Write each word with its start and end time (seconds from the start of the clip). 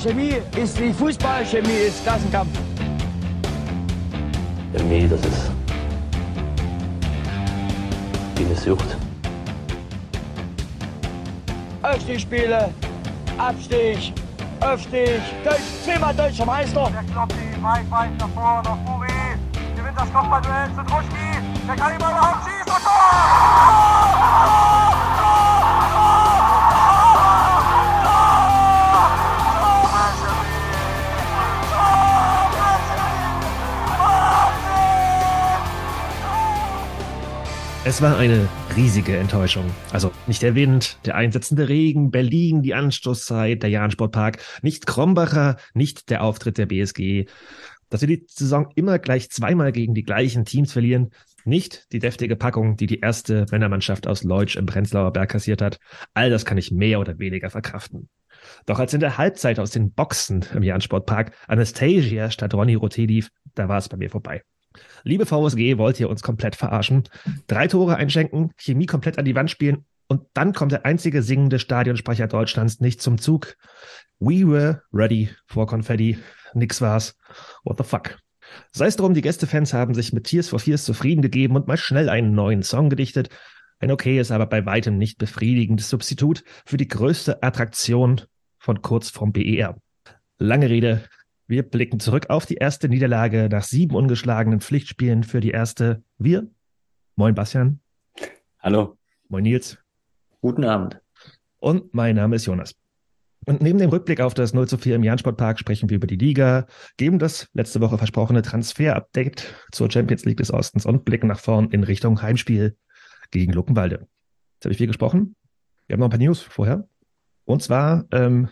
Chemie 0.00 0.36
ist 0.56 0.80
wie 0.80 0.92
Fußball, 0.92 1.44
Chemie 1.44 1.86
ist 1.88 2.04
Klassenkampf. 2.04 2.56
Chemie, 4.72 5.08
das 5.08 5.20
ist 5.20 5.50
wie 8.36 8.44
eine 8.44 8.54
Sucht. 8.54 8.96
Aufstiegsspiele, 11.82 12.72
Abstieg, 13.38 14.12
Aufstieg, 14.60 15.20
Deutsch, 15.42 15.62
zehnmal 15.84 16.14
deutscher 16.14 16.46
Meister. 16.46 16.88
Der 16.92 17.02
Kloppi, 17.12 17.34
weit, 17.60 17.90
weit 17.90 18.16
nach 18.20 18.28
vorne, 18.28 18.68
nach 18.68 18.76
Buri. 18.76 19.08
Gewinnt 19.74 19.98
das 19.98 20.12
Kopfballduell 20.12 20.68
zu 20.76 20.84
Druschki. 20.84 21.42
Der 21.66 21.74
kann 21.74 21.90
ihn 21.90 21.96
überhaupt 21.96 22.44
schießen. 22.44 22.72
Und 22.72 22.84
Tor! 22.84 24.87
Es 37.88 38.02
war 38.02 38.18
eine 38.18 38.46
riesige 38.76 39.16
Enttäuschung. 39.16 39.64
Also 39.94 40.12
nicht 40.26 40.42
der 40.42 40.54
Wind, 40.54 40.98
der 41.06 41.14
einsetzende 41.14 41.70
Regen, 41.70 42.10
Berlin, 42.10 42.60
die 42.60 42.74
Anstoßzeit, 42.74 43.62
der 43.62 43.70
Jahn-Sportpark, 43.70 44.44
nicht 44.60 44.86
Krombacher, 44.86 45.56
nicht 45.72 46.10
der 46.10 46.22
Auftritt 46.22 46.58
der 46.58 46.66
BSG. 46.66 47.24
Dass 47.88 48.02
wir 48.02 48.08
die 48.08 48.26
Saison 48.28 48.68
immer 48.74 48.98
gleich 48.98 49.30
zweimal 49.30 49.72
gegen 49.72 49.94
die 49.94 50.02
gleichen 50.02 50.44
Teams 50.44 50.70
verlieren, 50.70 51.14
nicht 51.46 51.90
die 51.92 51.98
deftige 51.98 52.36
Packung, 52.36 52.76
die 52.76 52.86
die 52.86 53.00
erste 53.00 53.46
Männermannschaft 53.50 54.06
aus 54.06 54.22
Leutsch 54.22 54.56
im 54.56 54.66
Prenzlauer 54.66 55.14
Berg 55.14 55.30
kassiert 55.30 55.62
hat. 55.62 55.78
All 56.12 56.28
das 56.28 56.44
kann 56.44 56.58
ich 56.58 56.70
mehr 56.70 57.00
oder 57.00 57.18
weniger 57.18 57.48
verkraften. 57.48 58.10
Doch 58.66 58.80
als 58.80 58.92
in 58.92 59.00
der 59.00 59.16
Halbzeit 59.16 59.58
aus 59.58 59.70
den 59.70 59.92
Boxen 59.94 60.44
im 60.52 60.62
Jahn-Sportpark 60.62 61.34
Anastasia 61.46 62.30
statt 62.30 62.52
Ronny 62.52 62.76
Roté 62.76 63.06
lief, 63.06 63.30
da 63.54 63.66
war 63.70 63.78
es 63.78 63.88
bei 63.88 63.96
mir 63.96 64.10
vorbei. 64.10 64.42
Liebe 65.04 65.26
VSG, 65.26 65.78
wollt 65.78 66.00
ihr 66.00 66.08
uns 66.08 66.22
komplett 66.22 66.56
verarschen? 66.56 67.04
Drei 67.46 67.66
Tore 67.66 67.96
einschenken, 67.96 68.52
Chemie 68.56 68.86
komplett 68.86 69.18
an 69.18 69.24
die 69.24 69.34
Wand 69.34 69.50
spielen 69.50 69.84
und 70.08 70.22
dann 70.34 70.52
kommt 70.52 70.72
der 70.72 70.86
einzige 70.86 71.22
singende 71.22 71.58
Stadionsprecher 71.58 72.26
Deutschlands 72.26 72.80
nicht 72.80 73.02
zum 73.02 73.18
Zug. 73.18 73.56
We 74.18 74.46
were 74.46 74.82
ready 74.92 75.30
for 75.46 75.66
Confetti. 75.66 76.18
Nix 76.54 76.80
war's. 76.80 77.16
What 77.64 77.76
the 77.76 77.84
fuck? 77.84 78.18
Sei 78.72 78.86
es 78.86 78.96
drum, 78.96 79.12
die 79.12 79.20
Gästefans 79.20 79.74
haben 79.74 79.94
sich 79.94 80.14
mit 80.14 80.24
Tears 80.24 80.48
for 80.48 80.58
Fears 80.58 80.84
zufrieden 80.84 81.20
gegeben 81.20 81.56
und 81.56 81.68
mal 81.68 81.76
schnell 81.76 82.08
einen 82.08 82.32
neuen 82.32 82.62
Song 82.62 82.88
gedichtet. 82.88 83.28
Ein 83.80 83.92
okayes, 83.92 84.30
aber 84.30 84.46
bei 84.46 84.64
weitem 84.64 84.96
nicht 84.96 85.18
befriedigendes 85.18 85.90
Substitut 85.90 86.42
für 86.64 86.78
die 86.78 86.88
größte 86.88 87.42
Attraktion 87.42 88.22
von 88.58 88.82
kurz 88.82 89.10
vom 89.10 89.32
BER. 89.32 89.76
Lange 90.38 90.70
Rede, 90.70 91.04
wir 91.48 91.62
blicken 91.62 91.98
zurück 91.98 92.28
auf 92.28 92.44
die 92.44 92.56
erste 92.56 92.90
Niederlage 92.90 93.48
nach 93.50 93.62
sieben 93.62 93.96
ungeschlagenen 93.96 94.60
Pflichtspielen 94.60 95.24
für 95.24 95.40
die 95.40 95.50
erste. 95.50 96.02
Wir. 96.18 96.46
Moin 97.16 97.34
Bastian. 97.34 97.80
Hallo. 98.58 98.98
Moin 99.28 99.44
Nils. 99.44 99.78
Guten 100.42 100.64
Abend. 100.64 101.00
Und 101.56 101.94
mein 101.94 102.16
Name 102.16 102.36
ist 102.36 102.44
Jonas. 102.44 102.74
Und 103.46 103.62
neben 103.62 103.78
dem 103.78 103.88
Rückblick 103.88 104.20
auf 104.20 104.34
das 104.34 104.52
0 104.52 104.68
zu 104.68 104.76
4 104.76 104.96
im 104.96 105.04
Jansportpark 105.04 105.58
sprechen 105.58 105.88
wir 105.88 105.96
über 105.96 106.06
die 106.06 106.16
Liga, 106.16 106.66
geben 106.98 107.18
das 107.18 107.48
letzte 107.54 107.80
Woche 107.80 107.96
versprochene 107.96 108.42
Transfer-Update 108.42 109.54
zur 109.72 109.90
Champions 109.90 110.26
League 110.26 110.36
des 110.36 110.52
Ostens 110.52 110.84
und 110.84 111.06
blicken 111.06 111.28
nach 111.28 111.40
vorn 111.40 111.70
in 111.70 111.82
Richtung 111.82 112.20
Heimspiel 112.20 112.76
gegen 113.30 113.54
Luckenwalde. 113.54 114.06
Jetzt 114.56 114.64
habe 114.64 114.72
ich 114.72 114.78
viel 114.78 114.86
gesprochen. 114.86 115.34
Wir 115.86 115.94
haben 115.94 116.00
noch 116.00 116.08
ein 116.08 116.10
paar 116.10 116.18
News 116.18 116.42
vorher. 116.42 116.86
Und 117.46 117.62
zwar 117.62 118.04
ähm, 118.12 118.50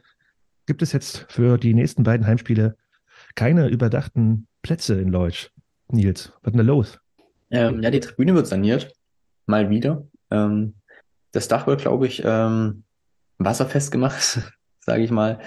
gibt 0.65 0.81
es 0.81 0.93
jetzt 0.93 1.27
für 1.29 1.59
die 1.59 1.75
nächsten 1.75 2.03
beiden 2.03 2.27
Heimspiele 2.27 2.79
keine 3.37 3.69
überdachten 3.69 4.49
Plätze 4.63 5.01
in 5.01 5.11
Leutsch. 5.11 5.51
Nils, 5.89 6.33
was 6.43 6.53
ist 6.53 6.59
denn 6.59 6.67
da 6.67 6.73
los? 6.73 6.99
Ähm, 7.51 7.83
ja, 7.83 7.91
die 7.91 8.01
Tribüne 8.01 8.35
wird 8.35 8.49
saniert. 8.49 8.93
Mal 9.47 9.71
wieder. 9.71 10.09
Ähm, 10.31 10.75
das 11.31 11.47
Dach 11.47 11.69
wird, 11.69 11.83
glaube 11.83 12.07
ich, 12.07 12.23
ähm, 12.25 12.83
wasserfest 13.39 13.93
gemacht, 13.93 14.41
sage 14.81 15.05
ich 15.05 15.11
mal. 15.13 15.39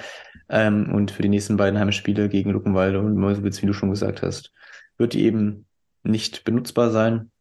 Ähm, 0.47 0.93
und 0.93 1.11
für 1.11 1.21
die 1.21 1.29
nächsten 1.29 1.57
beiden 1.57 1.79
Heimspiele 1.79 2.29
gegen 2.29 2.51
Luckenwalde 2.51 2.99
und 2.99 3.15
Mäusewitz, 3.15 3.61
wie 3.61 3.65
du 3.65 3.73
schon 3.73 3.89
gesagt 3.89 4.21
hast, 4.21 4.53
wird 4.97 5.13
die 5.13 5.25
eben 5.25 5.65
nicht 6.03 6.45
benutzbar 6.45 6.91
sein. 6.91 7.31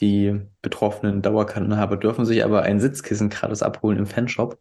Die 0.00 0.40
betroffenen 0.62 1.22
Dauerkartenhaber 1.22 1.96
dürfen 1.96 2.26
sich 2.26 2.44
aber 2.44 2.62
ein 2.62 2.80
Sitzkissen 2.80 3.30
gratis 3.30 3.62
abholen 3.62 3.98
im 3.98 4.06
Fanshop 4.06 4.58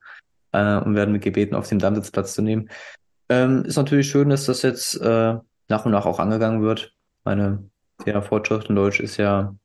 äh, 0.52 0.78
und 0.78 0.96
werden 0.96 1.20
gebeten, 1.20 1.56
auf 1.56 1.68
dem 1.68 1.80
Dammsitz 1.80 2.12
Platz 2.12 2.36
zu 2.36 2.42
nehmen. 2.42 2.70
Ähm, 3.30 3.66
ist 3.66 3.76
natürlich 3.76 4.10
schön, 4.10 4.30
dass 4.30 4.46
das 4.46 4.62
jetzt 4.62 5.00
äh, 5.02 5.36
nach 5.68 5.86
und 5.86 5.92
nach 5.92 6.06
auch 6.06 6.20
angegangen 6.20 6.62
wird. 6.62 6.94
Meine, 7.24 7.70
der 8.06 8.22
Fortschritt 8.22 8.70
in 8.70 8.76
Deutsch 8.76 9.00
ist 9.00 9.18
ja 9.18 9.56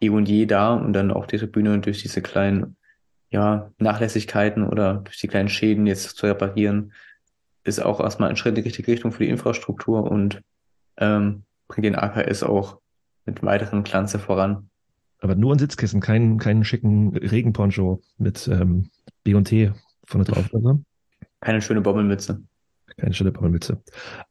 eh 0.00 0.08
und 0.08 0.28
je 0.28 0.46
da 0.46 0.74
und 0.74 0.92
dann 0.92 1.10
auch 1.10 1.26
die 1.26 1.38
Tribüne 1.38 1.78
durch 1.80 2.02
diese 2.02 2.22
kleinen 2.22 2.76
ja, 3.30 3.70
Nachlässigkeiten 3.78 4.66
oder 4.66 4.94
durch 5.04 5.18
die 5.18 5.28
kleinen 5.28 5.48
Schäden 5.48 5.86
jetzt 5.86 6.16
zu 6.16 6.26
reparieren, 6.26 6.92
ist 7.64 7.80
auch 7.80 8.00
erstmal 8.00 8.30
ein 8.30 8.36
Schritt 8.36 8.56
in 8.56 8.62
die 8.62 8.68
richtige 8.68 8.92
Richtung 8.92 9.12
für 9.12 9.24
die 9.24 9.30
Infrastruktur 9.30 10.10
und 10.10 10.42
ähm, 10.98 11.44
bringt 11.68 11.86
den 11.86 11.96
AKS 11.96 12.42
auch 12.42 12.78
mit 13.24 13.42
weiteren 13.42 13.84
Glanze 13.84 14.18
voran. 14.18 14.68
Aber 15.20 15.36
nur 15.36 15.54
ein 15.54 15.58
Sitzkissen, 15.58 16.00
keinen 16.00 16.38
keinen 16.38 16.64
schicken 16.64 17.16
Regenponcho 17.16 18.02
mit 18.18 18.48
ähm, 18.48 18.90
B&T 19.22 19.72
vorne 20.04 20.24
drauf, 20.24 20.52
oder? 20.52 20.78
Keine 21.40 21.62
schöne 21.62 21.80
Bommelmütze. 21.80 22.42
Keine 22.96 23.14
schöne 23.14 23.32
Bommelmütze. 23.32 23.82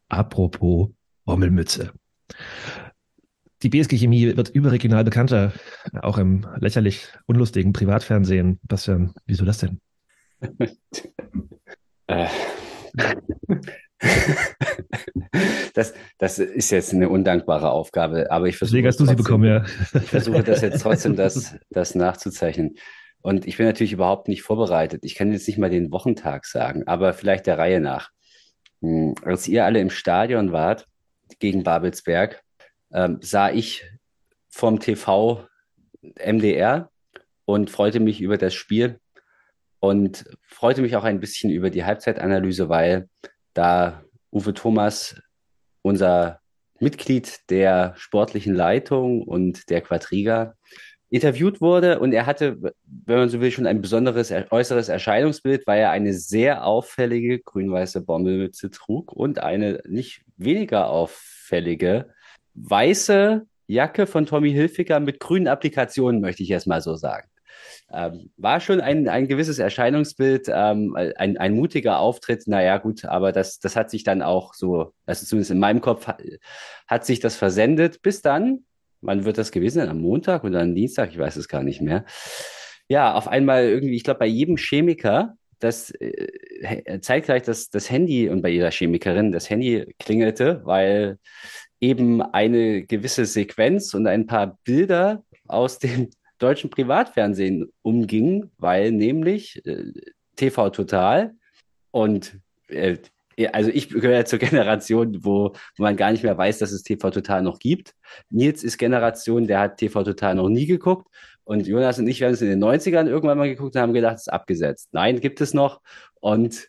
Apropos 0.10 0.90
Bommelmütze. 1.26 1.92
Die 3.64 3.70
BSG 3.70 3.98
Chemie 3.98 4.36
wird 4.36 4.50
überregional 4.50 5.04
bekannter, 5.04 5.54
auch 6.02 6.18
im 6.18 6.48
lächerlich 6.58 7.08
unlustigen 7.28 7.74
Privatfernsehen. 7.74 8.60
Bastian, 8.64 9.14
wieso 9.26 9.46
das 9.46 9.60
denn? 9.60 9.80
Äh. 12.08 12.28
das, 15.74 15.94
das 16.18 16.40
ist 16.40 16.72
jetzt 16.72 16.94
eine 16.94 17.08
undankbare 17.10 17.70
Aufgabe, 17.70 18.30
aber 18.30 18.48
ich 18.48 18.58
versuche. 18.58 18.78
Deswegen 18.78 18.88
hast 18.88 19.00
du 19.00 19.06
sie 19.06 19.16
bekommen, 19.16 19.46
ja. 19.46 19.64
Ich 19.94 20.10
versuche 20.10 20.44
das 20.44 20.62
jetzt 20.62 20.82
trotzdem, 20.82 21.16
das, 21.16 21.56
das 21.70 21.96
nachzuzeichnen. 21.96 22.76
Und 23.22 23.48
ich 23.48 23.58
bin 23.58 23.66
natürlich 23.66 23.94
überhaupt 23.94 24.28
nicht 24.28 24.42
vorbereitet. 24.42 25.06
Ich 25.06 25.16
kann 25.16 25.32
jetzt 25.32 25.48
nicht 25.48 25.58
mal 25.58 25.70
den 25.70 25.92
Wochentag 25.92 26.46
sagen, 26.46 26.88
aber 26.88 27.14
vielleicht 27.14 27.46
der 27.46 27.58
Reihe 27.58 27.80
nach. 27.80 28.10
Hm, 28.82 29.16
als 29.24 29.48
ihr 29.48 29.66
alle 29.66 29.80
im 29.80 29.90
Stadion 29.90 30.52
wart 30.52 30.88
gegen 31.40 31.64
Babelsberg, 31.64 32.44
ähm, 32.94 33.20
sah 33.22 33.50
ich 33.50 33.86
vom 34.50 34.80
TV 34.80 35.48
MDR 36.02 36.90
und 37.46 37.70
freute 37.70 38.00
mich 38.00 38.22
über 38.22 38.38
das 38.38 38.54
Spiel 38.54 39.00
und 39.80 40.26
freute 40.46 40.82
mich 40.82 40.96
auch 40.96 41.04
ein 41.04 41.20
bisschen 41.20 41.50
über 41.50 41.70
die 41.70 41.86
Halbzeitanalyse, 41.86 42.70
weil 42.70 43.10
da 43.54 44.04
Uwe 44.32 44.54
Thomas, 44.54 45.22
unser 45.82 46.40
Mitglied 46.80 47.50
der 47.50 47.94
sportlichen 47.96 48.56
Leitung 48.56 49.24
und 49.24 49.70
der 49.70 49.82
Quadriga, 49.82 50.56
interviewt 51.12 51.60
wurde 51.60 52.00
und 52.00 52.14
er 52.14 52.26
hatte, 52.26 52.58
wenn 52.62 53.18
man 53.18 53.30
so 53.30 53.42
will, 53.42 53.52
schon 53.52 53.68
ein 53.68 53.82
besonderes 53.82 54.34
äußeres 54.50 54.88
Erscheinungsbild, 54.88 55.68
weil 55.68 55.82
er 55.82 55.92
eine 55.92 56.14
sehr 56.14 56.66
auffällige 56.66 57.40
grün-weiße 57.40 58.02
Bommelmütze 58.02 58.72
trug 58.72 59.12
und 59.12 59.40
eine 59.40 59.82
nicht 59.86 60.24
weniger 60.38 60.90
auffällige 60.90 62.08
weiße 62.54 63.46
Jacke 63.68 64.08
von 64.08 64.26
Tommy 64.26 64.52
Hilfiger 64.52 65.02
mit 65.02 65.20
grünen 65.20 65.50
Applikationen, 65.50 66.22
möchte 66.22 66.44
ich 66.44 66.52
erst 66.52 66.68
mal 66.68 66.82
so 66.82 66.96
sagen. 66.96 67.28
Ähm, 67.92 68.32
war 68.38 68.62
schon 68.62 68.80
ein, 68.80 69.10
ein 69.10 69.28
gewisses 69.28 69.60
Erscheinungsbild, 69.60 70.48
ähm, 70.48 70.96
ein, 70.96 71.38
ein 71.38 71.54
mutiger 71.54 72.00
Auftritt, 72.00 72.48
naja 72.48 72.78
gut, 72.78 73.04
aber 73.04 73.34
das, 73.34 73.60
das 73.60 73.76
hat 73.76 73.90
sich 73.90 74.06
dann 74.06 74.22
auch 74.22 74.54
so, 74.54 74.94
also 75.06 75.26
zumindest 75.26 75.52
in 75.52 75.60
meinem 75.60 75.82
Kopf 75.82 76.08
hat 76.88 77.06
sich 77.06 77.20
das 77.20 77.36
versendet, 77.36 78.02
bis 78.02 78.22
dann 78.22 78.64
wann 79.02 79.26
wird 79.26 79.38
das 79.38 79.52
gewesen 79.52 79.80
sein? 79.80 79.90
Am 79.90 80.00
Montag 80.00 80.44
oder 80.44 80.62
am 80.62 80.76
Dienstag? 80.76 81.12
Ich 81.12 81.18
weiß 81.18 81.36
es 81.36 81.48
gar 81.48 81.64
nicht 81.64 81.82
mehr. 81.82 82.06
Ja, 82.88 83.14
auf 83.14 83.28
einmal 83.28 83.66
irgendwie, 83.66 83.96
ich 83.96 84.04
glaube, 84.04 84.20
bei 84.20 84.26
jedem 84.26 84.58
Chemiker, 84.58 85.36
das 85.60 85.92
äh, 85.92 87.00
zeitgleich 87.02 87.44
das, 87.44 87.70
das 87.70 87.90
Handy 87.90 88.30
und 88.30 88.42
bei 88.42 88.50
jeder 88.50 88.72
Chemikerin 88.72 89.32
das 89.32 89.50
Handy 89.50 89.94
klingelte, 90.00 90.62
weil 90.66 91.20
eben 91.80 92.22
eine 92.22 92.84
gewisse 92.84 93.26
Sequenz 93.26 93.94
und 93.94 94.08
ein 94.08 94.28
paar 94.28 94.60
Bilder 94.64 95.24
aus 95.48 95.80
dem 95.80 96.10
deutschen 96.40 96.70
Privatfernsehen 96.70 97.72
umgingen, 97.82 98.52
weil 98.58 98.92
nämlich 98.92 99.66
äh, 99.66 99.92
TV 100.36 100.70
Total 100.72 101.34
und 101.92 102.40
äh, 102.68 102.98
also 103.48 103.70
ich 103.70 103.90
gehöre 103.90 104.26
zur 104.26 104.40
Generation, 104.40 105.24
wo, 105.24 105.54
man 105.78 105.98
gar 105.98 106.12
nicht 106.12 106.24
mehr 106.24 106.38
weiß, 106.38 106.60
dass 106.60 106.72
es 106.72 106.84
TV 106.84 107.10
Total 107.12 107.42
noch 107.42 107.60
gibt. 107.60 107.94
Nils 108.30 108.64
ist 108.64 108.78
Generation, 108.78 109.48
der 109.48 109.60
hat 109.60 109.78
TV 109.78 110.04
Total 110.04 110.36
noch 110.36 110.50
nie 110.50 110.66
geguckt. 110.66 111.08
Und 111.44 111.68
Jonas 111.68 112.00
und 112.00 112.08
ich, 112.08 112.20
wir 112.20 112.28
haben 112.28 112.34
es 112.34 112.42
in 112.42 112.50
den 112.50 112.64
90ern 112.64 113.08
irgendwann 113.08 113.38
mal 113.38 113.50
geguckt 113.50 113.76
und 113.76 113.82
haben 113.82 113.94
gedacht, 113.94 114.16
es 114.16 114.22
ist 114.22 114.34
abgesetzt. 114.34 114.90
Nein, 114.92 115.20
gibt 115.20 115.42
es 115.42 115.54
noch. 115.54 115.82
Und 116.20 116.68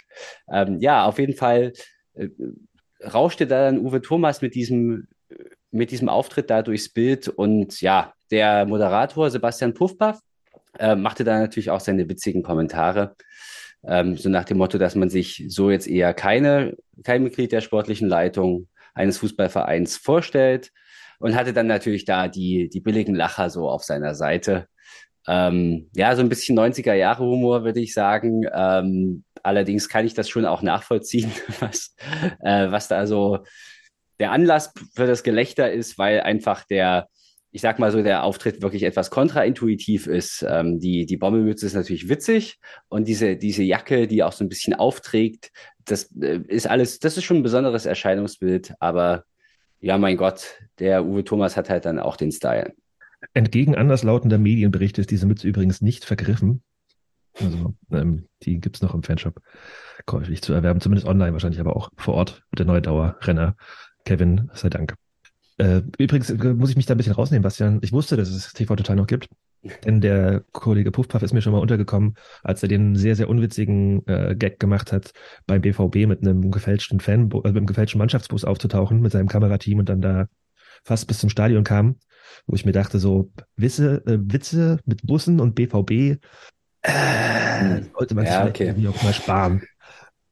ähm, 0.50 0.80
ja, 0.80 1.04
auf 1.04 1.18
jeden 1.18 1.34
Fall 1.34 1.72
äh, 2.14 2.28
rauschte 3.12 3.46
da 3.46 3.66
dann 3.66 3.78
Uwe 3.78 4.00
Thomas 4.00 4.42
mit 4.42 4.54
diesem, 4.54 5.08
mit 5.70 5.90
diesem 5.90 6.08
Auftritt 6.08 6.50
da 6.50 6.62
durchs 6.62 6.88
Bild 6.88 7.28
und 7.28 7.80
ja, 7.80 8.14
der 8.30 8.66
Moderator 8.66 9.30
Sebastian 9.30 9.74
Puffpaff 9.74 10.20
äh, 10.78 10.96
machte 10.96 11.24
da 11.24 11.38
natürlich 11.38 11.70
auch 11.70 11.80
seine 11.80 12.08
witzigen 12.08 12.42
Kommentare. 12.42 13.14
Ähm, 13.86 14.16
so 14.16 14.28
nach 14.28 14.44
dem 14.44 14.58
Motto, 14.58 14.78
dass 14.78 14.94
man 14.94 15.10
sich 15.10 15.44
so 15.48 15.70
jetzt 15.70 15.88
eher 15.88 16.14
keine, 16.14 16.76
kein 17.02 17.22
Mitglied 17.22 17.52
der 17.52 17.60
sportlichen 17.60 18.08
Leitung 18.08 18.68
eines 18.94 19.18
Fußballvereins 19.18 19.96
vorstellt 19.96 20.70
und 21.18 21.34
hatte 21.34 21.52
dann 21.52 21.66
natürlich 21.66 22.04
da 22.04 22.28
die, 22.28 22.68
die 22.68 22.80
billigen 22.80 23.14
Lacher 23.14 23.50
so 23.50 23.68
auf 23.68 23.84
seiner 23.84 24.14
Seite. 24.14 24.66
Ähm, 25.26 25.88
ja, 25.94 26.14
so 26.16 26.22
ein 26.22 26.28
bisschen 26.28 26.58
90er 26.58 26.94
Jahre 26.94 27.24
Humor, 27.24 27.64
würde 27.64 27.80
ich 27.80 27.94
sagen. 27.94 28.44
Ähm, 28.52 29.24
allerdings 29.42 29.88
kann 29.88 30.06
ich 30.06 30.14
das 30.14 30.28
schon 30.28 30.46
auch 30.46 30.62
nachvollziehen, 30.62 31.32
was, 31.60 31.94
äh, 32.40 32.70
was 32.70 32.88
da 32.88 33.06
so 33.06 33.40
der 34.18 34.32
Anlass 34.32 34.72
für 34.94 35.06
das 35.06 35.22
Gelächter 35.22 35.72
ist, 35.72 35.98
weil 35.98 36.20
einfach 36.20 36.64
der, 36.64 37.08
ich 37.52 37.60
sag 37.60 37.78
mal 37.78 37.92
so, 37.92 38.02
der 38.02 38.24
Auftritt 38.24 38.62
wirklich 38.62 38.82
etwas 38.82 39.10
kontraintuitiv 39.10 40.06
ist. 40.06 40.44
Ähm, 40.48 40.80
die, 40.80 41.04
die 41.04 41.18
Bommelmütze 41.18 41.66
ist 41.66 41.74
natürlich 41.74 42.08
witzig 42.08 42.58
und 42.88 43.06
diese, 43.06 43.36
diese 43.36 43.62
Jacke, 43.62 44.08
die 44.08 44.22
auch 44.22 44.32
so 44.32 44.42
ein 44.42 44.48
bisschen 44.48 44.74
aufträgt, 44.74 45.52
das 45.84 46.04
äh, 46.20 46.40
ist 46.48 46.66
alles, 46.66 46.98
das 46.98 47.16
ist 47.16 47.24
schon 47.24 47.38
ein 47.38 47.42
besonderes 47.42 47.84
Erscheinungsbild, 47.84 48.74
aber 48.80 49.24
ja, 49.80 49.98
mein 49.98 50.16
Gott, 50.16 50.60
der 50.78 51.04
Uwe 51.04 51.24
Thomas 51.24 51.56
hat 51.56 51.68
halt 51.68 51.84
dann 51.84 51.98
auch 51.98 52.16
den 52.16 52.32
Style. 52.32 52.72
Entgegen 53.34 53.76
anderslautender 53.76 54.38
Medienberichte 54.38 55.00
ist 55.00 55.10
diese 55.10 55.26
Mütze 55.26 55.46
übrigens 55.46 55.82
nicht 55.82 56.04
vergriffen. 56.04 56.62
Also, 57.34 57.74
ähm, 57.90 58.28
die 58.42 58.60
gibt 58.60 58.76
es 58.76 58.82
noch 58.82 58.94
im 58.94 59.02
Fanshop 59.02 59.40
käuflich 60.06 60.42
zu 60.42 60.52
erwerben, 60.52 60.80
zumindest 60.80 61.06
online 61.06 61.32
wahrscheinlich, 61.32 61.60
aber 61.60 61.76
auch 61.76 61.90
vor 61.96 62.14
Ort 62.14 62.42
der 62.56 62.66
neue 62.66 62.82
Dauerrenner 62.82 63.56
Kevin, 64.04 64.50
sei 64.54 64.68
Dank. 64.68 64.94
Äh, 65.58 65.82
übrigens 65.98 66.30
äh, 66.30 66.54
muss 66.54 66.70
ich 66.70 66.76
mich 66.76 66.86
da 66.86 66.94
ein 66.94 66.96
bisschen 66.96 67.12
rausnehmen, 67.12 67.42
Bastian. 67.42 67.80
Ich 67.82 67.92
wusste, 67.92 68.16
dass 68.16 68.28
es 68.30 68.52
TV 68.52 68.74
Total 68.76 68.96
noch 68.96 69.06
gibt. 69.06 69.28
Denn 69.84 70.00
der 70.00 70.42
Kollege 70.50 70.90
Puffpuff 70.90 71.22
ist 71.22 71.32
mir 71.32 71.40
schon 71.40 71.52
mal 71.52 71.60
untergekommen, 71.60 72.16
als 72.42 72.62
er 72.64 72.68
den 72.68 72.96
sehr, 72.96 73.14
sehr 73.14 73.28
unwitzigen 73.28 74.04
äh, 74.08 74.34
Gag 74.34 74.58
gemacht 74.58 74.90
hat, 74.90 75.12
beim 75.46 75.60
BVB 75.60 76.08
mit 76.08 76.22
einem 76.22 76.50
gefälschten 76.50 76.98
Fan, 76.98 77.30
also 77.32 77.40
mit 77.44 77.56
einem 77.56 77.66
gefälschten 77.66 77.98
Mannschaftsbus 77.98 78.44
aufzutauchen 78.44 79.00
mit 79.00 79.12
seinem 79.12 79.28
Kamerateam 79.28 79.78
und 79.78 79.88
dann 79.88 80.00
da 80.00 80.26
fast 80.84 81.06
bis 81.06 81.18
zum 81.18 81.30
Stadion 81.30 81.62
kam, 81.62 81.96
wo 82.46 82.56
ich 82.56 82.64
mir 82.64 82.72
dachte, 82.72 82.98
so 82.98 83.30
Wisse, 83.54 84.02
äh, 84.06 84.18
Witze 84.20 84.80
mit 84.84 85.06
Bussen 85.06 85.38
und 85.38 85.54
BVB 85.54 86.18
äh, 86.82 87.82
sollte 87.96 88.16
man 88.16 88.24
sich 88.24 88.34
Ja, 88.34 88.40
vielleicht 88.40 88.56
okay. 88.56 88.66
irgendwie 88.66 88.88
auch 88.88 89.02
mal 89.04 89.12
sparen. 89.12 89.62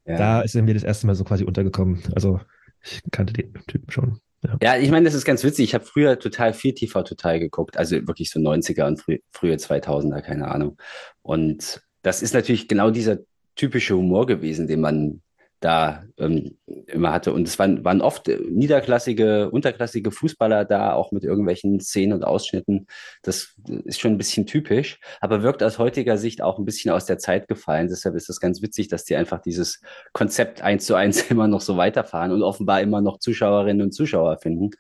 Ja. 0.07 0.17
Da 0.17 0.41
ist 0.41 0.57
er 0.57 0.63
mir 0.63 0.75
das 0.75 0.83
erste 0.83 1.07
Mal 1.07 1.15
so 1.15 1.23
quasi 1.23 1.45
untergekommen. 1.45 2.03
Also 2.17 2.41
ich 2.83 3.01
kannte 3.13 3.33
den 3.33 3.55
Typen 3.69 3.93
schon. 3.93 4.21
Ja. 4.43 4.57
Ja, 4.63 4.77
ich 4.79 4.91
meine, 4.91 5.05
das 5.05 5.15
ist 5.15 5.25
ganz 5.25 5.45
witzig. 5.45 5.65
Ich 5.65 5.75
habe 5.75 5.85
früher 5.85 6.19
total 6.19 6.55
viel 6.55 6.73
TV 6.75 7.03
total 7.03 7.39
geguckt, 7.41 7.77
also 7.77 7.97
wirklich 8.07 8.31
so 8.31 8.41
90er 8.41 8.87
und 8.87 9.01
frü 9.01 9.19
frühe 9.33 9.55
2000er, 9.55 10.23
keine 10.23 10.49
Ahnung. 10.49 10.79
Und 11.23 11.83
das 12.03 12.23
ist 12.23 12.33
natürlich 12.33 12.67
genau 12.67 12.91
dieser 12.91 13.19
typische 13.55 13.97
Humor 13.97 14.27
gewesen, 14.27 14.67
den 14.67 14.81
man 14.81 15.23
da 15.61 16.05
ähm, 16.19 16.57
immer 16.87 17.13
hatte. 17.13 17.33
Und 17.33 17.47
es 17.47 17.59
waren, 17.59 17.85
waren 17.85 18.01
oft 18.01 18.29
äh, 18.29 18.39
niederklassige, 18.51 19.51
unterklassige 19.51 20.11
Fußballer 20.11 20.65
da, 20.65 20.95
auch 20.95 21.13
mit 21.13 21.23
irgendwelchen 21.23 21.81
Szenen 21.81 22.15
und 22.15 22.25
Ausschnitten. 22.25 22.87
Das 23.23 23.55
ist 23.85 24.01
schon 24.01 24.13
ein 24.13 24.19
bisschen 24.19 24.47
typisch, 24.47 24.99
aber 25.21 25.43
wirkt 25.43 25.63
aus 25.63 25.79
heutiger 25.79 26.17
Sicht 26.17 26.43
auch 26.43 26.59
ein 26.59 26.65
bisschen 26.65 26.91
aus 26.91 27.05
der 27.05 27.19
Zeit 27.19 27.47
gefallen. 27.47 27.89
Deshalb 27.89 28.15
ist 28.15 28.31
es 28.31 28.41
ganz 28.41 28.63
witzig, 28.63 28.89
dass 28.89 29.05
die 29.05 29.17
einfach 29.17 29.41
dieses 29.41 29.83
Konzept 30.13 30.63
eins 30.63 30.87
zu 30.87 30.95
eins 30.95 31.23
immer 31.31 31.47
noch 31.47 31.61
so 31.61 31.77
weiterfahren 31.77 32.33
und 32.33 32.43
offenbar 32.43 32.81
immer 32.81 33.03
noch 33.03 33.19
Zuschauerinnen 33.19 33.83
und 33.83 33.93
Zuschauer 33.93 34.39
finden. 34.39 34.71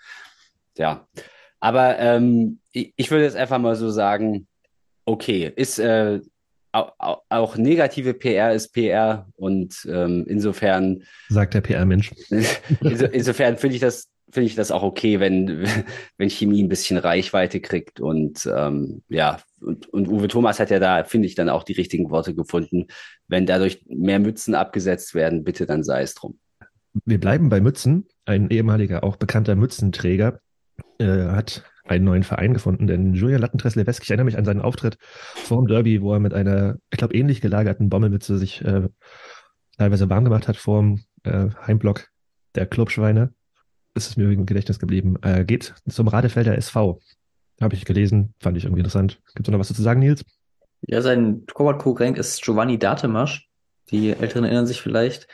Ja, 0.79 1.07
aber 1.61 1.99
ähm, 1.99 2.61
ich, 2.73 2.95
ich 2.97 3.11
würde 3.11 3.25
jetzt 3.25 3.37
einfach 3.37 3.59
mal 3.59 3.77
so 3.77 3.91
sagen, 3.91 4.49
okay, 5.05 5.53
ist 5.55 5.79
äh, 5.79 6.21
auch, 6.73 7.57
negative 7.57 8.15
PR 8.15 8.53
ist 8.53 8.73
PR 8.73 9.27
und 9.37 9.87
ähm, 9.91 10.25
insofern 10.29 11.03
Sagt 11.29 11.55
der 11.55 11.61
PR-Mensch. 11.61 12.13
inso, 12.81 13.07
insofern 13.07 13.57
finde 13.57 13.77
ich 13.77 13.81
das 13.81 14.09
finde 14.33 14.47
ich 14.47 14.55
das 14.55 14.71
auch 14.71 14.83
okay, 14.83 15.19
wenn 15.21 15.67
wenn 16.19 16.31
Chemie 16.31 16.63
ein 16.63 16.69
bisschen 16.69 16.99
Reichweite 16.99 17.61
kriegt 17.61 18.01
und 18.01 18.49
ähm, 18.55 19.03
ja 19.09 19.41
und, 19.61 19.89
und 19.89 20.09
Uwe 20.09 20.29
Thomas 20.29 20.61
hat 20.61 20.71
ja 20.71 20.79
da 20.79 21.05
finde 21.05 21.27
ich 21.27 21.35
dann 21.35 21.49
auch 21.49 21.65
die 21.65 21.73
richtigen 21.73 22.11
Worte 22.11 22.35
gefunden. 22.35 22.87
Wenn 23.29 23.47
dadurch 23.47 23.85
mehr 23.89 24.19
Mützen 24.19 24.55
abgesetzt 24.55 25.15
werden, 25.15 25.45
bitte 25.45 25.67
dann 25.67 25.83
sei 25.83 26.03
es 26.03 26.15
drum. 26.15 26.39
Wir 27.05 27.21
bleiben 27.21 27.49
bei 27.49 27.61
Mützen. 27.61 28.07
Ein 28.25 28.51
ehemaliger, 28.51 29.05
auch 29.05 29.17
bekannter 29.17 29.55
Mützenträger 29.55 30.41
äh, 30.99 31.07
hat 31.07 31.65
einen 31.91 32.05
neuen 32.05 32.23
Verein 32.23 32.55
gefunden, 32.55 32.87
denn 32.87 33.15
Julian 33.15 33.41
Lattentress-Levesk, 33.41 34.03
ich 34.03 34.11
erinnere 34.11 34.27
mich 34.27 34.39
an 34.39 34.45
seinen 34.45 34.61
Auftritt 34.61 34.97
vor 35.35 35.59
dem 35.59 35.67
Derby, 35.67 36.01
wo 36.01 36.13
er 36.13 36.21
mit 36.21 36.33
einer, 36.33 36.77
ich 36.91 36.99
glaube, 36.99 37.15
ähnlich 37.15 37.41
gelagerten 37.41 37.89
Bommelmütze 37.89 38.39
sich 38.39 38.65
äh, 38.65 38.89
teilweise 39.77 40.09
warm 40.09 40.25
gemacht 40.25 40.47
hat 40.47 40.57
vor 40.57 40.81
dem 40.81 41.01
äh, 41.25 41.49
Heimblock 41.67 42.09
der 42.55 42.67
Clubschweine. 42.67 43.33
Das 43.95 44.07
ist 44.07 44.17
mir 44.17 44.31
im 44.31 44.47
Gedächtnis 44.47 44.79
geblieben. 44.79 45.17
Äh, 45.23 45.45
geht 45.45 45.75
zum 45.89 46.07
Radefelder 46.07 46.57
SV. 46.57 47.01
Habe 47.61 47.75
ich 47.75 47.85
gelesen, 47.85 48.35
fand 48.41 48.57
ich 48.57 48.65
irgendwie 48.65 48.81
interessant. 48.81 49.21
Gibt 49.35 49.49
es 49.49 49.53
noch 49.53 49.59
was 49.59 49.69
dazu 49.69 49.79
zu 49.79 49.83
sagen, 49.83 50.01
Nils? 50.01 50.25
Ja, 50.83 51.03
sein 51.03 51.45
Torwart-Konkurrent 51.47 52.19
ist 52.19 52.43
Giovanni 52.43 52.79
Datemasch. 52.79 53.49
Die 53.91 54.13
Älteren 54.13 54.45
erinnern 54.45 54.67
sich 54.67 54.81
vielleicht. 54.81 55.27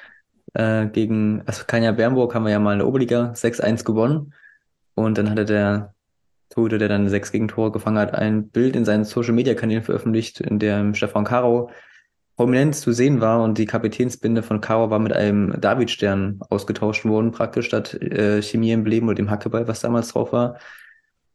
Äh, 0.55 0.87
gegen 0.87 1.43
also 1.44 1.64
Kanja 1.67 1.93
Bernburg 1.93 2.35
haben 2.35 2.44
wir 2.44 2.52
ja 2.52 2.59
mal 2.59 2.73
in 2.73 2.79
der 2.79 2.88
Oberliga 2.88 3.32
6-1 3.32 3.85
gewonnen. 3.85 4.32
Und 4.94 5.19
dann 5.19 5.31
hatte 5.31 5.44
der 5.44 5.94
Torhüter, 6.50 6.78
der 6.78 6.88
dann 6.88 7.08
sechs 7.08 7.32
Gegentore 7.32 7.72
gefangen 7.72 7.98
hat, 7.98 8.14
ein 8.14 8.48
Bild 8.48 8.76
in 8.76 8.84
seinen 8.84 9.04
Social-Media-Kanälen 9.04 9.82
veröffentlicht, 9.82 10.40
in 10.40 10.58
dem 10.58 10.94
Stefan 10.94 11.25
Karo 11.25 11.70
prominent 12.37 12.75
zu 12.75 12.93
sehen 12.93 13.20
war 13.20 13.43
und 13.43 13.56
die 13.56 13.64
Kapitänsbinde 13.64 14.43
von 14.43 14.60
Karo 14.60 14.90
war 14.90 14.98
mit 14.98 15.14
einem 15.14 15.58
Davidstern 15.58 16.38
ausgetauscht 16.50 17.04
worden, 17.06 17.32
praktisch 17.32 17.66
statt 17.66 17.94
äh, 17.94 18.43
Chemie-Emblem 18.43 19.06
oder 19.06 19.14
dem 19.14 19.31
Hackeball, 19.31 19.66
was 19.66 19.81
damals 19.81 20.08
drauf 20.08 20.32
war. 20.32 20.58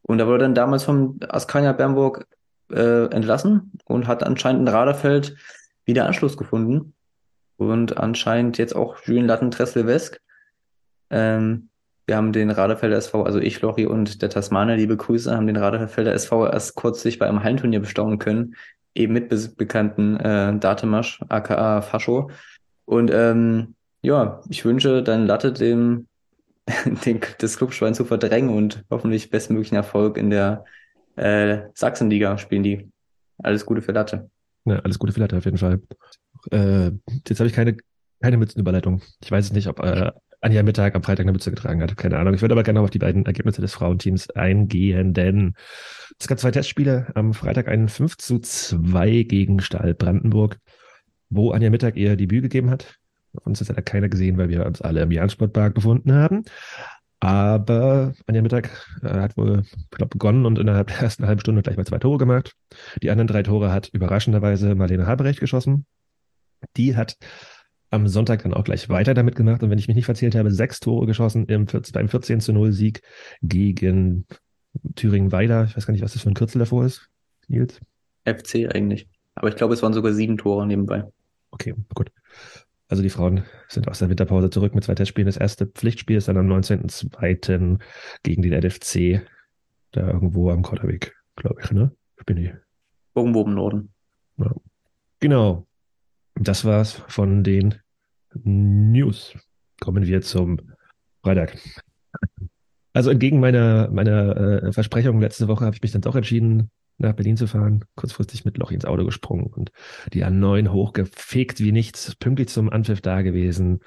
Und 0.04 0.20
da 0.20 0.28
wurde 0.28 0.40
dann 0.40 0.56
damals 0.56 0.84
vom 0.84 1.20
Askania 1.28 1.74
Bernburg 1.74 2.28
äh, 2.72 3.06
entlassen 3.08 3.72
und 3.86 4.08
hat 4.08 4.24
anscheinend 4.24 4.62
in 4.62 4.68
Raderfeld 4.68 5.36
wieder 5.86 6.06
Anschluss 6.06 6.38
gefunden. 6.38 6.94
Und 7.58 7.98
anscheinend 7.98 8.58
jetzt 8.58 8.76
auch 8.76 8.98
Julien 9.06 9.28
Lattentress-Levesk. 9.28 10.20
Ähm, 11.10 11.70
wir 12.12 12.18
haben 12.18 12.34
den 12.34 12.52
Raderfelder 12.52 12.98
SV, 12.98 13.24
also 13.24 13.40
ich, 13.40 13.62
Lori 13.62 13.86
und 13.86 14.22
der 14.22 14.30
Tasmaner, 14.30 14.76
liebe 14.76 14.98
Grüße, 14.98 15.34
haben 15.34 15.48
den 15.48 15.56
Raderfelder 15.56 16.14
SV 16.14 16.46
erst 16.46 16.76
kürzlich 16.76 17.18
bei 17.20 17.26
einem 17.26 17.42
Hallenturnier 17.42 17.80
bestaunen 17.80 18.20
können, 18.20 18.56
eben 18.94 19.14
mit 19.14 19.30
be 19.30 19.38
bekannten 19.56 20.18
äh, 20.18 20.60
Datemasch, 20.60 21.22
aka 21.30 21.82
Fascho. 21.82 22.30
Und 22.84 23.12
ähm, 23.14 23.76
ja, 24.02 24.42
ich 24.50 24.66
wünsche 24.66 25.04
dann 25.04 25.26
Latte 25.26 25.54
dem, 25.54 26.08
den, 27.06 27.22
das 27.38 27.56
Clubschwein 27.56 27.94
zu 27.94 28.04
verdrängen 28.04 28.50
und 28.50 28.84
hoffentlich 28.90 29.30
bestmöglichen 29.30 29.78
Erfolg 29.78 30.18
in 30.18 30.32
der 30.32 30.66
äh, 31.16 31.60
Sachsenliga 31.74 32.38
spielen 32.38 32.64
die. 32.64 32.92
Alles 33.42 33.66
Gute 33.66 33.82
für 33.82 33.94
Latte. 33.94 34.30
Ja, 34.66 34.80
alles 34.80 35.00
Gute 35.00 35.14
für 35.14 35.22
Latte 35.22 35.38
auf 35.38 35.46
jeden 35.46 35.60
Fall. 35.60 35.80
Äh, 36.52 36.92
jetzt 37.26 37.40
habe 37.40 37.48
ich 37.48 37.54
keine, 37.54 37.78
keine 38.22 38.36
Mützenüberleitung. 38.36 39.02
Ich 39.24 39.32
weiß 39.32 39.54
nicht, 39.54 39.68
ob 39.68 39.80
äh, 39.80 40.12
Anja 40.42 40.64
Mittag 40.64 40.96
am 40.96 41.04
Freitag 41.04 41.26
eine 41.26 41.34
Mütze 41.34 41.52
getragen 41.52 41.82
hat. 41.82 41.96
Keine 41.98 42.18
Ahnung. 42.18 42.34
Ich 42.34 42.42
würde 42.42 42.54
aber 42.54 42.64
gerne 42.64 42.80
noch 42.80 42.86
auf 42.86 42.90
die 42.90 43.00
beiden 43.00 43.26
Ergebnisse 43.26 43.62
des 43.62 43.74
Frauenteams 43.74 44.32
eingehen, 44.32 45.14
denn 45.14 45.54
es 46.20 46.28
gab 46.28 46.40
zwei 46.40 46.52
Testspiele. 46.52 47.12
Am 47.14 47.34
Freitag 47.34 47.68
einen 47.68 47.90
5 47.90 48.18
zu 48.18 48.40
2 48.40 49.24
gegen 49.24 49.62
Stahl 49.62 49.94
Brandenburg, 49.94 50.58
wo 51.30 51.52
Anja 51.52 51.70
Mittag 51.70 51.96
ihr 51.96 52.16
Debüt 52.16 52.42
gegeben 52.42 52.72
hat. 52.72 52.96
Uns 53.44 53.62
hat 53.62 53.70
leider 53.70 53.84
keiner 53.84 54.10
gesehen, 54.10 54.38
weil 54.38 54.50
wir 54.50 54.66
uns 54.66 54.82
alle 54.82 55.02
im 55.02 55.12
Jahn-Sportpark 55.12 55.76
befunden 55.76 56.14
haben. 56.14 56.44
Aber 57.20 58.14
Anja 58.26 58.42
Mittag 58.42 58.72
äh, 59.04 59.10
hat 59.10 59.38
wohl, 59.38 59.64
glaube, 59.92 60.10
begonnen 60.10 60.48
und 60.48 60.58
innerhalb 60.58 60.88
der 60.88 61.02
ersten 61.02 61.28
halben 61.28 61.40
Stunde 61.40 61.62
gleich 61.62 61.78
mal 61.78 61.86
zwei 61.86 62.00
Tore 62.00 62.18
gemacht. 62.18 62.56
Die 63.04 63.12
anderen 63.12 63.28
drei 63.28 63.44
Tore 63.44 63.72
hat 63.72 63.90
überraschenderweise 63.90 64.74
Marlene 64.74 65.06
Haberecht 65.06 65.40
geschossen. 65.40 65.86
Die 66.78 66.96
hat 66.96 67.18
am 67.92 68.08
Sonntag 68.08 68.44
dann 68.44 68.54
auch 68.54 68.64
gleich 68.64 68.90
weiter 68.90 69.14
damit 69.14 69.36
gemacht 69.36 69.62
und 69.62 69.70
wenn 69.70 69.78
ich 69.78 69.88
mich 69.88 69.96
nicht 69.96 70.06
verzählt 70.06 70.34
habe, 70.34 70.50
sechs 70.50 70.80
Tore 70.80 71.06
geschossen 71.06 71.46
im, 71.46 71.68
beim 71.94 72.08
14 72.08 72.40
zu 72.40 72.54
0 72.54 72.72
Sieg 72.72 73.02
gegen 73.42 74.26
Thüringen-Weiler. 74.96 75.66
Ich 75.66 75.76
weiß 75.76 75.86
gar 75.86 75.92
nicht, 75.92 76.02
was 76.02 76.14
das 76.14 76.24
für 76.24 76.30
ein 76.30 76.34
Kürzel 76.34 76.60
davor 76.60 76.86
ist, 76.86 77.10
Nils. 77.48 77.80
FC 78.26 78.74
eigentlich. 78.74 79.08
Aber 79.36 79.50
ich 79.50 79.56
glaube, 79.56 79.74
es 79.74 79.84
waren 79.84 79.94
sogar 79.94 80.14
sieben 80.14 80.38
Tore 80.38 80.66
nebenbei. 80.66 81.04
Okay, 81.52 81.76
gut. 81.94 82.12
Also 82.88 83.04
die 83.04 83.10
Frauen 83.10 83.44
sind 83.68 83.88
aus 83.88 84.00
der 84.00 84.10
Winterpause 84.10 84.50
zurück 84.50 84.74
mit 84.74 84.84
zwei 84.84 84.96
Testspielen. 84.96 85.28
Das 85.28 85.38
erste 85.38 85.66
Pflichtspiel 85.66 86.18
ist 86.18 86.28
dann 86.28 86.38
am 86.38 86.48
19.02. 86.48 87.80
gegen 88.24 88.42
den 88.42 88.54
LFC. 88.54 89.26
Da 89.92 90.08
irgendwo 90.08 90.50
am 90.50 90.62
Kotterweg, 90.62 91.14
glaube 91.36 91.62
ich, 91.64 91.72
ne? 91.72 91.92
Bin 92.26 92.38
ich. 92.38 92.54
Irgendwo 93.16 93.44
im 93.44 93.54
Norden. 93.54 93.94
Ja. 94.38 94.54
Genau. 95.20 95.68
Das 96.36 96.64
war's 96.66 97.02
von 97.08 97.44
den 97.44 97.81
News. 98.34 99.36
kommen 99.80 100.06
wir 100.06 100.22
zum 100.22 100.60
Freitag. 101.24 101.58
Also 102.94 103.10
entgegen 103.10 103.40
meiner, 103.40 103.90
meiner 103.90 104.38
äh, 104.38 104.74
Versprechung 104.74 105.22
letzte 105.22 105.48
Woche 105.48 105.66
habe 105.66 105.76
ich 105.76 105.82
mich 105.82 105.92
dann 105.92 106.02
doch 106.02 106.16
entschieden, 106.16 106.72
nach 106.98 107.14
Berlin 107.14 107.38
zu 107.38 107.48
fahren, 107.48 107.86
kurzfristig 107.96 108.46
mit 108.46 108.58
Loch 108.58 108.72
ins 108.72 108.86
Auto 108.86 109.06
gesprungen 109.06 109.48
und 109.48 109.72
die 110.14 110.26
A9 110.26 110.70
hochgefegt 110.70 111.60
wie 111.60 111.72
nichts, 111.72 112.16
pünktlich 112.16 112.50
zum 112.50 112.70
Anpfiff 112.70 113.02
da 113.02 113.22
gewesen 113.22 113.80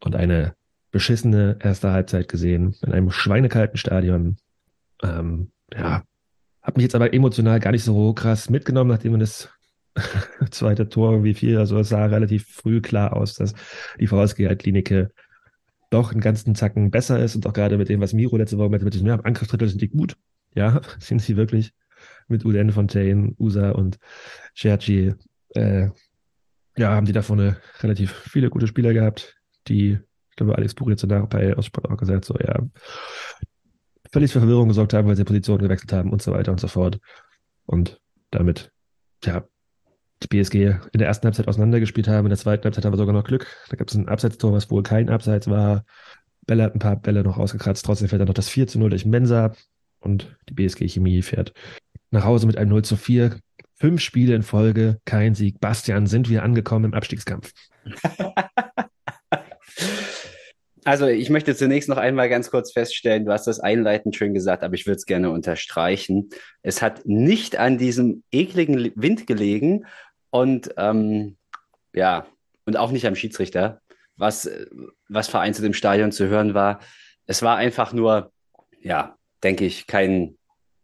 und 0.00 0.14
eine 0.14 0.54
beschissene 0.90 1.58
erste 1.60 1.90
Halbzeit 1.90 2.28
gesehen 2.28 2.76
in 2.82 2.92
einem 2.92 3.10
schweinekalten 3.10 3.78
Stadion. 3.78 4.36
Ähm, 5.02 5.50
ja, 5.74 6.02
hat 6.60 6.76
mich 6.76 6.84
jetzt 6.84 6.94
aber 6.94 7.12
emotional 7.12 7.58
gar 7.58 7.72
nicht 7.72 7.84
so 7.84 8.12
krass 8.12 8.50
mitgenommen, 8.50 8.90
nachdem 8.90 9.12
man 9.12 9.20
das 9.20 9.48
zweite 10.50 10.88
Tor 10.88 11.24
wie 11.24 11.34
viel, 11.34 11.58
also 11.58 11.78
es 11.78 11.90
sah 11.90 12.06
relativ 12.06 12.46
früh 12.46 12.80
klar 12.80 13.14
aus, 13.14 13.34
dass 13.34 13.54
die 14.00 14.06
VSG 14.06 14.46
halt 14.46 14.64
doch 15.90 16.10
einen 16.10 16.20
ganzen 16.20 16.54
Zacken 16.54 16.90
besser 16.90 17.22
ist 17.22 17.36
und 17.36 17.46
auch 17.46 17.52
gerade 17.52 17.76
mit 17.76 17.88
dem, 17.88 18.00
was 18.00 18.14
Miro 18.14 18.36
letzte 18.36 18.56
Woche 18.58 18.70
mit, 18.70 18.94
diesem, 18.94 19.06
ja, 19.06 19.16
Angriffsdrittel 19.16 19.68
sind 19.68 19.82
die 19.82 19.90
gut. 19.90 20.16
Ja, 20.54 20.80
sind 20.98 21.20
sie 21.20 21.36
wirklich 21.36 21.72
mit 22.28 22.44
Uden 22.44 22.72
Fontaine, 22.72 23.34
Usa 23.38 23.70
und 23.72 23.98
Cherchi. 24.54 25.14
Äh, 25.50 25.88
ja, 26.76 26.90
haben 26.90 27.04
die 27.04 27.12
da 27.12 27.20
vorne 27.20 27.58
relativ 27.80 28.12
viele 28.12 28.48
gute 28.48 28.66
Spieler 28.66 28.94
gehabt, 28.94 29.36
die, 29.68 29.98
ich 30.30 30.36
glaube, 30.36 30.56
Alex 30.56 30.74
Buch 30.74 30.88
jetzt 30.88 31.02
danach 31.02 31.26
bei 31.26 31.54
Aussport 31.54 31.90
auch 31.90 31.98
gesagt, 31.98 32.24
so, 32.24 32.34
ja, 32.38 32.58
völlig 34.10 34.32
für 34.32 34.40
Verwirrung 34.40 34.68
gesorgt 34.68 34.94
haben, 34.94 35.08
weil 35.08 35.16
sie 35.16 35.24
Positionen 35.24 35.62
gewechselt 35.62 35.92
haben 35.92 36.10
und 36.10 36.22
so 36.22 36.32
weiter 36.32 36.52
und 36.52 36.60
so 36.60 36.68
fort. 36.68 36.98
Und 37.66 38.00
damit, 38.30 38.72
ja, 39.24 39.44
die 40.22 40.28
BSG 40.28 40.76
in 40.92 40.98
der 40.98 41.08
ersten 41.08 41.24
Halbzeit 41.24 41.48
auseinandergespielt 41.48 42.08
haben. 42.08 42.26
In 42.26 42.30
der 42.30 42.38
zweiten 42.38 42.64
Halbzeit 42.64 42.84
haben 42.84 42.92
wir 42.92 42.98
sogar 42.98 43.14
noch 43.14 43.24
Glück. 43.24 43.46
Da 43.68 43.76
gab 43.76 43.88
es 43.88 43.94
ein 43.94 44.08
Abseitstor, 44.08 44.52
was 44.52 44.70
wohl 44.70 44.82
kein 44.82 45.10
Abseits 45.10 45.48
war. 45.48 45.84
Bälle 46.46 46.64
hat 46.64 46.74
ein 46.74 46.80
paar 46.80 46.96
Bälle 46.96 47.22
noch 47.22 47.38
ausgekratzt. 47.38 47.84
Trotzdem 47.84 48.08
fällt 48.08 48.20
dann 48.20 48.28
noch 48.28 48.34
das 48.34 48.48
4 48.48 48.66
zu 48.66 48.78
0 48.78 48.90
durch 48.90 49.06
Mensa. 49.06 49.52
Und 50.00 50.36
die 50.48 50.54
BSG 50.54 50.88
Chemie 50.88 51.22
fährt 51.22 51.52
nach 52.10 52.24
Hause 52.24 52.46
mit 52.46 52.56
einem 52.56 52.70
0 52.70 52.82
zu 52.82 52.96
4. 52.96 53.38
Fünf 53.74 54.00
Spiele 54.00 54.34
in 54.34 54.42
Folge, 54.42 54.98
kein 55.04 55.34
Sieg. 55.34 55.60
Bastian, 55.60 56.06
sind 56.06 56.28
wir 56.28 56.42
angekommen 56.42 56.86
im 56.86 56.94
Abstiegskampf? 56.94 57.52
Also 60.84 61.06
ich 61.06 61.30
möchte 61.30 61.54
zunächst 61.54 61.88
noch 61.88 61.96
einmal 61.96 62.28
ganz 62.28 62.50
kurz 62.50 62.72
feststellen, 62.72 63.24
du 63.24 63.32
hast 63.32 63.46
das 63.46 63.60
einleitend 63.60 64.16
schön 64.16 64.34
gesagt, 64.34 64.64
aber 64.64 64.74
ich 64.74 64.86
würde 64.86 64.96
es 64.96 65.06
gerne 65.06 65.30
unterstreichen. 65.30 66.30
Es 66.62 66.82
hat 66.82 67.06
nicht 67.06 67.56
an 67.56 67.78
diesem 67.78 68.24
ekligen 68.32 68.90
Wind 68.96 69.28
gelegen 69.28 69.84
und 70.32 70.74
ähm, 70.78 71.36
ja, 71.92 72.26
und 72.64 72.76
auch 72.76 72.90
nicht 72.90 73.06
am 73.06 73.14
Schiedsrichter, 73.14 73.82
was, 74.16 74.50
was 75.08 75.28
vereinzelt 75.28 75.66
im 75.66 75.74
Stadion 75.74 76.10
zu 76.10 76.26
hören 76.26 76.54
war. 76.54 76.80
Es 77.26 77.42
war 77.42 77.56
einfach 77.56 77.92
nur, 77.92 78.32
ja, 78.80 79.16
denke 79.44 79.66
ich, 79.66 79.86
kein, 79.86 80.38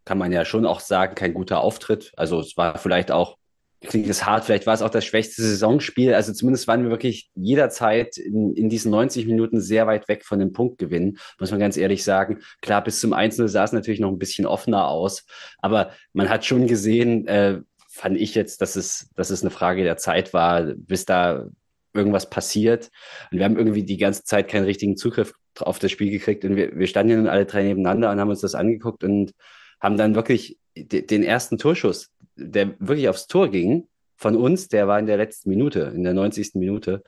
kann 0.04 0.18
man 0.18 0.32
ja 0.32 0.44
schon 0.44 0.66
auch 0.66 0.80
sagen, 0.80 1.14
kein 1.14 1.32
guter 1.34 1.60
Auftritt. 1.60 2.12
Also 2.16 2.40
es 2.40 2.56
war 2.56 2.78
vielleicht 2.78 3.10
auch 3.10 3.38
klingt 3.80 4.08
es 4.08 4.26
hart, 4.26 4.44
vielleicht 4.44 4.66
war 4.66 4.74
es 4.74 4.82
auch 4.82 4.90
das 4.90 5.04
schwächste 5.04 5.42
Saisonspiel. 5.42 6.14
Also 6.14 6.32
zumindest 6.32 6.66
waren 6.66 6.82
wir 6.82 6.90
wirklich 6.90 7.30
jederzeit 7.34 8.16
in, 8.16 8.52
in 8.54 8.68
diesen 8.68 8.90
90 8.90 9.26
Minuten 9.26 9.60
sehr 9.60 9.86
weit 9.86 10.08
weg 10.08 10.24
von 10.24 10.38
dem 10.40 10.52
Punktgewinn, 10.52 11.18
muss 11.38 11.50
man 11.50 11.60
ganz 11.60 11.76
ehrlich 11.76 12.02
sagen. 12.02 12.40
Klar, 12.60 12.82
bis 12.82 13.00
zum 13.00 13.12
Einzelnen 13.12 13.48
sah 13.48 13.64
es 13.64 13.72
natürlich 13.72 14.00
noch 14.00 14.10
ein 14.10 14.18
bisschen 14.18 14.46
offener 14.46 14.88
aus, 14.88 15.26
aber 15.58 15.92
man 16.12 16.28
hat 16.28 16.44
schon 16.44 16.66
gesehen, 16.66 17.26
äh, 17.28 17.60
fand 17.98 18.16
ich 18.16 18.34
jetzt, 18.34 18.62
dass 18.62 18.76
es, 18.76 19.10
dass 19.16 19.30
es 19.30 19.42
eine 19.42 19.50
Frage 19.50 19.82
der 19.82 19.96
Zeit 19.96 20.32
war, 20.32 20.62
bis 20.62 21.04
da 21.04 21.48
irgendwas 21.92 22.30
passiert. 22.30 22.90
Und 23.30 23.38
wir 23.38 23.44
haben 23.44 23.56
irgendwie 23.56 23.82
die 23.82 23.96
ganze 23.96 24.22
Zeit 24.22 24.48
keinen 24.48 24.64
richtigen 24.64 24.96
Zugriff 24.96 25.34
auf 25.58 25.80
das 25.80 25.90
Spiel 25.90 26.10
gekriegt. 26.10 26.44
Und 26.44 26.54
wir, 26.54 26.76
wir 26.76 26.86
standen 26.86 27.16
dann 27.16 27.26
alle 27.26 27.44
drei 27.44 27.64
nebeneinander 27.64 28.10
und 28.12 28.20
haben 28.20 28.30
uns 28.30 28.40
das 28.40 28.54
angeguckt 28.54 29.02
und 29.02 29.32
haben 29.80 29.96
dann 29.96 30.14
wirklich 30.14 30.58
den 30.76 31.24
ersten 31.24 31.58
Torschuss, 31.58 32.12
der 32.36 32.76
wirklich 32.78 33.08
aufs 33.08 33.26
Tor 33.26 33.50
ging, 33.50 33.88
von 34.14 34.36
uns, 34.36 34.68
der 34.68 34.86
war 34.86 34.98
in 34.98 35.06
der 35.06 35.16
letzten 35.16 35.50
Minute, 35.50 35.92
in 35.94 36.04
der 36.04 36.14
90. 36.14 36.54
Minute. 36.54 37.02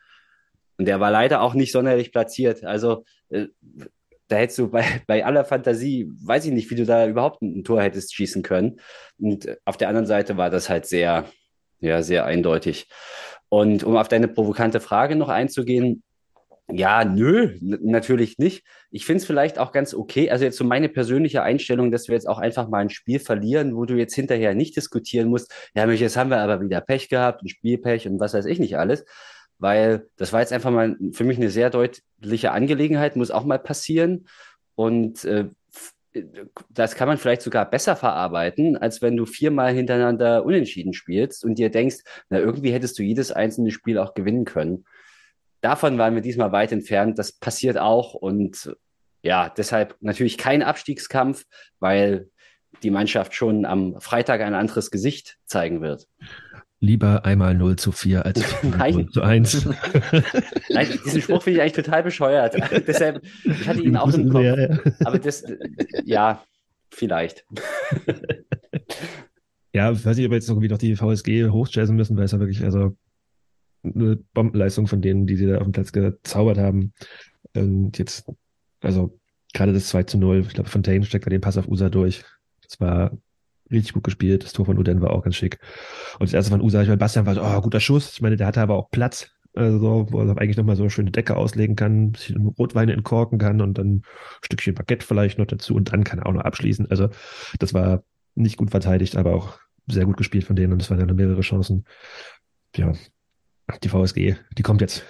Und 0.77 0.87
der 0.87 0.99
war 0.99 1.11
leider 1.13 1.41
auch 1.41 1.55
nicht 1.55 1.73
sonderlich 1.73 2.11
platziert. 2.11 2.65
Also 2.65 3.05
äh, 3.29 3.47
da 4.31 4.37
hättest 4.37 4.59
du 4.59 4.71
bei, 4.71 4.85
bei 5.07 5.25
aller 5.25 5.45
Fantasie, 5.45 6.11
weiß 6.25 6.47
ich 6.47 6.53
nicht, 6.53 6.71
wie 6.71 6.77
du 6.77 6.87
da 6.87 7.07
überhaupt 7.07 7.43
ein 7.43 7.65
Tor 7.65 7.83
hättest 7.83 8.15
schießen 8.15 8.43
können. 8.43 8.81
Und 9.19 9.59
auf 9.65 9.77
der 9.77 9.89
anderen 9.89 10.07
Seite 10.07 10.37
war 10.37 10.51
das 10.51 10.71
halt 10.71 10.87
sehr, 10.87 11.27
ja, 11.81 12.03
sehr 12.03 12.25
eindeutig. 12.25 12.89
Und 13.49 13.85
um 13.85 13.97
auf 13.97 14.09
deine 14.09 14.29
provokante 14.29 14.81
Frage 14.81 15.17
noch 15.17 15.29
einzugehen, 15.29 16.03
ja, 16.73 17.05
nö, 17.05 17.57
natürlich 17.61 18.39
nicht. 18.39 18.65
Ich 18.93 19.05
finde 19.05 19.21
es 19.21 19.27
vielleicht 19.27 19.59
auch 19.59 19.73
ganz 19.73 19.93
okay. 19.93 20.31
Also 20.31 20.45
jetzt 20.45 20.57
so 20.57 20.65
meine 20.65 20.89
persönliche 20.89 21.43
Einstellung, 21.43 21.91
dass 21.91 22.07
wir 22.07 22.15
jetzt 22.15 22.29
auch 22.29 22.39
einfach 22.39 22.69
mal 22.69 22.79
ein 22.79 22.91
Spiel 22.91 23.19
verlieren, 23.19 23.75
wo 23.75 23.87
du 23.87 23.95
jetzt 23.95 24.15
hinterher 24.15 24.55
nicht 24.55 24.77
diskutieren 24.77 25.29
musst, 25.29 25.53
ja, 25.75 25.89
jetzt 25.91 26.17
haben 26.17 26.31
wir 26.31 26.39
aber 26.39 26.61
wieder 26.61 26.81
Pech 26.81 27.09
gehabt, 27.09 27.43
ein 27.43 27.49
Spielpech 27.49 28.07
und 28.07 28.21
was 28.21 28.35
weiß 28.35 28.45
ich 28.47 28.61
nicht 28.61 28.79
alles. 28.79 29.05
Weil 29.61 30.09
das 30.17 30.33
war 30.33 30.41
jetzt 30.41 30.53
einfach 30.53 30.71
mal 30.71 30.97
für 31.13 31.25
mich 31.25 31.39
eine 31.39 31.51
sehr 31.51 31.71
deutliche 31.71 32.51
Angelegenheit, 32.51 33.15
muss 33.15 33.31
auch 33.31 33.45
mal 33.45 33.59
passieren. 33.59 34.27
Und 34.75 35.25
äh, 35.25 35.49
das 36.71 36.97
kann 36.97 37.07
man 37.07 37.19
vielleicht 37.19 37.43
sogar 37.43 37.71
besser 37.71 37.95
verarbeiten, 37.95 38.77
als 38.77 39.01
wenn 39.01 39.17
du 39.17 39.27
viermal 39.27 39.73
hintereinander 39.73 40.45
unentschieden 40.45 40.93
spielst 40.93 41.45
und 41.45 41.57
dir 41.57 41.71
denkst, 41.71 41.99
na, 42.31 42.41
irgendwie 42.41 42.73
hättest 42.73 42.99
du 42.99 43.05
jedes 43.05 43.31
einzelne 43.31 43.71
Spiel 43.71 43.99
auch 43.99 44.15
gewinnen 44.15 44.45
können 44.45 44.85
davon 45.61 45.99
waren 45.99 46.15
wir 46.15 46.23
diesmal 46.23 46.53
weit 46.53 46.73
entfernt. 46.73 47.19
Das 47.19 47.33
passiert 47.33 47.79
auch 47.79 48.15
und 48.15 48.77
ja, 49.23 49.49
deshalb 49.51 49.97
natürlich 50.01 50.39
kein 50.39 50.63
Abstiegskampf, 50.63 51.45
weil 51.79 52.31
die 52.83 52.91
Mannschaft 52.91 53.35
schon 53.35 53.65
am 53.65 54.01
Freitag 54.01 54.41
ein 54.41 54.55
anderes 54.55 54.91
Gesicht 54.91 55.39
zeigen 55.45 55.83
wird. 55.83 56.07
Lieber 56.83 57.27
einmal 57.27 57.55
0 57.55 57.77
zu 57.77 57.93
4 57.93 58.25
als 58.25 58.43
0 58.63 59.11
zu 59.11 59.23
1. 59.23 59.67
Nein, 60.71 60.89
diesen 61.05 61.21
Spruch 61.21 61.43
finde 61.43 61.59
ich 61.59 61.63
eigentlich 61.63 61.85
total 61.85 62.03
bescheuert. 62.03 62.57
Deshalb, 62.87 63.23
ich 63.45 63.69
hatte 63.69 63.83
ihn 63.83 63.97
auch 63.97 64.13
im 64.13 64.31
Kopf. 64.31 64.43
Ja, 64.43 64.59
ja. 64.59 64.79
Aber 65.05 65.19
das, 65.19 65.45
ja, 66.05 66.43
vielleicht. 66.91 67.45
Ja, 69.73 69.93
ich 69.93 70.05
weiß 70.05 70.17
nicht, 70.17 70.27
ob 70.27 70.33
wir 70.33 70.39
jetzt 70.39 70.49
irgendwie 70.49 70.69
noch 70.69 70.79
die 70.79 70.97
VSG 70.97 71.51
hochjazzen 71.51 71.95
müssen, 71.95 72.17
weil 72.17 72.25
es 72.25 72.33
ja 72.33 72.41
wirklich, 72.41 72.65
also 72.65 72.97
eine 73.83 74.17
Bombenleistung 74.35 74.87
von 74.87 75.01
denen, 75.01 75.27
die 75.27 75.37
sie 75.37 75.47
da 75.47 75.59
auf 75.59 75.65
dem 75.65 75.73
Platz 75.73 75.93
gezaubert 75.93 76.59
haben. 76.59 76.93
Und 77.55 77.99
jetzt, 77.99 78.25
also 78.81 79.19
gerade 79.53 79.73
das 79.73 79.89
2 79.89 80.05
zu 80.05 80.19
0, 80.19 80.41
ich 80.41 80.55
glaube, 80.55 80.71
Fontaine 80.71 81.05
steckt 81.05 81.27
da 81.27 81.31
den 81.31 81.41
Pass 81.41 81.59
auf 81.59 81.69
USA 81.69 81.89
durch. 81.89 82.25
Das 82.63 82.81
war 82.81 83.13
richtig 83.71 83.93
gut 83.93 84.05
gespielt. 84.05 84.45
Das 84.45 84.53
Tor 84.53 84.67
von 84.67 84.79
Uden 84.79 85.01
war 85.01 85.11
auch 85.11 85.23
ganz 85.23 85.37
schick. 85.37 85.59
Und 86.19 86.29
das 86.29 86.35
erste 86.35 86.51
von 86.51 86.61
USA, 86.61 86.83
ich 86.83 86.89
meine, 86.89 86.99
Bastian 86.99 87.27
war 87.27 87.35
so, 87.35 87.43
oh, 87.43 87.61
guter 87.61 87.81
Schuss. 87.81 88.13
Ich 88.13 88.21
meine, 88.21 88.37
der 88.37 88.47
hatte 88.47 88.61
aber 88.61 88.75
auch 88.75 88.91
Platz, 88.91 89.31
also, 89.55 90.07
wo 90.11 90.21
er 90.21 90.39
eigentlich 90.39 90.57
nochmal 90.57 90.77
so 90.77 90.85
eine 90.85 90.91
schöne 90.91 91.11
Decke 91.11 91.37
auslegen 91.37 91.75
kann, 91.75 92.05
ein 92.05 92.13
bisschen 92.13 92.47
Rotweine 92.47 92.93
entkorken 92.93 93.39
kann 93.39 93.61
und 93.61 93.79
dann 93.79 93.97
ein 93.97 94.03
Stückchen 94.43 94.75
Baguette 94.75 95.05
vielleicht 95.05 95.39
noch 95.39 95.47
dazu 95.47 95.75
und 95.75 95.93
dann 95.93 96.05
kann 96.05 96.21
er 96.21 96.27
auch 96.27 96.33
noch 96.33 96.45
abschließen. 96.45 96.89
Also, 96.91 97.09
das 97.59 97.75
war 97.75 98.05
nicht 98.37 98.57
gut 98.57 98.71
verteidigt, 98.71 99.17
aber 99.17 99.35
auch 99.35 99.59
sehr 99.89 100.07
gut 100.07 100.17
gespielt 100.17 100.45
von 100.45 100.55
denen 100.55 100.73
und 100.73 100.83
es 100.83 100.91
waren 100.91 101.05
dann 101.05 101.17
mehrere 101.17 101.41
Chancen. 101.41 101.85
Ja, 102.77 102.93
die 103.83 103.89
VSG, 103.89 104.37
die 104.57 104.63
kommt 104.63 104.81
jetzt. 104.81 105.05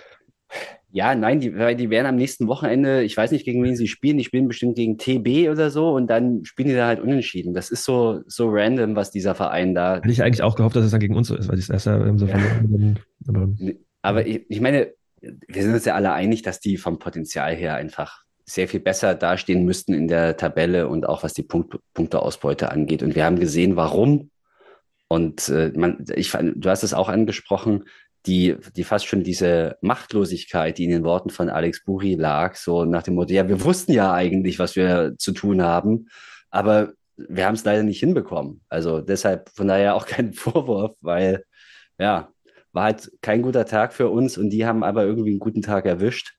Ja, 0.92 1.14
nein, 1.14 1.38
die, 1.38 1.50
die 1.76 1.90
werden 1.90 2.06
am 2.06 2.16
nächsten 2.16 2.48
Wochenende, 2.48 3.02
ich 3.04 3.16
weiß 3.16 3.30
nicht, 3.30 3.44
gegen 3.44 3.62
wen 3.62 3.76
sie 3.76 3.86
spielen, 3.86 4.18
die 4.18 4.24
spielen 4.24 4.48
bestimmt 4.48 4.74
gegen 4.74 4.98
TB 4.98 5.48
oder 5.50 5.70
so 5.70 5.90
und 5.90 6.08
dann 6.08 6.44
spielen 6.44 6.68
die 6.68 6.74
da 6.74 6.86
halt 6.86 7.00
unentschieden. 7.00 7.54
Das 7.54 7.70
ist 7.70 7.84
so, 7.84 8.22
so 8.26 8.48
random, 8.50 8.96
was 8.96 9.12
dieser 9.12 9.36
Verein 9.36 9.74
da. 9.74 9.96
Hätte 9.96 10.10
ich 10.10 10.22
eigentlich 10.22 10.42
auch 10.42 10.56
gehofft, 10.56 10.74
dass 10.74 10.84
es 10.84 10.90
dann 10.90 11.00
gegen 11.00 11.14
uns 11.14 11.28
so 11.28 11.36
ist, 11.36 11.48
weil 11.48 11.56
die 11.56 11.62
es 11.62 11.70
erst 11.70 11.86
ja 11.86 12.18
so 12.18 12.26
ja. 12.26 12.38
verloren 12.38 12.98
Aber, 13.28 13.48
aber 14.02 14.26
ich, 14.26 14.44
ich 14.48 14.60
meine, 14.60 14.92
wir 15.20 15.62
sind 15.62 15.74
uns 15.74 15.84
ja 15.84 15.94
alle 15.94 16.12
einig, 16.12 16.42
dass 16.42 16.60
die 16.60 16.76
vom 16.76 16.98
Potenzial 16.98 17.54
her 17.54 17.74
einfach 17.74 18.24
sehr 18.44 18.66
viel 18.66 18.80
besser 18.80 19.14
dastehen 19.14 19.64
müssten 19.64 19.94
in 19.94 20.08
der 20.08 20.36
Tabelle 20.36 20.88
und 20.88 21.08
auch 21.08 21.22
was 21.22 21.34
die 21.34 21.44
Punkt, 21.44 21.78
Punkteausbeute 21.94 22.72
angeht. 22.72 23.02
Und 23.02 23.14
wir 23.14 23.24
haben 23.24 23.38
gesehen, 23.38 23.76
warum. 23.76 24.30
Und 25.08 25.48
äh, 25.48 25.72
man, 25.76 26.04
ich, 26.14 26.32
du 26.32 26.68
hast 26.68 26.82
es 26.82 26.94
auch 26.94 27.08
angesprochen, 27.08 27.84
die, 28.26 28.56
die 28.76 28.84
fast 28.84 29.06
schon 29.06 29.22
diese 29.22 29.76
Machtlosigkeit, 29.80 30.76
die 30.78 30.84
in 30.84 30.90
den 30.90 31.04
Worten 31.04 31.30
von 31.30 31.48
Alex 31.48 31.84
Buri 31.84 32.14
lag, 32.14 32.54
so 32.56 32.84
nach 32.84 33.02
dem 33.02 33.14
Motto, 33.14 33.32
ja, 33.32 33.48
wir 33.48 33.64
wussten 33.64 33.92
ja 33.92 34.12
eigentlich, 34.12 34.58
was 34.58 34.76
wir 34.76 35.14
zu 35.18 35.32
tun 35.32 35.62
haben, 35.62 36.08
aber 36.50 36.92
wir 37.16 37.46
haben 37.46 37.54
es 37.54 37.64
leider 37.64 37.82
nicht 37.82 38.00
hinbekommen. 38.00 38.60
Also 38.68 39.00
deshalb 39.00 39.50
von 39.50 39.68
daher 39.68 39.94
auch 39.94 40.06
kein 40.06 40.32
Vorwurf, 40.34 40.96
weil 41.00 41.44
ja, 41.98 42.28
war 42.72 42.84
halt 42.84 43.10
kein 43.20 43.42
guter 43.42 43.64
Tag 43.64 43.92
für 43.92 44.08
uns 44.08 44.38
und 44.38 44.50
die 44.50 44.66
haben 44.66 44.84
aber 44.84 45.04
irgendwie 45.04 45.30
einen 45.30 45.38
guten 45.38 45.62
Tag 45.62 45.86
erwischt. 45.86 46.34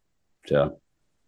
Tja. 0.45 0.73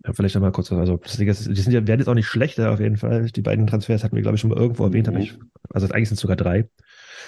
Ja, 0.05 0.13
vielleicht 0.13 0.35
nochmal 0.35 0.51
kurz, 0.51 0.71
also 0.71 0.97
die 0.97 1.31
sind 1.31 1.71
ja, 1.71 1.87
werden 1.87 1.99
jetzt 1.99 2.09
auch 2.09 2.13
nicht 2.13 2.27
schlechter 2.27 2.71
auf 2.71 2.79
jeden 2.79 2.97
Fall. 2.97 3.27
Die 3.27 3.41
beiden 3.41 3.67
Transfers 3.67 4.03
hatten 4.03 4.15
wir, 4.15 4.21
glaube 4.21 4.35
ich, 4.35 4.41
schon 4.41 4.49
mal 4.49 4.59
irgendwo 4.59 4.83
erwähnt, 4.83 5.07
mhm. 5.07 5.17
ich, 5.17 5.37
also 5.69 5.87
eigentlich 5.87 6.09
sind 6.09 6.15
es 6.15 6.21
sogar 6.21 6.35
drei. 6.35 6.67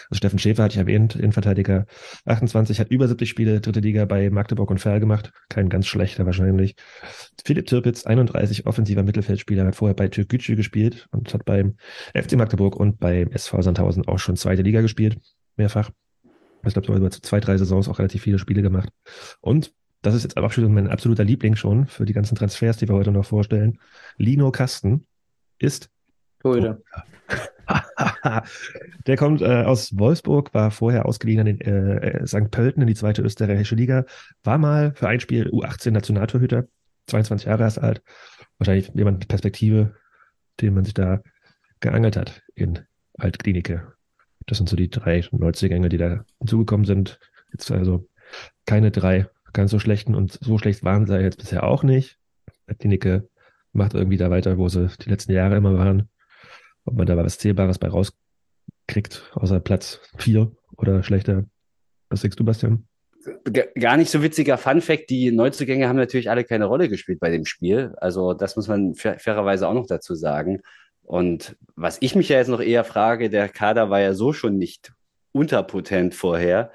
Also 0.10 0.18
Steffen 0.18 0.40
Schäfer 0.40 0.64
hatte 0.64 0.74
ich 0.74 0.80
erwähnt, 0.80 1.16
Innenverteidiger 1.16 1.86
28, 2.26 2.80
hat 2.80 2.90
über 2.90 3.08
70 3.08 3.30
Spiele 3.30 3.62
dritte 3.62 3.80
Liga 3.80 4.06
bei 4.06 4.30
Magdeburg 4.30 4.70
und 4.72 4.80
Ferl 4.80 5.00
gemacht. 5.00 5.32
Kein 5.50 5.70
ganz 5.70 5.88
schlechter 5.88 6.26
wahrscheinlich. 6.26 6.76
Philipp 7.44 7.68
Türpitz, 7.68 8.06
31, 8.06 8.66
offensiver 8.66 9.04
Mittelfeldspieler, 9.04 9.66
hat 9.66 9.76
vorher 9.76 9.96
bei 9.96 10.08
Türkgücü 10.08 10.56
gespielt 10.56 11.08
und 11.12 11.34
hat 11.34 11.46
beim 11.46 11.76
FC 12.14 12.34
Magdeburg 12.34 12.76
und 12.76 13.00
beim 13.00 13.32
SV 13.32 13.62
Sandhausen 13.62 14.08
auch 14.08 14.20
schon 14.20 14.36
zweite 14.36 14.62
Liga 14.62 14.82
gespielt. 14.82 15.18
Mehrfach. 15.56 15.92
Ich 16.66 16.74
glaube, 16.74 16.88
so 16.88 16.96
über 16.96 17.12
zwei, 17.12 17.40
drei 17.40 17.58
Saisons 17.58 17.88
auch 17.88 18.00
relativ 18.00 18.24
viele 18.24 18.40
Spiele 18.40 18.62
gemacht. 18.62 18.90
Und 19.40 19.74
das 20.02 20.16
ist 20.16 20.24
jetzt 20.24 20.38
aber 20.38 20.52
schon 20.52 20.74
mein 20.74 20.88
absoluter 20.88 21.24
Liebling 21.24 21.56
schon 21.56 21.88
für 21.88 22.06
die 22.06 22.14
ganzen 22.14 22.36
Transfers, 22.36 22.78
die 22.78 22.88
wir 22.88 22.96
heute 22.96 23.12
noch 23.12 23.26
vorstellen. 23.26 23.80
Lino 24.18 24.52
Kasten 24.52 25.06
ist 25.58 25.90
Torhüter. 26.40 26.80
Der 29.08 29.18
kommt 29.18 29.42
äh, 29.42 29.64
aus 29.64 29.98
Wolfsburg, 29.98 30.54
war 30.54 30.72
vorher 30.72 31.06
ausgeliehen 31.06 31.40
an 31.40 31.46
den 31.46 31.62
äh, 31.62 32.22
äh 32.22 32.28
St. 32.28 32.52
Pölten 32.52 32.82
in 32.82 32.88
die 32.88 32.96
zweite 32.96 33.22
österreichische 33.22 33.76
Liga, 33.76 34.06
war 34.44 34.58
mal 34.58 34.94
für 34.96 35.08
ein 35.08 35.20
Spiel 35.20 35.50
U18 35.50 35.92
Nationaltorhüter, 35.92 36.66
22 37.08 37.48
Jahre 37.48 37.64
erst 37.64 37.80
alt. 37.80 38.02
Wahrscheinlich 38.58 38.92
jemand 38.94 39.20
mit 39.20 39.28
Perspektive, 39.28 39.96
den 40.62 40.74
man 40.74 40.86
sich 40.86 40.94
da 40.94 41.22
geangelt 41.80 42.18
hat 42.18 42.42
in 42.56 42.80
Altklinike. 43.18 43.94
Das 44.46 44.58
sind 44.58 44.70
so 44.70 44.76
die 44.76 44.90
drei 44.90 45.24
Neuzugänge, 45.32 45.90
die 45.90 45.98
da 45.98 46.26
hinzugekommen 46.40 46.86
sind. 46.86 47.20
Jetzt 47.52 47.72
also 47.72 48.08
keine 48.66 48.92
drei 48.92 49.28
ganz 49.54 49.72
so 49.72 49.80
schlechten 49.80 50.16
und 50.16 50.38
so 50.42 50.58
schlecht 50.58 50.84
waren 50.84 51.06
sie 51.06 51.18
jetzt 51.18 51.38
bisher 51.38 51.64
auch 51.64 51.84
nicht. 51.84 52.18
Altklinike 52.68 53.30
macht 53.72 53.94
irgendwie 53.94 54.18
da 54.18 54.30
weiter, 54.30 54.58
wo 54.58 54.68
sie 54.68 54.90
die 55.02 55.10
letzten 55.10 55.32
Jahre 55.32 55.56
immer 55.56 55.78
waren 55.78 56.10
ob 56.86 56.96
man 56.96 57.08
da 57.08 57.18
was 57.18 57.38
Zählbares 57.38 57.80
bei 57.80 57.88
rauskriegt, 57.88 59.32
außer 59.34 59.60
Platz 59.60 60.00
4 60.18 60.52
oder 60.78 61.04
schlechter. 61.04 61.46
Was 62.10 62.22
sagst 62.22 62.40
du, 62.40 62.46
Bastian? 62.46 62.88
Gar 63.80 63.98
nicht 63.98 64.12
so 64.12 64.22
witziger 64.22 64.58
Funfact, 64.58 65.10
die 65.10 65.32
Neuzugänge 65.32 65.88
haben 65.88 65.96
natürlich 65.96 66.30
alle 66.30 66.44
keine 66.44 66.66
Rolle 66.66 66.90
gespielt 66.90 67.20
bei 67.20 67.32
dem 67.32 67.46
Spiel. 67.46 67.96
Also 67.98 68.34
das 68.34 68.56
muss 68.56 68.68
man 68.68 68.94
fairerweise 68.94 69.68
auch 69.68 69.74
noch 69.74 69.88
dazu 69.88 70.14
sagen. 70.14 70.62
Und 71.02 71.56
was 71.76 71.98
ich 72.02 72.16
mich 72.16 72.30
ja 72.30 72.38
jetzt 72.38 72.50
noch 72.50 72.62
eher 72.62 72.84
frage, 72.84 73.30
der 73.30 73.50
Kader 73.50 73.90
war 73.90 74.00
ja 74.00 74.14
so 74.14 74.32
schon 74.32 74.58
nicht 74.58 74.94
unterpotent 75.32 76.14
vorher. 76.14 76.72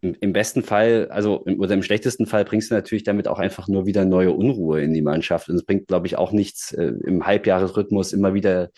Im, 0.00 0.32
besten 0.32 0.62
Fall, 0.62 1.08
also 1.10 1.44
oder 1.44 1.74
im 1.74 1.82
schlechtesten 1.82 2.26
Fall 2.26 2.44
bringst 2.44 2.70
du 2.70 2.74
natürlich 2.76 3.02
damit 3.02 3.26
auch 3.26 3.40
einfach 3.40 3.66
nur 3.66 3.84
wieder 3.84 4.04
neue 4.04 4.30
Unruhe 4.30 4.80
in 4.80 4.94
die 4.94 5.02
Mannschaft. 5.02 5.48
Und 5.48 5.56
es 5.56 5.64
bringt, 5.64 5.88
glaube 5.88 6.06
ich, 6.06 6.16
auch 6.16 6.30
nichts 6.30 6.72
äh, 6.72 6.92
im 7.04 7.26
Halbjahresrhythmus 7.26 8.12
immer 8.12 8.34
wieder 8.34 8.70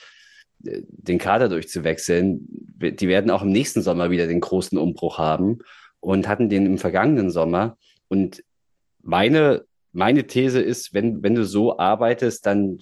den 0.62 1.18
Kader 1.18 1.48
durchzuwechseln. 1.48 2.46
Die 2.78 3.08
werden 3.08 3.30
auch 3.30 3.42
im 3.42 3.50
nächsten 3.50 3.82
Sommer 3.82 4.10
wieder 4.10 4.26
den 4.26 4.40
großen 4.40 4.78
Umbruch 4.78 5.18
haben 5.18 5.58
und 6.00 6.28
hatten 6.28 6.48
den 6.48 6.66
im 6.66 6.78
vergangenen 6.78 7.30
Sommer. 7.30 7.76
Und 8.08 8.42
meine, 9.02 9.64
meine 9.92 10.26
These 10.26 10.60
ist, 10.60 10.94
wenn, 10.94 11.22
wenn 11.22 11.34
du 11.34 11.44
so 11.44 11.78
arbeitest, 11.78 12.46
dann, 12.46 12.78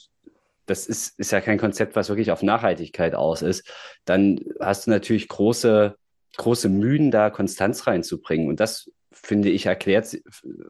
das 0.67 0.87
ist, 0.87 1.19
ist 1.19 1.33
ja 1.33 1.41
kein 1.41 1.59
Konzept, 1.59 1.97
was 1.97 2.09
wirklich 2.09 2.31
auf 2.31 2.43
Nachhaltigkeit 2.43 3.15
aus 3.15 3.43
ist, 3.43 3.65
dann 4.05 4.41
hast 4.61 4.87
du 4.87 4.91
natürlich 4.91 5.29
große, 5.29 5.97
große 6.37 6.69
Mühen, 6.69 7.11
da 7.11 7.31
Konstanz 7.31 7.87
reinzubringen. 7.87 8.49
Und 8.49 8.61
das, 8.61 8.91
finde 9.11 9.51
ich, 9.51 9.67
erklärt 9.67 10.17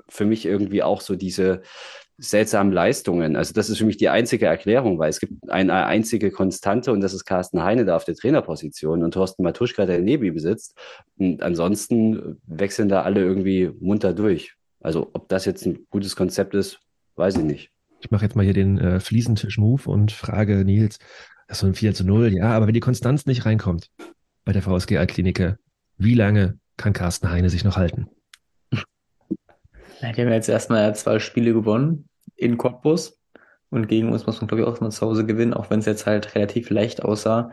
für 0.09 0.25
mich 0.25 0.47
irgendwie 0.47 0.83
auch 0.83 1.01
so 1.01 1.17
diese, 1.17 1.63
seltsamen 2.19 2.73
Leistungen. 2.73 3.37
Also 3.37 3.55
das 3.55 3.71
ist 3.71 3.79
für 3.79 3.87
mich 3.87 3.97
die 3.97 4.09
einzige 4.09 4.47
Erklärung, 4.47 4.99
weil 4.99 5.09
es 5.09 5.21
gibt 5.21 5.51
eine 5.51 5.87
einzige 5.87 6.33
Konstante 6.33 6.93
und 6.93 7.01
das 7.01 7.15
ist 7.15 7.25
Carsten 7.25 7.63
Heine 7.63 7.85
da 7.85 7.95
auf 7.95 8.05
der 8.05 8.17
Trainerposition 8.17 9.05
und 9.05 9.15
Thorsten 9.15 9.45
Matuschka, 9.45 9.87
der 9.87 10.01
Nebi 10.01 10.33
besitzt. 10.33 10.77
Und 11.17 11.43
ansonsten 11.43 12.41
wechseln 12.47 12.89
da 12.89 13.03
alle 13.03 13.21
irgendwie 13.21 13.71
munter 13.81 14.13
durch. 14.13 14.55
Also 14.81 15.11
ob 15.13 15.29
das 15.29 15.45
jetzt 15.45 15.65
ein 15.65 15.87
gutes 15.91 16.17
Konzept 16.17 16.55
ist, 16.55 16.81
weiß 17.15 17.37
ich 17.37 17.45
nicht. 17.45 17.71
Ich 18.01 18.11
mache 18.11 18.25
jetzt 18.25 18.35
mal 18.35 18.45
hier 18.45 18.55
den 18.55 18.79
äh, 18.79 19.01
Fliesentisch-Move 19.01 19.89
und 19.89 20.11
frage 20.11 20.65
Nils, 20.65 20.99
das 21.47 21.59
ist 21.59 21.61
so 21.61 21.67
ein 21.67 21.75
4 21.75 21.95
zu 21.95 22.05
0, 22.05 22.35
ja, 22.35 22.51
aber 22.51 22.67
wenn 22.67 22.75
die 22.75 22.81
Konstanz 22.81 23.27
nicht 23.27 23.47
reinkommt 23.47 23.91
bei 24.45 24.53
der 24.53 24.63
VSG 24.63 24.99
Altklinike, 24.99 25.59
wie 25.97 26.15
lange 26.15 26.59
kann 26.77 26.93
Carsten 26.93 27.31
Heine 27.31 27.51
sich 27.51 27.65
noch 27.65 27.77
halten? 27.77 28.09
Die 30.01 30.07
haben 30.07 30.31
jetzt 30.31 30.49
erstmal 30.49 30.95
zwei 30.95 31.19
Spiele 31.19 31.53
gewonnen 31.53 32.08
in 32.37 32.59
Cottbus. 32.59 33.19
Und 33.71 33.89
gegen 33.89 34.11
uns 34.13 34.27
muss 34.27 34.41
man, 34.41 34.49
glaube 34.49 34.63
ich, 34.63 34.69
auch 34.69 34.81
mal 34.81 34.91
zu 34.91 35.07
Hause 35.07 35.27
gewinnen, 35.27 35.53
auch 35.53 35.71
wenn 35.71 35.81
es 35.81 35.87
jetzt 35.87 36.07
halt 36.07 36.35
relativ 36.35 36.71
leicht 36.71 37.05
aussah. 37.05 37.53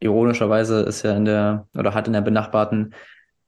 Ironischerweise 0.00 0.80
ist 0.82 1.02
ja 1.02 1.16
in 1.16 1.24
der, 1.24 1.66
oder 1.76 1.94
hat 1.94 2.06
in 2.06 2.12
der 2.12 2.20
benachbarten 2.20 2.94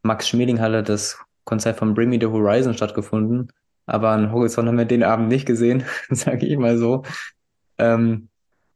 Max-Schmeling-Halle 0.03 0.83
das 0.83 1.19
Konzert 1.45 1.79
von 1.79 1.95
Bring 1.95 2.11
Me 2.11 2.19
the 2.21 2.27
Horizon 2.27 2.75
stattgefunden. 2.75 3.53
Aber 3.87 4.11
an 4.11 4.33
Horizont 4.33 4.69
haben 4.69 4.79
wir 4.79 4.85
den 4.85 5.05
Abend 5.05 5.29
nicht 5.29 5.47
gesehen, 5.47 5.85
sage 6.11 6.47
ich 6.47 6.59
mal 6.59 6.79
so. 6.79 7.05
Ähm, 7.79 8.29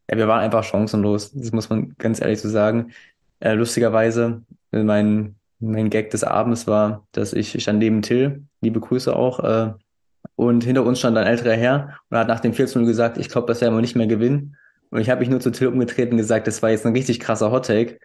ja, 0.08 0.16
wir 0.16 0.28
waren 0.28 0.40
einfach 0.40 0.64
chancenlos, 0.64 1.32
das 1.32 1.52
muss 1.52 1.70
man 1.70 1.94
ganz 1.98 2.20
ehrlich 2.20 2.40
so 2.40 2.48
sagen. 2.48 2.92
Äh, 3.40 3.54
lustigerweise, 3.54 4.42
mein 4.70 5.36
mein 5.64 5.90
Gag 5.90 6.10
des 6.10 6.24
Abends 6.24 6.66
war, 6.66 7.06
dass 7.12 7.32
ich, 7.32 7.54
ich 7.54 7.62
stand 7.62 7.78
neben 7.78 8.02
Till, 8.02 8.44
liebe 8.60 8.80
Grüße 8.80 9.14
auch, 9.14 9.40
äh, 9.40 9.72
und 10.36 10.64
hinter 10.64 10.84
uns 10.84 10.98
stand 10.98 11.16
ein 11.16 11.26
älterer 11.26 11.54
Herr 11.54 11.98
und 12.10 12.18
hat 12.18 12.28
nach 12.28 12.40
dem 12.40 12.52
14 12.52 12.86
gesagt, 12.86 13.18
ich 13.18 13.28
glaube, 13.28 13.46
dass 13.46 13.60
wir 13.60 13.68
immer 13.68 13.80
nicht 13.80 13.96
mehr 13.96 14.06
gewinnen. 14.06 14.56
Und 14.90 15.00
ich 15.00 15.10
habe 15.10 15.20
mich 15.20 15.28
nur 15.28 15.40
zu 15.40 15.50
Till 15.50 15.68
umgetreten 15.68 16.12
und 16.12 16.18
gesagt, 16.18 16.46
das 16.46 16.62
war 16.62 16.70
jetzt 16.70 16.86
ein 16.86 16.92
richtig 16.92 17.20
krasser 17.20 17.50
Hottake, 17.50 17.98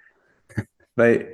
weil 0.95 1.27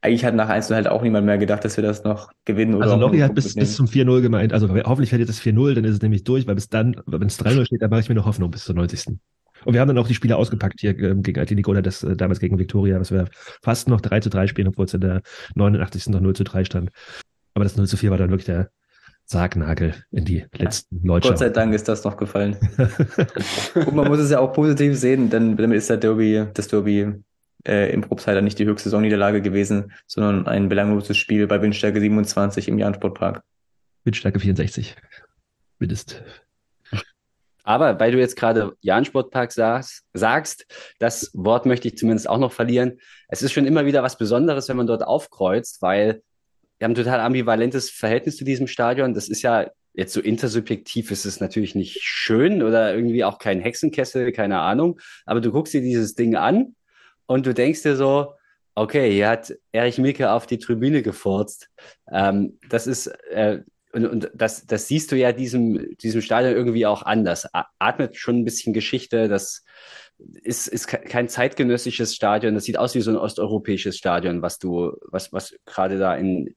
eigentlich 0.00 0.24
hat 0.24 0.34
nach 0.34 0.48
1 0.48 0.70
halt 0.70 0.86
auch 0.86 1.02
niemand 1.02 1.26
mehr 1.26 1.38
gedacht, 1.38 1.64
dass 1.64 1.76
wir 1.76 1.82
das 1.82 2.04
noch 2.04 2.30
gewinnen. 2.44 2.74
Oder 2.74 2.84
also 2.84 2.96
Lori 2.96 3.18
hat 3.18 3.34
bis, 3.34 3.54
bis 3.54 3.74
zum 3.74 3.86
4-0 3.86 4.20
gemeint, 4.20 4.52
also 4.52 4.68
hoffentlich 4.68 5.10
fällt 5.10 5.20
jetzt 5.20 5.30
das 5.30 5.40
4-0, 5.40 5.74
dann 5.74 5.84
ist 5.84 5.94
es 5.94 6.02
nämlich 6.02 6.24
durch, 6.24 6.46
weil 6.46 6.54
bis 6.54 6.68
dann, 6.68 7.00
wenn 7.06 7.26
es 7.26 7.40
3-0 7.40 7.66
steht, 7.66 7.82
dann 7.82 7.90
mache 7.90 8.00
ich 8.00 8.08
mir 8.08 8.14
noch 8.14 8.26
Hoffnung 8.26 8.50
bis 8.50 8.64
zur 8.64 8.76
90. 8.76 9.18
Und 9.64 9.74
wir 9.74 9.80
haben 9.80 9.88
dann 9.88 9.98
auch 9.98 10.06
die 10.06 10.14
Spiele 10.14 10.36
ausgepackt 10.36 10.80
hier 10.80 10.96
ähm, 10.98 11.22
gegen 11.22 11.40
Atletico 11.40 11.72
oder 11.72 11.82
das 11.82 12.04
äh, 12.04 12.16
damals 12.16 12.38
gegen 12.38 12.58
Victoria, 12.60 12.98
dass 12.98 13.10
wir 13.10 13.28
fast 13.62 13.88
noch 13.88 14.00
3 14.00 14.20
zu 14.20 14.30
3 14.30 14.46
spielen, 14.46 14.68
obwohl 14.68 14.84
es 14.84 14.94
in 14.94 15.00
der 15.00 15.22
89. 15.56 16.08
noch 16.08 16.20
0 16.20 16.36
zu 16.36 16.44
3 16.44 16.64
stand. 16.64 16.90
Aber 17.54 17.64
das 17.64 17.76
0 17.76 17.88
zu 17.88 17.96
4 17.96 18.10
war 18.10 18.18
dann 18.18 18.30
wirklich 18.30 18.46
der 18.46 18.70
Sargnagel 19.30 19.94
in 20.10 20.24
die 20.24 20.46
letzten 20.56 20.96
ja, 20.96 21.02
Leute. 21.04 21.28
Gott 21.28 21.38
sei 21.38 21.50
Dank 21.50 21.74
ist 21.74 21.86
das 21.86 22.02
noch 22.04 22.16
gefallen. 22.16 22.56
Und 23.74 23.94
man 23.94 24.08
muss 24.08 24.20
es 24.20 24.30
ja 24.30 24.40
auch 24.40 24.54
positiv 24.54 24.96
sehen, 24.98 25.28
denn 25.28 25.56
damit 25.56 25.76
ist 25.76 25.90
der 25.90 25.98
Derby, 25.98 26.46
das 26.54 26.68
Derby 26.68 27.12
äh, 27.66 27.92
im 27.92 28.00
Probstheiler 28.00 28.40
nicht 28.40 28.58
die 28.58 28.64
höchste 28.64 28.88
Saisonniederlage 28.88 29.42
gewesen, 29.42 29.92
sondern 30.06 30.46
ein 30.46 30.70
belangloses 30.70 31.18
Spiel 31.18 31.46
bei 31.46 31.60
Windstärke 31.60 32.00
27 32.00 32.68
im 32.68 32.78
Jahn-Sportpark. 32.78 33.42
Windstärke 34.04 34.40
64. 34.40 34.96
Mindest. 35.78 36.22
Aber 37.64 38.00
weil 38.00 38.12
du 38.12 38.18
jetzt 38.18 38.36
gerade 38.36 38.72
Jahn-Sportpark 38.80 39.52
sagst, 39.52 40.04
sagst, 40.14 40.64
das 41.00 41.30
Wort 41.34 41.66
möchte 41.66 41.86
ich 41.86 41.98
zumindest 41.98 42.30
auch 42.30 42.38
noch 42.38 42.52
verlieren. 42.52 42.98
Es 43.28 43.42
ist 43.42 43.52
schon 43.52 43.66
immer 43.66 43.84
wieder 43.84 44.02
was 44.02 44.16
Besonderes, 44.16 44.70
wenn 44.70 44.78
man 44.78 44.86
dort 44.86 45.02
aufkreuzt, 45.02 45.82
weil 45.82 46.22
wir 46.78 46.84
haben 46.84 46.92
ein 46.92 46.96
total 46.96 47.20
ambivalentes 47.20 47.90
Verhältnis 47.90 48.36
zu 48.36 48.44
diesem 48.44 48.66
Stadion. 48.66 49.14
Das 49.14 49.28
ist 49.28 49.42
ja 49.42 49.68
jetzt 49.94 50.12
so 50.12 50.20
intersubjektiv 50.20 51.10
ist 51.10 51.24
es 51.24 51.40
natürlich 51.40 51.74
nicht 51.74 51.98
schön 52.02 52.62
oder 52.62 52.94
irgendwie 52.94 53.24
auch 53.24 53.38
kein 53.38 53.60
Hexenkessel, 53.60 54.30
keine 54.30 54.60
Ahnung. 54.60 55.00
Aber 55.26 55.40
du 55.40 55.50
guckst 55.50 55.74
dir 55.74 55.80
dieses 55.80 56.14
Ding 56.14 56.36
an 56.36 56.76
und 57.26 57.46
du 57.46 57.52
denkst 57.52 57.82
dir 57.82 57.96
so, 57.96 58.34
okay, 58.76 59.10
hier 59.10 59.28
hat 59.28 59.52
Erich 59.72 59.98
Milke 59.98 60.30
auf 60.30 60.46
die 60.46 60.58
Tribüne 60.58 61.02
gefurzt. 61.02 61.68
Ähm, 62.12 62.60
das 62.68 62.86
ist, 62.86 63.08
äh, 63.30 63.62
und, 63.92 64.06
und 64.06 64.30
das, 64.34 64.66
das 64.66 64.86
siehst 64.86 65.10
du 65.10 65.16
ja 65.16 65.32
diesem, 65.32 65.96
diesem 65.96 66.22
Stadion 66.22 66.54
irgendwie 66.54 66.86
auch 66.86 67.02
anders. 67.02 67.48
Atmet 67.80 68.16
schon 68.16 68.38
ein 68.38 68.44
bisschen 68.44 68.72
Geschichte, 68.72 69.26
das 69.26 69.64
ist, 70.18 70.66
ist 70.66 70.86
kein 70.86 71.28
zeitgenössisches 71.28 72.14
Stadion, 72.14 72.54
das 72.54 72.64
sieht 72.64 72.78
aus 72.78 72.94
wie 72.94 73.00
so 73.00 73.10
ein 73.10 73.16
osteuropäisches 73.16 73.96
Stadion, 73.96 74.42
was 74.42 74.58
du, 74.58 74.96
was, 75.02 75.32
was 75.32 75.54
gerade 75.64 75.98
da 75.98 76.14
in 76.14 76.54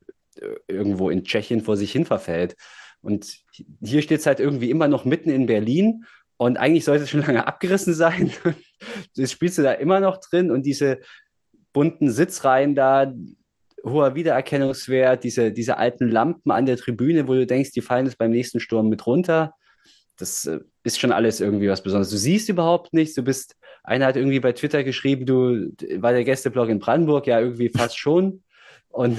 irgendwo 0.68 1.10
in 1.10 1.24
Tschechien 1.24 1.62
vor 1.62 1.78
sich 1.78 1.92
hin 1.92 2.06
verfällt. 2.06 2.56
Und 3.02 3.38
hier 3.82 4.02
steht 4.02 4.20
es 4.20 4.26
halt 4.26 4.40
irgendwie 4.40 4.70
immer 4.70 4.88
noch 4.88 5.06
mitten 5.06 5.30
in 5.30 5.46
Berlin 5.46 6.06
und 6.38 6.58
eigentlich 6.58 6.86
sollte 6.86 7.04
es 7.04 7.10
schon 7.10 7.22
lange 7.26 7.48
abgerissen 7.48 7.94
sein. 7.94 8.32
Das 9.16 9.32
spielst 9.32 9.58
du 9.58 9.62
da 9.62 9.74
immer 9.74 10.00
noch 10.00 10.18
drin 10.18 10.52
und 10.52 10.66
diese 10.66 11.00
bunten 11.74 12.10
Sitzreihen 12.10 12.76
da, 12.76 13.14
hoher 13.84 14.16
Wiedererkennungswert, 14.16 15.24
diese, 15.24 15.52
diese 15.52 15.78
alten 15.78 16.08
Lampen 16.10 16.52
an 16.52 16.66
der 16.66 16.78
Tribüne, 16.78 17.28
wo 17.28 17.34
du 17.34 17.48
denkst, 17.48 17.72
die 17.72 17.82
fallen 17.82 18.06
jetzt 18.06 18.18
beim 18.18 18.32
nächsten 18.32 18.60
Sturm 18.60 18.90
mit 18.90 19.06
runter. 19.08 19.56
Das 20.22 20.46
äh, 20.46 20.60
ist 20.84 21.00
schon 21.00 21.12
alles 21.12 21.40
irgendwie 21.40 21.70
was 21.70 21.84
Besonderes. 21.84 22.12
Du 22.12 22.18
siehst 22.18 22.50
überhaupt 22.50 22.94
nichts. 22.94 23.16
Du 23.16 23.24
bist, 23.24 23.56
einer 23.84 24.06
hat 24.06 24.16
irgendwie 24.16 24.40
bei 24.40 24.52
Twitter 24.54 24.84
geschrieben, 24.84 25.26
du 25.26 25.72
war 26.02 26.14
der 26.14 26.24
Gästeblog 26.24 26.70
in 26.70 26.80
Brandenburg, 26.80 27.28
ja, 27.28 27.40
irgendwie 27.40 27.70
fast 27.70 27.98
schon. 27.98 28.44
Und 28.90 29.18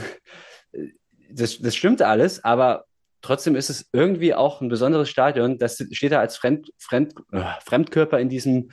äh, 0.73 0.89
das, 1.31 1.59
das 1.59 1.75
stimmt 1.75 2.03
alles, 2.03 2.45
aber 2.45 2.85
trotzdem 3.23 3.57
ist 3.57 3.71
es 3.71 3.89
irgendwie 3.93 4.35
auch 4.35 4.61
ein 4.61 4.69
besonderes 4.69 5.09
Stadion. 5.09 5.59
Das 5.59 5.83
steht 5.93 6.13
da 6.13 6.21
als 6.21 6.37
Fremd, 6.37 6.73
Fremd, 6.79 7.15
äh, 7.33 7.43
Fremdkörper 7.65 8.19
in 8.19 8.29
diesem 8.29 8.71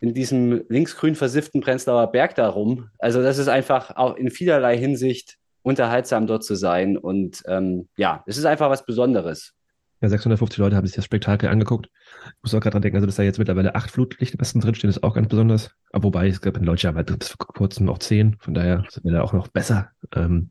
in 0.00 0.12
diesem 0.12 0.64
linksgrün 0.68 1.14
versifften 1.14 1.60
Prenzlauer 1.62 2.12
Berg 2.12 2.34
darum. 2.34 2.90
Also 2.98 3.22
das 3.22 3.38
ist 3.38 3.48
einfach 3.48 3.96
auch 3.96 4.14
in 4.16 4.30
vielerlei 4.30 4.76
Hinsicht 4.76 5.38
unterhaltsam 5.62 6.26
dort 6.26 6.44
zu 6.44 6.54
sein. 6.54 6.96
Und 6.96 7.42
ähm, 7.46 7.88
ja, 7.96 8.22
es 8.26 8.36
ist 8.36 8.44
einfach 8.44 8.70
was 8.70 8.84
Besonderes. 8.86 9.55
Ja, 10.00 10.08
650 10.08 10.58
Leute 10.58 10.76
haben 10.76 10.86
sich 10.86 10.96
das 10.96 11.04
Spektakel 11.04 11.48
angeguckt. 11.48 11.88
Ich 12.26 12.42
muss 12.42 12.54
auch 12.54 12.60
gerade 12.60 12.72
dran 12.72 12.82
denken, 12.82 12.96
also 12.96 13.06
dass 13.06 13.16
da 13.16 13.22
jetzt 13.22 13.38
mittlerweile 13.38 13.74
acht 13.74 13.90
Flutlichtwesten 13.90 14.60
drinstehen, 14.60 14.90
ist 14.90 15.02
auch 15.02 15.14
ganz 15.14 15.28
besonders. 15.28 15.70
Aber 15.92 16.04
wobei, 16.04 16.28
es 16.28 16.40
gab 16.40 16.56
in 16.56 16.64
Leute 16.64 16.94
halt 16.94 17.18
bis 17.18 17.28
vor 17.28 17.38
kurzem 17.46 17.86
noch 17.86 17.98
zehn, 17.98 18.36
von 18.38 18.52
daher 18.52 18.84
sind 18.90 19.04
wir 19.04 19.12
da 19.12 19.22
auch 19.22 19.32
noch 19.32 19.48
besser. 19.48 19.90
Ähm, 20.14 20.50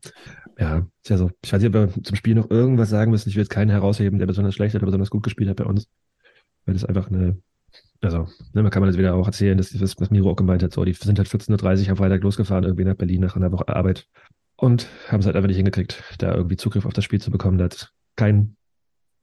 ja, 0.58 0.88
ist 1.04 1.10
ja 1.10 1.18
so. 1.18 1.32
Ich 1.44 1.54
weiß 1.54 1.62
nicht, 1.62 1.76
ob 1.76 1.96
wir 1.96 2.04
zum 2.04 2.16
Spiel 2.16 2.34
noch 2.34 2.50
irgendwas 2.50 2.90
sagen 2.90 3.12
müssen. 3.12 3.30
Ich 3.30 3.36
will 3.36 3.44
jetzt 3.44 3.52
keinen 3.52 3.70
herausheben, 3.70 4.20
der 4.20 4.26
besonders 4.26 4.56
schlecht 4.56 4.76
oder 4.76 4.86
besonders 4.86 5.10
gut 5.10 5.24
gespielt 5.24 5.50
hat 5.50 5.58
bei 5.58 5.66
uns. 5.66 5.88
Weil 6.66 6.74
das 6.74 6.86
einfach 6.86 7.10
eine, 7.10 7.38
also, 8.02 8.28
ne, 8.54 8.64
man 8.64 8.72
kann 8.72 8.82
man 8.82 8.90
das 8.90 8.98
wieder 8.98 9.16
auch 9.16 9.28
erzählen, 9.28 9.58
dass, 9.58 9.80
was, 9.80 10.00
was 10.00 10.10
Miro 10.10 10.32
auch 10.32 10.36
gemeint 10.36 10.64
hat, 10.64 10.74
so, 10.74 10.84
die 10.86 10.94
sind 10.94 11.20
halt 11.20 11.28
14.30 11.28 11.84
Uhr 11.84 11.90
am 11.92 11.98
Freitag 11.98 12.24
losgefahren, 12.24 12.64
irgendwie 12.64 12.86
nach 12.86 12.96
Berlin 12.96 13.22
nach 13.22 13.36
einer 13.36 13.52
Woche 13.52 13.68
Arbeit 13.68 14.08
und 14.56 14.88
haben 15.10 15.20
es 15.20 15.26
halt 15.26 15.36
einfach 15.36 15.48
nicht 15.48 15.58
hingekriegt, 15.58 16.04
da 16.20 16.34
irgendwie 16.34 16.58
Zugriff 16.58 16.86
auf 16.86 16.94
das 16.94 17.04
Spiel 17.04 17.22
zu 17.22 17.32
bekommen. 17.32 17.58
Da 17.58 17.66
hat 17.66 17.92
kein, 18.16 18.56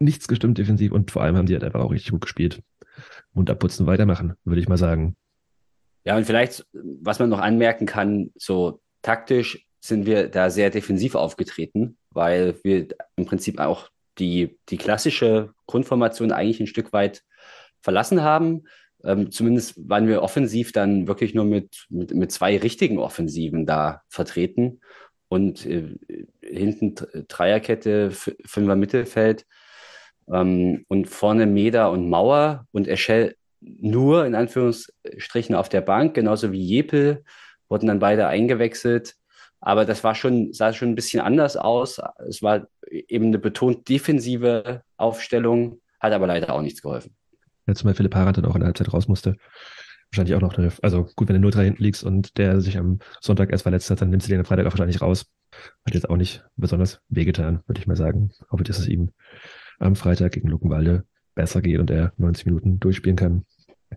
nichts 0.05 0.29
gestimmt 0.29 0.59
defensiv 0.59 0.93
und 0.93 1.11
vor 1.11 1.23
allem 1.23 1.37
haben 1.37 1.47
die 1.47 1.55
halt 1.55 1.65
einfach 1.65 1.81
auch 1.81 1.91
richtig 1.91 2.13
gut 2.13 2.23
gespielt. 2.23 2.63
Und 3.35 3.49
abputzen, 3.49 3.87
weitermachen, 3.87 4.35
würde 4.45 4.61
ich 4.61 4.69
mal 4.69 4.77
sagen. 4.77 5.17
Ja, 6.05 6.17
und 6.17 6.25
vielleicht, 6.25 6.67
was 6.73 7.19
man 7.19 7.31
noch 7.31 7.39
anmerken 7.39 7.87
kann, 7.87 8.31
so 8.37 8.81
taktisch 9.03 9.67
sind 9.81 10.07
wir 10.07 10.29
da 10.29 10.51
sehr 10.51 10.71
defensiv 10.71 11.15
aufgetreten, 11.15 11.97
weil 12.11 12.57
wir 12.63 12.89
im 13.17 13.25
Prinzip 13.25 13.59
auch 13.59 13.89
die, 14.19 14.59
die 14.69 14.77
klassische 14.77 15.55
Grundformation 15.67 16.33
eigentlich 16.33 16.61
ein 16.61 16.67
Stück 16.67 16.93
weit 16.93 17.23
verlassen 17.81 18.23
haben. 18.23 18.65
Ähm, 19.05 19.33
zumindest 19.33 19.89
waren 19.89 20.07
wir 20.07 20.23
offensiv 20.23 20.73
dann 20.73 21.09
wirklich 21.09 21.35
nur 21.35 21.45
mit, 21.45 21.87
mit, 21.89 22.15
mit 22.15 22.31
zwei 22.31 22.57
richtigen 22.59 22.99
Offensiven 22.99 23.67
da 23.67 24.03
vertreten 24.09 24.81
und 25.29 25.67
äh, 25.67 25.97
hinten 26.43 26.95
Dreierkette, 27.27 28.11
Fünfer 28.11 28.77
Mittelfeld 28.77 29.47
ähm, 30.31 30.85
und 30.89 31.09
vorne 31.09 31.47
Meda 31.47 31.87
und 31.89 32.09
Mauer 32.09 32.67
und 32.73 32.89
Eschel 32.89 33.37
nur 33.61 34.27
in 34.27 34.35
Anführungsstrichen 34.35 35.55
auf 35.55 35.69
der 35.69 35.83
Bank, 35.83 36.15
genauso 36.15 36.53
wie 36.53 36.63
Jepel, 36.63 37.25
wurden 37.69 37.87
dann 37.87 38.01
beide 38.01 38.27
eingewechselt. 38.27 39.15
Aber 39.61 39.85
das 39.85 40.03
war 40.03 40.17
schon, 40.17 40.53
sah 40.53 40.73
schon 40.73 40.91
ein 40.91 40.95
bisschen 40.97 41.21
anders 41.21 41.57
aus. 41.57 42.01
Es 42.29 42.43
war 42.43 42.67
eben 42.91 43.27
eine 43.27 43.39
betont 43.39 43.89
defensive 43.89 44.83
Aufstellung, 44.97 45.81
hat 46.01 46.13
aber 46.13 46.27
leider 46.27 46.53
auch 46.53 46.63
nichts 46.63 46.83
geholfen. 46.83 47.15
Letztes 47.67 47.85
Mal 47.85 47.95
Philipp 47.95 48.15
Harand 48.15 48.37
dann 48.37 48.45
auch 48.47 48.57
in 48.57 48.61
der 48.61 48.67
Halbzeit 48.67 48.93
raus 48.93 49.07
musste 49.07 49.37
wahrscheinlich 50.13 50.35
auch 50.35 50.41
noch 50.41 50.59
eine, 50.59 50.71
also 50.83 51.09
gut, 51.17 51.29
wenn 51.29 51.41
du 51.41 51.49
0-3 51.49 51.63
hinten 51.63 51.83
liegst 51.83 52.05
und 52.05 52.37
der 52.37 52.61
sich 52.61 52.77
am 52.77 52.99
Sonntag 53.21 53.51
erst 53.51 53.63
verletzt 53.63 53.91
hat, 53.91 54.03
dann 54.03 54.11
nimmst 54.11 54.27
du 54.27 54.31
den 54.31 54.41
am 54.41 54.45
Freitag 54.45 54.67
auch 54.67 54.73
wahrscheinlich 54.73 55.01
raus. 55.01 55.27
Hat 55.87 55.95
jetzt 55.95 56.09
auch 56.09 56.17
nicht 56.17 56.45
besonders 56.57 57.01
wehgetan, 57.09 57.63
würde 57.67 57.81
ich 57.81 57.87
mal 57.87 57.97
sagen. 57.97 58.31
Hoffe, 58.51 58.65
dass 58.65 58.79
es 58.79 58.89
ihm 58.89 59.13
am 59.83 59.97
Freitag 59.97 60.33
gegen 60.33 60.49
Luckenwalde 60.49 61.05
besser 61.35 61.63
geht 61.63 61.79
und 61.79 61.91
er 61.91 62.13
90 62.17 62.47
Minuten 62.47 62.81
durchspielen 62.81 63.17
kann. 63.17 63.45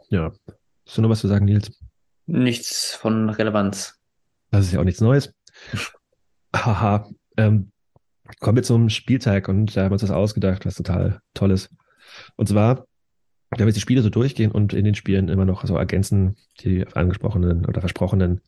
Ja. 0.10 0.32
Hast 0.86 0.98
du 0.98 1.02
noch 1.02 1.10
was 1.10 1.20
zu 1.22 1.28
sagen, 1.28 1.46
Nils? 1.46 1.80
Nichts 2.26 2.96
von 2.96 3.30
Relevanz. 3.30 4.00
Das 4.52 4.66
ist 4.66 4.74
ja 4.74 4.80
auch 4.80 4.86
nichts 4.86 5.02
Neues. 5.02 5.34
Haha. 6.56 7.10
ähm, 7.38 7.72
kommen 8.40 8.56
wir 8.56 8.64
zum 8.64 8.90
Spieltag 8.90 9.48
und 9.50 9.76
da 9.76 9.84
haben 9.84 9.90
wir 9.90 9.94
uns 9.94 10.02
das 10.02 10.12
ausgedacht, 10.12 10.66
was 10.66 10.76
total 10.76 11.20
toll 11.34 11.52
ist. 11.52 11.70
Und 12.36 12.48
zwar 12.48 12.86
wenn 13.52 13.60
wir 13.60 13.68
jetzt 13.68 13.78
die 13.78 13.82
Spiele 13.82 14.02
so 14.02 14.10
durchgehen 14.10 14.52
und 14.52 14.74
in 14.74 14.86
den 14.86 14.96
Spielen 14.96 15.30
immer 15.30 15.46
noch 15.46 15.66
so 15.66 15.78
ergänzen, 15.78 16.36
die 16.60 16.86
angesprochenen 16.94 17.66
oder 17.66 17.80
versprochenen 17.80 18.42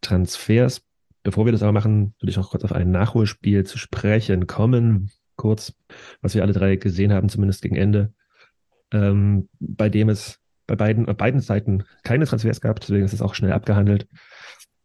Transfers. 0.00 0.82
Bevor 1.22 1.44
wir 1.44 1.52
das 1.52 1.62
aber 1.62 1.72
machen, 1.72 2.14
würde 2.20 2.30
ich 2.30 2.36
noch 2.36 2.50
kurz 2.50 2.64
auf 2.64 2.72
ein 2.72 2.90
Nachholspiel 2.90 3.64
zu 3.64 3.78
sprechen 3.78 4.46
kommen. 4.46 5.10
Kurz, 5.36 5.74
was 6.20 6.34
wir 6.34 6.42
alle 6.42 6.52
drei 6.52 6.76
gesehen 6.76 7.12
haben, 7.12 7.28
zumindest 7.28 7.62
gegen 7.62 7.76
Ende, 7.76 8.12
ähm, 8.92 9.48
bei 9.60 9.88
dem 9.88 10.08
es 10.08 10.40
bei 10.66 10.76
beiden, 10.76 11.08
auf 11.08 11.16
beiden 11.16 11.40
Seiten 11.40 11.84
keine 12.02 12.26
Transfers 12.26 12.60
gab, 12.60 12.80
deswegen 12.80 13.04
ist 13.04 13.12
es 13.12 13.22
auch 13.22 13.34
schnell 13.34 13.52
abgehandelt. 13.52 14.08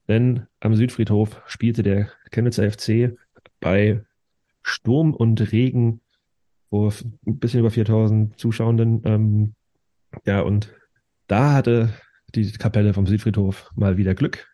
Denn 0.08 0.48
am 0.60 0.76
Südfriedhof 0.76 1.42
spielte 1.48 1.84
der 1.84 2.10
Chemnitzer 2.32 2.70
FC 2.70 3.18
bei 3.60 4.04
Sturm 4.62 5.14
und 5.14 5.52
Regen 5.52 6.02
vor 6.70 6.94
ein 7.26 7.40
bisschen 7.40 7.62
über 7.62 7.72
4000 7.72 8.38
Zuschauenden 8.38 9.02
ähm, 9.06 9.56
ja, 10.26 10.42
und 10.42 10.74
da 11.28 11.54
hatte 11.54 11.94
die 12.36 12.52
Kapelle 12.54 12.94
vom 12.94 13.08
Südfriedhof 13.08 13.72
mal 13.76 13.98
wieder 13.98 14.14
Glück, 14.14 14.48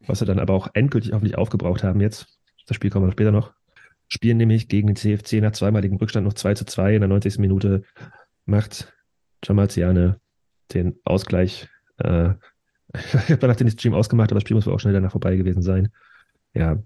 was 0.00 0.18
sie 0.18 0.24
dann 0.24 0.38
aber 0.38 0.54
auch 0.54 0.68
endgültig 0.74 1.12
hoffentlich 1.12 1.36
aufgebraucht 1.36 1.82
haben 1.84 2.00
jetzt. 2.00 2.38
Das 2.66 2.76
Spiel 2.76 2.90
kommen 2.90 3.06
wir 3.06 3.12
später 3.12 3.32
noch. 3.32 3.52
Spielen 4.08 4.36
nämlich 4.36 4.68
gegen 4.68 4.88
den 4.88 4.96
CFC 4.96 5.40
nach 5.40 5.52
zweimaligen 5.52 5.98
Rückstand 5.98 6.26
noch 6.26 6.34
2 6.34 6.54
zu 6.54 6.64
2 6.64 6.94
in 6.94 7.00
der 7.00 7.08
90. 7.08 7.38
Minute 7.38 7.82
macht 8.44 8.92
Jamalziane 9.44 10.20
den 10.72 10.98
Ausgleich. 11.04 11.68
Äh, 11.98 12.30
ich 12.94 13.14
habe 13.14 13.38
danach 13.38 13.56
den 13.56 13.70
Stream 13.70 13.94
ausgemacht, 13.94 14.30
aber 14.30 14.40
das 14.40 14.42
Spiel 14.42 14.56
muss 14.56 14.66
wohl 14.66 14.74
auch 14.74 14.80
schnell 14.80 14.94
danach 14.94 15.12
vorbei 15.12 15.36
gewesen 15.36 15.62
sein. 15.62 15.88
Ja, 16.52 16.82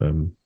ähm, 0.00 0.36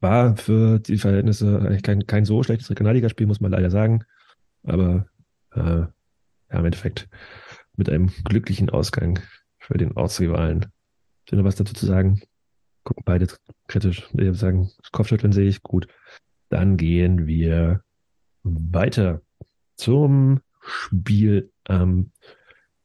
war 0.00 0.36
für 0.36 0.78
die 0.78 0.98
Verhältnisse 0.98 1.60
eigentlich 1.60 1.82
kein, 1.82 2.06
kein 2.06 2.24
so 2.24 2.42
schlechtes 2.42 2.68
Regionalligaspiel, 2.70 3.26
muss 3.26 3.40
man 3.40 3.52
leider 3.52 3.70
sagen. 3.70 4.04
Aber 4.64 5.06
äh, 5.54 5.60
ja, 5.60 5.90
im 6.50 6.64
Endeffekt 6.64 7.08
mit 7.76 7.88
einem 7.88 8.10
glücklichen 8.24 8.70
Ausgang 8.70 9.20
für 9.58 9.78
den 9.78 9.92
Ortsrivalen. 9.92 10.66
Ist 11.24 11.32
noch 11.32 11.44
was 11.44 11.56
dazu 11.56 11.74
zu 11.74 11.86
sagen? 11.86 12.20
Gucken 12.86 13.02
beide 13.04 13.26
kritisch. 13.66 14.06
Ich 14.12 14.14
würde 14.14 14.34
sagen, 14.34 14.70
Kopfschütteln 14.92 15.32
sehe 15.32 15.48
ich 15.48 15.64
gut. 15.64 15.88
Dann 16.50 16.76
gehen 16.76 17.26
wir 17.26 17.82
weiter 18.44 19.22
zum 19.74 20.40
Spiel, 20.60 21.50
ähm, 21.68 22.12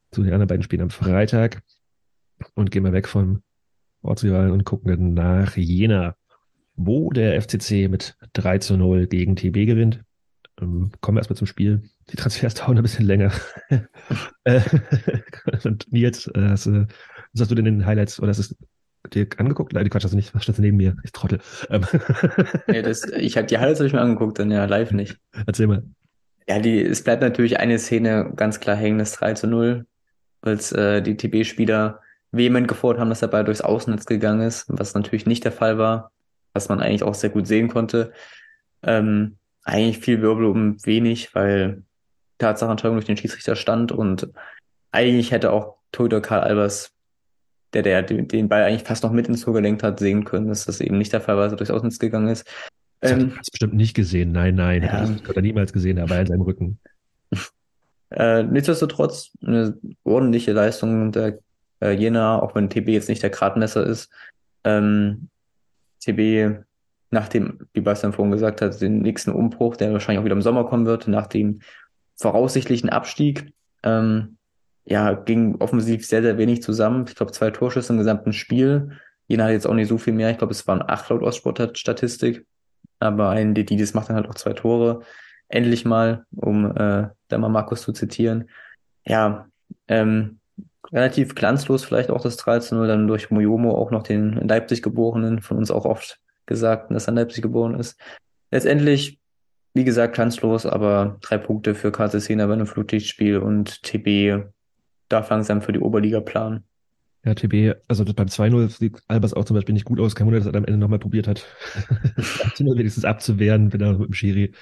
zu 0.09 0.23
den 0.23 0.33
anderen 0.33 0.47
beiden 0.47 0.63
Spielen 0.63 0.81
am 0.81 0.89
Freitag 0.89 1.61
und 2.55 2.71
gehen 2.71 2.83
wir 2.83 2.93
weg 2.93 3.07
vom 3.07 3.43
Ortsrivalen 4.01 4.49
und 4.49 4.63
gucken 4.63 5.13
nach 5.13 5.55
Jena, 5.55 6.15
wo 6.75 7.11
der 7.11 7.39
FCC 7.39 7.87
mit 7.87 8.17
3 8.33 8.57
zu 8.57 8.77
0 8.77 9.05
gegen 9.05 9.35
TB 9.35 9.67
gewinnt. 9.67 10.03
Ähm, 10.59 10.91
kommen 10.99 11.17
wir 11.17 11.19
erstmal 11.19 11.37
zum 11.37 11.45
Spiel. 11.45 11.83
Die 12.09 12.15
Transfers 12.15 12.53
dauern 12.55 12.77
ein 12.77 12.83
bisschen 12.83 13.05
länger. 13.05 13.31
Äh, 14.43 14.61
und 15.65 15.93
Nils, 15.93 16.25
äh, 16.33 16.49
hast, 16.49 16.65
hast 16.65 17.51
du 17.51 17.55
denn 17.55 17.67
in 17.67 17.75
den 17.75 17.85
Highlights 17.85 18.19
oder 18.19 18.29
hast 18.29 18.49
du 18.49 18.55
dir 19.09 19.27
angeguckt? 19.37 19.73
Nein, 19.73 19.89
Quatsch, 19.89 20.03
hast 20.03 20.11
du 20.11 20.15
nicht. 20.15 20.33
Was 20.35 20.43
steht 20.43 20.59
neben 20.59 20.77
mir? 20.77 20.95
Ich 21.03 21.11
trottel. 21.11 21.39
Ähm. 21.69 21.85
ja, 22.67 22.81
das, 22.81 23.03
ich 23.05 23.37
habe 23.37 23.47
die 23.47 23.57
Highlights 23.57 23.79
habe 23.79 23.87
ich 23.87 23.93
mir 23.93 24.01
angeguckt, 24.01 24.39
dann 24.39 24.51
ja 24.51 24.65
live 24.65 24.91
nicht. 24.91 25.17
Erzähl 25.45 25.67
mal. 25.67 25.83
Ja, 26.47 26.59
die, 26.59 26.81
es 26.81 27.03
bleibt 27.03 27.21
natürlich 27.21 27.59
eine 27.59 27.79
Szene 27.79 28.31
ganz 28.35 28.59
klar 28.59 28.75
hängen, 28.75 28.99
das 28.99 29.13
3 29.13 29.33
zu 29.33 29.47
0, 29.47 29.85
als 30.41 30.71
äh, 30.71 31.01
die 31.01 31.15
TB-Spieler 31.15 32.01
vehement 32.31 32.67
gefordert 32.67 33.01
haben, 33.01 33.09
dass 33.09 33.19
der 33.19 33.27
Ball 33.27 33.43
durchs 33.43 33.61
Außennetz 33.61 34.05
gegangen 34.05 34.41
ist, 34.41 34.65
was 34.67 34.93
natürlich 34.93 35.25
nicht 35.25 35.43
der 35.43 35.51
Fall 35.51 35.77
war, 35.77 36.11
was 36.53 36.69
man 36.69 36.79
eigentlich 36.79 37.03
auch 37.03 37.13
sehr 37.13 37.29
gut 37.29 37.47
sehen 37.47 37.67
konnte. 37.67 38.11
Ähm, 38.83 39.37
eigentlich 39.63 39.99
viel 39.99 40.21
Wirbel 40.21 40.45
um 40.45 40.83
wenig, 40.85 41.35
weil 41.35 41.83
Tatsachenentscheidung 42.37 42.97
durch 42.97 43.05
den 43.05 43.17
Schiedsrichter 43.17 43.55
stand 43.55 43.91
und 43.91 44.29
eigentlich 44.91 45.31
hätte 45.31 45.51
auch 45.51 45.77
Torhüter 45.91 46.21
Karl 46.21 46.41
Albers, 46.41 46.93
der, 47.73 47.84
der 47.84 48.03
den 48.03 48.49
Ball 48.49 48.63
eigentlich 48.63 48.84
fast 48.84 49.03
noch 49.03 49.12
mit 49.12 49.27
ins 49.27 49.41
Tor 49.41 49.53
gelenkt 49.53 49.84
hat, 49.84 49.99
sehen 49.99 50.23
können, 50.25 50.47
dass 50.47 50.65
das 50.65 50.81
eben 50.81 50.97
nicht 50.97 51.13
der 51.13 51.21
Fall 51.21 51.38
war, 51.38 51.43
dass 51.43 51.53
er 51.53 51.57
durchs 51.57 51.71
Ausnetz 51.71 51.99
gegangen 51.99 52.27
ist. 52.27 52.45
Das 52.99 53.12
ähm, 53.12 53.36
hat 53.36 53.45
bestimmt 53.51 53.73
nicht 53.73 53.93
gesehen. 53.93 54.31
Nein, 54.31 54.55
nein. 54.55 54.84
Ja. 54.84 55.01
Das 55.01 55.29
hat 55.29 55.36
er 55.36 55.41
niemals 55.41 55.73
gesehen, 55.73 55.99
aber 55.99 56.19
in 56.19 56.27
seinem 56.27 56.41
Rücken. 56.41 56.79
Äh, 58.13 58.43
nichtsdestotrotz 58.43 59.31
eine 59.41 59.77
ordentliche 60.03 60.51
Leistung 60.51 61.13
der 61.13 61.39
äh, 61.79 61.91
Jena, 61.91 62.41
auch 62.41 62.55
wenn 62.55 62.69
TB 62.69 62.89
jetzt 62.89 63.07
nicht 63.07 63.23
der 63.23 63.29
Gradmesser 63.29 63.86
ist. 63.86 64.12
Ähm, 64.65 65.29
TB 66.01 66.62
nachdem, 67.12 67.60
wie 67.73 67.81
Bastian 67.81 68.13
vorhin 68.13 68.31
gesagt 68.31 68.62
hat, 68.62 68.81
den 68.81 69.01
nächsten 69.01 69.31
Umbruch, 69.31 69.75
der 69.75 69.91
wahrscheinlich 69.91 70.19
auch 70.19 70.25
wieder 70.25 70.36
im 70.36 70.41
Sommer 70.41 70.63
kommen 70.65 70.86
wird, 70.86 71.07
nach 71.07 71.27
dem 71.27 71.60
voraussichtlichen 72.15 72.89
Abstieg. 72.89 73.53
Ähm, 73.84 74.38
ja, 74.85 75.13
ging 75.13 75.55
offensiv 75.59 76.05
sehr, 76.05 76.21
sehr 76.21 76.37
wenig 76.37 76.63
zusammen. 76.63 77.05
Ich 77.07 77.15
glaube, 77.15 77.31
zwei 77.31 77.51
Torschüsse 77.51 77.93
im 77.93 77.99
gesamten 77.99 78.33
Spiel. 78.33 78.97
Jena 79.27 79.45
hat 79.45 79.51
jetzt 79.51 79.67
auch 79.67 79.73
nicht 79.73 79.87
so 79.87 79.97
viel 79.97 80.13
mehr. 80.13 80.29
Ich 80.31 80.37
glaube, 80.37 80.51
es 80.51 80.67
waren 80.67 80.83
acht 80.85 81.09
laut 81.09 81.21
Ostsport-Statistik. 81.21 82.45
Aber 82.99 83.29
ein 83.29 83.53
Dedidis 83.53 83.93
macht 83.93 84.09
dann 84.09 84.15
halt 84.15 84.27
auch 84.27 84.35
zwei 84.35 84.53
Tore. 84.53 85.01
Endlich 85.47 85.85
mal, 85.85 86.25
um 86.35 86.65
äh, 86.75 87.09
da 87.27 87.37
mal 87.37 87.49
Markus 87.49 87.81
zu 87.81 87.93
zitieren. 87.93 88.49
Ja, 89.05 89.47
ähm, 89.87 90.39
relativ 90.91 91.35
glanzlos 91.35 91.83
vielleicht 91.83 92.09
auch 92.09 92.21
das 92.21 92.39
13-0, 92.39 92.87
dann 92.87 93.07
durch 93.07 93.31
Moyomo 93.31 93.71
auch 93.71 93.91
noch 93.91 94.03
den 94.03 94.37
in 94.37 94.47
Leipzig 94.47 94.81
geborenen, 94.81 95.41
von 95.41 95.57
uns 95.57 95.71
auch 95.71 95.85
oft 95.85 96.19
gesagt, 96.45 96.91
dass 96.91 97.07
er 97.07 97.09
in 97.09 97.15
Leipzig 97.15 97.41
geboren 97.41 97.75
ist. 97.79 97.99
Letztendlich, 98.51 99.19
wie 99.73 99.83
gesagt, 99.83 100.15
glanzlos, 100.15 100.65
aber 100.65 101.17
drei 101.21 101.37
Punkte 101.37 101.75
für 101.75 101.91
KC 101.91 102.19
Szene 102.19 102.47
bei 102.47 102.53
einem 102.53 102.67
Flutlichtspiel 102.67 103.37
und 103.37 103.81
TB, 103.83 104.43
darf 105.12 105.30
langsam 105.30 105.62
für 105.62 105.74
die 105.74 105.80
Oberliga 105.80 106.19
planen. 106.19 106.63
Ja, 107.24 107.36
TB, 107.36 107.76
also 107.88 108.04
beim 108.04 108.28
2-0 108.28 108.69
sieht 108.69 108.97
Albers 109.08 109.36
auch 109.36 109.45
zum 109.45 109.56
Beispiel 109.56 109.74
nicht 109.74 109.86
gut 109.86 110.00
aus. 110.00 110.15
Kein 110.15 110.26
Wunder, 110.26 110.39
dass 110.39 110.47
er 110.47 110.56
am 110.56 110.65
Ende 110.65 110.80
nochmal 110.80 110.97
probiert 110.97 111.28
hat, 111.28 111.45
2-0 112.17 112.78
wenigstens 112.78 113.06
abzuwehren, 113.06 113.71
wenn 113.71 113.82
er 113.82 113.93
mit 113.93 114.08
dem 114.08 114.13
Schiri. 114.13 114.54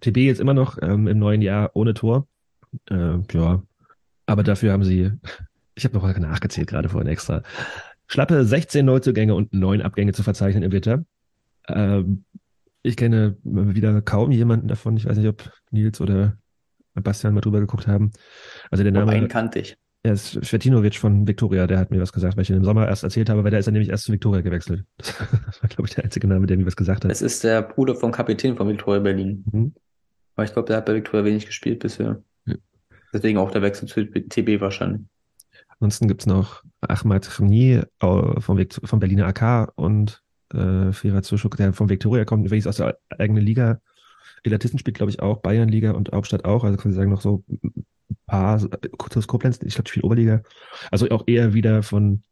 TB 0.00 0.16
jetzt 0.16 0.40
immer 0.40 0.54
noch 0.54 0.78
ähm, 0.82 1.06
im 1.06 1.18
neuen 1.18 1.40
Jahr 1.40 1.70
ohne 1.74 1.94
Tor. 1.94 2.26
Äh, 2.90 3.18
ja, 3.32 3.62
aber 4.26 4.42
dafür 4.42 4.72
haben 4.72 4.82
sie, 4.82 5.12
ich 5.76 5.84
habe 5.84 5.94
noch 5.94 6.18
nachgezählt 6.18 6.68
gerade 6.68 6.88
vorhin 6.88 7.08
extra, 7.08 7.42
schlappe 8.08 8.44
16 8.44 8.84
Neuzugänge 8.84 9.34
und 9.34 9.52
9 9.52 9.80
Abgänge 9.80 10.12
zu 10.12 10.24
verzeichnen 10.24 10.64
im 10.64 10.72
Winter. 10.72 11.04
Ähm, 11.68 12.24
ich 12.82 12.96
kenne 12.96 13.36
wieder 13.44 14.02
kaum 14.02 14.32
jemanden 14.32 14.66
davon. 14.66 14.96
Ich 14.96 15.06
weiß 15.06 15.16
nicht, 15.16 15.28
ob 15.28 15.52
Nils 15.70 16.00
oder 16.00 16.36
Bastian 16.94 17.34
mal 17.34 17.40
drüber 17.40 17.60
geguckt 17.60 17.86
haben. 17.86 18.10
Also 18.70 18.82
der 18.82 18.92
Name. 18.92 19.12
einen 19.12 19.28
kannte 19.28 19.60
ich. 19.60 19.76
Er 20.02 20.14
ist 20.14 20.42
Svetinovic 20.42 20.96
von 20.96 21.28
Victoria, 21.28 21.66
der 21.66 21.78
hat 21.78 21.90
mir 21.90 22.00
was 22.00 22.12
gesagt, 22.12 22.36
weil 22.36 22.42
ich 22.42 22.50
ihn 22.50 22.56
im 22.56 22.64
Sommer 22.64 22.88
erst 22.88 23.04
erzählt 23.04 23.28
habe, 23.28 23.44
weil 23.44 23.50
der 23.50 23.60
ist 23.60 23.66
ja 23.66 23.72
nämlich 23.72 23.90
erst 23.90 24.04
zu 24.04 24.12
Victoria 24.12 24.40
gewechselt. 24.40 24.84
Das 24.98 25.62
war, 25.62 25.68
glaube 25.68 25.88
ich, 25.88 25.94
der 25.94 26.04
einzige 26.04 26.26
Name, 26.26 26.46
der 26.46 26.56
mir 26.56 26.66
was 26.66 26.76
gesagt 26.76 27.04
hat. 27.04 27.10
Es 27.10 27.20
ist 27.20 27.44
der 27.44 27.60
Bruder 27.60 27.94
vom 27.94 28.10
Kapitän 28.10 28.56
von 28.56 28.66
Victoria 28.68 29.00
Berlin. 29.00 29.44
Mhm. 29.50 29.74
Aber 30.36 30.44
ich 30.44 30.52
glaube, 30.52 30.68
der 30.68 30.78
hat 30.78 30.86
bei 30.86 30.94
Victoria 30.94 31.24
wenig 31.26 31.44
gespielt 31.44 31.80
bisher. 31.80 32.22
Ja. 32.46 32.54
Deswegen 33.12 33.36
auch 33.36 33.50
der 33.50 33.60
Wechsel 33.60 33.88
zu 33.88 34.06
TB 34.06 34.60
wahrscheinlich. 34.60 35.02
Ansonsten 35.68 36.08
gibt 36.08 36.22
es 36.22 36.26
noch 36.26 36.62
Ahmad 36.80 37.28
Khmni 37.28 37.82
vom, 37.98 38.66
vom 38.68 39.00
Berliner 39.00 39.26
AK 39.26 39.72
und 39.76 40.22
äh, 40.54 40.92
Fira 40.92 41.22
Zuschuk, 41.22 41.56
der 41.56 41.72
von 41.72 41.90
Victoria 41.90 42.24
kommt, 42.24 42.46
übrigens 42.46 42.66
aus 42.66 42.76
der 42.76 42.98
eigenen 43.18 43.44
Liga. 43.44 43.80
Elatisten 44.42 44.78
spielt, 44.78 44.96
glaube 44.96 45.10
ich, 45.10 45.20
auch, 45.20 45.38
Bayernliga 45.42 45.90
und 45.92 46.12
Hauptstadt 46.12 46.44
auch. 46.44 46.64
Also 46.64 46.78
kann 46.78 46.90
ich 46.90 46.96
sagen, 46.96 47.10
noch 47.10 47.20
so 47.20 47.44
paar, 48.26 48.60
kurz 48.98 49.26
Koblenz, 49.26 49.60
ich 49.62 49.74
glaube, 49.74 49.90
viel 49.90 50.02
Oberliga. 50.02 50.42
Also 50.90 51.08
auch 51.10 51.24
eher 51.26 51.54
wieder 51.54 51.82
von 51.82 52.22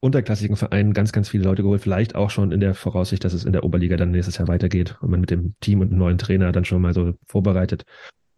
unterklassigen 0.00 0.56
Vereinen 0.56 0.92
ganz, 0.92 1.12
ganz 1.12 1.28
viele 1.28 1.44
Leute 1.44 1.62
geholt. 1.62 1.82
Vielleicht 1.82 2.14
auch 2.14 2.30
schon 2.30 2.52
in 2.52 2.60
der 2.60 2.74
Voraussicht, 2.74 3.24
dass 3.24 3.32
es 3.32 3.44
in 3.44 3.52
der 3.52 3.64
Oberliga 3.64 3.96
dann 3.96 4.10
nächstes 4.10 4.38
Jahr 4.38 4.48
weitergeht 4.48 4.96
und 5.00 5.10
man 5.10 5.20
mit 5.20 5.30
dem 5.30 5.54
Team 5.60 5.80
und 5.80 5.88
einem 5.88 5.98
neuen 5.98 6.18
Trainer 6.18 6.52
dann 6.52 6.64
schon 6.64 6.82
mal 6.82 6.94
so 6.94 7.14
vorbereitet, 7.26 7.84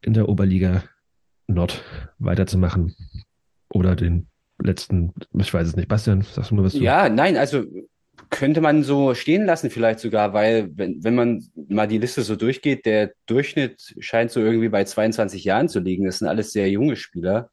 in 0.01 0.15
der 0.15 0.29
Oberliga 0.29 0.83
Nord 1.47 1.83
weiterzumachen. 2.19 2.95
Oder 3.69 3.97
den 3.97 4.29
letzten, 4.61 5.13
ich 5.39 5.53
weiß 5.53 5.69
es 5.69 5.77
nicht. 5.77 5.89
Bastian, 5.89 6.23
sagst 6.23 6.51
du 6.51 6.57
nur 6.57 6.65
was? 6.65 6.75
Ja, 6.75 7.09
nein, 7.09 7.37
also 7.37 7.65
könnte 8.33 8.63
man 8.63 8.83
so 8.83 9.15
stehen 9.15 9.45
lassen 9.45 9.69
vielleicht 9.69 10.01
sogar, 10.01 10.33
weil 10.33 10.71
wenn, 10.75 11.05
wenn 11.05 11.15
man 11.15 11.45
mal 11.69 11.87
die 11.87 11.99
Liste 11.99 12.23
so 12.23 12.35
durchgeht, 12.35 12.87
der 12.87 13.13
Durchschnitt 13.27 13.95
scheint 14.01 14.31
so 14.31 14.41
irgendwie 14.41 14.71
bei 14.71 14.85
22 14.85 15.45
Jahren 15.45 15.69
zu 15.69 15.81
liegen. 15.81 16.07
Das 16.07 16.19
sind 16.19 16.29
alles 16.29 16.51
sehr 16.51 16.71
junge 16.71 16.97
Spieler, 16.97 17.51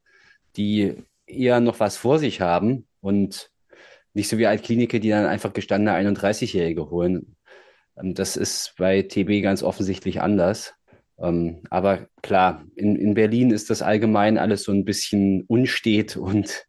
die 0.55 0.95
eher 1.27 1.59
noch 1.59 1.81
was 1.81 1.97
vor 1.97 2.17
sich 2.17 2.39
haben 2.39 2.87
und 3.01 3.51
nicht 4.13 4.29
so 4.29 4.37
wie 4.37 4.47
Altklinike, 4.47 5.01
die 5.01 5.09
dann 5.09 5.25
einfach 5.25 5.51
gestandene 5.51 5.97
31-Jährige 5.97 6.89
holen. 6.89 7.35
Ähm, 7.97 8.13
das 8.15 8.37
ist 8.37 8.73
bei 8.77 9.01
TB 9.01 9.43
ganz 9.43 9.63
offensichtlich 9.63 10.21
anders. 10.21 10.73
Ähm, 11.19 11.61
aber 11.69 12.07
klar, 12.21 12.63
in, 12.75 12.95
in 12.95 13.15
Berlin 13.15 13.51
ist 13.51 13.69
das 13.69 13.81
allgemein 13.81 14.37
alles 14.37 14.63
so 14.63 14.71
ein 14.71 14.85
bisschen 14.85 15.43
unstet 15.47 16.15
und 16.15 16.65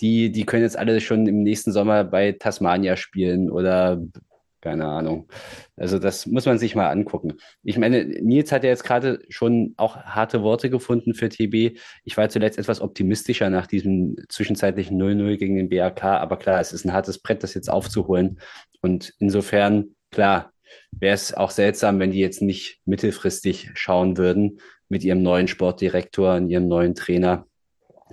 die, 0.00 0.32
die 0.32 0.46
können 0.46 0.62
jetzt 0.62 0.78
alle 0.78 1.00
schon 1.00 1.26
im 1.26 1.42
nächsten 1.42 1.72
Sommer 1.72 2.04
bei 2.04 2.32
Tasmania 2.32 2.96
spielen 2.96 3.50
oder 3.50 4.00
keine 4.60 4.86
Ahnung. 4.86 5.28
Also 5.76 5.98
das 5.98 6.26
muss 6.26 6.44
man 6.44 6.58
sich 6.58 6.74
mal 6.74 6.90
angucken. 6.90 7.34
Ich 7.62 7.78
meine, 7.78 8.04
Nils 8.04 8.52
hat 8.52 8.62
ja 8.62 8.70
jetzt 8.70 8.84
gerade 8.84 9.20
schon 9.28 9.74
auch 9.76 9.96
harte 9.96 10.42
Worte 10.42 10.68
gefunden 10.68 11.14
für 11.14 11.28
TB. 11.28 11.78
Ich 12.04 12.16
war 12.16 12.28
zuletzt 12.28 12.58
etwas 12.58 12.80
optimistischer 12.80 13.48
nach 13.48 13.66
diesem 13.66 14.16
zwischenzeitlichen 14.28 15.00
0-0 15.00 15.36
gegen 15.38 15.56
den 15.56 15.70
BAK, 15.70 16.04
aber 16.04 16.36
klar, 16.36 16.60
es 16.60 16.72
ist 16.72 16.84
ein 16.84 16.92
hartes 16.92 17.18
Brett, 17.18 17.42
das 17.42 17.54
jetzt 17.54 17.70
aufzuholen. 17.70 18.38
Und 18.82 19.14
insofern, 19.18 19.96
klar, 20.10 20.52
wäre 20.92 21.14
es 21.14 21.34
auch 21.34 21.50
seltsam, 21.50 21.98
wenn 21.98 22.10
die 22.10 22.20
jetzt 22.20 22.42
nicht 22.42 22.80
mittelfristig 22.84 23.70
schauen 23.74 24.18
würden 24.18 24.60
mit 24.88 25.04
ihrem 25.04 25.22
neuen 25.22 25.48
Sportdirektor 25.48 26.34
und 26.34 26.50
ihrem 26.50 26.68
neuen 26.68 26.94
Trainer 26.94 27.46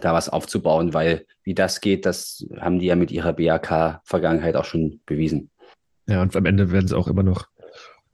da 0.02 0.14
was 0.14 0.30
aufzubauen, 0.30 0.94
weil 0.94 1.26
wie 1.44 1.54
das 1.54 1.82
geht, 1.82 2.06
das 2.06 2.46
haben 2.60 2.80
die 2.80 2.88
ja 2.88 2.96
mit 2.96 3.12
ihrer 3.12 3.34
BAK-Vergangenheit 3.34 4.56
auch 4.56 4.66
schon 4.66 5.02
bewiesen. 5.06 5.50
Ja, 6.08 6.22
und 6.22 6.36
am 6.36 6.46
Ende 6.46 6.72
werden 6.72 6.88
sie 6.88 6.98
auch 6.98 7.08
immer 7.08 7.24
noch 7.24 7.48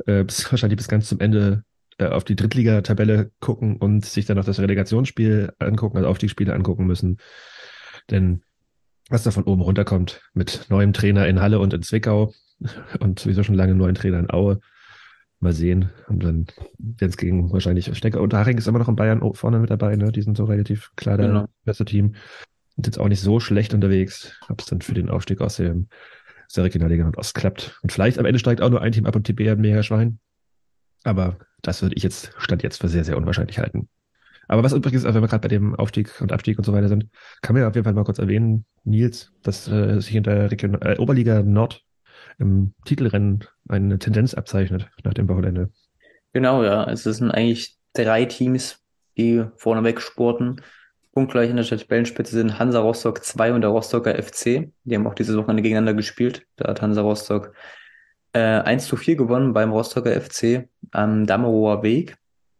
äh, 0.05 0.23
bis, 0.23 0.51
wahrscheinlich 0.51 0.77
bis 0.77 0.87
ganz 0.87 1.07
zum 1.07 1.19
Ende 1.19 1.63
äh, 1.97 2.07
auf 2.07 2.23
die 2.23 2.35
Drittliga-Tabelle 2.35 3.31
gucken 3.39 3.77
und 3.77 4.05
sich 4.05 4.25
dann 4.25 4.37
noch 4.37 4.45
das 4.45 4.59
Relegationsspiel 4.59 5.53
angucken, 5.59 5.97
also 5.97 6.09
Aufstiegsspiele 6.09 6.53
angucken 6.53 6.85
müssen. 6.85 7.17
Denn 8.09 8.43
was 9.09 9.23
da 9.23 9.31
von 9.31 9.43
oben 9.43 9.61
runterkommt 9.61 10.21
mit 10.33 10.65
neuem 10.69 10.93
Trainer 10.93 11.27
in 11.27 11.41
Halle 11.41 11.59
und 11.59 11.73
in 11.73 11.83
Zwickau 11.83 12.33
und 12.99 13.19
sowieso 13.19 13.43
schon 13.43 13.55
lange 13.55 13.75
neuen 13.75 13.95
Trainer 13.95 14.19
in 14.19 14.31
Aue, 14.31 14.59
Mal 15.43 15.53
sehen. 15.53 15.89
Und 16.07 16.23
dann 16.23 16.47
jetzt 16.99 17.17
gegen 17.17 17.51
wahrscheinlich 17.51 17.95
Stecker. 17.95 18.21
Und 18.21 18.33
Haring 18.33 18.57
ist 18.57 18.67
immer 18.67 18.79
noch 18.79 18.89
in 18.89 18.95
Bayern 18.95 19.21
vorne 19.33 19.59
mit 19.59 19.69
dabei, 19.69 19.95
ne? 19.95 20.11
Die 20.11 20.21
sind 20.21 20.37
so 20.37 20.45
relativ 20.45 20.91
klar 20.95 21.17
der 21.17 21.27
genau. 21.27 21.45
beste 21.65 21.85
Team. 21.85 22.15
Und 22.75 22.87
jetzt 22.87 22.99
auch 22.99 23.07
nicht 23.07 23.21
so 23.21 23.39
schlecht 23.39 23.73
unterwegs. 23.73 24.39
Ob 24.49 24.61
es 24.61 24.67
dann 24.67 24.81
für 24.81 24.93
den 24.93 25.09
Aufstieg 25.09 25.41
aus, 25.41 25.57
dem, 25.57 25.87
aus 26.47 26.53
der 26.53 26.63
Regionalliga 26.63 27.11
Ost 27.17 27.35
klappt. 27.35 27.79
Und 27.83 27.91
vielleicht 27.91 28.17
am 28.17 28.25
Ende 28.25 28.39
steigt 28.39 28.61
auch 28.61 28.69
nur 28.69 28.81
ein 28.81 28.91
Team 28.91 29.05
ab 29.05 29.15
und 29.15 29.25
TB 29.25 29.49
hat 29.49 29.59
mega 29.59 29.83
Schwein. 29.83 30.19
Aber 31.03 31.37
das 31.61 31.81
würde 31.81 31.95
ich 31.95 32.03
jetzt, 32.03 32.33
Stand 32.37 32.63
jetzt 32.63 32.81
für 32.81 32.87
sehr, 32.87 33.03
sehr 33.03 33.17
unwahrscheinlich 33.17 33.59
halten. 33.59 33.89
Aber 34.47 34.63
was 34.63 34.73
übrigens, 34.73 35.03
wenn 35.03 35.13
wir 35.13 35.27
gerade 35.27 35.41
bei 35.41 35.47
dem 35.47 35.75
Aufstieg 35.75 36.19
und 36.21 36.31
Abstieg 36.31 36.57
und 36.57 36.65
so 36.65 36.73
weiter 36.73 36.89
sind, 36.89 37.07
kann 37.41 37.53
man 37.53 37.63
ja 37.63 37.69
auf 37.69 37.75
jeden 37.75 37.85
Fall 37.85 37.93
mal 37.93 38.03
kurz 38.03 38.19
erwähnen, 38.19 38.65
Nils, 38.83 39.31
dass 39.41 39.67
äh, 39.67 39.99
sich 39.99 40.15
in 40.15 40.23
der 40.23 40.51
Region, 40.51 40.75
äh, 40.81 40.97
Oberliga 40.97 41.41
Nord 41.43 41.83
im 42.39 42.73
Titelrennen 42.85 43.45
eine 43.67 43.99
Tendenz 43.99 44.33
abzeichnet 44.33 44.89
nach 45.03 45.13
dem 45.13 45.27
Wochenende. 45.29 45.69
Genau, 46.33 46.63
ja. 46.63 46.83
Also 46.83 47.09
es 47.09 47.17
sind 47.17 47.31
eigentlich 47.31 47.77
drei 47.93 48.25
Teams, 48.25 48.79
die 49.17 49.45
vorneweg 49.57 50.01
sporten. 50.01 50.61
Punktgleich 51.13 51.51
in 51.51 51.57
der 51.57 51.65
Tabellenspitze 51.65 52.35
sind 52.35 52.57
Hansa 52.57 52.79
Rostock 52.79 53.23
2 53.23 53.53
und 53.53 53.61
der 53.61 53.69
Rostocker 53.69 54.15
FC. 54.21 54.71
Die 54.83 54.95
haben 54.95 55.05
auch 55.05 55.13
dieses 55.13 55.37
Wochenende 55.37 55.61
gegeneinander 55.61 55.93
gespielt. 55.93 56.47
Da 56.55 56.69
hat 56.69 56.81
Hansa 56.81 57.01
Rostock 57.01 57.53
äh, 58.33 58.39
1 58.39 58.87
zu 58.87 58.95
4 58.95 59.15
gewonnen 59.15 59.53
beim 59.53 59.71
Rostocker 59.71 60.19
FC 60.19 60.67
am 60.91 61.27
Dammerower 61.27 61.83
Weg. 61.83 62.17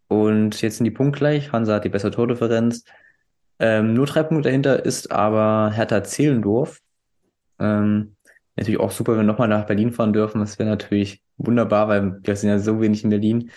Und 0.08 0.62
jetzt 0.62 0.78
sind 0.78 0.86
die 0.86 0.92
punktgleich. 0.92 1.52
Hansa 1.52 1.76
hat 1.76 1.86
die 1.86 1.90
bessere 1.90 2.12
Tordifferenz. 2.12 2.86
Ähm, 3.58 3.96
nur 3.96 4.06
drei 4.06 4.22
Punkte 4.22 4.50
dahinter 4.50 4.86
ist 4.86 5.12
aber 5.12 5.72
Hertha 5.74 6.04
Zehlendorf. 6.04 6.80
Ähm, 7.60 8.16
Natürlich 8.56 8.80
auch 8.80 8.92
super, 8.92 9.14
wenn 9.14 9.20
wir 9.20 9.24
nochmal 9.24 9.48
nach 9.48 9.66
Berlin 9.66 9.92
fahren 9.92 10.14
dürfen. 10.14 10.40
Das 10.40 10.60
wäre 10.60 10.70
natürlich 10.70 11.22
wunderbar, 11.38 11.88
weil 11.88 12.20
wir 12.22 12.36
sind 12.36 12.50
ja 12.50 12.60
so 12.60 12.82
wenig 12.82 13.04
in 13.04 13.10
Berlin. 13.10 13.50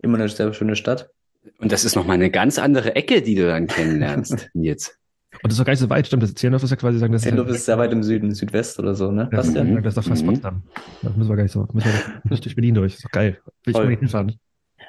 Immer 0.00 0.18
eine 0.18 0.28
sehr 0.28 0.52
schöne 0.54 0.76
Stadt. 0.76 1.10
Und 1.58 1.72
das 1.72 1.84
ist 1.84 1.96
nochmal 1.96 2.14
eine 2.14 2.30
ganz 2.30 2.58
andere 2.58 2.96
Ecke, 2.96 3.22
die 3.22 3.34
du 3.34 3.46
dann 3.46 3.66
kennenlernst, 3.66 4.50
jetzt. 4.54 4.96
Und 5.32 5.44
das 5.44 5.52
ist 5.52 5.60
doch 5.60 5.64
gar 5.64 5.72
nicht 5.72 5.80
so 5.80 5.90
weit, 5.90 6.06
stimmt. 6.06 6.22
Das 6.22 6.34
Zehlendorf 6.34 6.62
ist 6.64 6.70
ja 6.70 6.76
quasi 6.76 6.98
sagen, 6.98 7.12
das 7.12 7.22
Zehlendorf 7.22 7.48
ist, 7.48 7.56
ist 7.56 7.66
sehr 7.66 7.78
weit 7.78 7.92
im 7.92 8.02
Süden, 8.02 8.34
Südwest 8.34 8.78
oder 8.78 8.94
so, 8.94 9.10
ne? 9.10 9.28
Ja, 9.30 9.38
Was 9.38 9.52
denn? 9.52 9.76
Das 9.76 9.96
ist 9.96 9.98
doch 9.98 10.04
fast 10.04 10.22
mhm. 10.22 10.28
Potsdam. 10.28 10.62
Das 11.02 11.16
müssen 11.16 11.30
wir 11.30 11.36
gar 11.36 11.42
nicht 11.44 11.52
so. 11.52 11.68
Müssen 11.72 11.88
wir 11.88 12.30
nicht 12.30 12.44
durch 12.44 12.56
Berlin 12.56 12.74
durch. 12.74 12.92
Das 12.92 12.98
ist 12.98 13.04
doch 13.04 13.12
geil. 13.12 13.38
Will 13.64 13.74
ich 13.74 13.74
mal 13.74 13.88
hinfahren. 13.88 14.38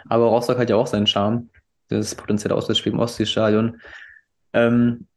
Aber 0.09 0.25
Rostock 0.25 0.57
hat 0.57 0.69
ja 0.69 0.75
auch 0.75 0.87
seinen 0.87 1.07
Charme. 1.07 1.49
Das 1.89 2.15
potenzielle 2.15 2.55
Auswärtsspiel 2.55 2.93
im 2.93 2.99
Ostseestadion. 2.99 3.81
Ähm, 4.53 5.07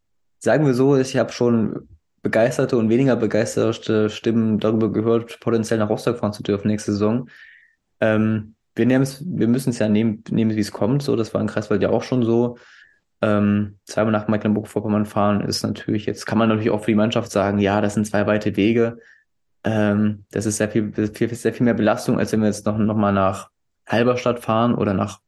sagen 0.40 0.66
wir 0.66 0.74
so, 0.74 0.96
ich 0.96 1.16
habe 1.16 1.32
schon 1.32 1.88
begeisterte 2.24 2.76
und 2.76 2.88
weniger 2.88 3.14
begeisterte 3.14 4.10
Stimmen 4.10 4.58
darüber 4.58 4.90
gehört, 4.90 5.38
potenziell 5.38 5.78
nach 5.78 5.90
Rostock 5.90 6.18
fahren 6.18 6.32
zu 6.32 6.42
dürfen 6.42 6.68
nächste 6.68 6.92
Saison. 6.92 7.28
Ähm, 8.00 8.54
wir, 8.74 8.88
wir 8.88 9.48
müssen 9.48 9.70
es 9.70 9.78
ja 9.78 9.88
nehmen, 9.88 10.24
nehmen 10.30 10.56
wie 10.56 10.60
es 10.60 10.72
kommt. 10.72 11.02
So, 11.02 11.14
das 11.14 11.32
war 11.32 11.40
in 11.40 11.46
Kreiswald 11.46 11.82
ja 11.82 11.90
auch 11.90 12.02
schon 12.02 12.24
so. 12.24 12.56
Ähm, 13.22 13.78
zweimal 13.84 14.12
nach 14.12 14.26
Mecklenburg-Vorpommern 14.26 15.06
fahren 15.06 15.42
ist 15.42 15.62
natürlich, 15.62 16.06
jetzt 16.06 16.26
kann 16.26 16.38
man 16.38 16.48
natürlich 16.48 16.70
auch 16.70 16.80
für 16.80 16.90
die 16.90 16.96
Mannschaft 16.96 17.30
sagen, 17.30 17.58
ja, 17.58 17.80
das 17.80 17.94
sind 17.94 18.06
zwei 18.06 18.26
weite 18.26 18.56
Wege. 18.56 18.98
Ähm, 19.62 20.24
das 20.30 20.46
ist 20.46 20.56
sehr 20.56 20.70
viel, 20.70 20.92
viel, 20.92 21.32
sehr 21.34 21.52
viel 21.52 21.64
mehr 21.64 21.74
Belastung, 21.74 22.18
als 22.18 22.32
wenn 22.32 22.40
wir 22.40 22.48
jetzt 22.48 22.66
noch, 22.66 22.76
noch 22.76 22.96
mal 22.96 23.12
nach 23.12 23.50
Halberstadt 23.86 24.40
fahren 24.40 24.74
oder 24.74 24.94
nach 24.94 25.20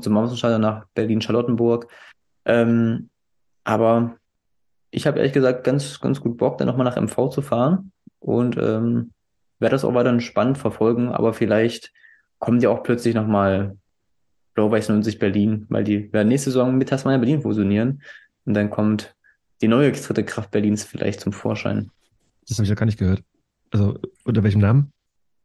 zum 0.00 0.12
Mommsenstadion 0.12 0.60
nach 0.60 0.84
Berlin-Charlottenburg. 0.94 1.88
Ähm, 2.44 3.08
aber 3.64 4.16
ich 4.92 5.06
habe 5.06 5.18
ehrlich 5.18 5.32
gesagt 5.32 5.64
ganz, 5.64 6.00
ganz 6.00 6.20
gut 6.20 6.36
Bock, 6.36 6.58
dann 6.58 6.68
nochmal 6.68 6.84
nach 6.84 7.00
MV 7.00 7.30
zu 7.30 7.42
fahren 7.42 7.92
und 8.20 8.56
ähm, 8.58 9.12
werde 9.58 9.74
das 9.74 9.84
auch 9.84 9.94
weiter 9.94 10.18
spannend 10.20 10.58
verfolgen, 10.58 11.08
aber 11.08 11.32
vielleicht 11.32 11.92
kommen 12.38 12.60
die 12.60 12.66
auch 12.66 12.82
plötzlich 12.82 13.14
nochmal 13.14 13.76
Blau-Weiß 14.54 14.90
90 14.90 15.18
Berlin, 15.18 15.66
weil 15.70 15.82
die 15.82 16.12
werden 16.12 16.28
nächste 16.28 16.50
Saison 16.50 16.76
mit 16.76 16.90
Tasmania 16.90 17.18
Berlin 17.18 17.40
fusionieren 17.40 18.02
und 18.44 18.54
dann 18.54 18.68
kommt 18.68 19.16
die 19.62 19.68
neue 19.68 19.92
dritte 19.92 20.24
Kraft 20.24 20.50
Berlins 20.50 20.84
vielleicht 20.84 21.20
zum 21.20 21.32
Vorschein. 21.32 21.90
Das 22.46 22.58
habe 22.58 22.64
ich 22.64 22.68
ja 22.68 22.74
gar 22.74 22.86
nicht 22.86 22.98
gehört. 22.98 23.22
Also 23.70 23.98
unter 24.24 24.42
welchem 24.42 24.60
Namen? 24.60 24.92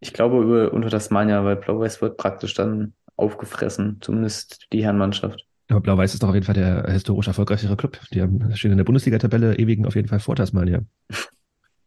Ich 0.02 0.14
glaube 0.14 0.44
über, 0.44 0.74
unter 0.74 0.90
Tasmania, 0.90 1.46
weil 1.46 1.56
Blau-Weiß 1.56 2.02
wird 2.02 2.18
praktisch 2.18 2.54
dann 2.54 2.94
aufgefressen, 3.16 3.98
zumindest 4.02 4.68
die 4.74 4.84
Herrenmannschaft. 4.84 5.47
Aber 5.70 5.82
Blau-Weiß 5.82 6.14
ist 6.14 6.24
doch 6.24 6.30
auf 6.30 6.36
jeden 6.36 6.46
Fall 6.46 6.56
der 6.56 6.90
historisch 6.90 7.28
erfolgreichere 7.28 7.76
Club. 7.76 8.00
Die 8.14 8.22
haben, 8.22 8.56
stehen 8.56 8.72
in 8.72 8.78
der 8.78 8.86
Bundesliga-Tabelle 8.86 9.58
ewigen 9.58 9.86
auf 9.86 9.96
jeden 9.96 10.08
Fall 10.08 10.20
vor 10.20 10.36
Tasmania. 10.36 10.82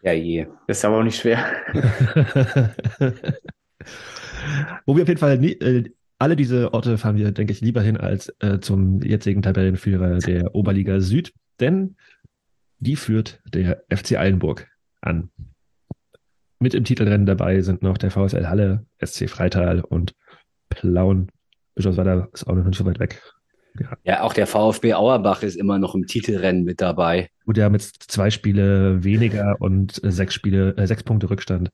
Ja, 0.03 0.13
je. 0.13 0.47
Das 0.67 0.79
ist 0.79 0.85
aber 0.85 0.99
auch 0.99 1.03
nicht 1.03 1.19
schwer. 1.19 1.45
Wo 4.87 4.97
wir 4.97 5.03
auf 5.03 5.09
jeden 5.09 5.21
Fall 5.21 5.39
nie, 5.39 5.53
äh, 5.53 5.91
alle 6.19 6.37
diese 6.37 6.75
Orte 6.75 6.99
fahren 6.99 7.17
wir, 7.17 7.33
denke 7.33 7.53
ich, 7.53 7.61
lieber 7.61 7.81
hin 7.81 7.97
als 7.97 8.35
äh, 8.41 8.61
zum 8.61 9.01
jetzigen 9.03 9.43
Tabellenführer 9.43 10.19
der 10.19 10.55
Oberliga 10.55 11.01
Süd, 11.01 11.33
denn 11.61 11.97
die 12.79 12.97
führt 12.97 13.41
der 13.53 13.85
FC 13.91 14.19
Eilenburg 14.19 14.69
an. 15.01 15.31
Mit 16.59 16.75
im 16.75 16.85
Titelrennen 16.85 17.27
dabei 17.27 17.63
sind 17.63 17.83
noch 17.83 17.97
der 17.97 18.11
VSL 18.11 18.49
Halle, 18.49 18.85
SC 19.03 19.31
Freital 19.31 19.81
und 19.81 20.15
Plauen. 20.69 21.31
Bischofswerda 21.75 22.29
ist 22.33 22.47
auch 22.47 22.55
noch 22.55 22.65
nicht 22.65 22.77
so 22.77 22.85
weit 22.85 23.01
weg. 23.01 23.23
Ja. 23.79 23.97
ja, 24.05 24.23
auch 24.23 24.33
der 24.33 24.47
VfB 24.47 24.95
Auerbach 24.95 25.43
ist 25.43 25.57
immer 25.57 25.79
noch 25.79 25.95
im 25.95 26.07
Titelrennen 26.07 26.65
mit 26.65 26.81
dabei. 26.81 27.31
Gut, 27.45 27.57
ja, 27.57 27.69
mit 27.69 27.83
zwei 27.83 28.31
Spiele 28.31 29.05
weniger 29.05 29.57
und 29.61 30.03
äh, 30.03 30.11
sechs 30.11 30.35
Spiele, 30.35 30.77
äh, 30.77 30.87
sechs 30.87 31.03
Punkte 31.03 31.31
Rückstand. 31.31 31.71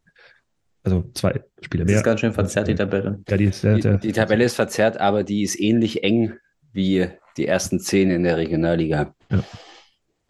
Also 0.84 1.04
zwei 1.14 1.42
Spiele 1.62 1.84
mehr. 1.84 1.94
Das 1.94 2.00
ist 2.00 2.04
ganz 2.04 2.20
schön 2.20 2.32
verzerrt, 2.32 2.68
die 2.68 2.74
Tabelle. 2.74 3.20
Ja, 3.28 3.36
die, 3.36 3.44
ist 3.44 3.60
sehr, 3.60 3.80
sehr, 3.80 3.98
die, 3.98 4.08
die 4.08 4.12
Tabelle 4.12 4.44
ist 4.44 4.54
verzerrt, 4.54 5.00
aber 5.00 5.24
die 5.24 5.42
ist 5.42 5.58
ähnlich 5.58 6.04
eng 6.04 6.34
wie 6.72 7.08
die 7.36 7.46
ersten 7.46 7.80
zehn 7.80 8.10
in 8.10 8.22
der 8.22 8.36
Regionalliga. 8.36 9.14
Ja. 9.30 9.42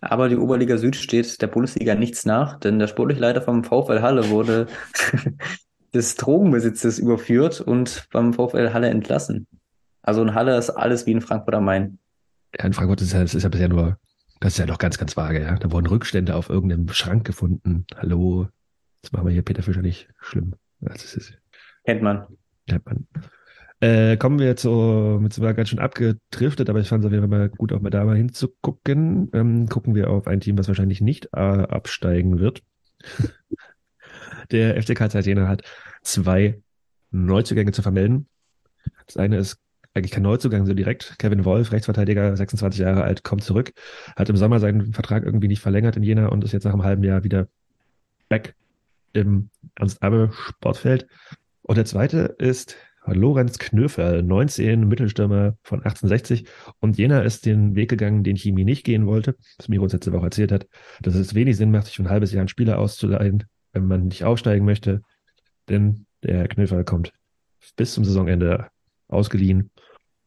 Aber 0.00 0.28
die 0.28 0.36
Oberliga 0.36 0.78
Süd 0.78 0.96
steht 0.96 1.42
der 1.42 1.46
Bundesliga 1.48 1.94
nichts 1.94 2.26
nach, 2.26 2.58
denn 2.58 2.78
der 2.78 2.86
sportliche 2.86 3.20
Leiter 3.20 3.42
vom 3.42 3.64
VfL 3.64 4.02
Halle 4.02 4.30
wurde 4.30 4.66
des 5.94 6.14
Drogenbesitzes 6.16 6.98
überführt 6.98 7.60
und 7.60 8.06
beim 8.12 8.32
VfL 8.32 8.72
Halle 8.72 8.88
entlassen. 8.88 9.46
Also 10.06 10.22
in 10.22 10.34
Halle 10.34 10.56
ist 10.56 10.70
alles 10.70 11.04
wie 11.06 11.12
in 11.12 11.20
Frankfurt 11.20 11.54
am 11.56 11.64
Main. 11.64 11.98
Ja, 12.56 12.64
in 12.64 12.72
Frankfurt 12.72 13.02
ist 13.02 13.12
ja, 13.12 13.20
das 13.20 13.34
ist 13.34 13.42
ja 13.42 13.48
bisher 13.48 13.68
nur, 13.68 13.98
das 14.40 14.52
ist 14.52 14.58
ja 14.58 14.66
noch 14.66 14.78
ganz, 14.78 14.98
ganz 14.98 15.16
vage, 15.16 15.42
ja. 15.42 15.56
Da 15.56 15.70
wurden 15.72 15.88
Rückstände 15.88 16.36
auf 16.36 16.48
irgendeinem 16.48 16.88
Schrank 16.88 17.26
gefunden. 17.26 17.86
Hallo, 17.96 18.48
das 19.02 19.10
machen 19.10 19.26
wir 19.26 19.32
hier 19.32 19.42
Peter 19.42 19.64
Fischer 19.64 19.82
nicht 19.82 20.08
schlimm. 20.20 20.54
Das 20.80 21.16
ist, 21.16 21.36
kennt 21.84 22.02
man. 22.02 22.24
Kennt 22.68 22.86
man. 22.86 23.08
Äh, 23.80 24.16
kommen 24.16 24.38
wir 24.38 24.54
zu, 24.56 25.18
mit 25.20 25.32
zwar 25.32 25.54
ganz 25.54 25.70
schön 25.70 25.80
abgedriftet, 25.80 26.70
aber 26.70 26.78
ich 26.78 26.88
fand 26.88 27.02
es 27.02 27.06
auf 27.08 27.12
jeden 27.12 27.28
Fall 27.28 27.38
mal 27.38 27.48
gut, 27.48 27.72
auch 27.72 27.80
mal 27.80 27.90
da 27.90 28.04
mal 28.04 28.16
hinzugucken. 28.16 29.28
Ähm, 29.34 29.68
gucken 29.68 29.96
wir 29.96 30.08
auf 30.08 30.28
ein 30.28 30.40
Team, 30.40 30.56
was 30.56 30.68
wahrscheinlich 30.68 31.00
nicht 31.00 31.30
äh, 31.32 31.40
absteigen 31.40 32.38
wird. 32.38 32.62
Der 34.52 34.80
FCK 34.80 35.12
Jena 35.24 35.48
hat 35.48 35.62
zwei 36.02 36.62
Neuzugänge 37.10 37.72
zu 37.72 37.82
vermelden. 37.82 38.28
Das 39.06 39.16
eine 39.16 39.38
ist 39.38 39.58
eigentlich 39.96 40.12
kein 40.12 40.22
Neuzugang 40.22 40.66
so 40.66 40.74
direkt. 40.74 41.18
Kevin 41.18 41.44
Wolf, 41.44 41.72
Rechtsverteidiger, 41.72 42.36
26 42.36 42.80
Jahre 42.80 43.02
alt, 43.02 43.24
kommt 43.24 43.42
zurück, 43.42 43.72
hat 44.14 44.28
im 44.28 44.36
Sommer 44.36 44.60
seinen 44.60 44.92
Vertrag 44.92 45.24
irgendwie 45.24 45.48
nicht 45.48 45.60
verlängert 45.60 45.96
in 45.96 46.02
Jena 46.02 46.28
und 46.28 46.44
ist 46.44 46.52
jetzt 46.52 46.64
nach 46.64 46.72
einem 46.72 46.84
halben 46.84 47.02
Jahr 47.02 47.24
wieder 47.24 47.48
back 48.28 48.54
im 49.14 49.48
Ernst-Abbe-Sportfeld. 49.76 51.06
Und 51.62 51.76
der 51.76 51.86
zweite 51.86 52.36
ist 52.38 52.76
Lorenz 53.06 53.58
Knöferl, 53.58 54.22
19, 54.22 54.86
Mittelstürmer 54.86 55.56
von 55.62 55.78
1860. 55.78 56.46
Und 56.80 56.98
Jena 56.98 57.22
ist 57.22 57.46
den 57.46 57.74
Weg 57.74 57.88
gegangen, 57.88 58.24
den 58.24 58.36
Chemie 58.36 58.64
nicht 58.64 58.84
gehen 58.84 59.06
wollte, 59.06 59.36
was 59.58 59.68
Miro 59.68 59.84
uns 59.84 59.92
letzte 59.92 60.12
Woche 60.12 60.26
erzählt 60.26 60.52
hat, 60.52 60.66
dass 61.00 61.14
es 61.14 61.34
wenig 61.34 61.56
Sinn 61.56 61.70
macht, 61.70 61.86
sich 61.86 61.96
für 61.96 62.02
ein 62.02 62.10
halbes 62.10 62.32
Jahr 62.32 62.40
einen 62.40 62.48
Spieler 62.48 62.78
auszuleihen, 62.78 63.44
wenn 63.72 63.86
man 63.86 64.08
nicht 64.08 64.24
aufsteigen 64.24 64.66
möchte. 64.66 65.02
Denn 65.68 66.06
der 66.22 66.48
Knöferl 66.48 66.84
kommt 66.84 67.12
bis 67.76 67.94
zum 67.94 68.04
Saisonende 68.04 68.68
ausgeliehen. 69.08 69.70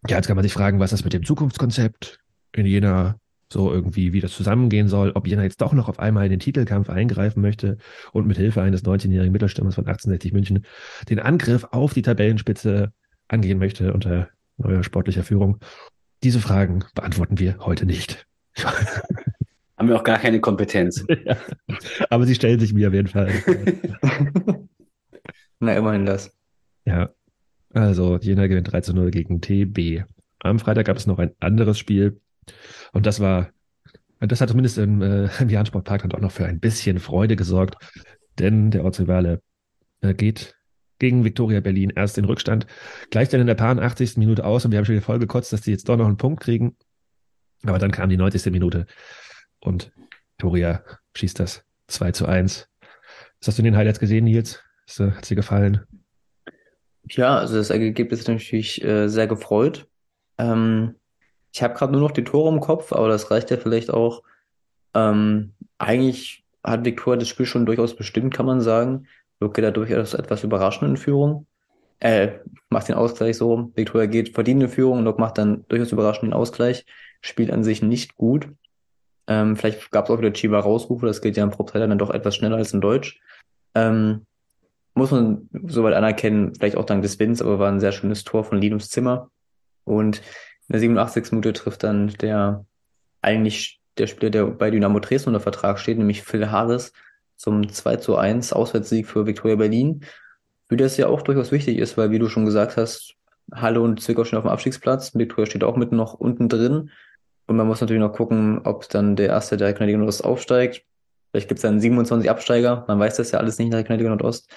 Ja, 0.08 0.16
jetzt 0.16 0.28
kann 0.28 0.36
man 0.36 0.44
sich 0.44 0.54
fragen, 0.54 0.80
was 0.80 0.92
das 0.92 1.04
mit 1.04 1.14
dem 1.14 1.26
Zukunftskonzept 1.26 2.20
in 2.54 2.66
Jena 2.66 3.20
so 3.52 3.72
irgendwie, 3.72 4.14
wie 4.14 4.22
das 4.22 4.32
zusammengehen 4.34 4.88
soll, 4.88 5.12
ob 5.16 5.28
Jena 5.28 5.44
jetzt 5.44 5.62
doch 5.62 5.74
noch 5.74 5.90
auf 5.90 6.00
einmal 6.00 6.26
in 6.26 6.32
den 6.32 6.40
Titelkampf 6.40 6.90
eingreifen 6.90 7.42
möchte 7.42 7.78
und 8.12 8.28
mit 8.28 8.38
Hilfe 8.38 8.62
eines 8.62 8.84
19-jährigen 8.84 9.32
Mittelstürmers 9.32 9.76
von 9.76 9.86
1860 9.86 10.34
München 10.34 10.66
den 11.10 11.20
Angriff 11.20 11.66
auf 11.72 11.94
die 11.94 12.04
Tabellenspitze 12.04 12.94
angehen 13.28 13.58
möchte 13.58 13.94
unter 13.94 14.30
neuer 14.58 14.84
sportlicher 14.84 15.24
Führung. 15.24 15.60
Diese 16.24 16.40
Fragen 16.40 16.86
beantworten 16.94 17.40
wir 17.40 17.58
heute 17.60 17.86
nicht. 17.86 18.28
Haben 19.78 19.88
wir 19.88 19.96
auch 19.96 20.04
gar 20.04 20.20
keine 20.20 20.42
Kompetenz. 20.42 21.06
ja, 21.26 21.38
aber 22.10 22.26
sie 22.26 22.36
stellen 22.36 22.60
sich 22.60 22.74
mir 22.74 22.90
auf 22.90 22.94
jeden 22.94 23.08
Fall. 23.08 23.32
Na, 25.60 25.74
immerhin 25.74 26.06
das. 26.06 26.38
Ja, 26.86 27.10
also 27.74 28.18
Jena 28.18 28.48
gewinnt 28.48 28.72
3 28.72 28.82
zu 28.82 28.94
0 28.94 29.12
gegen 29.12 29.42
TB. 29.42 30.04
Am 30.40 30.60
Freitag 30.60 30.86
gab 30.86 30.98
es 30.98 31.08
noch 31.08 31.20
ein 31.20 31.32
anderes 31.40 31.78
Spiel 31.78 32.20
und 32.94 33.06
das 33.06 33.20
war, 33.20 33.50
das 34.20 34.42
hat 34.42 34.50
zumindest 34.50 34.78
im, 34.78 35.02
äh, 35.02 35.30
im 35.40 35.50
Jahn-Sportpark 35.50 36.02
dann 36.02 36.14
auch 36.14 36.22
noch 36.22 36.32
für 36.32 36.46
ein 36.46 36.60
bisschen 36.60 37.00
Freude 37.00 37.36
gesorgt, 37.36 37.78
denn 38.40 38.72
der 38.72 38.84
Ortsrivale 38.84 39.42
äh, 40.02 40.14
geht 40.14 40.56
gegen 40.98 41.24
Viktoria 41.24 41.62
Berlin 41.62 41.92
erst 41.96 42.18
in 42.18 42.26
Rückstand, 42.26 42.68
gleich 43.10 43.30
dann 43.30 43.42
in 43.42 43.48
der 43.48 43.56
paar 43.56 43.78
80. 43.78 44.18
Minute 44.18 44.46
aus 44.46 44.66
und 44.66 44.72
wir 44.72 44.78
haben 44.78 44.86
schon 44.86 45.00
voll 45.02 45.20
gekotzt, 45.20 45.54
dass 45.54 45.62
die 45.62 45.72
jetzt 45.72 45.88
doch 45.88 45.98
noch 45.98 46.08
einen 46.08 46.18
Punkt 46.18 46.42
kriegen. 46.42 46.76
Aber 47.64 47.80
dann 47.80 47.92
kam 47.92 48.10
die 48.10 48.18
90. 48.18 48.52
Minute 48.52 48.86
und 49.60 49.92
Viktoria 50.32 50.84
schießt 51.16 51.40
das 51.40 51.64
2 51.88 52.12
zu 52.12 52.26
1. 52.26 52.68
Was 53.40 53.48
hast 53.48 53.58
du 53.58 53.62
in 53.62 53.66
den 53.66 53.78
Highlights 53.78 54.00
gesehen, 54.00 54.26
Nils? 54.26 54.62
Hat 54.98 55.22
es 55.22 55.28
dir 55.28 55.36
gefallen? 55.36 55.86
Ja, 57.10 57.38
also 57.38 57.56
das 57.56 57.70
Ergebnis 57.70 58.22
ist 58.22 58.28
natürlich 58.28 58.84
äh, 58.84 59.08
sehr 59.08 59.28
gefreut. 59.28 59.88
Ähm, 60.38 60.96
ich 61.52 61.64
habe 61.64 61.74
gerade 61.74 61.92
nur 61.92 62.02
noch 62.02 62.12
die 62.12 62.24
Tore 62.24 62.54
im 62.54 62.60
Kopf, 62.60 62.94
aber 62.94 63.08
das 63.08 63.32
reicht 63.32 63.52
ja 63.52 63.58
vielleicht 63.58 63.92
auch. 63.92 64.24
Ähm, 64.94 65.54
eigentlich 65.78 66.46
hat 66.64 66.86
Viktoria 66.86 67.18
das 67.18 67.28
Spiel 67.28 67.46
schon 67.46 67.66
durchaus 67.66 67.96
bestimmt, 67.96 68.34
kann 68.34 68.46
man 68.46 68.62
sagen. 68.62 69.08
Luke 69.40 69.62
da 69.62 69.72
durchaus 69.72 70.14
etwas 70.14 70.44
überraschend 70.44 70.90
in 70.90 70.98
Führung. 70.98 71.48
Äh, 72.00 72.40
macht 72.70 72.88
den 72.88 72.96
Ausgleich 72.96 73.38
so. 73.38 73.72
Viktoria 73.76 74.06
geht 74.06 74.34
verdient 74.34 74.64
in 74.64 74.70
Führung 74.70 75.04
Luke 75.04 75.20
macht 75.20 75.38
dann 75.38 75.66
durchaus 75.68 75.92
überraschend 75.92 76.26
den 76.26 76.34
Ausgleich. 76.34 76.86
Spielt 77.22 77.52
an 77.52 77.64
sich 77.64 77.82
nicht 77.82 78.16
gut. 78.16 78.50
Ähm, 79.28 79.56
vielleicht 79.56 79.92
gab 79.92 80.06
es 80.06 80.12
auch 80.12 80.20
wieder 80.20 80.32
Chiba-Rausrufe, 80.34 81.06
das 81.06 81.22
geht 81.22 81.38
ja 81.38 81.44
im 81.44 81.52
Prop 81.52 81.72
dann 81.72 81.98
doch 81.98 82.10
etwas 82.10 82.36
schneller 82.36 82.58
als 82.58 82.74
in 82.74 82.82
Deutsch. 82.82 83.20
Ähm, 83.76 84.26
muss 85.00 85.12
man 85.12 85.50
soweit 85.66 85.96
anerkennen, 85.96 86.54
vielleicht 86.54 86.76
auch 86.76 86.86
dank 86.86 87.02
des 87.02 87.18
Winds, 87.20 87.42
aber 87.42 87.58
war 87.58 87.72
ein 87.72 87.80
sehr 87.80 87.92
schönes 87.92 88.24
Tor 88.24 88.44
von 88.44 88.60
Linus 88.60 88.90
Zimmer. 88.90 89.32
Und 89.86 90.18
in 90.68 90.74
der 90.74 90.80
87. 90.80 91.32
Minute 91.32 91.54
trifft 91.54 91.84
dann 91.84 92.10
der 92.22 92.66
eigentlich 93.22 93.80
der 93.98 94.08
Spieler, 94.08 94.30
der 94.30 94.46
bei 94.46 94.70
Dynamo 94.70 95.00
Dresden 95.00 95.30
unter 95.30 95.40
Vertrag 95.40 95.80
steht, 95.80 95.98
nämlich 95.98 96.24
Phil 96.24 96.52
Harris 96.52 96.94
zum 97.36 97.68
2 97.68 97.98
zu 97.98 98.18
1 98.18 98.54
Auswärtssieg 98.54 99.08
für 99.08 99.26
Viktoria 99.26 99.56
Berlin. 99.56 100.02
Für 100.68 100.78
das 100.78 100.98
ja 100.98 101.08
auch 101.08 101.22
durchaus 101.22 101.52
wichtig 101.52 101.78
ist, 101.80 101.98
weil 101.98 102.12
wie 102.12 102.20
du 102.20 102.30
schon 102.30 102.46
gesagt 102.46 102.78
hast, 102.78 103.16
Halle 103.52 103.82
und 103.82 104.02
Zwickau 104.02 104.24
stehen 104.24 104.38
auf 104.38 104.46
dem 104.46 104.52
Abstiegsplatz. 104.52 105.16
Viktoria 105.16 105.48
steht 105.48 105.64
auch 105.64 105.76
mitten 105.76 105.96
noch 105.96 106.14
unten 106.14 106.50
drin. 106.50 106.92
Und 107.48 107.56
man 107.56 107.66
muss 107.66 107.82
natürlich 107.82 108.02
noch 108.02 108.14
gucken, 108.14 108.62
ob 108.64 108.88
dann 108.90 109.16
der 109.16 109.30
erste 109.30 109.58
der 109.58 109.74
Kanadier 109.74 109.98
Nordost 109.98 110.24
aufsteigt. 110.24 110.84
Vielleicht 111.32 111.48
gibt 111.48 111.58
es 111.58 111.64
dann 111.64 111.80
27 111.80 112.30
Absteiger. 112.30 112.86
Man 112.88 113.00
weiß 113.00 113.18
das 113.18 113.32
ja 113.32 113.40
alles 113.40 113.58
nicht 113.58 113.68
in 113.68 113.72
der 113.72 113.84
Kanadier 113.84 114.10
Nordost. 114.10 114.54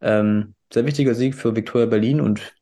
Ähm, 0.00 0.54
sehr 0.72 0.86
wichtiger 0.86 1.14
Sieg 1.14 1.34
für 1.34 1.54
Viktoria 1.54 1.86
Berlin 1.86 2.20
und 2.20 2.56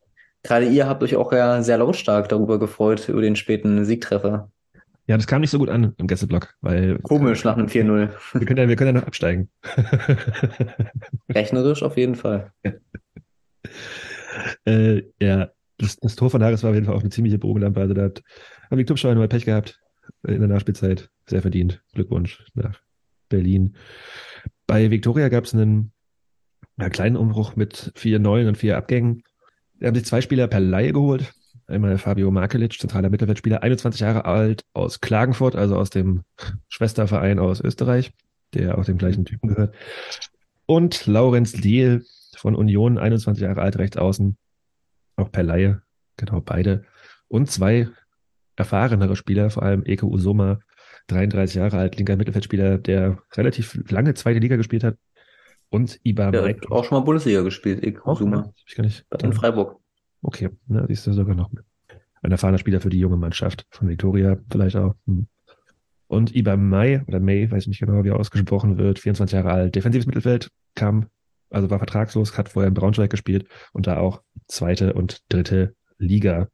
Gerade 0.45 0.67
ihr 0.67 0.87
habt 0.87 1.01
euch 1.01 1.15
auch 1.15 1.33
ja 1.33 1.63
sehr 1.63 1.79
lautstark 1.79 2.29
darüber 2.29 2.59
gefreut, 2.59 3.09
über 3.09 3.21
den 3.21 3.35
späten 3.35 3.83
Siegtreffer. 3.83 4.51
Ja, 5.07 5.17
das 5.17 5.25
kam 5.25 5.41
nicht 5.41 5.49
so 5.49 5.57
gut 5.57 5.69
an 5.69 5.93
im 5.97 6.05
Gästeblock, 6.05 6.53
weil. 6.61 6.99
Komisch 6.99 7.43
nach 7.43 7.57
einem 7.57 7.65
4-0. 7.65 8.09
Wir 8.33 8.45
können 8.45 8.59
ja, 8.59 8.69
wir 8.69 8.75
können 8.75 8.95
ja 8.95 9.01
noch 9.01 9.07
absteigen. 9.07 9.49
Rechnerisch 11.29 11.81
auf 11.81 11.97
jeden 11.97 12.13
Fall. 12.13 12.51
Ja, 12.63 12.73
äh, 14.71 15.03
ja 15.19 15.49
das, 15.79 15.97
das, 15.97 16.15
Tor 16.15 16.29
von 16.29 16.43
Harris 16.43 16.61
war 16.61 16.69
auf 16.69 16.75
jeden 16.75 16.85
Fall 16.85 16.95
auch 16.95 17.01
eine 17.01 17.09
ziemliche 17.09 17.39
Bogenlampe. 17.39 17.81
Also 17.81 17.95
da 17.95 18.03
hat 18.03 18.23
Viktor 18.69 18.97
Schauer 18.97 19.15
mal 19.15 19.27
Pech 19.27 19.45
gehabt 19.45 19.79
in 20.27 20.39
der 20.39 20.47
Nachspielzeit. 20.47 21.09
Sehr 21.27 21.41
verdient. 21.41 21.81
Glückwunsch 21.93 22.45
nach 22.53 22.79
Berlin. 23.29 23.75
Bei 24.67 24.91
Viktoria 24.91 25.29
gab 25.29 25.45
es 25.45 25.55
einen, 25.55 25.91
einen 26.77 26.91
kleinen 26.91 27.15
Umbruch 27.15 27.55
mit 27.55 27.91
vier 27.95 28.19
Neuen 28.19 28.47
und 28.47 28.57
vier 28.57 28.77
Abgängen. 28.77 29.23
Wir 29.77 29.87
haben 29.87 29.95
sich 29.95 30.05
zwei 30.05 30.21
Spieler 30.21 30.47
per 30.47 30.59
Laie 30.59 30.93
geholt. 30.93 31.33
Einmal 31.67 31.97
Fabio 31.97 32.29
Markelic, 32.31 32.73
zentraler 32.79 33.09
Mittelfeldspieler, 33.09 33.63
21 33.63 34.01
Jahre 34.01 34.25
alt, 34.25 34.63
aus 34.73 35.01
Klagenfurt, 35.01 35.55
also 35.55 35.75
aus 35.77 35.89
dem 35.89 36.23
Schwesterverein 36.67 37.39
aus 37.39 37.59
Österreich, 37.59 38.13
der 38.53 38.77
auch 38.77 38.85
dem 38.85 38.97
gleichen 38.97 39.25
Typen 39.25 39.49
gehört. 39.49 39.73
Und 40.67 41.07
Laurenz 41.07 41.55
Liel 41.57 42.05
von 42.37 42.55
Union, 42.55 42.97
21 42.97 43.41
Jahre 43.41 43.61
alt, 43.61 43.77
rechts 43.77 43.97
außen, 43.97 44.37
auch 45.15 45.31
per 45.31 45.43
Laie, 45.43 45.81
genau 46.17 46.41
beide. 46.41 46.83
Und 47.27 47.49
zwei 47.49 47.89
erfahrenere 48.55 49.15
Spieler, 49.15 49.49
vor 49.49 49.63
allem 49.63 49.83
Eke 49.85 50.05
Usoma, 50.05 50.59
33 51.07 51.55
Jahre 51.55 51.77
alt, 51.77 51.97
linker 51.97 52.15
Mittelfeldspieler, 52.15 52.77
der 52.77 53.19
relativ 53.33 53.79
lange 53.89 54.13
zweite 54.13 54.39
Liga 54.39 54.55
gespielt 54.55 54.83
hat, 54.83 54.97
und 55.69 55.99
Iba 56.03 56.31
Der 56.31 56.47
hat 56.47 56.71
auch 56.71 56.83
schon 56.85 56.97
mal 56.97 57.03
Bundesliga 57.03 57.41
gespielt, 57.41 57.83
ne? 57.83 58.53
Ich 58.65 58.75
gar 58.75 58.83
nicht. 58.83 59.05
In 59.21 59.33
Freiburg. 59.33 59.79
Okay, 60.21 60.49
na, 60.67 60.85
siehst 60.87 61.05
du 61.07 61.13
sogar 61.13 61.35
noch. 61.35 61.49
ein 62.21 62.31
erfahrener 62.31 62.57
Spieler 62.57 62.81
für 62.81 62.89
die 62.89 62.99
junge 62.99 63.17
Mannschaft 63.17 63.65
von 63.69 63.87
Victoria 63.87 64.37
vielleicht 64.49 64.75
auch. 64.75 64.95
Hm. 65.05 65.27
Und 66.07 66.35
Iba 66.35 66.55
May 66.55 67.01
oder 67.07 67.19
May, 67.19 67.49
weiß 67.49 67.67
nicht 67.67 67.79
genau, 67.79 68.03
wie 68.03 68.09
er 68.09 68.19
ausgesprochen 68.19 68.77
wird, 68.77 68.99
24 68.99 69.35
Jahre 69.35 69.51
alt, 69.51 69.75
defensives 69.75 70.05
Mittelfeld, 70.05 70.49
kam, 70.75 71.07
also 71.49 71.69
war 71.69 71.79
vertragslos, 71.79 72.37
hat 72.37 72.49
vorher 72.49 72.67
in 72.67 72.73
Braunschweig 72.73 73.09
gespielt 73.09 73.47
und 73.73 73.87
da 73.87 73.97
auch 73.97 74.21
zweite 74.47 74.93
und 74.93 75.23
dritte 75.29 75.75
Liga. 75.97 76.47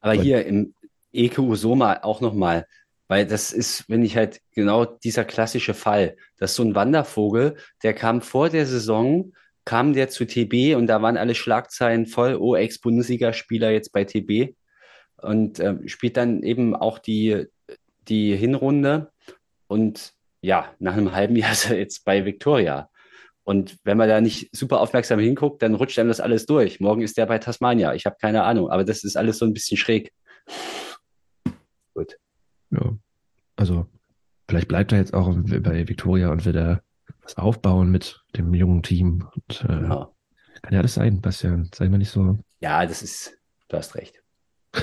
Aber 0.00 0.12
hier 0.12 0.46
im 0.46 0.74
EQ 1.12 1.56
Soma 1.56 2.00
auch 2.02 2.20
nochmal, 2.20 2.66
weil 3.08 3.26
das 3.26 3.52
ist, 3.52 3.88
wenn 3.88 4.04
ich 4.04 4.16
halt 4.16 4.40
genau 4.52 4.84
dieser 4.84 5.24
klassische 5.24 5.74
Fall, 5.74 6.16
dass 6.38 6.54
so 6.54 6.62
ein 6.62 6.74
Wandervogel, 6.74 7.56
der 7.82 7.94
kam 7.94 8.22
vor 8.22 8.48
der 8.48 8.66
Saison, 8.66 9.32
kam 9.64 9.92
der 9.92 10.08
zu 10.08 10.26
TB 10.26 10.76
und 10.76 10.86
da 10.86 11.02
waren 11.02 11.16
alle 11.16 11.34
Schlagzeilen 11.34 12.06
voll, 12.06 12.36
oh, 12.36 12.54
Ex-Bundesligaspieler 12.54 13.70
jetzt 13.70 13.92
bei 13.92 14.04
TB 14.04 14.54
und 15.16 15.58
äh, 15.60 15.88
spielt 15.88 16.16
dann 16.16 16.42
eben 16.42 16.74
auch 16.74 16.98
die, 16.98 17.46
die 18.08 18.36
Hinrunde 18.36 19.10
und 19.66 20.12
ja, 20.40 20.74
nach 20.78 20.94
einem 20.94 21.14
halben 21.14 21.36
Jahr 21.36 21.52
ist 21.52 21.70
er 21.70 21.78
jetzt 21.78 22.04
bei 22.04 22.24
Victoria. 22.24 22.90
Und 23.44 23.76
wenn 23.84 23.98
man 23.98 24.08
da 24.08 24.22
nicht 24.22 24.48
super 24.56 24.80
aufmerksam 24.80 25.18
hinguckt, 25.18 25.60
dann 25.62 25.74
rutscht 25.74 25.98
einem 25.98 26.08
das 26.08 26.20
alles 26.20 26.46
durch. 26.46 26.80
Morgen 26.80 27.02
ist 27.02 27.18
der 27.18 27.26
bei 27.26 27.38
Tasmania. 27.38 27.94
Ich 27.94 28.06
habe 28.06 28.16
keine 28.18 28.42
Ahnung, 28.44 28.70
aber 28.70 28.84
das 28.84 29.04
ist 29.04 29.16
alles 29.16 29.38
so 29.38 29.44
ein 29.44 29.52
bisschen 29.52 29.76
schräg. 29.76 30.12
Gut. 31.92 32.16
Ja. 32.70 32.96
Also, 33.56 33.86
vielleicht 34.48 34.68
bleibt 34.68 34.92
er 34.92 34.98
jetzt 34.98 35.14
auch 35.14 35.34
bei 35.34 35.88
Victoria 35.88 36.30
und 36.30 36.44
wird 36.44 36.56
er 36.56 36.82
was 37.22 37.36
aufbauen 37.36 37.90
mit 37.90 38.22
dem 38.36 38.52
jungen 38.54 38.82
Team. 38.82 39.26
Und, 39.34 39.64
äh, 39.68 39.82
ja. 39.82 40.10
Kann 40.62 40.72
ja 40.72 40.78
alles 40.78 40.94
sein, 40.94 41.20
Bastian. 41.20 41.68
Sei 41.74 41.88
mal 41.88 41.98
nicht 41.98 42.10
so. 42.10 42.38
Ja, 42.60 42.86
das 42.86 43.02
ist, 43.02 43.38
du 43.68 43.76
hast 43.76 43.94
recht. 43.94 44.22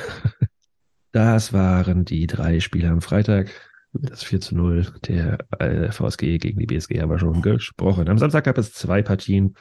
das 1.11 1.53
waren 1.53 2.05
die 2.05 2.27
drei 2.27 2.59
Spiele 2.59 2.89
am 2.89 3.01
Freitag. 3.01 3.49
Das 3.93 4.23
4 4.23 4.39
zu 4.39 4.55
0 4.55 4.87
der 5.05 5.39
äh, 5.59 5.91
VSG 5.91 6.37
gegen 6.37 6.59
die 6.59 6.65
BSG 6.65 7.01
haben 7.01 7.09
wir 7.09 7.19
schon 7.19 7.41
gesprochen. 7.41 8.07
Am 8.07 8.17
Samstag 8.17 8.45
gab 8.45 8.57
es 8.57 8.73
zwei 8.73 9.01
Partien 9.01 9.55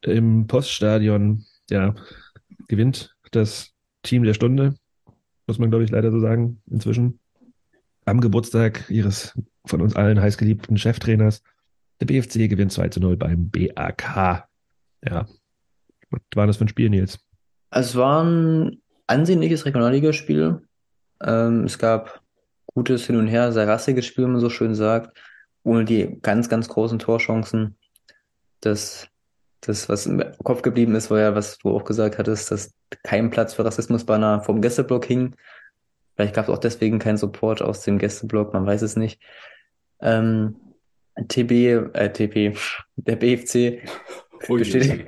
im 0.00 0.46
Poststadion. 0.46 1.44
Ja, 1.70 1.94
gewinnt 2.66 3.14
das 3.30 3.74
Team 4.02 4.24
der 4.24 4.34
Stunde, 4.34 4.74
muss 5.46 5.58
man 5.58 5.70
glaube 5.70 5.84
ich 5.84 5.90
leider 5.90 6.10
so 6.10 6.18
sagen, 6.18 6.62
inzwischen. 6.66 7.17
Am 8.08 8.20
Geburtstag 8.20 8.88
ihres 8.88 9.38
von 9.66 9.82
uns 9.82 9.94
allen 9.94 10.20
heißgeliebten 10.20 10.78
Cheftrainers. 10.78 11.42
Der 12.00 12.06
BFC 12.06 12.48
gewinnt 12.48 12.72
2 12.72 12.88
zu 12.88 13.00
0 13.00 13.16
beim 13.16 13.50
BAK. 13.50 14.46
Ja. 15.04 15.26
Was 16.10 16.20
war 16.34 16.46
das 16.46 16.56
für 16.56 16.64
ein 16.64 16.68
Spiel, 16.68 16.88
Nils? 16.88 17.18
Es 17.70 17.96
war 17.96 18.24
ein 18.24 18.80
ansehnliches 19.06 19.66
Regionalligaspiel. 19.66 20.62
Ähm, 21.22 21.64
es 21.64 21.78
gab 21.78 22.22
gutes 22.66 23.06
Hin 23.06 23.16
und 23.16 23.26
Her, 23.26 23.52
sehr 23.52 23.68
rassiges 23.68 24.06
Spiel, 24.06 24.24
wie 24.24 24.30
man 24.30 24.40
so 24.40 24.48
schön 24.48 24.74
sagt, 24.74 25.18
ohne 25.62 25.84
die 25.84 26.18
ganz, 26.22 26.48
ganz 26.48 26.68
großen 26.68 26.98
Torchancen. 26.98 27.76
Das, 28.60 29.08
das, 29.60 29.88
was 29.88 30.06
im 30.06 30.24
Kopf 30.44 30.62
geblieben 30.62 30.94
ist, 30.94 31.10
war 31.10 31.20
ja, 31.20 31.34
was 31.34 31.58
du 31.58 31.70
auch 31.70 31.84
gesagt 31.84 32.16
hattest, 32.16 32.50
dass 32.50 32.72
kein 33.02 33.28
Platz 33.28 33.54
für 33.54 33.64
Rassismusbanner 33.64 34.42
vom 34.42 34.62
Gästeblock 34.62 35.04
hing. 35.04 35.34
Vielleicht 36.18 36.34
gab 36.34 36.48
es 36.48 36.50
auch 36.50 36.58
deswegen 36.58 36.98
keinen 36.98 37.16
Support 37.16 37.62
aus 37.62 37.82
dem 37.82 37.96
Gästeblock, 37.96 38.52
man 38.52 38.66
weiß 38.66 38.82
es 38.82 38.96
nicht. 38.96 39.20
Ähm, 40.00 40.56
TB, 41.28 41.52
äh, 41.94 42.12
TP, 42.12 42.56
der 42.96 43.14
BFC 43.14 43.82
besteht, 44.48 45.06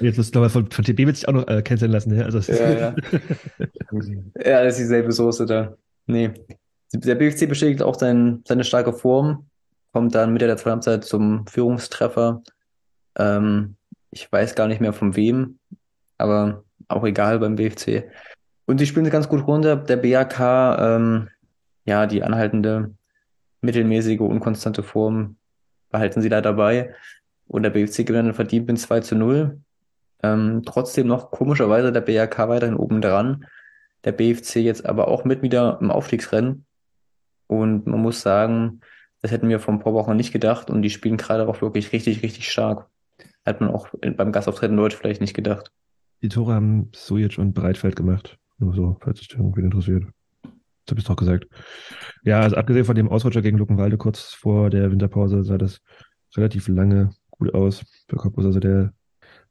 Jetzt 0.00 0.16
musst 0.16 0.32
du 0.32 0.38
aber 0.38 0.48
von, 0.48 0.70
von 0.70 0.84
TB 0.84 0.98
wird 1.06 1.16
sich 1.16 1.26
auch 1.26 1.32
noch 1.32 1.48
äh, 1.48 1.60
canceln 1.60 1.90
lassen. 1.90 2.16
Ja, 2.16 2.26
also, 2.26 2.38
ja, 2.52 2.70
ja. 2.70 2.94
ja, 4.44 4.62
das 4.62 4.74
ist 4.74 4.82
dieselbe 4.82 5.10
Soße 5.10 5.44
da. 5.44 5.76
Nee. 6.06 6.30
Der 6.92 7.16
BFC 7.16 7.48
bestätigt 7.48 7.82
auch 7.82 7.98
sein, 7.98 8.44
seine 8.46 8.62
starke 8.62 8.92
Form, 8.92 9.50
kommt 9.92 10.14
dann 10.14 10.32
Mitte 10.32 10.46
der 10.46 10.56
zweiten 10.56 10.74
Halbzeit 10.74 11.04
zum 11.04 11.48
Führungstreffer. 11.48 12.44
Ähm, 13.18 13.74
ich 14.12 14.30
weiß 14.30 14.54
gar 14.54 14.68
nicht 14.68 14.80
mehr 14.80 14.92
von 14.92 15.16
wem, 15.16 15.58
aber 16.16 16.62
auch 16.86 17.02
egal 17.02 17.40
beim 17.40 17.56
BFC. 17.56 18.04
Und 18.66 18.78
sie 18.78 18.86
spielen 18.86 19.08
ganz 19.10 19.28
gut 19.28 19.46
runter. 19.46 19.76
Der 19.76 19.96
BAK, 19.96 20.40
ähm, 20.78 21.28
ja, 21.84 22.06
die 22.06 22.22
anhaltende 22.22 22.94
mittelmäßige, 23.60 24.20
unkonstante 24.20 24.82
Form 24.82 25.36
behalten 25.90 26.20
sie 26.20 26.28
da 26.28 26.40
dabei. 26.40 26.94
Und 27.46 27.62
der 27.62 27.70
BFC 27.70 28.04
gewinnt 28.04 28.28
dann 28.28 28.34
verdient 28.34 28.66
mit 28.66 28.78
2 28.78 29.00
zu 29.00 29.14
0. 29.14 29.60
Ähm, 30.22 30.62
trotzdem 30.66 31.06
noch 31.06 31.30
komischerweise 31.30 31.92
der 31.92 32.00
BRK 32.00 32.48
weiterhin 32.48 32.76
oben 32.76 33.00
dran. 33.00 33.46
Der 34.04 34.12
BFC 34.12 34.56
jetzt 34.56 34.84
aber 34.84 35.08
auch 35.08 35.24
mit 35.24 35.42
wieder 35.42 35.78
im 35.80 35.90
Aufstiegsrennen. 35.90 36.66
Und 37.46 37.86
man 37.86 38.00
muss 38.00 38.22
sagen, 38.22 38.80
das 39.22 39.30
hätten 39.30 39.48
wir 39.48 39.60
vor 39.60 39.74
ein 39.74 39.80
paar 39.80 39.94
Wochen 39.94 40.16
nicht 40.16 40.32
gedacht. 40.32 40.70
Und 40.70 40.82
die 40.82 40.90
spielen 40.90 41.16
gerade 41.16 41.48
auch 41.48 41.60
wirklich 41.62 41.92
richtig, 41.92 42.22
richtig 42.22 42.50
stark. 42.50 42.88
Hat 43.44 43.60
man 43.60 43.70
auch 43.70 43.88
beim 44.16 44.32
Gastauftreten 44.32 44.76
Leute 44.76 44.96
vielleicht 44.96 45.20
nicht 45.20 45.34
gedacht. 45.34 45.70
Die 46.22 46.28
Tore 46.28 46.54
haben 46.54 46.90
Sujic 46.94 47.38
und 47.38 47.54
Breitfeld 47.54 47.94
gemacht. 47.94 48.38
Nur 48.58 48.74
so, 48.74 48.96
falls 49.00 49.18
sich 49.18 49.32
irgendwie 49.32 49.60
interessiert. 49.60 50.04
Das 50.42 50.92
habe 50.92 51.00
ich 51.00 51.06
doch 51.06 51.16
gesagt. 51.16 51.46
Ja, 52.22 52.40
also 52.40 52.56
abgesehen 52.56 52.84
von 52.84 52.94
dem 52.94 53.08
Ausrutscher 53.08 53.42
gegen 53.42 53.58
Luckenwalde 53.58 53.98
kurz 53.98 54.32
vor 54.32 54.70
der 54.70 54.90
Winterpause 54.90 55.42
sah 55.42 55.58
das 55.58 55.80
relativ 56.36 56.68
lange 56.68 57.10
gut 57.30 57.52
aus 57.54 57.84
für 58.08 58.16
Cottbus. 58.16 58.44
Also 58.44 58.60
der 58.60 58.92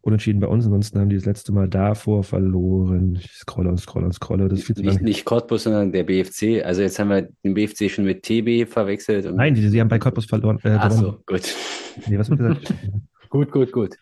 Unentschieden 0.05 0.39
bei 0.39 0.47
uns. 0.47 0.65
Ansonsten 0.65 0.99
haben 0.99 1.09
die 1.09 1.15
das 1.15 1.25
letzte 1.25 1.51
Mal 1.51 1.67
davor 1.67 2.23
verloren. 2.23 3.15
Ich 3.19 3.31
scrolle 3.31 3.69
und 3.69 3.79
scrolle 3.79 4.05
und 4.05 4.13
scrolle. 4.13 4.47
Das 4.47 4.59
ist 4.59 4.65
viel 4.65 4.75
zu 4.75 4.83
nicht, 4.83 5.01
nicht 5.01 5.25
Cottbus, 5.25 5.63
sondern 5.63 5.91
der 5.91 6.03
BFC. 6.03 6.63
Also 6.63 6.83
jetzt 6.83 6.99
haben 6.99 7.09
wir 7.09 7.27
den 7.43 7.55
BFC 7.55 7.89
schon 7.89 8.05
mit 8.05 8.21
TB 8.21 8.71
verwechselt. 8.71 9.33
Nein, 9.33 9.55
die, 9.55 9.67
sie 9.67 9.81
haben 9.81 9.87
bei 9.87 9.97
Cottbus 9.97 10.25
verloren. 10.25 10.59
Äh, 10.63 10.77
Ach 10.79 10.91
so, 10.91 11.17
gut. 11.25 11.55
Nee, 12.07 12.19
was 12.19 12.29
wird 12.29 12.39
gesagt? 12.39 12.73
gut, 13.29 13.51
gut, 13.51 13.71
gut. 13.71 13.95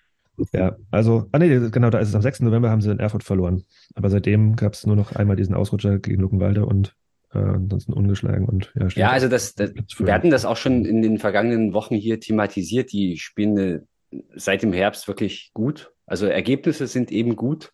Ja, 0.52 0.76
also, 0.92 1.28
ah 1.32 1.40
nee, 1.40 1.70
genau, 1.70 1.90
da 1.90 2.00
ist 2.00 2.10
es 2.10 2.16
am 2.16 2.22
6. 2.22 2.42
November 2.42 2.70
haben 2.70 2.82
sie 2.82 2.92
in 2.92 3.00
Erfurt 3.00 3.24
verloren. 3.24 3.64
Aber 3.96 4.10
seitdem 4.10 4.56
gab 4.56 4.74
es 4.74 4.86
nur 4.86 4.96
noch 4.96 5.14
einmal 5.14 5.36
diesen 5.36 5.56
Ausrutscher 5.56 6.00
gegen 6.00 6.22
Luckenwalde 6.22 6.66
und 6.66 6.96
äh, 7.34 7.38
ansonsten 7.38 7.94
ungeschlagen 7.94 8.48
und 8.48 8.72
ja. 8.76 8.88
Ja, 8.96 9.10
also 9.12 9.28
das, 9.28 9.56
das 9.56 9.72
wir 9.98 10.14
hatten 10.14 10.32
das 10.32 10.46
auch 10.46 10.58
schon 10.58 10.86
in 10.86 11.02
den 11.02 11.20
vergangenen 11.20 11.74
Wochen 11.74 11.96
hier 11.96 12.20
thematisiert. 12.20 12.92
Die 12.92 13.18
spielen 13.18 13.88
seit 14.36 14.64
dem 14.64 14.74
Herbst 14.74 15.08
wirklich 15.08 15.52
gut. 15.54 15.92
Also 16.06 16.26
Ergebnisse 16.26 16.88
sind 16.88 17.12
eben 17.12 17.36
gut. 17.36 17.72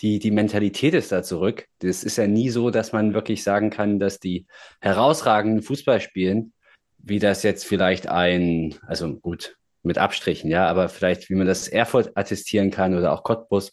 Die, 0.00 0.18
die 0.18 0.30
Mentalität 0.30 0.94
ist 0.94 1.12
da 1.12 1.22
zurück. 1.22 1.66
Das 1.80 2.04
ist 2.04 2.16
ja 2.16 2.26
nie 2.26 2.48
so, 2.48 2.70
dass 2.70 2.92
man 2.92 3.12
wirklich 3.12 3.42
sagen 3.42 3.70
kann, 3.70 3.98
dass 3.98 4.18
die 4.18 4.46
herausragenden 4.80 5.62
Fußball 5.62 6.00
spielen, 6.00 6.52
wie 6.98 7.18
das 7.18 7.42
jetzt 7.42 7.66
vielleicht 7.66 8.08
ein, 8.08 8.76
also 8.86 9.18
gut, 9.18 9.56
mit 9.82 9.98
Abstrichen, 9.98 10.50
ja, 10.50 10.66
aber 10.66 10.88
vielleicht, 10.88 11.30
wie 11.30 11.34
man 11.34 11.46
das 11.46 11.68
Erfurt 11.68 12.16
attestieren 12.16 12.70
kann 12.70 12.96
oder 12.96 13.12
auch 13.12 13.22
Cottbus. 13.22 13.72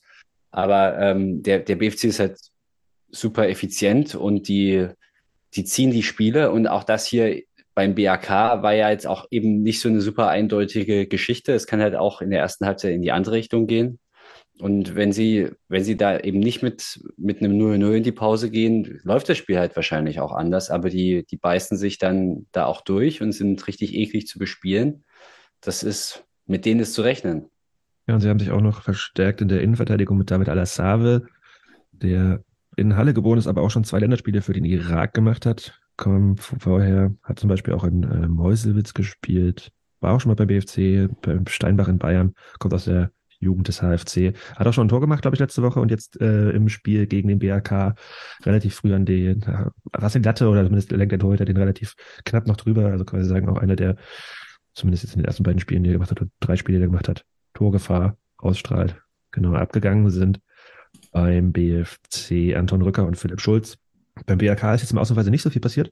Aber 0.52 0.98
ähm, 1.00 1.44
der, 1.44 1.60
der 1.60 1.76
BFC 1.76 2.06
ist 2.06 2.20
halt 2.20 2.38
super 3.10 3.48
effizient 3.50 4.16
und 4.16 4.48
die 4.48 4.88
die 5.56 5.64
ziehen 5.64 5.92
die 5.92 6.04
Spiele 6.04 6.52
und 6.52 6.68
auch 6.68 6.84
das 6.84 7.06
hier 7.06 7.42
beim 7.74 7.94
BAK 7.96 8.30
war 8.30 8.74
ja 8.74 8.90
jetzt 8.90 9.06
auch 9.06 9.28
eben 9.30 9.62
nicht 9.62 9.82
so 9.82 9.90
eine 9.90 10.02
super 10.02 10.30
eindeutige 10.30 11.08
Geschichte. 11.08 11.54
Es 11.54 11.68
kann 11.68 11.82
halt 11.82 11.96
auch 11.96 12.22
in 12.22 12.32
der 12.32 12.40
ersten 12.40 12.66
Halbzeit 12.66 12.94
in 12.94 13.04
die 13.04 13.12
andere 13.12 13.36
Richtung 13.36 13.68
gehen. 13.68 14.00
Und 14.60 14.96
wenn 14.96 15.12
sie, 15.12 15.50
wenn 15.68 15.84
sie 15.84 15.96
da 15.96 16.20
eben 16.20 16.40
nicht 16.40 16.64
mit, 16.64 17.00
mit 17.18 17.40
einem 17.40 17.52
0-0 17.54 17.98
in 17.98 18.04
die 18.04 18.12
Pause 18.12 18.50
gehen, 18.50 19.00
läuft 19.04 19.30
das 19.30 19.38
Spiel 19.38 19.60
halt 19.60 19.76
wahrscheinlich 19.76 20.20
auch 20.20 20.32
anders. 20.32 20.72
Aber 20.72 20.90
die, 20.90 21.24
die 21.30 21.38
beißen 21.38 21.78
sich 21.78 22.00
dann 22.00 22.48
da 22.52 22.66
auch 22.66 22.82
durch 22.82 23.22
und 23.22 23.34
sind 23.34 23.68
richtig 23.68 23.94
eklig 23.94 24.26
zu 24.26 24.40
bespielen. 24.40 25.04
Das 25.62 25.84
ist, 25.84 26.26
mit 26.46 26.66
denen 26.66 26.80
ist 26.80 26.94
zu 26.94 27.02
rechnen. 27.02 27.50
Ja, 28.08 28.16
und 28.16 28.22
sie 28.22 28.30
haben 28.30 28.40
sich 28.40 28.52
auch 28.52 28.62
noch 28.62 28.82
verstärkt 28.82 29.42
in 29.42 29.50
der 29.50 29.62
Innenverteidigung 29.62 30.18
mit 30.18 30.32
David 30.32 30.50
Alassave, 30.50 31.28
der 31.92 32.44
in 32.78 32.96
Halle 32.96 33.14
geboren 33.14 33.40
ist, 33.40 33.48
aber 33.48 33.62
auch 33.62 33.72
schon 33.72 33.84
zwei 33.84 34.00
Länderspiele 34.00 34.42
für 34.42 34.54
den 34.54 34.64
Irak 34.64 35.14
gemacht 35.14 35.46
hat. 35.46 35.80
Komm, 35.98 36.38
vorher 36.38 37.14
hat 37.24 37.40
zum 37.40 37.50
Beispiel 37.50 37.74
auch 37.74 37.84
in 37.84 38.04
äh, 38.04 38.28
Meuselwitz 38.28 38.94
gespielt, 38.94 39.72
war 40.00 40.14
auch 40.14 40.22
schon 40.22 40.30
mal 40.30 40.36
beim 40.36 40.48
BFC, 40.48 41.10
beim 41.22 41.48
Steinbach 41.48 41.88
in 41.88 41.98
Bayern, 41.98 42.34
kommt 42.60 42.74
aus 42.74 42.86
der 42.86 43.12
Jugend 43.40 43.68
des 43.68 43.82
HFC. 43.82 44.34
Hat 44.56 44.68
auch 44.68 44.74
schon 44.74 44.86
ein 44.86 44.90
Tor 44.90 45.02
gemacht, 45.02 45.22
glaube 45.22 45.36
ich, 45.36 45.40
letzte 45.40 45.62
Woche 45.62 45.80
und 45.80 45.92
jetzt 45.92 46.20
äh, 46.22 46.52
im 46.52 46.70
Spiel 46.70 47.08
gegen 47.08 47.28
den 47.28 47.40
BRK 47.40 47.96
relativ 48.44 48.76
früh 48.76 48.94
an 48.94 49.06
den, 49.06 49.44
äh, 49.44 49.66
was 49.94 50.16
in 50.16 50.24
Latte 50.24 50.48
oder 50.50 50.64
zumindest 50.64 50.92
lenkt 50.92 51.12
der 51.12 51.20
Torhüter 51.20 51.46
den 51.46 51.58
relativ 51.58 51.96
knapp 52.26 52.48
noch 52.48 52.58
drüber. 52.58 52.88
Also 52.88 53.06
quasi 53.06 53.28
sagen 53.28 53.50
auch 53.50 53.58
einer 53.58 53.76
der, 53.76 53.96
zumindest 54.78 55.04
jetzt 55.04 55.16
in 55.16 55.22
den 55.22 55.26
ersten 55.26 55.44
beiden 55.44 55.60
Spielen, 55.60 55.84
die 55.84 55.90
er 55.90 55.94
gemacht 55.94 56.12
hat, 56.12 56.22
drei 56.40 56.56
Spiele, 56.56 56.78
die 56.78 56.84
er 56.84 56.88
gemacht 56.88 57.10
hat, 57.10 57.26
Torgefahr 57.54 58.18
ausstrahlt, 58.38 59.02
genau 59.32 59.54
abgegangen 59.54 60.10
sind 60.10 60.40
beim 61.12 61.52
BFC 61.52 62.56
Anton 62.56 62.82
Rücker 62.82 63.06
und 63.06 63.18
Philipp 63.18 63.42
Schulz. 63.42 63.78
Beim 64.26 64.38
BRK 64.38 64.76
ist 64.76 64.82
jetzt 64.82 64.92
im 64.92 64.98
Ausnahmsweise 64.98 65.32
nicht 65.32 65.42
so 65.42 65.50
viel 65.50 65.62
passiert. 65.62 65.92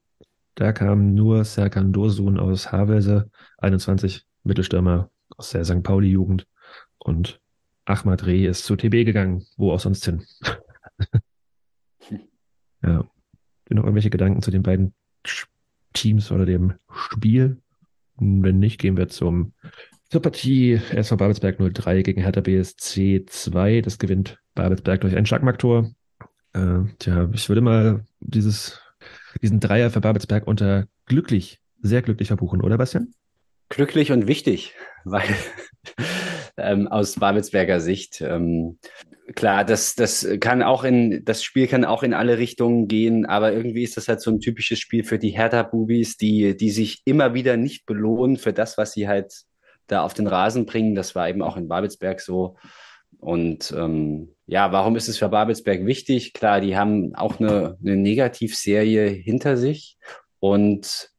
Da 0.56 0.72
kam 0.72 1.14
nur 1.16 1.44
Serkan 1.44 1.92
Dursun 1.92 2.40
aus 2.40 2.72
Havelse, 2.72 3.30
21 3.58 4.26
Mittelstürmer 4.44 5.10
aus 5.36 5.50
der 5.50 5.66
St. 5.66 5.84
Pauli-Jugend. 5.84 6.48
Und 6.98 7.42
Ahmad 7.86 8.26
Reh 8.26 8.46
ist 8.48 8.66
zu 8.66 8.76
TB 8.76 9.06
gegangen, 9.06 9.46
wo 9.58 9.72
auch 9.72 9.80
sonst 9.80 10.06
hin. 10.06 10.24
Ja. 12.82 13.00
Sind 13.68 13.78
noch 13.78 13.84
irgendwelche 13.86 14.12
Gedanken 14.12 14.44
zu 14.44 14.52
den 14.52 14.62
beiden 14.62 14.94
Teams 15.94 16.32
oder 16.32 16.46
dem 16.46 16.76
Spiel? 16.92 17.60
Wenn 18.18 18.60
nicht, 18.60 18.80
gehen 18.80 18.98
wir 18.98 19.08
zum, 19.08 19.54
zur 20.10 20.22
Partie 20.22 20.80
SV 20.92 21.18
Babelsberg 21.18 21.58
03 21.74 22.02
gegen 22.02 22.22
Hertha 22.22 22.42
BSC 22.42 23.26
2. 23.26 23.82
Das 23.82 24.00
gewinnt 24.00 24.40
Babelsberg 24.54 25.02
durch 25.02 25.16
ein 25.16 25.26
Schachmarktor. 25.26 25.92
Äh, 26.54 26.80
tja, 27.00 27.30
ich 27.34 27.50
würde 27.50 27.62
mal 27.62 28.06
dieses, 28.22 28.80
diesen 29.42 29.60
Dreier 29.60 29.90
für 29.92 30.02
Babelsberg 30.02 30.48
unter 30.48 30.88
glücklich, 31.06 31.60
sehr 31.82 32.02
glücklich 32.02 32.30
verbuchen, 32.30 32.62
oder 32.62 32.78
Bastian? 32.78 33.14
Glücklich 33.70 34.12
und 34.12 34.28
wichtig, 34.28 34.74
weil 35.04 35.28
ähm, 36.58 36.88
aus 36.88 37.16
Babelsberger 37.16 37.80
Sicht 37.80 38.22
ähm, 38.22 38.78
klar, 39.34 39.66
das, 39.66 39.96
das 39.96 40.28
kann 40.40 40.62
auch 40.62 40.84
in, 40.84 41.24
das 41.26 41.44
Spiel 41.44 41.68
kann 41.68 41.86
auch 41.86 42.04
in 42.04 42.14
alle 42.14 42.38
Richtungen 42.38 42.88
gehen, 42.88 43.26
aber 43.26 43.54
irgendwie 43.54 43.84
ist 43.84 43.98
das 43.98 44.08
halt 44.08 44.22
so 44.22 44.30
ein 44.30 44.40
typisches 44.40 44.80
Spiel 44.80 45.04
für 45.04 45.18
die 45.18 45.32
Hertha-Bubis, 45.32 46.18
die, 46.18 46.56
die 46.56 46.72
sich 46.72 47.02
immer 47.06 47.34
wieder 47.34 47.58
nicht 47.58 47.86
belohnen 47.86 48.38
für 48.38 48.54
das, 48.54 48.78
was 48.78 48.94
sie 48.94 49.08
halt 49.08 49.34
da 49.88 50.04
auf 50.04 50.14
den 50.14 50.28
Rasen 50.28 50.66
bringen. 50.66 50.96
Das 50.96 51.16
war 51.16 51.30
eben 51.30 51.42
auch 51.42 51.58
in 51.58 51.68
Babelsberg 51.68 52.22
so. 52.22 52.58
Und 53.20 53.74
ähm, 53.76 54.36
ja, 54.46 54.72
warum 54.72 54.96
ist 54.96 55.08
es 55.08 55.18
für 55.18 55.30
Babelsberg 55.30 55.86
wichtig? 55.86 56.34
Klar, 56.34 56.62
die 56.62 56.78
haben 56.78 57.16
auch 57.16 57.40
eine, 57.40 57.78
eine 57.82 57.96
Negativserie 57.96 59.08
hinter 59.08 59.58
sich. 59.58 59.98
Und 60.40 61.10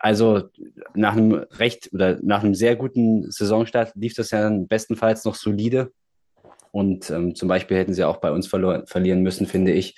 also 0.00 0.48
nach 0.94 1.12
einem 1.12 1.34
recht 1.34 1.90
oder 1.92 2.18
nach 2.22 2.42
einem 2.42 2.54
sehr 2.54 2.74
guten 2.74 3.30
Saisonstart 3.30 3.92
lief 3.94 4.14
das 4.14 4.30
ja 4.30 4.40
dann 4.40 4.66
bestenfalls 4.66 5.24
noch 5.24 5.34
solide. 5.34 5.92
Und 6.72 7.10
ähm, 7.10 7.34
zum 7.34 7.48
Beispiel 7.48 7.76
hätten 7.76 7.94
sie 7.94 8.04
auch 8.04 8.18
bei 8.18 8.32
uns 8.32 8.46
verlieren 8.46 9.22
müssen, 9.22 9.46
finde 9.46 9.72
ich. 9.72 9.96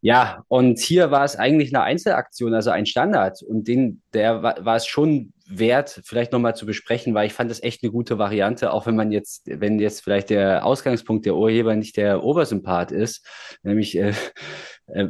Ja, 0.00 0.44
und 0.46 0.78
hier 0.78 1.10
war 1.10 1.24
es 1.24 1.34
eigentlich 1.36 1.74
eine 1.74 1.82
Einzelaktion, 1.82 2.54
also 2.54 2.70
ein 2.70 2.86
Standard. 2.86 3.42
Und 3.42 3.66
den, 3.66 4.02
der 4.12 4.42
war, 4.42 4.64
war 4.64 4.76
es 4.76 4.86
schon 4.86 5.32
wert, 5.48 6.02
vielleicht 6.04 6.32
nochmal 6.32 6.54
zu 6.54 6.66
besprechen, 6.66 7.14
weil 7.14 7.26
ich 7.26 7.32
fand 7.32 7.50
das 7.50 7.62
echt 7.62 7.82
eine 7.82 7.90
gute 7.90 8.18
Variante, 8.18 8.72
auch 8.72 8.86
wenn 8.86 8.94
man 8.94 9.10
jetzt, 9.10 9.42
wenn 9.46 9.80
jetzt 9.80 10.04
vielleicht 10.04 10.30
der 10.30 10.64
Ausgangspunkt 10.64 11.26
der 11.26 11.34
Urheber 11.34 11.74
nicht 11.74 11.96
der 11.96 12.22
Obersympath 12.22 12.92
ist, 12.92 13.26
nämlich 13.62 13.96
äh, 13.96 14.12
äh, 14.86 15.08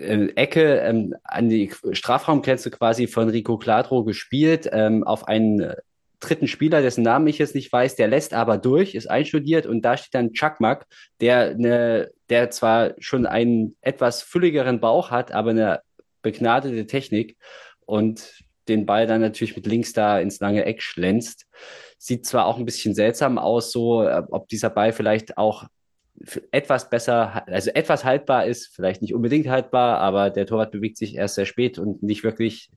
äh, 0.00 0.28
Ecke 0.34 0.80
ähm, 0.80 1.14
an 1.24 1.48
die 1.48 1.72
Strafraumgrenze 1.92 2.70
quasi 2.70 3.06
von 3.06 3.28
Rico 3.28 3.58
Cladro 3.58 4.04
gespielt, 4.04 4.68
ähm, 4.72 5.04
auf 5.04 5.28
einen 5.28 5.74
dritten 6.20 6.48
Spieler, 6.48 6.82
dessen 6.82 7.02
Namen 7.02 7.26
ich 7.26 7.38
jetzt 7.38 7.54
nicht 7.54 7.72
weiß, 7.72 7.96
der 7.96 8.08
lässt 8.08 8.34
aber 8.34 8.58
durch, 8.58 8.94
ist 8.94 9.10
einstudiert 9.10 9.66
und 9.66 9.82
da 9.82 9.96
steht 9.96 10.14
dann 10.14 10.32
Chakmak, 10.32 10.86
der 11.20 11.50
eine, 11.50 12.10
der 12.28 12.50
zwar 12.50 12.94
schon 12.98 13.26
einen 13.26 13.76
etwas 13.80 14.22
fülligeren 14.22 14.80
Bauch 14.80 15.10
hat, 15.10 15.32
aber 15.32 15.50
eine 15.50 15.80
begnadete 16.22 16.86
Technik 16.86 17.36
und 17.86 18.44
den 18.68 18.86
Ball 18.86 19.06
dann 19.06 19.22
natürlich 19.22 19.56
mit 19.56 19.66
links 19.66 19.92
da 19.92 20.20
ins 20.20 20.40
lange 20.40 20.64
Eck 20.64 20.82
schlänzt. 20.82 21.46
Sieht 21.98 22.26
zwar 22.26 22.46
auch 22.46 22.58
ein 22.58 22.66
bisschen 22.66 22.94
seltsam 22.94 23.38
aus, 23.38 23.72
so 23.72 24.02
äh, 24.02 24.22
ob 24.30 24.48
dieser 24.48 24.70
Ball 24.70 24.92
vielleicht 24.92 25.38
auch 25.38 25.64
etwas 26.50 26.90
besser, 26.90 27.46
also 27.48 27.70
etwas 27.70 28.04
haltbar 28.04 28.46
ist, 28.46 28.68
vielleicht 28.74 29.02
nicht 29.02 29.14
unbedingt 29.14 29.48
haltbar, 29.48 29.98
aber 29.98 30.30
der 30.30 30.46
Torwart 30.46 30.72
bewegt 30.72 30.98
sich 30.98 31.14
erst 31.14 31.36
sehr 31.36 31.46
spät 31.46 31.78
und 31.78 32.02
nicht 32.02 32.24
wirklich 32.24 32.70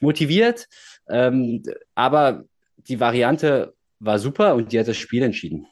motiviert. 0.00 0.66
Ähm, 1.08 1.62
aber 1.94 2.44
die 2.76 3.00
Variante 3.00 3.74
war 3.98 4.18
super 4.18 4.54
und 4.54 4.72
die 4.72 4.78
hat 4.78 4.88
das 4.88 4.96
Spiel 4.96 5.22
entschieden. 5.22 5.66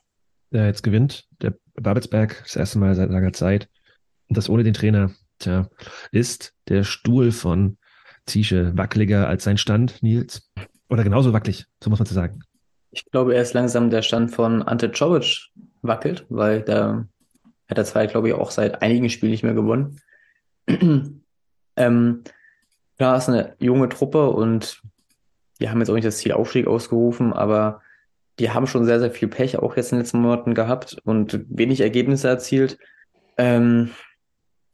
Ja, 0.50 0.66
jetzt 0.66 0.82
gewinnt 0.82 1.26
der 1.40 1.54
Babelsberg 1.74 2.42
das 2.42 2.56
erste 2.56 2.78
Mal 2.78 2.94
seit 2.94 3.10
langer 3.10 3.32
Zeit. 3.32 3.68
Und 4.28 4.36
das 4.36 4.48
ohne 4.48 4.64
den 4.64 4.74
Trainer. 4.74 5.10
Tja, 5.38 5.68
ist 6.10 6.54
der 6.68 6.84
Stuhl 6.84 7.30
von 7.30 7.78
Ziesche 8.26 8.76
wackeliger 8.76 9.28
als 9.28 9.44
sein 9.44 9.56
Stand, 9.56 10.02
Nils? 10.02 10.50
Oder 10.90 11.04
genauso 11.04 11.32
wackelig, 11.32 11.66
so 11.82 11.90
muss 11.90 11.98
man 11.98 12.06
zu 12.06 12.14
sagen. 12.14 12.40
Ich 12.90 13.04
glaube, 13.10 13.34
er 13.34 13.42
ist 13.42 13.54
langsam 13.54 13.90
der 13.90 14.02
Stand 14.02 14.34
von 14.34 14.62
Ante 14.62 14.90
Czovic 14.90 15.50
wackelt, 15.82 16.26
weil 16.28 16.62
da 16.62 17.06
hat 17.68 17.78
er 17.78 17.84
zwei, 17.84 18.06
glaube 18.06 18.28
ich, 18.28 18.34
auch 18.34 18.50
seit 18.50 18.82
einigen 18.82 19.10
Spielen 19.10 19.32
nicht 19.32 19.42
mehr 19.42 19.54
gewonnen. 19.54 20.00
ähm, 21.76 22.22
klar, 22.96 23.16
ist 23.16 23.28
eine 23.28 23.54
junge 23.58 23.88
Truppe 23.88 24.30
und 24.30 24.82
die 25.60 25.68
haben 25.68 25.80
jetzt 25.80 25.90
auch 25.90 25.94
nicht 25.94 26.06
das 26.06 26.18
Ziel 26.18 26.32
Aufstieg 26.32 26.66
ausgerufen, 26.66 27.32
aber 27.32 27.82
die 28.38 28.50
haben 28.50 28.66
schon 28.66 28.84
sehr, 28.84 29.00
sehr 29.00 29.10
viel 29.10 29.28
Pech 29.28 29.58
auch 29.58 29.76
jetzt 29.76 29.92
in 29.92 29.96
den 29.96 30.02
letzten 30.02 30.20
Monaten 30.20 30.54
gehabt 30.54 30.98
und 31.04 31.44
wenig 31.48 31.80
Ergebnisse 31.80 32.28
erzielt. 32.28 32.78
Ähm, 33.36 33.90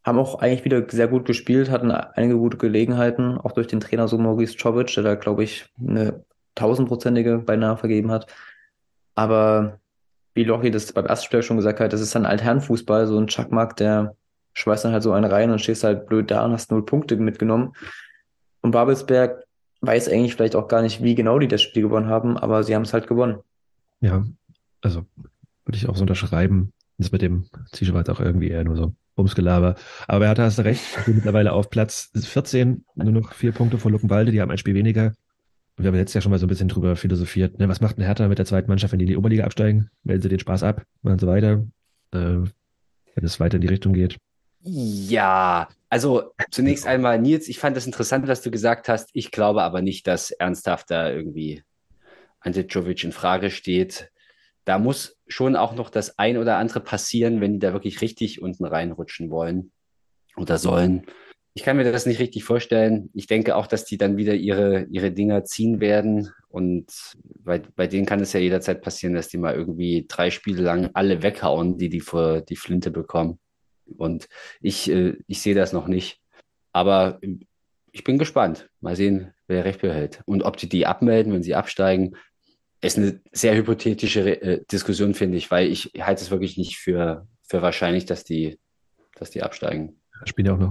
haben 0.04 0.18
auch 0.18 0.38
eigentlich 0.38 0.66
wieder 0.66 0.84
sehr 0.88 1.08
gut 1.08 1.24
gespielt, 1.24 1.70
hatten 1.70 1.90
einige 1.90 2.36
gute 2.36 2.58
Gelegenheiten, 2.58 3.38
auch 3.38 3.52
durch 3.52 3.66
den 3.66 3.80
Trainer 3.80 4.06
so 4.06 4.18
Maurice 4.18 4.56
Czovic, 4.56 4.92
der 4.94 5.02
da, 5.02 5.14
glaube 5.14 5.44
ich, 5.44 5.66
eine 5.80 6.24
tausendprozentige 6.54 7.38
beinahe 7.38 7.78
vergeben 7.78 8.10
hat. 8.10 8.26
Aber 9.14 9.80
wie 10.34 10.44
Lochi 10.44 10.70
das 10.70 10.92
beim 10.92 11.06
ersten 11.06 11.26
Spiel 11.26 11.42
schon 11.42 11.56
gesagt 11.56 11.80
hat, 11.80 11.92
das 11.92 12.00
ist 12.00 12.14
dann 12.14 12.26
Altherrenfußball, 12.26 13.06
so 13.06 13.18
ein 13.18 13.28
Chuckmark, 13.28 13.76
der 13.76 14.16
schweißt 14.54 14.84
dann 14.84 14.92
halt 14.92 15.02
so 15.02 15.12
einen 15.12 15.30
rein 15.30 15.50
und 15.50 15.60
stehst 15.60 15.84
halt 15.84 16.06
blöd 16.06 16.30
da 16.30 16.44
und 16.44 16.52
hast 16.52 16.70
null 16.70 16.84
Punkte 16.84 17.16
mitgenommen. 17.16 17.72
Und 18.60 18.72
Babelsberg 18.72 19.44
weiß 19.80 20.08
eigentlich 20.08 20.34
vielleicht 20.34 20.56
auch 20.56 20.68
gar 20.68 20.82
nicht, 20.82 21.02
wie 21.02 21.14
genau 21.14 21.38
die 21.38 21.48
das 21.48 21.62
Spiel 21.62 21.82
gewonnen 21.82 22.08
haben, 22.08 22.36
aber 22.36 22.64
sie 22.64 22.74
haben 22.74 22.82
es 22.82 22.92
halt 22.92 23.06
gewonnen. 23.06 23.38
Ja, 24.00 24.24
also 24.80 25.04
würde 25.64 25.76
ich 25.76 25.88
auch 25.88 25.96
so 25.96 26.02
unterschreiben. 26.02 26.72
Das 26.98 27.12
mit 27.12 27.22
dem 27.22 27.46
Ziel 27.72 27.92
war 27.92 28.08
auch 28.08 28.20
irgendwie 28.20 28.48
eher 28.48 28.64
nur 28.64 28.76
so 28.76 28.94
Bumsgelaber. 29.16 29.76
Aber 30.06 30.24
er 30.24 30.30
hatte 30.30 30.42
hast 30.42 30.60
recht, 30.60 30.84
mittlerweile 31.06 31.52
auf 31.52 31.70
Platz 31.70 32.10
14, 32.14 32.84
nur 32.94 33.12
noch 33.12 33.32
vier 33.32 33.52
Punkte 33.52 33.78
vor 33.78 33.90
Luckenwalde, 33.90 34.32
die 34.32 34.40
haben 34.40 34.50
ein 34.50 34.58
Spiel 34.58 34.74
weniger. 34.74 35.12
Wir 35.76 35.88
haben 35.88 35.96
jetzt 35.96 36.14
ja 36.14 36.20
schon 36.20 36.30
mal 36.30 36.38
so 36.38 36.46
ein 36.46 36.48
bisschen 36.48 36.68
drüber 36.68 36.94
philosophiert. 36.96 37.58
Ne? 37.58 37.68
Was 37.68 37.80
macht 37.80 37.98
ein 37.98 38.02
Hertha 38.02 38.28
mit 38.28 38.38
der 38.38 38.46
zweiten 38.46 38.68
Mannschaft, 38.68 38.92
wenn 38.92 38.98
die 39.00 39.06
in 39.06 39.10
die 39.10 39.16
Oberliga 39.16 39.44
absteigen? 39.44 39.90
Melden 40.04 40.22
sie 40.22 40.28
den 40.28 40.38
Spaß 40.38 40.62
ab, 40.62 40.84
machen 41.02 41.18
sie 41.18 41.26
weiter. 41.26 41.66
Äh, 42.12 42.46
wenn 43.14 43.24
es 43.24 43.40
weiter 43.40 43.56
in 43.56 43.62
die 43.62 43.68
Richtung 43.68 43.92
geht. 43.92 44.16
Ja, 44.66 45.68
also 45.90 46.32
zunächst 46.50 46.86
einmal, 46.86 47.18
Nils, 47.18 47.48
ich 47.48 47.58
fand 47.58 47.76
das 47.76 47.86
interessant, 47.86 48.26
was 48.28 48.40
du 48.40 48.50
gesagt 48.50 48.88
hast. 48.88 49.10
Ich 49.12 49.30
glaube 49.30 49.62
aber 49.62 49.82
nicht, 49.82 50.06
dass 50.06 50.30
ernsthaft 50.30 50.90
da 50.90 51.10
irgendwie 51.10 51.62
Ante 52.40 52.62
Jovic 52.62 53.04
in 53.04 53.12
Frage 53.12 53.50
steht. 53.50 54.10
Da 54.64 54.78
muss 54.78 55.18
schon 55.26 55.56
auch 55.56 55.74
noch 55.74 55.90
das 55.90 56.18
ein 56.18 56.38
oder 56.38 56.56
andere 56.56 56.80
passieren, 56.80 57.40
wenn 57.40 57.54
die 57.54 57.58
da 57.58 57.72
wirklich 57.72 58.00
richtig 58.00 58.40
unten 58.40 58.64
reinrutschen 58.64 59.30
wollen 59.30 59.70
oder 60.36 60.58
sollen. 60.58 61.04
Ich 61.56 61.62
kann 61.62 61.76
mir 61.76 61.90
das 61.90 62.04
nicht 62.04 62.18
richtig 62.18 62.42
vorstellen. 62.42 63.10
Ich 63.14 63.28
denke 63.28 63.54
auch, 63.54 63.68
dass 63.68 63.84
die 63.84 63.96
dann 63.96 64.16
wieder 64.16 64.34
ihre, 64.34 64.86
ihre 64.90 65.12
Dinger 65.12 65.44
ziehen 65.44 65.80
werden. 65.80 66.30
Und 66.48 66.86
bei, 67.44 67.60
bei 67.60 67.86
denen 67.86 68.06
kann 68.06 68.18
es 68.18 68.32
ja 68.32 68.40
jederzeit 68.40 68.82
passieren, 68.82 69.14
dass 69.14 69.28
die 69.28 69.38
mal 69.38 69.54
irgendwie 69.54 70.04
drei 70.08 70.30
Spiele 70.30 70.62
lang 70.62 70.90
alle 70.94 71.22
weghauen, 71.22 71.78
die 71.78 71.88
die 71.88 72.00
vor 72.00 72.40
die 72.40 72.56
Flinte 72.56 72.90
bekommen. 72.90 73.38
Und 73.96 74.28
ich, 74.60 74.90
äh, 74.90 75.16
ich 75.28 75.42
sehe 75.42 75.54
das 75.54 75.72
noch 75.72 75.86
nicht. 75.86 76.20
Aber 76.72 77.20
ich 77.92 78.02
bin 78.02 78.18
gespannt. 78.18 78.68
Mal 78.80 78.96
sehen, 78.96 79.32
wer 79.46 79.64
recht 79.64 79.80
behält. 79.80 80.22
Und 80.26 80.42
ob 80.42 80.56
die 80.56 80.68
die 80.68 80.86
abmelden, 80.86 81.32
wenn 81.32 81.44
sie 81.44 81.54
absteigen, 81.54 82.16
ist 82.80 82.98
eine 82.98 83.20
sehr 83.30 83.54
hypothetische 83.54 84.42
äh, 84.42 84.64
Diskussion, 84.70 85.14
finde 85.14 85.38
ich, 85.38 85.52
weil 85.52 85.68
ich 85.68 85.92
halte 86.00 86.22
es 86.22 86.32
wirklich 86.32 86.58
nicht 86.58 86.78
für, 86.78 87.28
für 87.42 87.62
wahrscheinlich, 87.62 88.06
dass 88.06 88.24
die, 88.24 88.58
dass 89.14 89.30
die 89.30 89.44
absteigen. 89.44 90.00
Da 90.18 90.26
spielen 90.26 90.46
ja 90.46 90.54
auch 90.54 90.58
noch 90.58 90.70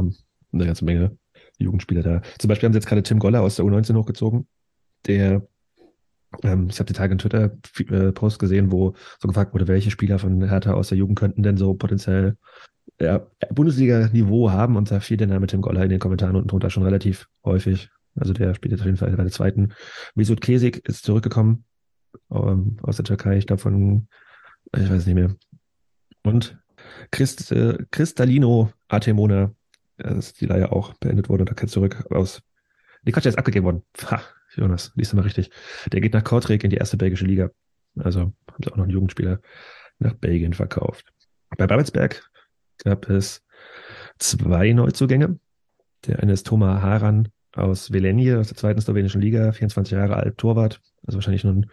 eine 0.54 0.66
ganze 0.66 0.86
Menge 0.86 1.18
Jugendspieler 1.58 2.04
da. 2.04 2.22
Zum 2.40 2.48
Beispiel 2.48 2.68
haben 2.68 2.74
sie 2.74 2.78
jetzt 2.78 2.88
gerade 2.88 3.04
Tim 3.04 3.20
Goller 3.20 3.42
aus 3.42 3.56
der 3.56 3.66
U19 3.66 3.96
hochgezogen, 3.96 4.48
der 5.06 5.48
ähm, 6.42 6.68
ich 6.70 6.80
habe 6.80 6.88
die 6.88 6.94
Tage 6.94 7.14
in 7.14 7.20
Twitter-Post 7.20 8.40
gesehen, 8.40 8.72
wo 8.72 8.96
so 9.20 9.28
gefragt 9.28 9.54
wurde, 9.54 9.68
welche 9.68 9.92
Spieler 9.92 10.20
von 10.20 10.48
Hertha 10.48 10.74
aus 10.74 10.90
der 10.90 10.98
Jugend 10.98 11.20
könnten 11.20 11.44
denn 11.44 11.58
so 11.58 11.74
potenziell 11.74 12.38
ja, 13.00 13.28
Bundesliga-Niveau 13.52 14.52
haben 14.52 14.76
und 14.76 14.92
da 14.92 15.00
fiel 15.00 15.18
der 15.18 15.28
Name 15.28 15.48
Tim 15.48 15.62
Goller 15.62 15.84
in 15.84 15.90
den 15.90 16.00
Kommentaren 16.00 16.36
unten 16.36 16.48
drunter 16.48 16.70
schon 16.70 16.84
relativ 16.84 17.28
häufig. 17.44 17.90
Also 18.16 18.34
der 18.34 18.54
spielt 18.54 18.72
jetzt 18.72 18.82
auf 18.82 18.86
jeden 18.86 18.98
Fall 18.98 19.12
bei 19.12 19.24
der 19.24 19.32
zweiten. 19.32 19.74
Mesut 20.16 20.42
Kesik 20.42 20.88
ist 20.88 21.04
zurückgekommen 21.04 21.66
ähm, 22.32 22.78
aus 22.84 22.98
der 22.98 23.06
Türkei, 23.06 23.38
ich 23.38 23.48
glaube 23.48 23.62
von, 23.62 24.08
ich 24.76 24.90
weiß 24.90 25.06
nicht 25.06 25.16
mehr. 25.16 25.36
Und 26.24 26.58
Christ, 27.12 27.52
äh, 27.52 27.78
Cristalino 27.92 28.72
Artemona, 28.88 29.54
ist 30.04 30.42
die 30.42 30.46
Leihe 30.46 30.72
auch 30.72 30.94
beendet 30.96 31.30
wurde 31.30 31.44
und 31.44 31.50
da 31.50 31.54
kennst 31.54 31.74
zurück 31.74 32.06
aus. 32.12 32.42
Die 33.04 33.12
der 33.12 33.26
ist 33.26 33.38
abgegeben 33.38 33.66
worden. 33.66 33.84
Ha, 34.10 34.22
Jonas, 34.56 34.94
liest 34.96 35.12
du 35.12 35.18
mal 35.18 35.24
richtig. 35.24 35.52
Der 35.92 36.00
geht 36.00 36.14
nach 36.14 36.24
Kortrijk 36.24 36.64
in 36.64 36.70
die 36.70 36.78
erste 36.78 36.98
belgische 36.98 37.26
Liga. 37.26 37.50
Also 37.98 38.22
haben 38.22 38.64
sie 38.64 38.72
auch 38.72 38.78
noch 38.78 38.84
einen 38.84 38.94
Jugendspieler 38.94 39.40
nach 40.00 40.14
Belgien 40.14 40.54
verkauft. 40.54 41.06
Bei 41.58 41.68
Babelsberg 41.68 42.24
gab 42.84 43.10
es 43.10 43.44
zwei 44.20 44.72
Neuzugänge. 44.74 45.40
Der 46.08 46.20
eine 46.20 46.34
ist 46.34 46.48
Thomas 46.48 46.82
Haran 46.82 47.30
aus 47.56 47.92
Velenje, 47.92 48.40
aus 48.40 48.48
der 48.48 48.58
zweiten 48.58 48.82
slowenischen 48.82 49.22
Liga, 49.22 49.52
24 49.52 49.94
Jahre 49.94 50.16
alt, 50.16 50.38
Torwart, 50.38 50.82
also 51.06 51.18
wahrscheinlich 51.18 51.44
nur 51.44 51.54
ein 51.54 51.70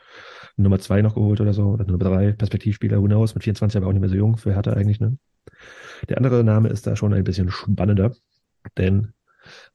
Nummer 0.57 0.79
zwei 0.79 1.01
noch 1.01 1.15
geholt 1.15 1.41
oder 1.41 1.55
so, 1.55 1.69
oder 1.69 1.85
Nummer 1.85 1.99
drei, 1.99 2.33
Perspektivspieler, 2.33 3.01
who 3.01 3.07
knows, 3.07 3.35
mit 3.35 3.45
24 3.45 3.79
aber 3.79 3.87
auch 3.87 3.93
nicht 3.93 4.01
mehr 4.01 4.11
so 4.11 4.17
jung, 4.17 4.37
für 4.37 4.55
Hertha 4.55 4.73
eigentlich, 4.73 5.01
ne? 5.01 5.17
Der 6.09 6.17
andere 6.17 6.45
Name 6.45 6.69
ist 6.69 6.87
da 6.87 6.97
schon 6.97 7.15
ein 7.15 7.25
bisschen 7.25 7.51
spannender, 7.51 8.15
denn 8.77 9.13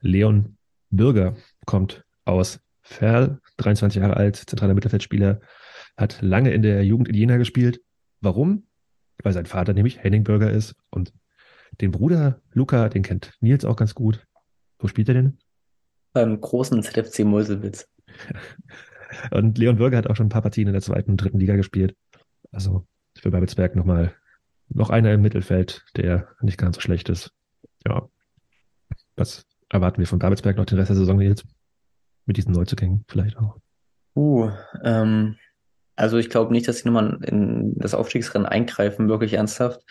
Leon 0.00 0.56
Bürger 0.90 1.36
kommt 1.64 2.04
aus 2.24 2.60
Ferl, 2.82 3.40
23 3.58 4.00
Jahre 4.00 4.16
alt, 4.16 4.36
zentraler 4.36 4.74
Mittelfeldspieler, 4.74 5.40
hat 5.96 6.20
lange 6.22 6.52
in 6.52 6.62
der 6.62 6.84
Jugend 6.84 7.08
in 7.08 7.14
Jena 7.14 7.36
gespielt. 7.36 7.80
Warum? 8.20 8.66
Weil 9.22 9.32
sein 9.32 9.46
Vater 9.46 9.72
nämlich 9.72 10.02
Henning 10.02 10.24
Bürger 10.24 10.50
ist 10.50 10.74
und 10.90 11.12
den 11.80 11.90
Bruder 11.90 12.40
Luca, 12.52 12.88
den 12.88 13.02
kennt 13.02 13.32
Nils 13.40 13.64
auch 13.64 13.76
ganz 13.76 13.94
gut. 13.94 14.24
Wo 14.78 14.88
spielt 14.88 15.08
er 15.08 15.14
denn? 15.14 15.38
Beim 16.12 16.40
großen 16.40 16.82
ZFC 16.82 17.20
Meuselwitz. 17.24 17.88
Und 19.30 19.58
Leon 19.58 19.76
Bürger 19.76 19.98
hat 19.98 20.08
auch 20.08 20.16
schon 20.16 20.26
ein 20.26 20.30
paar 20.30 20.42
Partien 20.42 20.68
in 20.68 20.72
der 20.72 20.82
zweiten 20.82 21.12
und 21.12 21.16
dritten 21.18 21.38
Liga 21.38 21.56
gespielt. 21.56 21.96
Also 22.52 22.86
für 23.18 23.30
Babelsberg 23.30 23.76
nochmal 23.76 24.14
noch 24.68 24.90
einer 24.90 25.12
im 25.12 25.22
Mittelfeld, 25.22 25.84
der 25.96 26.28
nicht 26.40 26.58
ganz 26.58 26.76
so 26.76 26.80
schlecht 26.80 27.08
ist. 27.08 27.32
Ja. 27.86 28.08
Was 29.16 29.46
erwarten 29.68 29.98
wir 29.98 30.06
von 30.06 30.18
Babelsberg 30.18 30.56
noch 30.56 30.66
den 30.66 30.78
Rest 30.78 30.90
der 30.90 30.96
Saison 30.96 31.20
jetzt? 31.20 31.44
Mit 32.26 32.36
diesen 32.36 32.52
Neuzugängen 32.52 33.04
vielleicht 33.08 33.36
auch. 33.38 33.56
Uh, 34.16 34.50
ähm, 34.82 35.36
also 35.94 36.18
ich 36.18 36.28
glaube 36.28 36.52
nicht, 36.52 36.66
dass 36.66 36.78
sie 36.78 36.88
nochmal 36.88 37.18
in 37.22 37.74
das 37.78 37.94
Aufstiegsrennen 37.94 38.46
eingreifen, 38.46 39.08
wirklich 39.08 39.34
ernsthaft. 39.34 39.82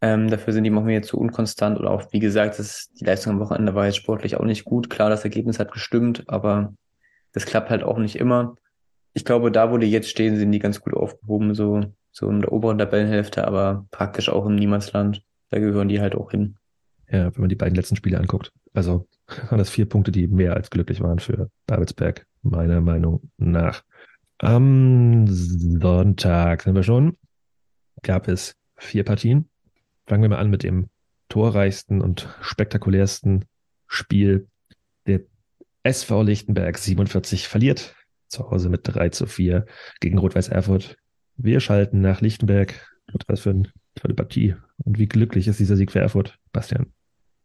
Ähm, 0.00 0.30
dafür 0.30 0.52
sind 0.52 0.64
die 0.64 0.70
manchmal 0.70 0.92
jetzt 0.92 1.08
zu 1.08 1.18
unkonstant 1.18 1.78
oder 1.78 1.90
auch, 1.90 2.12
wie 2.12 2.20
gesagt, 2.20 2.58
das, 2.58 2.90
die 2.92 3.04
Leistung 3.04 3.34
am 3.34 3.40
Wochenende 3.40 3.74
war 3.74 3.86
jetzt 3.86 3.96
sportlich 3.96 4.36
auch 4.36 4.44
nicht 4.44 4.64
gut. 4.64 4.90
Klar, 4.90 5.10
das 5.10 5.24
Ergebnis 5.24 5.58
hat 5.58 5.72
gestimmt, 5.72 6.24
aber 6.28 6.74
das 7.32 7.46
klappt 7.46 7.70
halt 7.70 7.82
auch 7.82 7.98
nicht 7.98 8.16
immer. 8.16 8.56
Ich 9.14 9.24
glaube, 9.24 9.50
da, 9.50 9.72
wo 9.72 9.78
die 9.78 9.90
jetzt 9.90 10.08
stehen, 10.08 10.36
sind 10.36 10.52
die 10.52 10.60
ganz 10.60 10.80
gut 10.80 10.94
aufgehoben, 10.94 11.54
so, 11.54 11.82
so 12.18 12.28
in 12.28 12.40
der 12.40 12.52
oberen 12.52 12.78
Tabellenhälfte, 12.78 13.46
aber 13.46 13.86
praktisch 13.92 14.28
auch 14.28 14.44
im 14.44 14.56
Niemandsland. 14.56 15.22
Da 15.50 15.60
gehören 15.60 15.88
die 15.88 16.00
halt 16.00 16.16
auch 16.16 16.32
hin. 16.32 16.56
Ja, 17.08 17.32
wenn 17.32 17.42
man 17.42 17.48
die 17.48 17.54
beiden 17.54 17.76
letzten 17.76 17.94
Spiele 17.94 18.18
anguckt. 18.18 18.52
Also 18.74 19.06
waren 19.48 19.58
das 19.58 19.70
vier 19.70 19.88
Punkte, 19.88 20.10
die 20.10 20.26
mehr 20.26 20.54
als 20.54 20.68
glücklich 20.68 21.00
waren 21.00 21.20
für 21.20 21.48
Babelsberg, 21.66 22.26
meiner 22.42 22.80
Meinung 22.80 23.30
nach. 23.36 23.84
Am 24.38 25.26
Sonntag 25.28 26.62
sind 26.62 26.74
wir 26.74 26.82
schon, 26.82 27.16
gab 28.02 28.26
es 28.26 28.56
vier 28.76 29.04
Partien. 29.04 29.48
Fangen 30.06 30.22
wir 30.22 30.28
mal 30.28 30.38
an 30.38 30.50
mit 30.50 30.64
dem 30.64 30.88
torreichsten 31.28 32.00
und 32.00 32.28
spektakulärsten 32.40 33.44
Spiel. 33.86 34.48
Der 35.06 35.20
SV 35.84 36.22
Lichtenberg 36.22 36.78
47 36.78 37.46
verliert 37.46 37.94
zu 38.26 38.50
Hause 38.50 38.70
mit 38.70 38.80
3 38.84 39.10
zu 39.10 39.26
4 39.26 39.66
gegen 40.00 40.18
Rot-Weiß 40.18 40.48
Erfurt. 40.48 40.96
Wir 41.38 41.60
schalten 41.60 42.00
nach 42.00 42.20
Lichtenberg. 42.20 42.74
Was 43.26 43.40
für, 43.40 43.50
ein, 43.50 43.68
für 43.96 44.04
eine 44.04 44.14
Partie. 44.14 44.54
Und 44.84 44.98
wie 44.98 45.06
glücklich 45.06 45.48
ist 45.48 45.60
dieser 45.60 45.76
Sieg 45.76 45.92
für 45.92 46.00
Erfurt, 46.00 46.36
Bastian? 46.52 46.92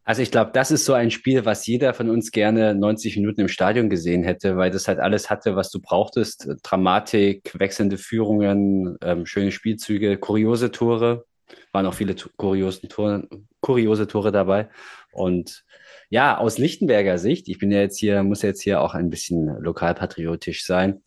Also 0.04 0.22
ich 0.22 0.32
glaube, 0.32 0.52
das 0.52 0.72
ist 0.72 0.84
so 0.84 0.94
ein 0.94 1.12
Spiel, 1.12 1.46
was 1.46 1.66
jeder 1.66 1.94
von 1.94 2.10
uns 2.10 2.32
gerne 2.32 2.76
90 2.76 3.16
Minuten 3.16 3.42
im 3.42 3.48
Stadion 3.48 3.90
gesehen 3.90 4.24
hätte, 4.24 4.58
weil 4.58 4.72
das 4.72 4.88
halt 4.88 5.00
alles 5.00 5.30
hatte, 5.30 5.56
was 5.56 5.70
du 5.70 5.80
brauchtest. 5.80 6.50
Dramatik, 6.64 7.58
wechselnde 7.58 7.98
Führungen, 7.98 8.98
ähm, 9.02 9.26
schöne 9.26 9.52
Spielzüge, 9.52 10.18
kuriose 10.18 10.72
Tore. 10.72 11.26
Waren 11.72 11.86
auch 11.86 11.94
viele 11.94 12.16
kuriose 12.36 12.88
Tore, 12.88 13.30
kuriose 13.62 14.08
Tore 14.08 14.32
dabei. 14.34 14.70
Und 15.14 15.64
ja, 16.10 16.38
aus 16.38 16.58
Lichtenberger 16.58 17.18
Sicht, 17.18 17.48
ich 17.48 17.60
bin 17.60 17.72
ja 17.72 17.80
jetzt 17.80 17.98
hier, 17.98 18.24
muss 18.24 18.42
jetzt 18.42 18.62
hier 18.62 18.82
auch 18.82 18.96
ein 18.96 19.10
bisschen 19.10 19.48
lokalpatriotisch 19.62 20.66
sein, 20.66 21.02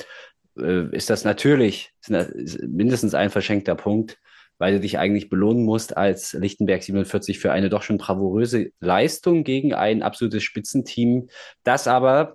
ist 0.57 1.11
das 1.11 1.25
natürlich 1.25 1.93
mindestens 2.09 3.15
ein 3.15 3.31
verschenkter 3.31 3.75
Punkt 3.75 4.19
weil 4.59 4.75
du 4.75 4.81
dich 4.81 4.99
eigentlich 4.99 5.29
belohnen 5.29 5.65
musst 5.65 5.97
als 5.97 6.33
Lichtenberg 6.33 6.83
47 6.83 7.39
für 7.39 7.53
eine 7.53 7.69
doch 7.69 7.83
schon 7.83 7.99
bravouröse 7.99 8.71
Leistung 8.81 9.45
gegen 9.45 9.75
ein 9.75 10.03
absolutes 10.03 10.43
Spitzenteam, 10.43 11.29
das 11.63 11.89
aber 11.89 12.35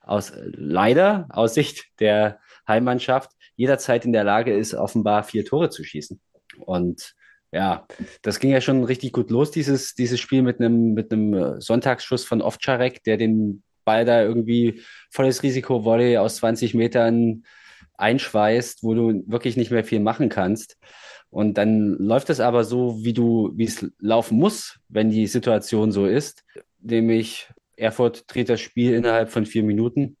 aus 0.00 0.32
leider 0.44 1.26
aus 1.30 1.54
Sicht 1.54 1.86
der 2.00 2.38
Heimmannschaft 2.66 3.32
jederzeit 3.56 4.04
in 4.04 4.12
der 4.12 4.24
Lage 4.24 4.54
ist, 4.54 4.74
offenbar 4.74 5.24
vier 5.24 5.44
Tore 5.44 5.68
zu 5.68 5.82
schießen. 5.82 6.20
Und 6.60 7.14
ja, 7.50 7.86
das 8.22 8.40
ging 8.40 8.50
ja 8.50 8.60
schon 8.60 8.84
richtig 8.84 9.12
gut 9.12 9.30
los, 9.30 9.50
dieses, 9.50 9.94
dieses 9.94 10.20
Spiel 10.20 10.42
mit 10.42 10.60
einem, 10.60 10.94
mit 10.94 11.12
einem 11.12 11.60
Sonntagsschuss 11.60 12.24
von 12.24 12.42
Ovcharek, 12.42 13.02
der 13.04 13.16
den 13.16 13.62
Ball 13.88 14.04
da 14.04 14.22
irgendwie 14.22 14.82
volles 15.08 15.42
Risiko 15.42 15.82
Volley 15.82 16.18
aus 16.18 16.36
20 16.36 16.74
Metern 16.74 17.44
einschweißt, 17.96 18.82
wo 18.82 18.92
du 18.92 19.24
wirklich 19.26 19.56
nicht 19.56 19.70
mehr 19.70 19.82
viel 19.82 20.00
machen 20.00 20.28
kannst. 20.28 20.76
Und 21.30 21.56
dann 21.56 21.94
läuft 21.94 22.28
es 22.28 22.38
aber 22.40 22.64
so, 22.64 23.02
wie 23.02 23.14
du, 23.14 23.52
wie 23.54 23.64
es 23.64 23.90
laufen 23.98 24.38
muss, 24.38 24.78
wenn 24.90 25.08
die 25.08 25.26
Situation 25.26 25.90
so 25.90 26.04
ist. 26.04 26.44
Nämlich 26.82 27.48
Erfurt 27.76 28.24
dreht 28.28 28.50
das 28.50 28.60
Spiel 28.60 28.92
innerhalb 28.92 29.30
von 29.30 29.46
vier 29.46 29.62
Minuten. 29.62 30.18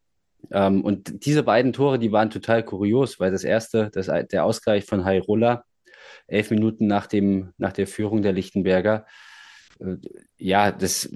Ähm, 0.50 0.82
und 0.82 1.26
diese 1.26 1.42
beiden 1.42 1.74
Tore, 1.74 1.98
die 1.98 2.12
waren 2.12 2.30
total 2.30 2.64
kurios, 2.64 3.20
weil 3.20 3.30
das 3.30 3.44
erste, 3.44 3.90
das, 3.92 4.06
der 4.06 4.44
Ausgleich 4.44 4.86
von 4.86 5.04
Hairola, 5.04 5.64
elf 6.26 6.50
Minuten 6.50 6.86
nach 6.86 7.06
dem, 7.06 7.52
nach 7.58 7.74
der 7.74 7.86
Führung 7.86 8.22
der 8.22 8.32
Lichtenberger, 8.32 9.04
äh, 9.80 9.96
ja, 10.38 10.72
das 10.72 11.10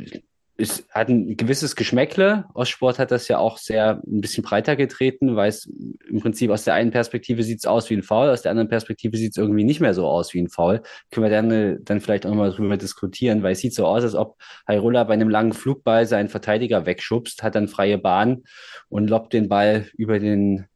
es 0.62 0.86
hat 0.90 1.08
ein 1.08 1.36
gewisses 1.36 1.74
Geschmäckle. 1.76 2.44
Ostsport 2.54 2.98
hat 2.98 3.10
das 3.10 3.26
ja 3.28 3.38
auch 3.38 3.58
sehr 3.58 4.00
ein 4.06 4.20
bisschen 4.20 4.44
breiter 4.44 4.76
getreten, 4.76 5.34
weil 5.34 5.48
es 5.48 5.66
im 6.08 6.20
Prinzip 6.20 6.50
aus 6.50 6.64
der 6.64 6.74
einen 6.74 6.92
Perspektive 6.92 7.42
sieht 7.42 7.58
es 7.58 7.66
aus 7.66 7.90
wie 7.90 7.94
ein 7.94 8.02
Foul, 8.02 8.30
aus 8.30 8.42
der 8.42 8.52
anderen 8.52 8.68
Perspektive 8.68 9.16
sieht 9.16 9.32
es 9.32 9.36
irgendwie 9.36 9.64
nicht 9.64 9.80
mehr 9.80 9.92
so 9.92 10.06
aus 10.06 10.32
wie 10.34 10.40
ein 10.40 10.48
Foul. 10.48 10.82
Können 11.10 11.24
wir 11.24 11.30
dann, 11.30 11.84
dann 11.84 12.00
vielleicht 12.00 12.24
auch 12.24 12.30
nochmal 12.30 12.52
drüber 12.52 12.76
diskutieren, 12.76 13.42
weil 13.42 13.52
es 13.52 13.58
sieht 13.58 13.74
so 13.74 13.86
aus, 13.86 14.04
als 14.04 14.14
ob 14.14 14.36
Hairola 14.68 15.04
bei 15.04 15.14
einem 15.14 15.30
langen 15.30 15.52
Flugball 15.52 16.06
seinen 16.06 16.28
Verteidiger 16.28 16.86
wegschubst, 16.86 17.42
hat 17.42 17.56
dann 17.56 17.68
freie 17.68 17.98
Bahn 17.98 18.44
und 18.88 19.10
lobt 19.10 19.32
den 19.32 19.48
Ball 19.48 19.86
über 19.96 20.18
den, 20.20 20.66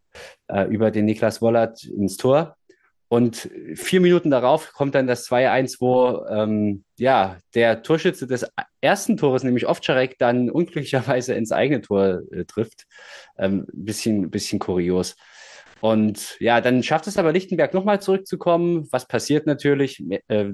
äh, 0.49 0.65
über 0.65 0.91
den 0.91 1.05
Niklas 1.05 1.41
Wollert 1.41 1.85
ins 1.85 2.17
Tor. 2.17 2.57
Und 3.09 3.49
vier 3.75 4.01
Minuten 4.01 4.31
darauf 4.31 4.73
kommt 4.73 4.97
dann 4.97 5.07
das 5.07 5.29
2-1, 5.29 5.77
wo 5.81 6.27
ähm, 6.29 6.85
ja, 6.99 7.39
der 7.55 7.83
Torschütze 7.83 8.27
des 8.27 8.47
ersten 8.81 9.17
Tores, 9.17 9.45
nämlich 9.45 9.69
Ovcharek, 9.69 10.19
dann 10.19 10.51
unglücklicherweise 10.51 11.35
ins 11.35 11.53
eigene 11.53 11.83
Tor 11.83 12.23
äh, 12.33 12.45
trifft. 12.45 12.87
Ähm, 13.39 13.67
bisschen, 13.73 14.31
bisschen 14.31 14.59
kurios. 14.59 15.17
Und 15.81 16.37
ja, 16.41 16.61
dann 16.61 16.83
schafft 16.83 17.07
es 17.07 17.19
aber 17.19 17.33
Lichtenberg 17.33 17.75
nochmal 17.75 18.01
zurückzukommen. 18.01 18.89
Was 18.91 19.07
passiert 19.07 19.47
natürlich? 19.47 20.03
Äh, 20.27 20.53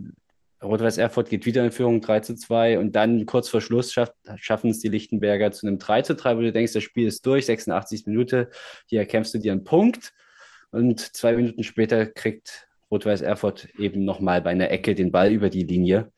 Rot-Weiß 0.62 0.98
Erfurt 0.98 1.28
geht 1.28 1.46
wieder 1.46 1.64
in 1.64 1.72
Führung 1.72 2.00
3 2.00 2.20
zu 2.20 2.34
2 2.34 2.78
und 2.78 2.94
dann 2.94 3.26
kurz 3.26 3.48
vor 3.48 3.60
Schluss 3.60 3.92
schafft, 3.92 4.14
schaffen 4.36 4.70
es 4.70 4.78
die 4.78 4.88
Lichtenberger 4.88 5.50
zu 5.52 5.66
einem 5.66 5.78
3 5.78 6.02
zu 6.02 6.14
3, 6.14 6.36
wo 6.36 6.40
du 6.40 6.52
denkst, 6.52 6.72
das 6.72 6.82
Spiel 6.82 7.08
ist 7.08 7.26
durch, 7.26 7.46
86 7.46 8.06
Minuten, 8.06 8.46
hier 8.86 9.00
erkämpfst 9.00 9.34
du 9.34 9.38
dir 9.38 9.52
einen 9.52 9.64
Punkt. 9.64 10.12
Und 10.72 11.00
zwei 11.00 11.34
Minuten 11.36 11.62
später 11.62 12.06
kriegt 12.06 12.66
Rot-Weiß 12.90 13.22
Erfurt 13.22 13.68
eben 13.78 14.04
nochmal 14.04 14.42
bei 14.42 14.50
einer 14.50 14.70
Ecke 14.70 14.94
den 14.94 15.12
Ball 15.12 15.30
über 15.30 15.48
die 15.48 15.62
Linie. 15.62 16.12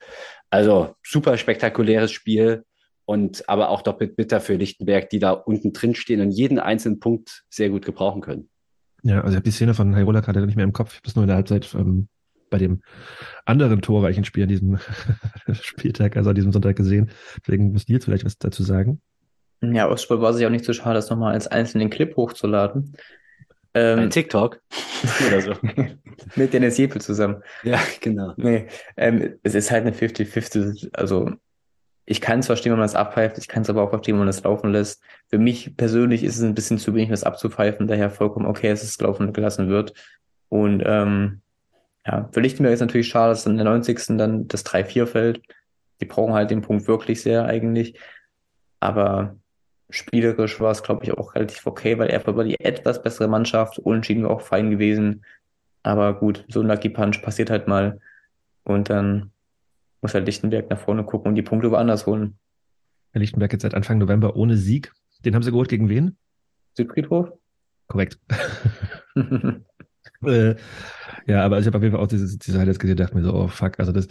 Also 0.49 0.95
super 1.03 1.37
spektakuläres 1.37 2.11
Spiel 2.11 2.63
und 3.05 3.47
aber 3.47 3.69
auch 3.69 3.81
doppelt 3.81 4.15
bitter 4.15 4.41
für 4.41 4.55
Lichtenberg, 4.55 5.09
die 5.09 5.19
da 5.19 5.31
unten 5.31 5.73
drin 5.73 5.95
stehen 5.95 6.21
und 6.21 6.31
jeden 6.31 6.59
einzelnen 6.59 6.99
Punkt 6.99 7.43
sehr 7.49 7.69
gut 7.69 7.85
gebrauchen 7.85 8.21
können. 8.21 8.49
Ja, 9.03 9.21
also 9.21 9.31
ich 9.31 9.35
habe 9.35 9.43
die 9.43 9.51
Szene 9.51 9.73
von 9.73 9.95
Hairola 9.95 10.21
gerade 10.21 10.45
nicht 10.45 10.55
mehr 10.55 10.65
im 10.65 10.73
Kopf. 10.73 10.91
Ich 10.91 10.97
habe 10.97 11.05
das 11.05 11.15
nur 11.15 11.23
in 11.23 11.27
der 11.27 11.35
Halbzeit 11.35 11.73
ähm, 11.75 12.07
bei 12.49 12.57
dem 12.57 12.81
anderen 13.45 13.81
torreichen 13.81 14.25
Spiel 14.25 14.43
an 14.43 14.49
diesem 14.49 14.79
Spieltag, 15.51 16.17
also 16.17 16.29
an 16.29 16.35
diesem 16.35 16.51
Sonntag 16.51 16.75
gesehen. 16.75 17.11
Deswegen 17.41 17.71
müsst 17.71 17.89
ihr 17.89 17.95
jetzt 17.95 18.05
vielleicht 18.05 18.25
was 18.25 18.37
dazu 18.37 18.63
sagen. 18.63 19.01
Ja, 19.61 19.89
Ostsport 19.89 20.21
war 20.21 20.33
sich 20.33 20.45
auch 20.45 20.51
nicht 20.51 20.65
so 20.65 20.73
schade, 20.73 20.95
das 20.95 21.09
nochmal 21.09 21.33
als 21.33 21.47
einzelnen 21.47 21.89
Clip 21.89 22.15
hochzuladen. 22.15 22.93
Ähm, 23.75 23.99
Ein 23.99 24.09
TikTok 24.09 24.61
oder 25.27 25.41
so. 25.41 25.53
mit 26.35 26.53
Dennis 26.53 26.77
Jepel 26.77 27.01
zusammen. 27.01 27.43
Ja, 27.63 27.79
genau. 27.99 28.33
Nee, 28.37 28.67
ähm, 28.95 29.37
es 29.43 29.53
ist 29.53 29.69
halt 29.69 29.85
eine 29.85 29.93
50-50. 29.93 30.91
Also 30.93 31.31
ich 32.05 32.21
kann 32.21 32.39
es 32.39 32.45
verstehen, 32.45 32.71
wenn 32.71 32.79
man 32.79 32.87
das 32.87 32.95
abpfeift, 32.95 33.37
ich 33.37 33.49
kann 33.49 33.63
es 33.63 33.69
aber 33.69 33.83
auch 33.83 33.89
verstehen, 33.89 34.13
wenn 34.13 34.19
man 34.19 34.27
das 34.27 34.43
laufen 34.43 34.71
lässt. 34.71 35.03
Für 35.27 35.39
mich 35.39 35.75
persönlich 35.75 36.23
ist 36.23 36.37
es 36.37 36.43
ein 36.43 36.55
bisschen 36.55 36.77
zu 36.77 36.93
wenig, 36.95 37.09
das 37.09 37.23
abzupfeifen, 37.25 37.87
daher 37.87 38.09
vollkommen 38.09 38.45
okay, 38.45 38.69
dass 38.69 38.83
es 38.83 38.99
laufen 39.01 39.33
gelassen 39.33 39.67
wird. 39.67 39.93
Und 40.47 40.81
ähm, 40.85 41.41
ja, 42.05 42.29
für 42.31 42.39
Lichtenberg 42.39 42.73
ist 42.73 42.79
natürlich 42.79 43.09
schade, 43.09 43.31
dass 43.31 43.45
in 43.45 43.57
der 43.57 43.65
90. 43.65 44.17
dann 44.17 44.47
das 44.47 44.65
3-4 44.65 45.05
fällt. 45.05 45.41
Die 45.99 46.05
brauchen 46.05 46.33
halt 46.33 46.49
den 46.49 46.61
Punkt 46.61 46.87
wirklich 46.87 47.21
sehr 47.21 47.45
eigentlich. 47.45 47.99
Aber 48.79 49.35
Spielerisch 49.89 50.59
war 50.59 50.71
es, 50.71 50.83
glaube 50.83 51.03
ich, 51.03 51.13
auch 51.13 51.35
relativ 51.35 51.65
okay, 51.67 51.97
weil 51.97 52.09
er 52.09 52.25
war 52.25 52.43
die 52.43 52.59
etwas 52.59 53.01
bessere 53.01 53.27
Mannschaft. 53.27 53.79
Unentschieden 53.79 54.23
war 54.23 54.31
auch 54.31 54.41
fein 54.41 54.71
gewesen. 54.71 55.23
Aber 55.83 56.17
gut, 56.19 56.45
so 56.47 56.61
ein 56.61 56.67
Lucky 56.67 56.89
Punch 56.89 57.21
passiert 57.21 57.49
halt 57.49 57.67
mal. 57.67 57.99
Und 58.63 58.89
dann 58.89 59.31
muss 60.01 60.13
halt 60.13 60.25
Lichtenberg 60.25 60.69
nach 60.69 60.79
vorne 60.79 61.03
gucken 61.03 61.29
und 61.29 61.35
die 61.35 61.43
Punkte 61.43 61.69
woanders 61.71 62.07
holen. 62.07 62.37
Der 63.13 63.21
Lichtenberg 63.21 63.51
jetzt 63.53 63.61
seit 63.61 63.75
Anfang 63.75 63.99
November 63.99 64.35
ohne 64.35 64.57
Sieg. 64.57 64.91
Den 65.23 65.35
haben 65.35 65.43
sie 65.43 65.51
geholt 65.51 65.69
gegen 65.69 65.89
wen? 65.89 66.17
Südfriedhof? 66.73 67.31
Korrekt. 67.87 68.19
Äh, 70.23 70.55
ja, 71.27 71.43
aber 71.43 71.59
ich 71.59 71.67
habe 71.67 71.77
auf 71.77 71.83
jeden 71.83 71.95
Fall 71.95 72.03
auch 72.03 72.07
diese, 72.07 72.37
diese 72.37 72.59
Highlights 72.59 72.79
gesehen, 72.79 72.97
dachte 72.97 73.15
mir 73.15 73.23
so, 73.23 73.33
oh 73.33 73.47
fuck, 73.47 73.79
also 73.79 73.91
das, 73.91 74.07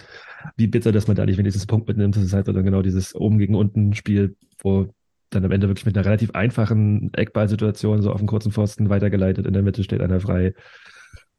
wie 0.57 0.67
bitter, 0.67 0.93
dass 0.93 1.07
man 1.07 1.17
da 1.17 1.25
nicht 1.25 1.39
wenigstens 1.39 1.63
einen 1.63 1.69
Punkt 1.69 1.89
mitnimmt. 1.89 2.17
Das 2.17 2.23
ist 2.23 2.33
halt 2.33 2.49
dann 2.49 2.65
genau 2.65 2.83
dieses 2.83 3.15
oben 3.15 3.39
gegen 3.39 3.55
unten 3.55 3.95
Spiel, 3.95 4.37
wo 4.59 4.89
dann 5.31 5.45
am 5.45 5.51
Ende 5.51 5.69
wirklich 5.69 5.87
mit 5.87 5.97
einer 5.97 6.07
relativ 6.07 6.31
einfachen 6.33 7.13
Eckballsituation 7.15 8.03
so 8.03 8.13
auf 8.13 8.19
dem 8.19 8.27
kurzen 8.27 8.53
Pfosten 8.53 8.89
weitergeleitet, 8.89 9.47
in 9.47 9.53
der 9.53 9.63
Mitte 9.63 9.83
steht 9.83 10.01
einer 10.01 10.21
frei. 10.21 10.55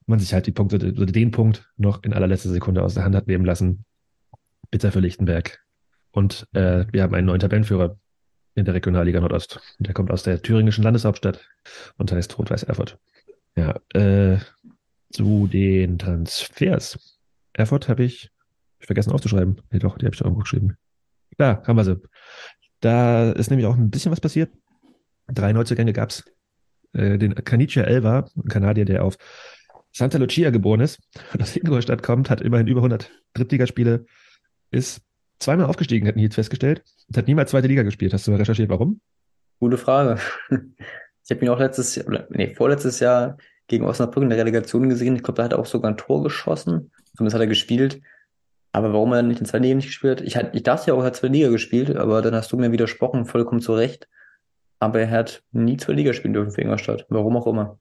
Man 0.08 0.20
sich 0.20 0.34
halt 0.34 0.46
die 0.46 0.52
Punkte, 0.52 0.78
den 0.80 1.32
Punkt 1.32 1.70
noch 1.78 2.04
in 2.04 2.14
allerletzter 2.14 2.50
Sekunde 2.50 2.84
aus 2.84 2.94
der 2.94 3.04
Hand 3.04 3.16
hat 3.16 3.28
nehmen 3.28 3.46
lassen. 3.46 3.86
Bitter 4.70 4.92
für 4.92 5.00
Lichtenberg. 5.00 5.60
Und 6.12 6.48
äh, 6.54 6.86
wir 6.92 7.04
haben 7.04 7.16
einen 7.16 7.28
neuen 7.28 7.40
Tabellenführer 7.40 7.98
in 8.56 8.66
der 8.66 8.74
Regionalliga 8.74 9.20
Nordost. 9.20 9.60
Der 9.80 9.94
kommt 9.94 10.12
aus 10.12 10.24
der 10.24 10.42
thüringischen 10.42 10.84
Landeshauptstadt 10.84 11.46
und 11.98 12.12
heißt 12.12 12.38
Rot-Weiß 12.38 12.64
Erfurt. 12.64 12.98
Ja, 13.56 13.80
äh, 13.94 14.38
zu 15.12 15.48
den 15.48 15.98
Transfers. 15.98 17.20
Erfurt 17.54 17.90
habe 17.90 18.04
ich, 18.04 18.32
ich 18.80 18.86
vergessen 18.86 19.12
aufzuschreiben. 19.12 19.62
Nee, 19.72 19.80
doch, 19.80 19.98
die 19.98 20.06
habe 20.06 20.14
ich 20.14 20.20
doch 20.20 20.26
irgendwo 20.26 20.42
geschrieben. 20.42 20.78
Da 21.38 21.64
haben 21.66 21.78
wir 21.78 21.84
sie. 21.84 22.02
Da 22.82 23.32
ist 23.32 23.50
nämlich 23.50 23.68
auch 23.68 23.76
ein 23.76 23.90
bisschen 23.90 24.12
was 24.12 24.22
passiert. 24.22 24.52
Drei 25.28 25.54
Neuzugänge 25.54 25.94
gab 25.94 26.10
es. 26.10 26.24
Äh, 26.94 27.18
den 27.18 27.36
Canicia 27.36 27.84
Elva, 27.84 28.30
ein 28.36 28.50
Kanadier, 28.50 28.86
der 28.86 29.04
auf 29.04 29.18
Santa 29.92 30.18
Lucia 30.18 30.50
geboren 30.50 30.82
ist 30.82 31.00
und 31.34 31.42
aus 31.42 31.56
Ingolstadt 31.56 32.04
kommt, 32.04 32.30
hat 32.30 32.42
immerhin 32.42 32.68
über 32.68 32.80
100 32.80 33.12
Drittligaspiele, 33.34 34.06
ist 34.72 35.02
zweimal 35.40 35.68
aufgestiegen, 35.68 36.08
hat 36.08 36.16
Nils 36.16 36.36
festgestellt, 36.36 36.84
und 37.08 37.18
hat 37.18 37.28
niemals 37.28 37.52
zweite 37.52 37.68
Liga 37.68 37.84
gespielt. 37.84 38.14
Hast 38.14 38.28
du 38.28 38.32
mal 38.32 38.38
recherchiert, 38.38 38.70
warum? 38.70 39.00
Gute 39.60 39.78
Frage. 39.78 40.20
Ich 41.28 41.32
habe 41.32 41.44
ihn 41.44 41.50
auch 41.50 41.58
letztes 41.58 41.96
Jahr, 41.96 42.28
nee, 42.30 42.54
vorletztes 42.54 43.00
Jahr 43.00 43.38
gegen 43.68 43.84
Osnabrück 43.84 44.24
in 44.24 44.30
der 44.30 44.38
Relegation 44.38 44.90
gesehen. 44.90 45.16
Ich 45.16 45.24
glaube, 45.24 45.38
da 45.38 45.46
hat 45.46 45.54
er 45.54 45.60
auch 45.60 45.66
sogar 45.66 45.90
ein 45.90 45.98
Tor 45.98 46.22
geschossen. 46.22 46.92
Zumindest 47.16 47.34
hat 47.34 47.42
er 47.42 47.48
gespielt. 47.48 48.00
Aber 48.76 48.92
warum 48.92 49.14
er 49.14 49.22
nicht 49.24 49.40
in 49.40 49.46
zwei 49.46 49.60
Liga 49.60 49.74
nicht 49.76 49.86
gespielt 49.86 50.20
hat? 50.20 50.28
Ich, 50.28 50.36
ich 50.36 50.64
dachte 50.64 50.88
ja 50.88 50.96
auch, 50.96 51.00
er 51.00 51.06
hat 51.06 51.16
zwei 51.16 51.30
Liga 51.30 51.48
gespielt, 51.48 51.96
aber 51.96 52.22
dann 52.22 52.36
hast 52.36 52.52
du 52.52 52.58
mir 52.58 52.74
widersprochen, 52.74 53.24
vollkommen 53.24 53.62
zu 53.62 53.74
Recht. 53.74 54.10
Aber 54.80 55.00
er 55.00 55.10
hat 55.10 55.44
nie 55.54 55.78
zwei 55.78 55.94
Liga 55.94 56.12
spielen 56.12 56.34
dürfen 56.34 56.52
für 56.52 56.62
Ingolstadt. 56.62 57.06
Warum 57.08 57.38
auch 57.38 57.48
immer. 57.48 57.80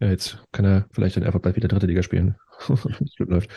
Ja, 0.00 0.08
jetzt 0.08 0.42
kann 0.50 0.64
er 0.64 0.86
vielleicht 0.90 1.16
dann 1.16 1.22
einfach 1.22 1.38
bald 1.38 1.54
wieder 1.54 1.68
dritte 1.68 1.86
Liga 1.86 2.02
spielen. 2.02 2.34
das 2.68 2.80
läuft. 3.18 3.50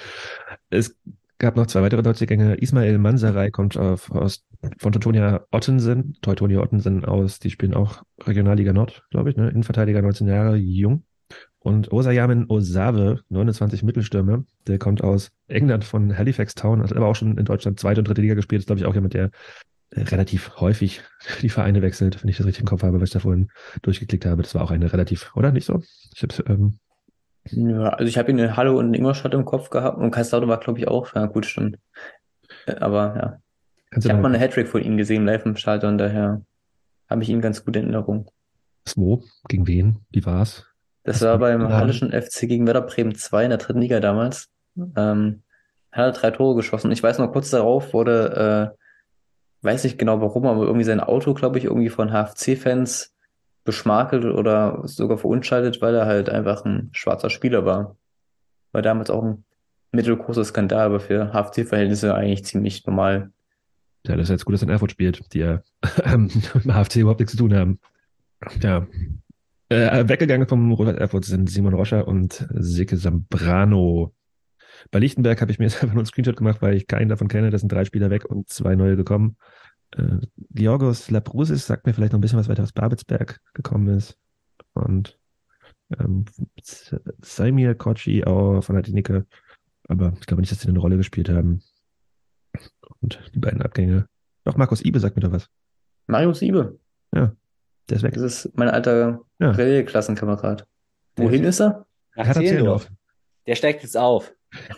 Es 0.70 0.96
gab 1.40 1.56
noch 1.56 1.66
zwei 1.66 1.82
weitere 1.82 2.04
Neuzugänge. 2.04 2.54
Ismail 2.54 3.00
Mansaray 3.00 3.50
kommt 3.50 3.78
auf, 3.78 4.12
aus, 4.12 4.46
von 4.78 4.92
Teutonia 4.92 5.44
Ottensen, 5.50 6.16
Teutonia 6.22 6.60
Ottensen 6.60 7.04
aus, 7.04 7.40
die 7.40 7.50
spielen 7.50 7.74
auch 7.74 8.04
Regionalliga 8.22 8.74
Nord, 8.74 9.04
glaube 9.10 9.32
ich, 9.32 9.38
ne? 9.38 9.50
Innenverteidiger, 9.50 10.04
19 10.04 10.28
Jahre, 10.28 10.56
jung. 10.56 11.04
Und 11.66 11.92
Osayamin 11.92 12.46
Osave, 12.48 13.22
29 13.30 13.82
Mittelstürmer, 13.82 14.44
der 14.68 14.78
kommt 14.78 15.04
aus 15.04 15.32
England 15.48 15.84
von 15.84 16.16
Halifax 16.16 16.54
Town, 16.54 16.84
hat 16.84 16.94
aber 16.94 17.08
auch 17.08 17.16
schon 17.16 17.40
in 17.40 17.46
Deutschland 17.46 17.80
zweite 17.80 18.02
und 18.02 18.08
dritte 18.08 18.22
Liga 18.22 18.36
gespielt, 18.36 18.60
ist 18.60 18.68
glaube 18.68 18.82
ich 18.82 18.86
auch 18.86 18.94
jemand, 18.94 19.16
der 19.16 19.32
äh, 19.90 20.02
relativ 20.02 20.58
häufig 20.58 21.02
die 21.42 21.50
Vereine 21.50 21.82
wechselt, 21.82 22.22
wenn 22.22 22.30
ich 22.30 22.38
das 22.38 22.46
richtig 22.46 22.62
im 22.62 22.68
Kopf 22.68 22.84
habe, 22.84 23.02
was 23.02 23.10
ich 23.10 23.14
da 23.14 23.20
vorhin 23.20 23.50
durchgeklickt 23.82 24.28
habe. 24.28 24.44
Das 24.44 24.54
war 24.54 24.62
auch 24.62 24.70
eine 24.70 24.94
relativ, 24.94 25.36
oder 25.36 25.52
nicht 25.52 25.66
so? 25.66 25.82
Ich 26.14 26.22
hab's, 26.22 26.44
ähm, 26.46 26.78
ja, 27.50 27.90
also 27.90 28.08
ich 28.08 28.20
habe 28.20 28.30
ihn 28.30 28.38
in 28.38 28.56
Halle 28.56 28.74
und 28.74 28.90
in 28.90 28.94
Ingolstadt 28.94 29.34
im 29.34 29.44
Kopf 29.44 29.72
gehabt 29.72 29.98
und 29.98 30.12
Kaiserslautern 30.12 30.50
war, 30.50 30.60
glaube 30.60 30.78
ich, 30.78 30.88
auch. 30.88 31.16
Ja, 31.16 31.26
gut, 31.26 31.48
stimmt. 31.48 31.80
Äh, 32.68 32.76
aber 32.76 33.16
ja. 33.16 33.38
kannst 33.90 34.06
Ich 34.06 34.12
habe 34.12 34.22
mal 34.22 34.30
eine 34.30 34.38
Hattrick 34.38 34.68
von 34.68 34.84
ihm 34.84 34.98
gesehen, 34.98 35.26
live 35.26 35.48
im 35.48 35.56
Stadion, 35.56 35.98
daher 35.98 36.44
habe 37.10 37.24
ich 37.24 37.30
ihn 37.30 37.42
ganz 37.42 37.66
gut 37.66 37.76
in 37.76 37.86
Erinnerung. 37.86 38.30
wo? 38.96 39.24
Gegen 39.48 39.66
wen? 39.66 40.06
Wie 40.12 40.28
war's? 40.28 40.68
Das 41.06 41.22
war 41.22 41.38
beim 41.38 41.60
mitgeladen? 41.60 41.80
Hallischen 41.80 42.12
FC 42.12 42.48
gegen 42.48 42.66
Werder 42.66 42.82
Bremen 42.82 43.16
2 43.16 43.46
in 43.46 43.50
der 43.50 43.60
dritten 43.60 43.80
Liga 43.80 44.00
damals. 44.00 44.50
Ähm, 44.76 45.44
hat 45.92 46.06
er 46.06 46.12
drei 46.12 46.32
Tore 46.32 46.56
geschossen. 46.56 46.92
Ich 46.92 47.02
weiß 47.02 47.20
noch, 47.20 47.32
kurz 47.32 47.52
darauf 47.52 47.94
wurde, 47.94 48.74
äh, 48.74 49.66
weiß 49.66 49.84
nicht 49.84 49.98
genau 49.98 50.20
warum, 50.20 50.46
aber 50.46 50.64
irgendwie 50.64 50.84
sein 50.84 51.00
Auto, 51.00 51.34
glaube 51.34 51.58
ich, 51.60 51.66
irgendwie 51.66 51.90
von 51.90 52.10
HFC-Fans 52.10 53.14
beschmakelt 53.64 54.26
oder 54.26 54.82
sogar 54.84 55.18
verunschaltet, 55.18 55.82
weil 55.82 55.96
er 55.96 56.06
halt 56.06 56.30
einfach 56.30 56.66
ein 56.66 56.90
schwarzer 56.92 57.30
Spieler 57.30 57.66
war. 57.66 57.96
War 58.72 58.82
damals 58.82 59.10
auch 59.10 59.24
ein 59.24 59.46
mittelgroßer 59.92 60.44
Skandal, 60.44 60.88
aber 60.88 61.00
für 61.00 61.32
HFC-Verhältnisse 61.34 62.14
eigentlich 62.14 62.46
ziemlich 62.46 62.86
normal. 62.86 63.32
Ja, 64.06 64.16
das 64.16 64.26
ist 64.26 64.30
jetzt 64.32 64.46
gut, 64.46 64.54
dass 64.54 64.62
er 64.62 64.68
in 64.68 64.74
Erfurt 64.74 64.92
spielt, 64.92 65.34
die 65.34 65.40
ja 65.40 65.62
mit 66.18 66.66
dem 66.66 66.74
HFC 66.74 66.98
überhaupt 66.98 67.20
nichts 67.20 67.32
zu 67.32 67.38
tun 67.38 67.54
haben. 67.54 67.80
Ja. 68.62 68.86
Äh, 69.70 70.08
weggegangen 70.08 70.48
vom 70.48 70.72
Robert 70.72 71.00
Erfurt 71.00 71.26
sind 71.26 71.50
Simon 71.50 71.74
Roscher 71.74 72.08
und 72.08 72.48
Sike 72.54 72.98
Zambrano. 72.98 74.14
Bei 74.92 75.00
Lichtenberg 75.00 75.42
habe 75.42 75.52
ich 75.52 75.60
mir 75.60 75.66
jetzt 75.66 75.76
einfach 75.82 75.94
nur 75.94 76.02
einen 76.02 76.06
Screenshot 76.06 76.38
gemacht, 76.38 76.62
weil 76.62 76.76
ich 76.76 76.88
keinen 76.88 77.10
davon 77.10 77.28
kenne. 77.28 77.50
Da 77.50 77.58
sind 77.58 77.72
drei 77.72 77.86
Spieler 77.86 78.10
weg 78.10 78.26
und 78.26 78.48
zwei 78.50 78.76
neue 78.76 78.96
gekommen. 78.96 79.38
Äh, 79.92 80.18
Georgos 80.52 81.10
Labrusis 81.10 81.66
sagt 81.66 81.86
mir 81.88 81.94
vielleicht 81.94 82.14
noch 82.14 82.20
ein 82.20 82.22
bisschen 82.22 82.40
was 82.40 82.50
weiter 82.50 82.64
aus 82.64 82.74
Babelsberg 82.74 83.40
gekommen 83.54 83.88
ist. 83.96 84.18
Und 84.74 85.18
ähm, 86.00 86.26
S- 86.60 86.96
Saimir 87.22 87.76
Kochi 87.76 88.24
auch 88.24 88.62
von 88.62 88.76
der 88.76 88.84
Dinike. 88.84 89.26
Aber 89.88 90.14
ich 90.20 90.26
glaube 90.26 90.42
nicht, 90.42 90.52
dass 90.52 90.62
sie 90.62 90.68
eine 90.68 90.80
Rolle 90.80 90.98
gespielt 90.98 91.30
haben. 91.30 91.62
Und 93.02 93.20
die 93.34 93.40
beiden 93.40 93.62
Abgänge. 93.62 94.08
Doch, 94.44 94.58
Markus 94.58 94.84
Ibe 94.84 95.00
sagt 95.00 95.16
mir 95.16 95.22
doch 95.22 95.32
was. 95.32 95.50
Marius 96.08 96.40
Siebe, 96.40 96.80
Der 97.90 97.98
ist 97.98 98.04
weg. 98.04 98.14
das 98.16 98.46
ist 98.46 98.58
mein 98.58 98.70
alter 98.70 99.22
Ja. 99.40 99.52
Relegierklassenkamerad. 99.52 100.66
Wohin 101.18 101.44
ist 101.44 101.62
er? 101.62 101.86
Nach 102.16 102.34
Zehlendorf. 102.34 102.90
Der 103.48 103.56
steigt 103.56 103.84
jetzt 103.84 103.98
auf. 103.98 104.34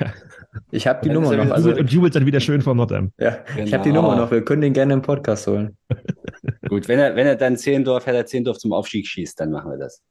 Ich 0.71 0.87
habe 0.87 1.01
die 1.07 1.13
Nummer 1.13 1.33
er 1.37 1.45
noch. 1.45 1.51
Also, 1.53 1.69
und 1.69 1.91
jubelt 1.91 2.15
dann 2.15 2.25
wieder 2.25 2.39
schön 2.39 2.61
vor 2.63 2.73
Nordheim. 2.73 3.11
ja, 3.19 3.37
ich 3.57 3.73
habe 3.73 3.83
die 3.83 3.89
Genau. 3.89 4.01
Nummer 4.01 4.15
noch. 4.15 4.31
Wir 4.31 4.43
können 4.43 4.61
den 4.63 4.73
gerne 4.73 4.93
im 4.93 5.03
Podcast 5.03 5.45
holen. 5.45 5.77
Gut, 6.67 6.87
wenn 6.87 6.97
er, 6.99 7.15
wenn 7.15 7.27
er 7.27 7.35
dann 7.35 7.57
Zehlendorf, 7.57 8.07
Hertha 8.07 8.25
Zehlendorf 8.25 8.57
zum 8.57 8.73
Aufstieg 8.73 9.05
schießt, 9.05 9.39
dann 9.39 9.51
machen 9.51 9.69
wir 9.71 9.77
das. 9.77 10.01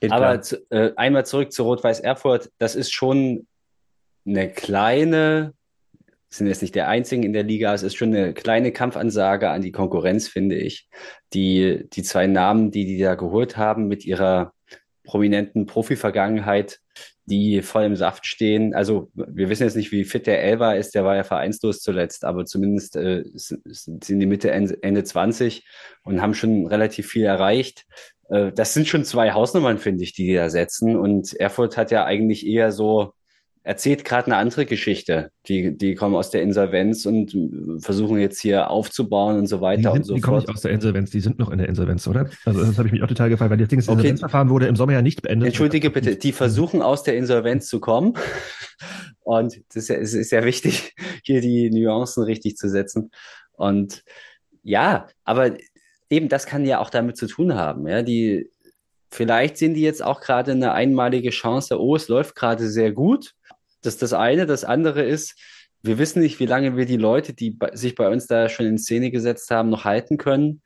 Geht 0.00 0.12
Aber 0.12 0.42
zu, 0.42 0.58
äh, 0.70 0.92
einmal 0.96 1.24
zurück 1.24 1.52
zu 1.52 1.62
Rot-Weiß 1.62 2.00
Erfurt. 2.00 2.50
Das 2.58 2.74
ist 2.76 2.92
schon 2.92 3.46
eine 4.26 4.50
kleine, 4.50 5.54
sind 6.38 6.46
jetzt 6.46 6.62
nicht 6.62 6.74
der 6.74 6.88
einzigen 6.88 7.22
in 7.22 7.32
der 7.32 7.42
Liga, 7.42 7.74
es 7.74 7.82
ist 7.82 7.96
schon 7.96 8.14
eine 8.14 8.34
kleine 8.34 8.72
Kampfansage 8.72 9.50
an 9.50 9.62
die 9.62 9.72
Konkurrenz, 9.72 10.28
finde 10.28 10.56
ich. 10.56 10.88
Die, 11.32 11.88
die 11.92 12.02
zwei 12.02 12.26
Namen, 12.26 12.70
die 12.70 12.86
die 12.86 12.98
da 12.98 13.14
geholt 13.14 13.56
haben 13.56 13.88
mit 13.88 14.04
ihrer 14.04 14.52
prominenten 15.04 15.66
Profi-Vergangenheit, 15.66 16.80
die 17.26 17.62
voll 17.62 17.84
im 17.84 17.96
Saft 17.96 18.26
stehen. 18.26 18.74
Also 18.74 19.10
wir 19.14 19.48
wissen 19.48 19.64
jetzt 19.64 19.76
nicht, 19.76 19.92
wie 19.92 20.04
fit 20.04 20.26
der 20.26 20.42
Elva 20.42 20.72
ist, 20.74 20.94
der 20.94 21.04
war 21.04 21.16
ja 21.16 21.24
vereinslos 21.24 21.80
zuletzt, 21.80 22.24
aber 22.24 22.44
zumindest 22.44 22.96
äh, 22.96 23.22
sind 23.34 24.08
die 24.08 24.26
Mitte, 24.26 24.50
Ende, 24.50 24.82
Ende 24.82 25.04
20 25.04 25.66
und 26.04 26.20
haben 26.20 26.34
schon 26.34 26.66
relativ 26.66 27.08
viel 27.08 27.24
erreicht. 27.24 27.86
Äh, 28.28 28.52
das 28.52 28.74
sind 28.74 28.88
schon 28.88 29.04
zwei 29.04 29.32
Hausnummern, 29.32 29.78
finde 29.78 30.04
ich, 30.04 30.12
die 30.12 30.26
die 30.26 30.34
da 30.34 30.50
setzen. 30.50 30.96
Und 30.96 31.34
Erfurt 31.34 31.76
hat 31.76 31.90
ja 31.90 32.04
eigentlich 32.04 32.46
eher 32.46 32.72
so, 32.72 33.12
erzählt 33.64 34.04
gerade 34.04 34.26
eine 34.26 34.36
andere 34.36 34.66
Geschichte. 34.66 35.30
Die, 35.48 35.76
die 35.76 35.94
kommen 35.94 36.14
aus 36.14 36.30
der 36.30 36.42
Insolvenz 36.42 37.06
und 37.06 37.34
versuchen 37.82 38.18
jetzt 38.18 38.38
hier 38.40 38.70
aufzubauen 38.70 39.38
und 39.38 39.46
so 39.46 39.56
Die, 39.56 39.62
weiter 39.62 39.90
und 39.92 39.96
sind, 39.96 40.06
so 40.06 40.14
die 40.14 40.20
kommen 40.20 40.36
fort. 40.36 40.48
nicht 40.48 40.54
aus 40.56 40.62
der 40.62 40.70
Insolvenz, 40.70 41.10
die 41.10 41.20
sind 41.20 41.38
noch 41.38 41.50
in 41.50 41.58
der 41.58 41.68
Insolvenz, 41.68 42.06
oder? 42.06 42.28
Also 42.44 42.60
das 42.62 42.76
habe 42.76 42.88
ich 42.88 42.92
mich 42.92 43.02
auch 43.02 43.08
total 43.08 43.30
gefallen, 43.30 43.50
weil 43.50 43.56
das 43.56 43.68
Ding 43.68 43.78
ist, 43.78 43.88
das 43.88 43.92
Okay. 43.94 44.02
Insolvenzverfahren 44.02 44.50
wurde 44.50 44.66
im 44.66 44.76
Sommer 44.76 44.92
ja 44.92 45.02
nicht 45.02 45.22
beendet. 45.22 45.48
Entschuldige 45.48 45.90
bitte, 45.90 46.16
die 46.16 46.32
versuchen 46.32 46.82
aus 46.82 47.02
der 47.04 47.16
Insolvenz 47.16 47.66
zu 47.66 47.80
kommen. 47.80 48.12
Und 49.20 49.56
das 49.68 49.76
ist 49.84 49.88
ja, 49.88 49.96
es 49.96 50.12
ist 50.12 50.30
ja 50.30 50.44
wichtig, 50.44 50.94
hier 51.24 51.40
die 51.40 51.70
Nuancen 51.70 52.22
richtig 52.24 52.56
zu 52.56 52.68
setzen. 52.68 53.10
Und 53.52 54.04
ja, 54.62 55.06
aber 55.24 55.52
eben 56.10 56.28
das 56.28 56.44
kann 56.44 56.66
ja 56.66 56.80
auch 56.80 56.90
damit 56.90 57.16
zu 57.16 57.26
tun 57.26 57.54
haben. 57.54 57.88
Ja, 57.88 58.02
die, 58.02 58.50
vielleicht 59.10 59.56
sehen 59.56 59.72
die 59.72 59.80
jetzt 59.80 60.04
auch 60.04 60.20
gerade 60.20 60.52
eine 60.52 60.72
einmalige 60.72 61.30
Chance. 61.30 61.80
Oh, 61.80 61.96
es 61.96 62.08
läuft 62.08 62.34
gerade 62.34 62.68
sehr 62.68 62.92
gut. 62.92 63.32
Das 63.84 63.94
ist 63.94 64.02
das 64.02 64.12
eine. 64.12 64.46
Das 64.46 64.64
andere 64.64 65.02
ist, 65.02 65.38
wir 65.82 65.98
wissen 65.98 66.22
nicht, 66.22 66.40
wie 66.40 66.46
lange 66.46 66.76
wir 66.76 66.86
die 66.86 66.96
Leute, 66.96 67.34
die 67.34 67.58
sich 67.72 67.94
bei 67.94 68.08
uns 68.08 68.26
da 68.26 68.48
schon 68.48 68.66
in 68.66 68.78
Szene 68.78 69.10
gesetzt 69.10 69.50
haben, 69.50 69.68
noch 69.68 69.84
halten 69.84 70.16
können. 70.16 70.62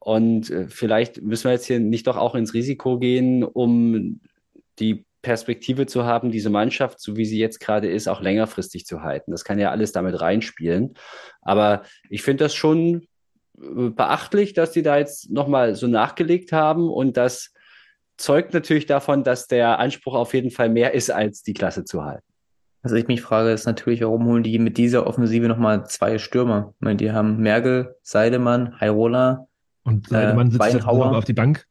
Und 0.00 0.50
äh, 0.50 0.66
vielleicht 0.68 1.22
müssen 1.22 1.44
wir 1.44 1.52
jetzt 1.52 1.66
hier 1.66 1.78
nicht 1.78 2.06
doch 2.06 2.16
auch 2.16 2.34
ins 2.34 2.54
Risiko 2.54 2.98
gehen, 2.98 3.44
um 3.44 4.20
die 4.78 5.04
Perspektive 5.20 5.86
zu 5.86 6.04
haben, 6.04 6.32
diese 6.32 6.50
Mannschaft, 6.50 7.00
so 7.00 7.16
wie 7.16 7.24
sie 7.24 7.38
jetzt 7.38 7.60
gerade 7.60 7.88
ist, 7.88 8.08
auch 8.08 8.20
längerfristig 8.20 8.86
zu 8.86 9.02
halten. 9.02 9.30
Das 9.30 9.44
kann 9.44 9.58
ja 9.58 9.70
alles 9.70 9.92
damit 9.92 10.20
reinspielen. 10.20 10.94
Aber 11.40 11.84
ich 12.10 12.22
finde 12.22 12.44
das 12.44 12.54
schon 12.54 13.06
äh, 13.58 13.90
beachtlich, 13.90 14.54
dass 14.54 14.72
die 14.72 14.82
da 14.82 14.98
jetzt 14.98 15.30
nochmal 15.30 15.76
so 15.76 15.86
nachgelegt 15.86 16.52
haben 16.52 16.90
und 16.90 17.16
das 17.16 17.52
zeugt 18.16 18.54
natürlich 18.54 18.86
davon, 18.86 19.24
dass 19.24 19.46
der 19.46 19.78
Anspruch 19.78 20.14
auf 20.14 20.34
jeden 20.34 20.50
Fall 20.50 20.68
mehr 20.68 20.94
ist, 20.94 21.10
als 21.10 21.42
die 21.42 21.54
Klasse 21.54 21.84
zu 21.84 22.04
halten. 22.04 22.31
Was 22.82 22.92
ich 22.92 23.06
mich 23.06 23.22
frage, 23.22 23.50
ist 23.50 23.66
natürlich, 23.66 24.00
warum 24.02 24.24
holen 24.26 24.42
die 24.42 24.58
mit 24.58 24.76
dieser 24.76 25.06
Offensive 25.06 25.46
nochmal 25.46 25.86
zwei 25.86 26.18
Stürmer? 26.18 26.74
Ich 26.76 26.80
meine, 26.84 26.96
die 26.96 27.12
haben 27.12 27.38
Merkel, 27.38 27.94
Seidemann, 28.02 28.78
Hairola 28.80 29.46
Und 29.84 30.08
Seidemann 30.08 30.48
Äh, 30.48 30.50
sitzt 30.50 30.64
jetzt 30.64 30.74
Weinhauer. 30.74 31.16
auf 31.16 31.24
die 31.24 31.32
Bank. 31.32 31.66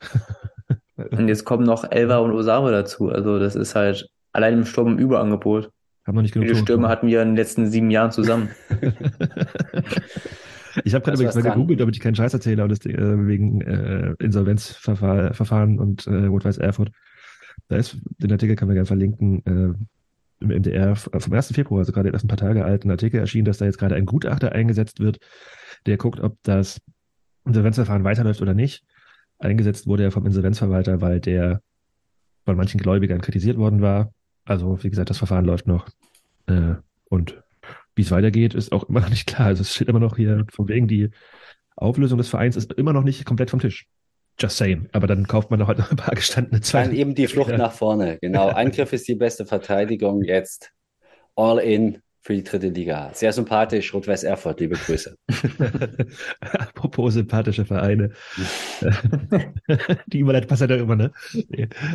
und 0.95 1.27
jetzt 1.27 1.43
kommen 1.45 1.65
noch 1.65 1.89
Elva 1.91 2.17
und 2.19 2.31
Osave 2.31 2.71
dazu. 2.71 3.09
Also 3.09 3.39
das 3.39 3.55
ist 3.55 3.75
halt 3.75 4.09
Allein 4.33 4.53
im 4.59 4.65
Sturm 4.65 4.93
im 4.93 4.97
Überangebot. 4.97 5.71
Haben 6.07 6.15
noch 6.15 6.21
nicht 6.21 6.33
genug 6.33 6.45
Wie 6.45 6.51
viele 6.53 6.61
Stürme 6.61 6.83
gemacht. 6.83 6.97
hatten 6.97 7.07
wir 7.07 7.21
in 7.21 7.29
den 7.29 7.35
letzten 7.35 7.67
sieben 7.69 7.91
Jahren 7.91 8.11
zusammen? 8.11 8.49
ich 10.83 10.93
habe 10.93 11.03
gerade 11.03 11.15
übrigens 11.15 11.35
mal 11.35 11.41
dran. 11.41 11.53
gegoogelt, 11.53 11.79
damit 11.81 11.95
ich 11.95 12.01
keinen 12.01 12.15
Scheiß 12.15 12.33
erzähle, 12.33 12.67
das 12.67 12.85
äh, 12.85 13.27
wegen 13.27 13.61
äh, 13.61 14.15
Insolvenzverfahren 14.19 15.33
Verfahren 15.33 15.79
und 15.79 16.07
äh, 16.07 16.25
Rot-Weiß 16.25 16.57
Erfurt. 16.59 16.91
Da 17.67 17.75
ist, 17.75 17.97
den 18.19 18.31
Artikel 18.31 18.55
können 18.55 18.71
wir 18.71 18.75
gerne 18.75 18.85
verlinken, 18.85 19.43
äh, 19.45 19.73
im 20.41 20.49
MDR 20.49 20.91
f- 20.91 21.09
vom 21.17 21.33
1. 21.33 21.53
Februar, 21.53 21.79
also 21.79 21.91
gerade 21.91 22.09
erst 22.09 22.25
ein 22.25 22.27
paar 22.27 22.37
Tage 22.37 22.65
alten 22.65 22.89
Artikel 22.91 23.19
erschienen, 23.19 23.45
dass 23.45 23.57
da 23.59 23.65
jetzt 23.65 23.77
gerade 23.77 23.95
ein 23.95 24.05
Gutachter 24.05 24.51
eingesetzt 24.51 24.99
wird, 24.99 25.19
der 25.85 25.97
guckt, 25.97 26.19
ob 26.19 26.37
das 26.43 26.81
Insolvenzverfahren 27.45 28.03
weiterläuft 28.03 28.41
oder 28.41 28.53
nicht. 28.53 28.83
Eingesetzt 29.39 29.87
wurde 29.87 30.03
er 30.03 30.11
vom 30.11 30.25
Insolvenzverwalter, 30.25 31.01
weil 31.01 31.19
der 31.19 31.61
von 32.45 32.57
manchen 32.57 32.79
Gläubigern 32.79 33.21
kritisiert 33.21 33.57
worden 33.57 33.81
war. 33.81 34.13
Also, 34.45 34.83
wie 34.83 34.89
gesagt, 34.89 35.09
das 35.09 35.17
Verfahren 35.17 35.45
läuft 35.45 35.67
noch. 35.67 35.87
Äh, 36.47 36.75
und 37.05 37.41
wie 37.95 38.01
es 38.03 38.11
weitergeht, 38.11 38.53
ist 38.53 38.71
auch 38.71 38.87
immer 38.89 39.01
noch 39.01 39.09
nicht 39.09 39.27
klar. 39.27 39.47
Also 39.47 39.61
es 39.61 39.73
steht 39.75 39.87
immer 39.89 39.99
noch 39.99 40.15
hier, 40.17 40.45
von 40.51 40.67
wegen 40.67 40.87
die 40.87 41.09
Auflösung 41.75 42.17
des 42.17 42.29
Vereins 42.29 42.55
ist 42.55 42.73
immer 42.73 42.93
noch 42.93 43.03
nicht 43.03 43.25
komplett 43.25 43.49
vom 43.49 43.59
Tisch. 43.59 43.87
Just 44.39 44.57
saying. 44.57 44.87
Aber 44.91 45.07
dann 45.07 45.27
kauft 45.27 45.51
man 45.51 45.59
noch 45.59 45.67
heute 45.67 45.81
noch 45.81 45.91
ein 45.91 45.97
paar 45.97 46.15
gestandene 46.15 46.57
Dann 46.59 46.63
Zweite. 46.63 46.95
eben 46.95 47.15
die 47.15 47.27
Flucht 47.27 47.51
Ja. 47.51 47.57
nach 47.57 47.73
vorne. 47.73 48.17
Genau. 48.21 48.49
Angriff 48.49 48.93
ist 48.93 49.07
die 49.07 49.15
beste 49.15 49.45
Verteidigung. 49.45 50.23
Jetzt 50.23 50.71
all 51.35 51.59
in 51.59 51.99
für 52.23 52.33
die 52.35 52.43
dritte 52.43 52.67
Liga. 52.69 53.09
Sehr 53.13 53.33
sympathisch. 53.33 53.93
Rot-Weiß 53.95 54.23
Erfurt. 54.23 54.59
Liebe 54.59 54.75
Grüße. 54.75 55.15
Apropos 56.39 57.15
sympathische 57.15 57.65
Vereine. 57.65 58.11
die 60.07 60.19
Überleitung 60.19 60.47
passt 60.47 60.61
ja 60.61 60.67
doch 60.67 60.77
immer, 60.77 60.95
ne? 60.95 61.11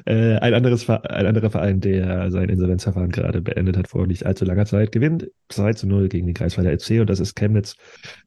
Äh, 0.05 0.37
ein, 0.39 0.55
anderes, 0.55 0.89
ein 0.89 1.27
anderer 1.27 1.51
Verein, 1.51 1.81
der 1.81 2.31
sein 2.33 2.49
Insolvenzverfahren 2.49 3.11
gerade 3.13 3.41
beendet 3.41 3.77
hat, 3.77 3.87
vor 3.89 4.07
nicht 4.09 4.27
allzu 4.27 4.45
langer 4.45 4.67
Zeit, 4.67 4.91
gewinnt 4.91 5.31
2 5.49 5.75
zu 5.75 5.87
0 5.87 6.09
gegen 6.09 6.27
den 6.27 6.35
Kreisweiler 6.35 6.77
FC 6.77 7.01
und 7.01 7.09
das 7.09 7.21
ist 7.21 7.37
Chemnitz, 7.37 7.77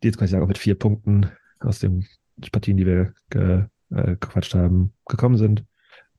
die 0.02 0.08
jetzt 0.08 0.18
quasi 0.18 0.32
sagen, 0.32 0.44
auch 0.44 0.48
mit 0.48 0.58
vier 0.58 0.76
Punkten 0.76 1.30
aus 1.60 1.80
den 1.80 2.08
Partien, 2.52 2.78
die 2.78 2.86
wir 2.86 3.14
äh, 3.92 4.12
gequatscht 4.12 4.56
haben, 4.56 4.94
gekommen 5.08 5.38
sind. 5.38 5.64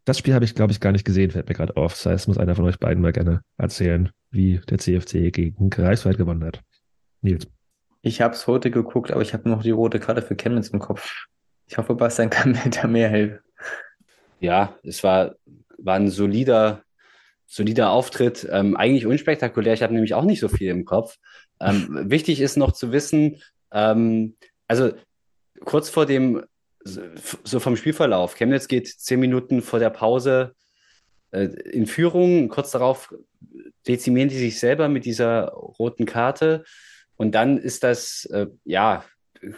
Das 0.05 0.19
Spiel 0.19 0.35
habe 0.35 0.45
ich, 0.45 0.55
glaube 0.55 0.73
ich, 0.73 0.81
gar 0.81 0.93
nicht 0.93 1.05
gesehen, 1.05 1.31
fällt 1.31 1.49
mir 1.49 1.55
gerade 1.55 1.77
auf. 1.77 1.93
Das 1.93 2.07
heißt, 2.07 2.29
muss 2.29 2.39
einer 2.39 2.55
von 2.55 2.65
euch 2.65 2.79
beiden 2.79 3.03
mal 3.03 3.13
gerne 3.13 3.43
erzählen, 3.59 4.11
wie 4.31 4.61
der 4.69 4.79
CFC 4.79 5.33
gegen 5.33 5.71
Greifswald 5.71 6.17
gewonnen 6.19 6.45
hat. 6.45 6.61
Nils. 7.21 7.47
Ich 8.03 8.21
habe 8.23 8.35
es 8.35 8.47
heute 8.47 8.71
geguckt, 8.71 9.11
aber 9.11 9.21
ich 9.21 9.35
habe 9.35 9.49
noch 9.49 9.63
die 9.63 9.71
rote 9.71 10.01
Karte 10.01 10.23
für 10.23 10.37
Chemnitz 10.37 10.69
im 10.69 10.79
Kopf. 10.79 11.27
Ich 11.67 11.77
hoffe, 11.77 11.95
Bastian 11.95 12.31
kann 12.31 12.53
mir 12.53 12.71
da 12.71 12.87
mehr 12.87 13.09
helfen. 13.09 13.41
Ja, 14.41 14.75
es 14.83 15.05
war, 15.05 15.35
war 15.77 15.97
ein 15.97 16.09
solider, 16.09 16.83
solider 17.47 17.91
Auftritt. 17.91 18.49
Ähm, 18.51 18.77
eigentlich 18.77 19.07
unspektakulär. 19.07 19.75
Ich 19.75 19.83
habe 19.83 19.93
nämlich 19.93 20.15
auch 20.15 20.25
nicht 20.25 20.41
so 20.41 20.49
viel 20.49 20.71
im 20.71 20.87
Kopf. 20.87 21.19
Ähm, 21.61 22.11
wichtig 22.11 22.41
ist 22.41 22.57
noch 22.57 22.73
zu 22.73 22.91
wissen, 22.91 23.43
ähm, 23.71 24.35
also 24.67 24.93
kurz 25.65 25.91
vor 25.91 26.07
dem, 26.07 26.43
so 26.85 27.61
vom 27.61 27.77
Spielverlauf, 27.77 28.35
Chemnitz 28.35 28.69
geht 28.69 28.89
zehn 28.89 29.21
Minuten 29.21 29.63
vor 29.63 29.79
der 29.79 29.91
Pause 29.91 30.55
äh, 31.31 31.45
in 31.71 31.87
Führung. 31.87 32.49
Kurz 32.49 32.71
darauf 32.71 33.15
dezimieren 33.87 34.29
die 34.29 34.39
sich 34.39 34.59
selber 34.59 34.89
mit 34.89 35.05
dieser 35.05 35.49
roten 35.49 36.07
Karte. 36.07 36.65
Und 37.17 37.35
dann 37.35 37.59
ist 37.59 37.85
das, 37.85 38.25
äh, 38.27 38.47
ja, 38.65 39.05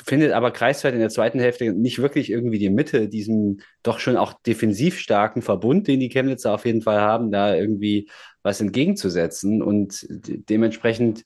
findet 0.05 0.33
aber 0.33 0.53
Kreisweit 0.53 0.95
in 0.95 1.01
der 1.01 1.09
zweiten 1.09 1.41
Hälfte 1.41 1.73
nicht 1.73 1.99
wirklich 1.99 2.31
irgendwie 2.31 2.59
die 2.59 2.71
Mitte, 2.71 3.09
diesem 3.09 3.61
doch 3.83 3.99
schon 3.99 4.17
auch 4.17 4.33
defensiv 4.43 4.99
starken 4.99 5.43
Verbund, 5.43 5.89
den 5.89 6.01
die 6.01 6.09
Chemnitzer 6.09 6.55
auf 6.55 6.67
jeden 6.67 6.83
Fall 6.83 7.01
haben, 7.01 7.33
da 7.33 7.55
irgendwie 7.55 8.09
was 8.43 8.61
entgegenzusetzen. 8.61 9.63
Und 9.63 10.07
de 10.09 10.39
dementsprechend, 10.39 11.25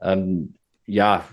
ähm, 0.00 0.54
ja, 0.86 1.28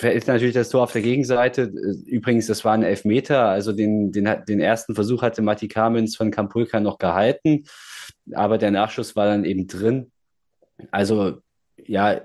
ist 0.00 0.28
natürlich 0.28 0.54
das 0.54 0.68
Tor 0.68 0.84
auf 0.84 0.92
der 0.92 1.02
Gegenseite. 1.02 1.72
Übrigens, 2.06 2.46
das 2.46 2.64
war 2.64 2.72
ein 2.72 2.82
Elfmeter, 2.82 3.46
also 3.46 3.72
den, 3.72 4.12
den, 4.12 4.28
den 4.48 4.60
ersten 4.60 4.94
Versuch 4.94 5.22
hatte 5.22 5.42
Matti 5.42 5.68
Kamens 5.68 6.16
von 6.16 6.30
Kampulka 6.30 6.78
noch 6.78 6.98
gehalten, 6.98 7.64
aber 8.32 8.58
der 8.58 8.70
Nachschuss 8.70 9.16
war 9.16 9.26
dann 9.26 9.44
eben 9.44 9.66
drin. 9.66 10.12
Also 10.90 11.38
ja, 11.86 12.20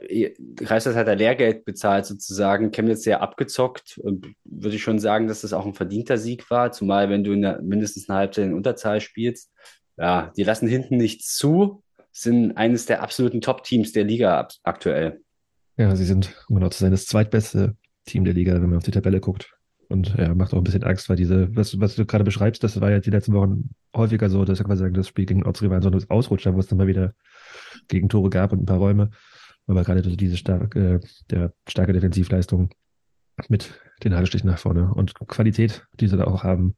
Kreiswald 0.57 0.95
hat 0.95 1.07
da 1.07 1.13
Lehrgeld 1.13 1.65
bezahlt 1.65 2.05
sozusagen. 2.05 2.71
Chemnitz 2.71 3.03
sehr 3.03 3.21
abgezockt. 3.21 3.99
Würde 4.43 4.75
ich 4.75 4.83
schon 4.83 4.99
sagen, 4.99 5.27
dass 5.27 5.41
das 5.41 5.53
auch 5.53 5.65
ein 5.65 5.73
verdienter 5.73 6.17
Sieg 6.17 6.49
war, 6.49 6.71
zumal 6.71 7.09
wenn 7.09 7.23
du 7.23 7.33
in 7.33 7.41
der, 7.41 7.61
mindestens 7.61 8.09
eine 8.09 8.19
Halbzeit 8.19 8.45
in 8.45 8.53
Unterzahl 8.53 9.01
spielst. 9.01 9.51
Ja, 9.97 10.31
die 10.35 10.43
lassen 10.43 10.67
hinten 10.67 10.97
nichts 10.97 11.35
zu, 11.37 11.83
sind 12.11 12.57
eines 12.57 12.85
der 12.85 13.03
absoluten 13.03 13.41
Top-Teams 13.41 13.91
der 13.91 14.03
Liga 14.03 14.47
aktuell. 14.63 15.22
Ja, 15.77 15.95
sie 15.95 16.05
sind, 16.05 16.35
um 16.47 16.55
genau 16.55 16.69
zu 16.69 16.79
sein, 16.79 16.91
das 16.91 17.05
zweitbeste 17.05 17.75
Team 18.05 18.25
der 18.25 18.33
Liga, 18.33 18.53
wenn 18.55 18.69
man 18.69 18.77
auf 18.77 18.83
die 18.83 18.91
Tabelle 18.91 19.19
guckt. 19.19 19.55
Und 19.89 20.15
ja, 20.17 20.33
macht 20.33 20.53
auch 20.53 20.57
ein 20.57 20.63
bisschen 20.63 20.83
Angst, 20.83 21.09
weil 21.09 21.15
diese, 21.15 21.55
was, 21.55 21.79
was 21.79 21.95
du 21.95 22.05
gerade 22.05 22.23
beschreibst, 22.23 22.63
das 22.63 22.79
war 22.81 22.89
ja 22.89 22.99
die 22.99 23.09
letzten 23.09 23.33
Wochen 23.33 23.69
häufiger 23.95 24.29
so, 24.29 24.43
dass 24.45 24.59
ich 24.59 24.65
quasi 24.65 24.81
sagen, 24.81 24.93
das 24.93 25.07
Spiel 25.07 25.25
gegen 25.25 25.43
Ortsrivalen 25.43 25.83
so 25.83 25.89
ein 25.89 26.09
Ausrutscher, 26.09 26.53
wo 26.55 26.59
es 26.59 26.67
dann 26.67 26.77
mal 26.77 26.87
wieder 26.87 27.13
Gegentore 27.87 28.29
gab 28.29 28.51
und 28.51 28.61
ein 28.61 28.65
paar 28.65 28.77
Räume. 28.77 29.09
Aber 29.67 29.83
gerade 29.83 30.01
diese 30.01 30.37
starke, 30.37 30.99
der 31.29 31.53
starke 31.67 31.93
Defensivleistung 31.93 32.69
mit 33.49 33.79
den 34.03 34.11
Nadelstichen 34.11 34.49
nach 34.49 34.59
vorne 34.59 34.93
und 34.93 35.15
Qualität, 35.27 35.85
die 35.99 36.07
sie 36.07 36.17
da 36.17 36.25
auch 36.25 36.43
haben. 36.43 36.75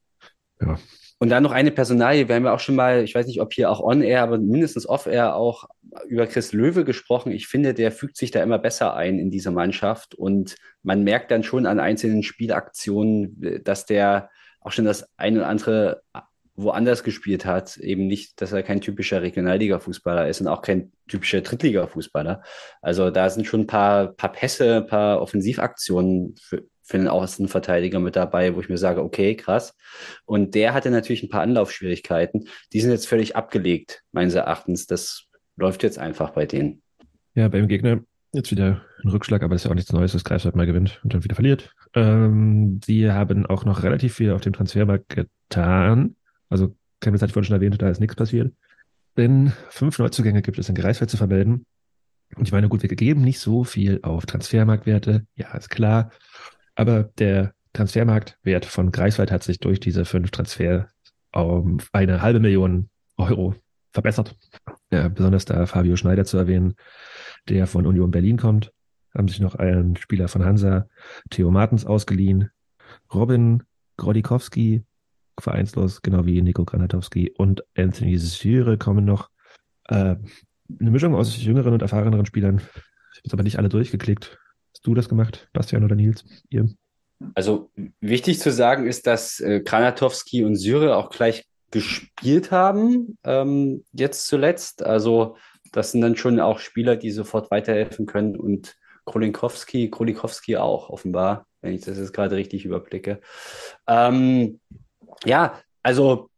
Ja. 0.62 0.78
Und 1.18 1.30
dann 1.30 1.44
noch 1.44 1.54
eine 1.54 1.72
Personalie. 1.72 2.28
Wir 2.28 2.36
haben 2.36 2.46
ja 2.46 2.54
auch 2.54 2.60
schon 2.60 2.76
mal, 2.76 3.04
ich 3.04 3.16
weiß 3.16 3.26
nicht, 3.28 3.40
ob 3.40 3.54
hier 3.54 3.72
auch 3.72 3.80
on-air, 3.80 4.22
aber 4.22 4.38
mindestens 4.38 4.88
off-air 4.88 5.36
auch 5.36 5.66
über 6.08 6.28
Chris 6.28 6.52
Löwe 6.52 6.84
gesprochen. 6.84 7.32
Ich 7.32 7.48
finde, 7.48 7.74
der 7.74 7.92
fügt 7.92 8.18
sich 8.18 8.32
da 8.32 8.44
immer 8.44 8.60
besser 8.60 8.96
ein 8.96 9.18
in 9.18 9.32
diese 9.32 9.52
Mannschaft 9.52 10.14
und 10.14 10.56
man 10.84 11.04
merkt 11.04 11.32
dann 11.32 11.44
schon 11.44 11.66
an 11.66 11.80
einzelnen 11.80 12.22
Spielaktionen, 12.22 13.62
dass 13.64 13.86
der 13.86 14.30
auch 14.60 14.74
schon 14.74 14.86
das 14.86 15.08
eine 15.18 15.40
oder 15.40 15.48
andere 15.48 16.02
woanders 16.58 17.04
gespielt 17.04 17.46
hat, 17.46 17.78
eben 17.78 18.08
nicht, 18.08 18.42
dass 18.42 18.52
er 18.52 18.64
kein 18.64 18.82
typischer 18.82 19.22
Regionalliga-Fußballer 19.22 20.28
ist 20.30 20.42
und 20.42 20.48
auch 20.48 20.62
kein 20.62 20.92
typischer 21.08 21.42
Drittliga-Fußballer. 21.42 22.42
Also 22.82 23.10
da 23.10 23.30
sind 23.30 23.46
schon 23.46 23.62
ein 23.62 23.68
paar, 23.68 24.08
paar 24.14 24.32
Pässe, 24.32 24.78
ein 24.78 24.88
paar 24.88 25.22
Offensivaktionen 25.22 26.36
für, 26.42 26.64
für 26.86 26.98
den 26.98 27.08
Außenverteidiger 27.08 28.00
mit 28.00 28.16
dabei, 28.16 28.56
wo 28.56 28.62
ich 28.62 28.70
mir 28.70 28.78
sage, 28.78 29.04
okay, 29.04 29.36
krass. 29.36 29.76
Und 30.26 30.54
der 30.54 30.74
hatte 30.74 30.92
natürlich 30.92 31.24
ein 31.24 31.30
paar 31.30 31.42
Anlaufschwierigkeiten. 31.42 32.48
Die 32.74 32.80
sind 32.80 32.92
jetzt 32.92 33.08
völlig 33.08 33.36
abgelegt, 33.36 34.04
meines 34.12 34.36
Erachtens. 34.36 34.86
Das 34.86 35.26
läuft 35.58 35.84
jetzt 35.84 35.98
einfach 35.98 36.30
bei 36.32 36.46
denen. 36.46 36.84
Ja, 37.34 37.48
beim 37.48 37.68
Gegner 37.68 38.02
jetzt 38.34 38.52
wieder 38.52 38.84
ein 39.04 39.10
Rückschlag, 39.10 39.42
aber 39.42 39.56
das 39.56 39.62
ist 39.62 39.66
ja 39.66 39.72
auch 39.72 39.76
nichts 39.76 39.92
Neues, 39.92 40.12
dass 40.12 40.24
Greifswald 40.24 40.56
mal 40.56 40.68
gewinnt 40.68 41.00
und 41.04 41.14
dann 41.14 41.24
wieder 41.24 41.36
verliert. 41.36 41.74
Ähm, 41.96 42.80
sie 42.86 43.12
haben 43.12 43.46
auch 43.48 43.66
noch 43.66 43.82
relativ 43.82 44.14
viel 44.14 44.32
auf 44.32 44.42
dem 44.42 44.54
Transfermarkt 44.54 45.10
getan. 45.10 46.16
Also, 46.50 46.76
Chemnitz 47.02 47.24
ich 47.24 47.34
vorhin 47.34 47.48
schon 47.48 47.56
erwähnt, 47.56 47.82
da 47.82 47.90
ist 47.90 48.00
nichts 48.00 48.16
passiert. 48.16 48.54
Denn 49.18 49.54
fünf 49.70 49.98
Neuzugänge 49.98 50.42
gibt 50.42 50.60
es 50.60 50.70
in 50.70 50.76
Greifswald 50.76 51.10
zu 51.10 51.18
vermelden. 51.18 51.66
Und 52.36 52.48
ich 52.48 52.52
meine, 52.52 52.70
gut, 52.70 52.84
wir 52.84 52.90
geben 52.90 53.22
nicht 53.22 53.40
so 53.40 53.64
viel 53.64 54.00
auf 54.04 54.26
Transfermarktwerte. 54.26 55.26
Ja, 55.36 55.56
ist 55.56 55.70
klar. 55.70 56.12
Aber 56.76 57.04
der 57.04 57.54
Transfermarktwert 57.74 58.66
von 58.66 58.92
Greifswald 58.92 59.32
hat 59.32 59.44
sich 59.44 59.60
durch 59.60 59.80
diese 59.80 60.06
fünf 60.06 60.32
Transfer 60.32 60.90
um 61.32 61.80
eine 61.92 62.22
halbe 62.22 62.40
Million 62.40 62.90
Euro 63.18 63.56
verbessert. 63.92 64.36
Ja, 64.92 65.08
besonders 65.08 65.46
da 65.46 65.66
Fabio 65.66 65.96
Schneider 65.96 66.26
zu 66.26 66.38
erwähnen, 66.38 66.76
der 67.50 67.68
von 67.68 67.86
Union 67.86 68.12
Berlin 68.12 68.38
kommt. 68.38 68.72
Haben 69.14 69.28
sich 69.28 69.40
noch 69.40 69.56
einen 69.56 69.96
Spieler 69.96 70.28
von 70.28 70.44
Hansa, 70.44 70.88
Theo 71.30 71.52
Martens, 71.52 71.86
ausgeliehen. 71.86 72.52
Robin 73.14 73.64
Grodikowski, 73.98 74.84
vereinslos, 75.40 76.02
genau 76.02 76.26
wie 76.26 76.42
Nico 76.42 76.66
Granatowski 76.66 77.32
und 77.38 77.64
Anthony 77.78 78.18
Syre 78.18 78.78
kommen 78.78 79.06
noch. 79.06 79.30
Äh, 79.86 80.16
eine 80.80 80.92
Mischung 80.92 81.16
aus 81.16 81.42
jüngeren 81.42 81.74
und 81.74 81.82
erfahreneren 81.82 82.26
Spielern. 82.26 82.62
Ich 83.24 83.32
habe 83.32 83.34
aber 83.34 83.44
nicht 83.44 83.58
alle 83.58 83.70
durchgeklickt. 83.70 84.38
Hast 84.76 84.86
du 84.86 84.94
das 84.94 85.08
gemacht, 85.08 85.48
Bastian 85.54 85.86
oder 85.86 85.96
Nils? 85.96 86.26
Ihr? 86.50 86.68
Also 87.34 87.72
wichtig 88.02 88.42
zu 88.42 88.52
sagen 88.52 88.88
ist, 88.88 89.08
dass 89.08 89.40
äh, 89.40 89.62
Granatowski 89.62 90.44
und 90.44 90.58
Syre 90.58 90.98
auch 90.98 91.10
gleich 91.10 91.46
gespielt 91.72 92.52
haben, 92.52 93.18
ähm, 93.24 93.86
jetzt 93.94 94.28
zuletzt. 94.28 94.84
Also 94.84 95.38
das 95.72 95.94
sind 95.94 96.02
dann 96.02 96.18
schon 96.18 96.42
auch 96.42 96.60
Spieler, 96.60 96.98
die 96.98 97.12
sofort 97.12 97.52
weiterhelfen 97.52 98.06
können 98.06 98.36
und 98.36 98.76
Krolinkowski, 99.06 99.90
Krolikowski 99.90 100.58
auch 100.58 100.90
offenbar, 100.90 101.48
wenn 101.62 101.74
ich 101.74 101.86
das 101.86 101.98
jetzt 101.98 102.12
gerade 102.12 102.36
richtig 102.36 102.66
überblicke. 102.66 103.22
Ähm, 103.88 104.60
ja, 105.24 105.58
also 105.84 106.30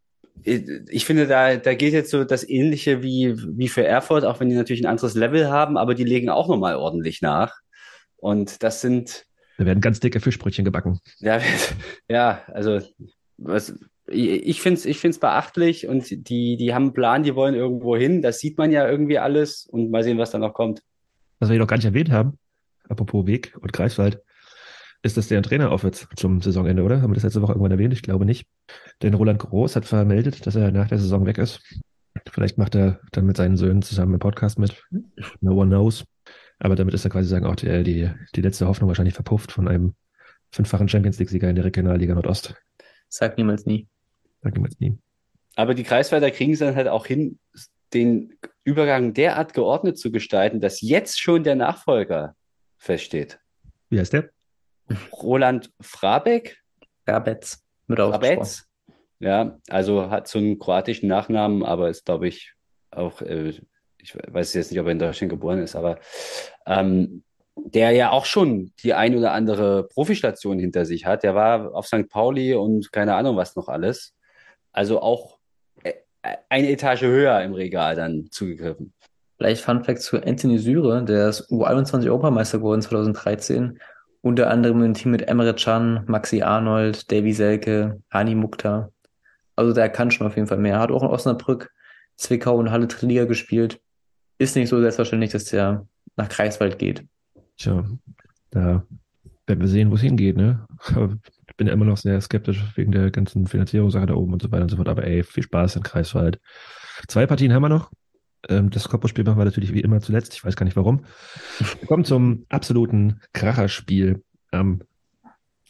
ich 0.43 1.05
finde, 1.05 1.25
da, 1.25 1.55
da 1.55 1.73
geht 1.73 1.93
jetzt 1.93 2.11
so 2.11 2.23
das 2.23 2.47
Ähnliche 2.47 3.01
wie, 3.01 3.35
wie 3.57 3.67
für 3.67 3.83
Erfurt, 3.83 4.25
auch 4.25 4.39
wenn 4.39 4.49
die 4.49 4.55
natürlich 4.55 4.83
ein 4.83 4.89
anderes 4.89 5.15
Level 5.15 5.49
haben, 5.49 5.75
aber 5.75 5.95
die 5.95 6.03
legen 6.03 6.29
auch 6.29 6.47
nochmal 6.47 6.75
ordentlich 6.75 7.23
nach. 7.23 7.61
Und 8.17 8.63
das 8.63 8.81
sind. 8.81 9.25
Da 9.57 9.65
werden 9.65 9.81
ganz 9.81 9.99
dicke 9.99 10.19
Fischbrötchen 10.19 10.65
gebacken. 10.65 10.99
Ja, 11.19 11.41
ja 12.09 12.41
also 12.47 12.81
was, 13.37 13.77
ich 14.07 14.61
finde 14.61 14.79
es 14.79 14.85
ich 14.85 14.99
find's 14.99 15.19
beachtlich 15.19 15.87
und 15.87 16.29
die, 16.29 16.57
die 16.57 16.73
haben 16.73 16.83
einen 16.83 16.93
Plan, 16.93 17.23
die 17.23 17.35
wollen 17.35 17.55
irgendwo 17.55 17.95
hin. 17.95 18.21
Das 18.21 18.39
sieht 18.39 18.57
man 18.57 18.71
ja 18.71 18.87
irgendwie 18.87 19.19
alles 19.19 19.65
und 19.65 19.91
mal 19.91 20.03
sehen, 20.03 20.17
was 20.17 20.31
da 20.31 20.39
noch 20.39 20.53
kommt. 20.53 20.81
Was 21.39 21.49
wir 21.49 21.53
hier 21.53 21.61
noch 21.61 21.67
gar 21.67 21.77
nicht 21.77 21.85
erwähnt 21.85 22.11
haben, 22.11 22.37
apropos 22.87 23.27
Weg 23.27 23.55
und 23.59 23.73
Greifswald, 23.73 24.21
ist, 25.03 25.17
dass 25.17 25.27
der 25.27 25.43
Trainer 25.43 25.71
aufhört 25.71 26.07
zum 26.15 26.41
Saisonende, 26.41 26.83
oder? 26.83 27.01
Haben 27.01 27.11
wir 27.11 27.15
das 27.15 27.23
letzte 27.23 27.41
Woche 27.41 27.51
irgendwann 27.51 27.71
erwähnt? 27.71 27.93
Ich 27.93 28.01
glaube 28.01 28.25
nicht. 28.25 28.47
Denn 29.01 29.13
Roland 29.13 29.39
Groß 29.39 29.75
hat 29.75 29.85
vermeldet, 29.85 30.45
dass 30.47 30.55
er 30.55 30.71
nach 30.71 30.87
der 30.87 30.97
Saison 30.97 31.25
weg 31.25 31.37
ist. 31.37 31.61
Vielleicht 32.31 32.57
macht 32.57 32.75
er 32.75 32.99
dann 33.11 33.25
mit 33.25 33.37
seinen 33.37 33.57
Söhnen 33.57 33.83
zusammen 33.83 34.13
einen 34.13 34.19
Podcast 34.19 34.57
mit. 34.57 34.83
No 35.39 35.53
one 35.53 35.69
knows. 35.69 36.03
Aber 36.59 36.75
damit 36.75 36.93
ist 36.93 37.05
er 37.05 37.11
quasi 37.11 37.27
sagen, 37.27 37.45
auch 37.45 37.55
die, 37.55 37.83
die, 37.83 38.09
die 38.35 38.41
letzte 38.41 38.67
Hoffnung 38.67 38.87
wahrscheinlich 38.87 39.13
verpufft 39.13 39.51
von 39.51 39.67
einem 39.67 39.93
fünffachen 40.51 40.87
Champions 40.87 41.19
League-Sieger 41.19 41.49
in 41.49 41.55
der 41.55 41.65
Regionalliga 41.65 42.13
Nordost. 42.13 42.55
Sag 43.09 43.37
niemals 43.37 43.65
nie. 43.65 43.87
Sag 44.41 44.53
niemals 44.53 44.79
nie. 44.79 44.97
Aber 45.55 45.73
die 45.73 45.83
Kreiswälder 45.83 46.31
kriegen 46.31 46.53
es 46.53 46.59
dann 46.59 46.75
halt 46.75 46.87
auch 46.87 47.05
hin, 47.05 47.39
den 47.93 48.35
Übergang 48.63 49.13
derart 49.13 49.53
geordnet 49.53 49.97
zu 49.97 50.11
gestalten, 50.11 50.61
dass 50.61 50.81
jetzt 50.81 51.19
schon 51.19 51.43
der 51.43 51.55
Nachfolger 51.55 52.35
feststeht. 52.77 53.39
Wie 53.89 53.99
heißt 53.99 54.13
der? 54.13 54.29
Roland 55.11 55.71
Frabeck? 55.79 56.57
Rabetz. 57.05 57.63
Mit 57.87 57.99
Frabetz. 57.99 58.67
Ja, 59.19 59.57
also 59.69 60.09
hat 60.09 60.27
so 60.27 60.37
einen 60.37 60.59
kroatischen 60.59 61.07
Nachnamen, 61.07 61.63
aber 61.63 61.89
ist, 61.89 62.05
glaube 62.05 62.27
ich, 62.27 62.53
auch, 62.91 63.21
äh, 63.21 63.53
ich 63.99 64.15
weiß 64.15 64.53
jetzt 64.53 64.71
nicht, 64.71 64.79
ob 64.79 64.87
er 64.87 64.91
in 64.91 64.99
Deutschland 64.99 65.29
geboren 65.29 65.59
ist, 65.59 65.75
aber 65.75 65.99
ähm, 66.65 67.23
der 67.65 67.91
ja 67.91 68.11
auch 68.11 68.25
schon 68.25 68.71
die 68.83 68.93
ein 68.93 69.15
oder 69.15 69.31
andere 69.31 69.87
Profistation 69.87 70.59
hinter 70.59 70.85
sich 70.85 71.05
hat. 71.05 71.23
Der 71.23 71.35
war 71.35 71.73
auf 71.73 71.87
St. 71.87 72.07
Pauli 72.07 72.53
und 72.53 72.91
keine 72.91 73.15
Ahnung 73.15 73.35
was 73.35 73.55
noch 73.55 73.67
alles. 73.67 74.13
Also 74.71 75.01
auch 75.01 75.39
äh, 75.83 75.93
eine 76.49 76.69
Etage 76.69 77.01
höher 77.03 77.41
im 77.41 77.53
Regal 77.53 77.95
dann 77.95 78.27
zugegriffen. 78.31 78.93
Vielleicht 79.37 79.63
Fun 79.63 79.83
Fact 79.83 80.01
zu 80.01 80.17
Anthony 80.17 80.57
Syre, 80.57 81.03
der 81.03 81.29
ist 81.29 81.49
U21 81.51 82.05
Europameister 82.05 82.57
geworden 82.57 82.81
2013. 82.81 83.79
Unter 84.21 84.49
anderem 84.49 84.83
im 84.83 84.93
Team 84.93 85.11
mit 85.11 85.27
Emre 85.27 85.53
Can, 85.53 86.03
Maxi 86.07 86.41
Arnold, 86.41 87.11
Davy 87.11 87.33
Selke, 87.33 88.01
Hani 88.11 88.35
Mukta. 88.35 88.89
Also 89.55 89.73
der 89.73 89.89
kann 89.89 90.11
schon 90.11 90.27
auf 90.27 90.35
jeden 90.35 90.47
Fall 90.47 90.57
mehr. 90.57 90.79
Hat 90.79 90.91
auch 90.91 91.03
in 91.03 91.09
Osnabrück, 91.09 91.71
Zwickau 92.15 92.57
und 92.57 92.71
Halle 92.71 92.87
Liga 93.01 93.25
gespielt. 93.25 93.79
Ist 94.37 94.55
nicht 94.55 94.69
so 94.69 94.79
selbstverständlich, 94.79 95.31
dass 95.31 95.45
der 95.45 95.87
nach 96.15 96.29
Kreiswald 96.29 96.79
geht. 96.79 97.05
Tja, 97.57 97.85
da 98.51 98.85
werden 99.47 99.61
wir 99.61 99.67
sehen, 99.67 99.89
wo 99.89 99.95
es 99.95 100.01
hingeht, 100.01 100.37
ne? 100.37 100.65
Ich 101.47 101.55
bin 101.55 101.67
ja 101.67 101.73
immer 101.73 101.85
noch 101.85 101.97
sehr 101.97 102.19
skeptisch 102.21 102.63
wegen 102.75 102.91
der 102.91 103.09
ganzen 103.09 103.47
Finanzierungssache 103.47 104.05
da 104.05 104.13
oben 104.13 104.33
und 104.33 104.41
so 104.41 104.51
weiter 104.51 104.63
und 104.63 104.69
so 104.69 104.75
fort. 104.75 104.89
Aber 104.89 105.05
ey, 105.05 105.23
viel 105.23 105.43
Spaß 105.43 105.77
in 105.77 105.83
Kreiswald. 105.83 106.39
Zwei 107.07 107.25
Partien 107.25 107.53
haben 107.53 107.63
wir 107.63 107.69
noch. 107.69 107.91
Ähm, 108.49 108.69
das 108.69 108.89
Kopfballspiel 108.89 109.23
machen 109.23 109.39
wir 109.39 109.45
natürlich 109.45 109.73
wie 109.73 109.81
immer 109.81 109.99
zuletzt. 110.01 110.33
Ich 110.33 110.43
weiß 110.43 110.55
gar 110.55 110.65
nicht 110.65 110.75
warum. 110.75 111.05
Wir 111.79 111.87
kommen 111.87 112.05
zum 112.05 112.45
absoluten 112.49 113.21
Kracherspiel 113.33 114.23
ähm, 114.51 114.83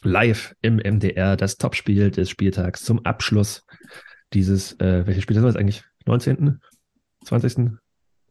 live 0.02 0.56
im 0.62 0.78
MDR. 0.78 1.38
Das 1.38 1.58
Topspiel 1.58 2.12
des 2.12 2.30
Spieltags 2.30 2.84
zum 2.84 3.06
Abschluss 3.06 3.66
dieses, 4.34 4.74
äh, 4.80 5.06
welches 5.08 5.24
Spiel 5.24 5.40
das 5.40 5.56
eigentlich? 5.56 5.84
19., 6.06 6.60
20.? 7.24 7.78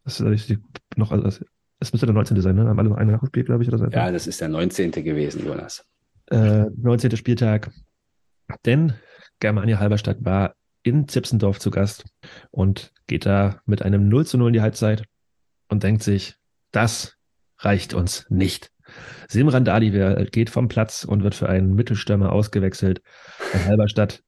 Das 0.07 0.21
ist 0.21 0.59
noch, 0.97 1.11
also 1.11 1.45
es 1.81 1.93
müsste 1.93 2.07
der 2.07 2.15
19. 2.15 2.41
sein, 2.41 2.57
ne? 2.57 2.67
Haben 2.67 2.79
alle 2.79 2.89
noch 2.89 2.97
eine 2.97 3.13
nachgespielt, 3.13 3.47
glaube 3.47 3.63
ich, 3.63 3.69
oder 3.69 3.79
so. 3.79 3.87
Ja, 3.87 4.11
das 4.11 4.27
ist 4.27 4.41
der 4.41 4.49
19. 4.49 4.93
gewesen, 4.93 5.45
Jonas. 5.45 5.85
Äh, 6.31 6.67
19. 6.77 7.17
Spieltag. 7.17 7.71
Denn 8.65 8.95
Germania 9.41 9.79
Halberstadt 9.79 10.25
war 10.25 10.55
in 10.85 11.09
Zipsendorf 11.09 11.59
zu 11.59 11.71
Gast 11.71 12.05
und 12.53 12.93
geht 13.09 13.27
da 13.27 13.61
mit 13.67 13.83
einem 13.83 14.09
0 14.09 14.27
zu 14.27 14.39
0 14.39 14.49
in 14.49 14.53
die 14.55 14.61
Halbzeit 14.63 15.05
und 15.69 15.83
denkt 15.83 16.03
sich, 16.05 16.37
das 16.71 17.17
reicht 17.59 17.93
uns 17.93 18.27
nicht. 18.31 18.71
Simran 19.29 19.65
Dali 19.65 19.91
geht 20.31 20.51
vom 20.51 20.69
Platz 20.69 21.05
und 21.05 21.25
wird 21.25 21.35
für 21.35 21.49
einen 21.49 21.75
Mittelstürmer 21.75 22.31
ausgewechselt. 22.31 23.03
In 23.53 23.65
Halberstadt 23.65 24.23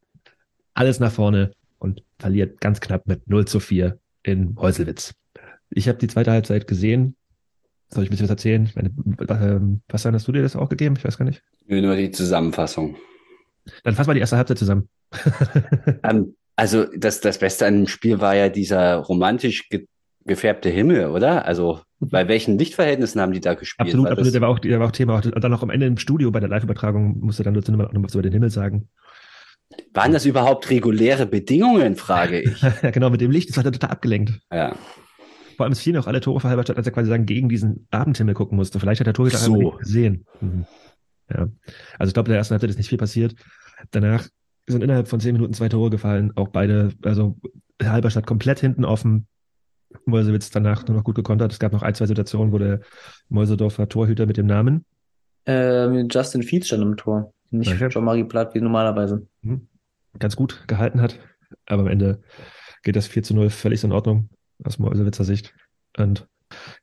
alles 0.74 0.98
nach 0.98 1.12
vorne 1.12 1.52
und 1.78 2.02
verliert 2.18 2.60
ganz 2.60 2.80
knapp 2.80 3.06
mit 3.06 3.28
0 3.28 3.46
zu 3.46 3.60
4 3.60 3.98
in 4.24 4.56
Heuselwitz. 4.56 5.14
Ich 5.70 5.88
habe 5.88 5.98
die 5.98 6.08
zweite 6.08 6.30
Halbzeit 6.30 6.66
gesehen, 6.66 7.16
soll 7.90 8.04
ich 8.04 8.08
ein 8.08 8.10
bisschen 8.10 8.24
was 8.24 8.30
erzählen? 8.30 8.70
Meine, 8.74 8.90
ähm, 9.42 9.80
was 9.88 10.04
hast 10.04 10.28
du 10.28 10.32
dir 10.32 10.42
das 10.42 10.56
auch 10.56 10.68
gegeben? 10.68 10.96
Ich 10.98 11.04
weiß 11.04 11.18
gar 11.18 11.24
nicht. 11.24 11.42
Nur 11.66 11.96
die 11.96 12.10
Zusammenfassung. 12.10 12.96
Dann 13.84 13.94
fass 13.94 14.06
mal 14.06 14.14
die 14.14 14.20
erste 14.20 14.36
Halbzeit 14.36 14.58
zusammen. 14.58 14.88
um, 16.02 16.34
also 16.56 16.86
das, 16.96 17.20
das 17.20 17.38
Beste 17.38 17.66
an 17.66 17.74
dem 17.74 17.86
Spiel 17.86 18.20
war 18.20 18.34
ja 18.34 18.48
dieser 18.48 18.96
romantisch 18.96 19.68
ge 19.68 19.86
gefärbte 20.24 20.68
Himmel, 20.68 21.06
oder? 21.06 21.46
Also 21.46 21.80
bei 22.00 22.28
welchen 22.28 22.58
Lichtverhältnissen 22.58 23.18
haben 23.18 23.32
die 23.32 23.40
da 23.40 23.54
gespielt? 23.54 23.88
Absolut, 23.88 24.08
absolut. 24.08 24.34
Der 24.34 24.40
war 24.42 24.50
auch, 24.50 24.58
der 24.58 24.78
war 24.78 24.86
auch 24.86 24.92
Thema. 24.92 25.16
Und 25.16 25.42
dann 25.42 25.54
auch 25.54 25.62
am 25.62 25.70
Ende 25.70 25.86
im 25.86 25.96
Studio 25.96 26.30
bei 26.30 26.38
der 26.38 26.50
Live-Übertragung 26.50 27.18
musste 27.20 27.44
dann 27.44 27.54
Lutz 27.54 27.68
noch 27.68 27.78
was 27.78 28.12
über 28.12 28.22
den 28.22 28.32
Himmel 28.32 28.50
sagen. 28.50 28.88
Waren 29.94 30.12
das 30.12 30.26
überhaupt 30.26 30.68
reguläre 30.68 31.24
Bedingungen, 31.24 31.96
frage 31.96 32.42
ich. 32.42 32.60
ja, 32.82 32.90
genau, 32.90 33.08
mit 33.08 33.22
dem 33.22 33.30
Licht, 33.30 33.48
das 33.48 33.56
war 33.56 33.64
total 33.64 33.90
abgelenkt. 33.90 34.38
Ja. 34.52 34.76
Vor 35.58 35.64
allem 35.64 35.72
es 35.72 35.80
fielen 35.80 35.96
auch 35.96 36.06
alle 36.06 36.20
Tore 36.20 36.38
für 36.38 36.48
Halberstadt, 36.48 36.76
als 36.76 36.86
er 36.86 36.92
quasi 36.92 37.08
sagen, 37.08 37.26
gegen 37.26 37.48
diesen 37.48 37.88
Abendhimmel 37.90 38.32
gucken 38.32 38.56
musste. 38.56 38.78
Vielleicht 38.78 39.00
hat 39.00 39.08
der 39.08 39.14
Torhüter 39.14 39.38
so. 39.38 39.56
nicht 39.56 39.78
gesehen. 39.80 40.24
Mhm. 40.40 40.66
Ja. 41.28 41.48
Also 41.98 42.10
ich 42.10 42.14
glaube, 42.14 42.28
in 42.28 42.30
der 42.30 42.38
ersten 42.38 42.52
Halbzeit 42.52 42.70
ist 42.70 42.76
nicht 42.76 42.88
viel 42.88 42.96
passiert. 42.96 43.34
Danach 43.90 44.28
sind 44.68 44.84
innerhalb 44.84 45.08
von 45.08 45.18
zehn 45.18 45.32
Minuten 45.32 45.54
zwei 45.54 45.68
Tore 45.68 45.90
gefallen. 45.90 46.30
Auch 46.36 46.46
beide, 46.46 46.92
also 47.02 47.36
Halberstadt 47.82 48.24
komplett 48.24 48.60
hinten 48.60 48.84
offen. 48.84 49.26
Mäusewitz 50.04 50.50
danach 50.50 50.86
nur 50.86 50.96
noch 50.96 51.02
gut 51.02 51.16
gekontert. 51.16 51.50
Es 51.50 51.58
gab 51.58 51.72
noch 51.72 51.82
ein, 51.82 51.96
zwei 51.96 52.06
Situationen, 52.06 52.52
wo 52.52 52.58
der 52.58 52.78
Mäuserdorfer 53.28 53.88
Torhüter 53.88 54.26
mit 54.26 54.36
dem 54.36 54.46
Namen. 54.46 54.84
Ähm, 55.44 56.06
Justin 56.08 56.44
Fietz 56.44 56.68
stand 56.68 56.84
im 56.84 56.96
Tor. 56.96 57.32
Nicht 57.50 57.72
okay. 57.72 57.88
Jean-Marie 57.88 58.22
Platt 58.22 58.54
wie 58.54 58.60
normalerweise. 58.60 59.26
Mhm. 59.42 59.66
Ganz 60.20 60.36
gut 60.36 60.62
gehalten 60.68 61.00
hat. 61.00 61.18
Aber 61.66 61.82
am 61.82 61.88
Ende 61.88 62.22
geht 62.84 62.94
das 62.94 63.08
4 63.08 63.24
zu 63.24 63.34
0 63.34 63.50
völlig 63.50 63.82
in 63.82 63.90
Ordnung 63.90 64.28
aus 64.64 64.78
Mäusewitzer 64.78 65.24
Sicht. 65.24 65.54
Und 65.96 66.26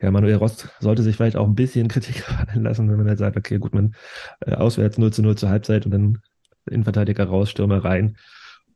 ja, 0.01 0.11
Manuel 0.11 0.35
Rost 0.35 0.69
sollte 0.79 1.03
sich 1.03 1.15
vielleicht 1.15 1.37
auch 1.37 1.47
ein 1.47 1.55
bisschen 1.55 1.87
Kritik 1.87 2.19
fallen 2.23 2.63
lassen, 2.63 2.89
wenn 2.89 2.97
man 2.97 3.07
halt 3.07 3.19
sagt, 3.19 3.37
okay, 3.37 3.57
gut, 3.57 3.73
man 3.73 3.95
äh, 4.41 4.53
auswärts 4.53 4.97
0 4.97 5.13
zu 5.13 5.21
0 5.21 5.37
zur 5.37 5.49
Halbzeit 5.49 5.85
und 5.85 5.91
dann 5.91 6.19
Innenverteidiger 6.65 7.25
raus, 7.25 7.49
Stürmer 7.49 7.83
rein. 7.83 8.17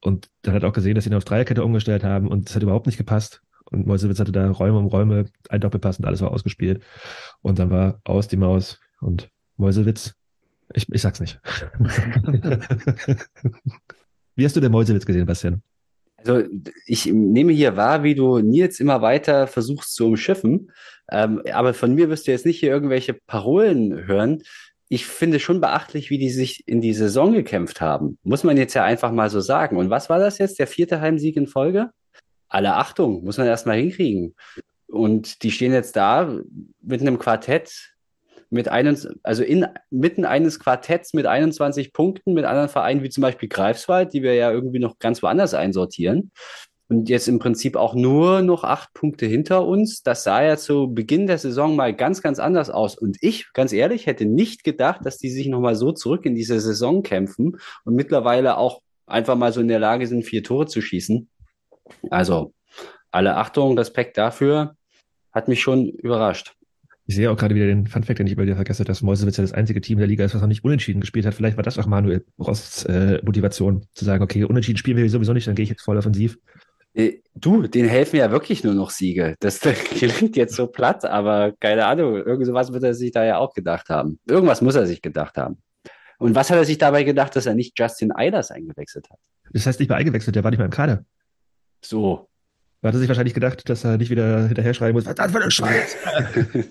Und 0.02 0.30
dann 0.44 0.54
hat 0.54 0.64
auch 0.64 0.74
gesehen, 0.74 0.96
dass 0.96 1.04
sie 1.04 1.10
ihn 1.10 1.16
auf 1.16 1.26
Dreierkette 1.26 1.64
umgestellt 1.64 2.04
haben 2.04 2.28
und 2.28 2.50
es 2.50 2.56
hat 2.56 2.64
überhaupt 2.64 2.86
nicht 2.86 2.98
gepasst. 2.98 3.42
Und 3.66 3.86
Mäusewitz 3.86 4.20
hatte 4.20 4.32
da 4.32 4.50
Räume 4.50 4.80
um 4.80 4.88
Räume, 4.88 5.26
ein 5.50 5.62
Doppelpass 5.62 6.00
und 6.00 6.06
alles 6.06 6.22
war 6.22 6.32
ausgespielt. 6.32 6.84
Und 7.42 7.60
dann 7.60 7.70
war 7.70 8.00
aus 8.04 8.28
die 8.28 8.38
Maus 8.38 8.80
und 9.02 9.30
Mäusewitz, 9.58 10.16
ich, 10.74 10.90
ich 10.92 11.02
sag's 11.02 11.20
nicht. 11.20 11.40
Wie 14.36 14.46
hast 14.46 14.56
du 14.56 14.62
den 14.62 14.72
Mäusewitz 14.72 15.06
gesehen, 15.06 15.26
Bastian? 15.26 15.62
Also 16.26 16.44
ich 16.86 17.06
nehme 17.06 17.52
hier 17.54 17.76
wahr, 17.76 18.04
wie 18.04 18.16
du 18.16 18.40
Nils 18.40 18.80
immer 18.80 19.02
weiter 19.02 19.48
versuchst 19.48 19.96
zu 19.96 20.06
umschiffen. 20.06 20.72
Ähm, 21.12 21.42
aber 21.52 21.74
von 21.74 21.94
mir 21.96 22.10
wirst 22.10 22.28
du 22.28 22.32
jetzt 22.32 22.46
nicht 22.46 22.60
hier 22.60 22.72
irgendwelche 22.72 23.14
Parolen 23.14 24.08
hören. 24.08 24.44
Ich 24.90 25.06
finde 25.06 25.40
schon 25.40 25.62
beachtlich, 25.62 26.10
wie 26.10 26.18
die 26.18 26.30
sich 26.30 26.68
in 26.68 26.82
die 26.82 26.94
Saison 26.94 27.34
gekämpft 27.34 27.82
haben. 27.82 28.18
Muss 28.24 28.44
man 28.44 28.58
jetzt 28.58 28.74
ja 28.74 28.84
einfach 28.84 29.12
mal 29.12 29.30
so 29.30 29.40
sagen. 29.40 29.78
Und 29.78 29.90
was 29.90 30.10
war 30.10 30.20
das 30.20 30.38
jetzt? 30.38 30.60
Der 30.60 30.68
vierte 30.68 31.02
Heimsieg 31.02 31.36
in 31.38 31.48
Folge? 31.48 31.92
Alle 32.48 32.76
Achtung, 32.76 33.24
muss 33.24 33.38
man 33.38 33.48
erstmal 33.48 33.78
hinkriegen. 33.78 34.36
Und 34.88 35.44
die 35.44 35.52
stehen 35.52 35.72
jetzt 35.72 35.96
da 35.96 36.40
mit 36.82 37.02
einem 37.02 37.20
Quartett, 37.20 37.94
mit 38.50 38.68
einem, 38.68 38.98
also 39.24 39.44
in, 39.44 39.68
mitten 39.90 40.26
eines 40.26 40.60
Quartetts 40.60 41.14
mit 41.14 41.26
21 41.26 41.94
Punkten 41.94 42.34
mit 42.34 42.46
anderen 42.46 42.70
Vereinen 42.70 43.04
wie 43.04 43.10
zum 43.10 43.22
Beispiel 43.22 43.50
Greifswald, 43.50 44.14
die 44.14 44.24
wir 44.24 44.34
ja 44.34 44.52
irgendwie 44.52 44.80
noch 44.80 44.98
ganz 45.00 45.22
woanders 45.22 45.54
einsortieren. 45.54 46.32
Und 46.88 47.08
jetzt 47.08 47.28
im 47.28 47.38
Prinzip 47.38 47.76
auch 47.76 47.94
nur 47.94 48.42
noch 48.42 48.64
acht 48.64 48.92
Punkte 48.96 49.28
hinter 49.28 49.68
uns. 49.68 50.02
Das 50.02 50.24
sah 50.24 50.42
ja 50.42 50.58
zu 50.58 50.92
Beginn 50.92 51.28
der 51.28 51.38
Saison 51.38 51.76
mal 51.76 51.96
ganz, 51.96 52.24
ganz 52.24 52.40
anders 52.40 52.72
aus. 52.72 52.98
Und 52.98 53.18
ich, 53.22 53.54
ganz 53.54 53.74
ehrlich, 53.74 54.08
hätte 54.08 54.26
nicht 54.26 54.64
gedacht, 54.64 55.02
dass 55.06 55.20
die 55.20 55.30
sich 55.30 55.48
nochmal 55.48 55.76
so 55.76 55.92
zurück 55.92 56.26
in 56.26 56.34
diese 56.34 56.60
Saison 56.60 57.04
kämpfen 57.04 57.60
und 57.86 57.94
mittlerweile 57.94 58.58
auch 58.58 58.82
einfach 59.06 59.36
mal 59.36 59.54
so 59.54 59.62
in 59.62 59.68
der 59.68 59.78
Lage 59.78 60.08
sind, 60.08 60.24
vier 60.24 60.44
Tore 60.44 60.66
zu 60.66 60.82
schießen. 60.82 61.30
Also 62.10 62.54
alle 63.12 63.36
Achtung, 63.36 63.78
Respekt 63.78 64.18
dafür. 64.18 64.76
Hat 65.32 65.48
mich 65.48 65.62
schon 65.62 65.90
überrascht. 65.90 66.56
Ich 67.10 67.16
sehe 67.16 67.32
auch 67.32 67.38
gerade 67.38 67.56
wieder 67.56 67.66
den 67.66 67.88
Funfact, 67.88 68.20
den 68.20 68.28
ich 68.28 68.34
über 68.34 68.46
dir 68.46 68.54
vergesse, 68.54 68.84
dass 68.84 69.02
Mäusewitz 69.02 69.38
ja 69.38 69.42
das 69.42 69.52
einzige 69.52 69.82
Team 69.82 69.98
der 69.98 70.06
Liga 70.06 70.24
ist, 70.24 70.36
was 70.36 70.42
noch 70.42 70.48
nicht 70.48 70.64
unentschieden 70.64 71.02
gespielt 71.02 71.26
hat. 71.26 71.34
Vielleicht 71.34 71.58
war 71.58 71.64
das 71.64 71.80
auch 71.80 71.88
Manuel 71.88 72.24
Rosts 72.38 72.86
äh, 72.86 73.20
Motivation, 73.26 73.84
zu 73.96 74.06
sagen, 74.06 74.22
okay, 74.24 74.44
unentschieden 74.44 74.78
spielen 74.78 74.96
wir 74.96 75.10
sowieso 75.10 75.34
nicht, 75.34 75.48
dann 75.48 75.56
gehe 75.56 75.64
ich 75.64 75.72
jetzt 75.72 75.82
voll 75.82 75.98
offensiv. 75.98 76.38
Äh, 76.94 77.14
du, 77.34 77.66
denen 77.66 77.90
helfen 77.90 78.18
ja 78.18 78.30
wirklich 78.30 78.64
nur 78.64 78.76
noch 78.76 78.92
Siege. 78.92 79.34
Das 79.40 79.60
klingt 79.86 80.38
jetzt 80.38 80.54
so 80.54 80.68
platt, 80.68 81.04
aber 81.04 81.54
keine 81.60 81.88
Ahnung, 81.88 82.16
irgendwas 82.16 82.72
wird 82.74 82.84
er 82.84 82.94
sich 82.94 83.10
da 83.10 83.26
ja 83.26 83.40
auch 83.40 83.56
gedacht 83.56 83.90
haben. 83.90 84.20
Irgendwas 84.28 84.62
muss 84.62 84.76
er 84.76 84.86
sich 84.86 85.02
gedacht 85.02 85.36
haben. 85.36 85.58
Und 86.20 86.36
was 86.36 86.52
hat 86.52 86.58
er 86.58 86.66
sich 86.66 86.78
dabei 86.78 87.04
gedacht, 87.04 87.36
dass 87.36 87.48
er 87.48 87.56
nicht 87.56 87.74
Justin 87.80 88.12
Eilers 88.16 88.52
eingewechselt 88.52 89.10
hat? 89.10 89.18
Das 89.52 89.66
heißt 89.66 89.80
nicht 89.80 89.90
mehr 89.90 89.98
eingewechselt, 89.98 90.36
der 90.36 90.44
war 90.44 90.52
nicht 90.52 90.60
mehr 90.60 90.66
im 90.66 90.72
Kader. 90.72 91.04
So. 91.82 92.29
Da 92.82 92.88
hat 92.88 92.96
er 92.96 93.00
sich 93.00 93.10
wahrscheinlich 93.10 93.34
gedacht, 93.34 93.68
dass 93.70 93.84
er 93.84 93.98
nicht 93.98 94.10
wieder 94.10 94.48
hinterher 94.48 94.74
schreien 94.74 94.94
muss, 94.94 95.06
was 95.06 95.16
das 95.16 95.32
für 95.32 95.42
eine 95.42 95.52
Scheiß. 95.52 95.98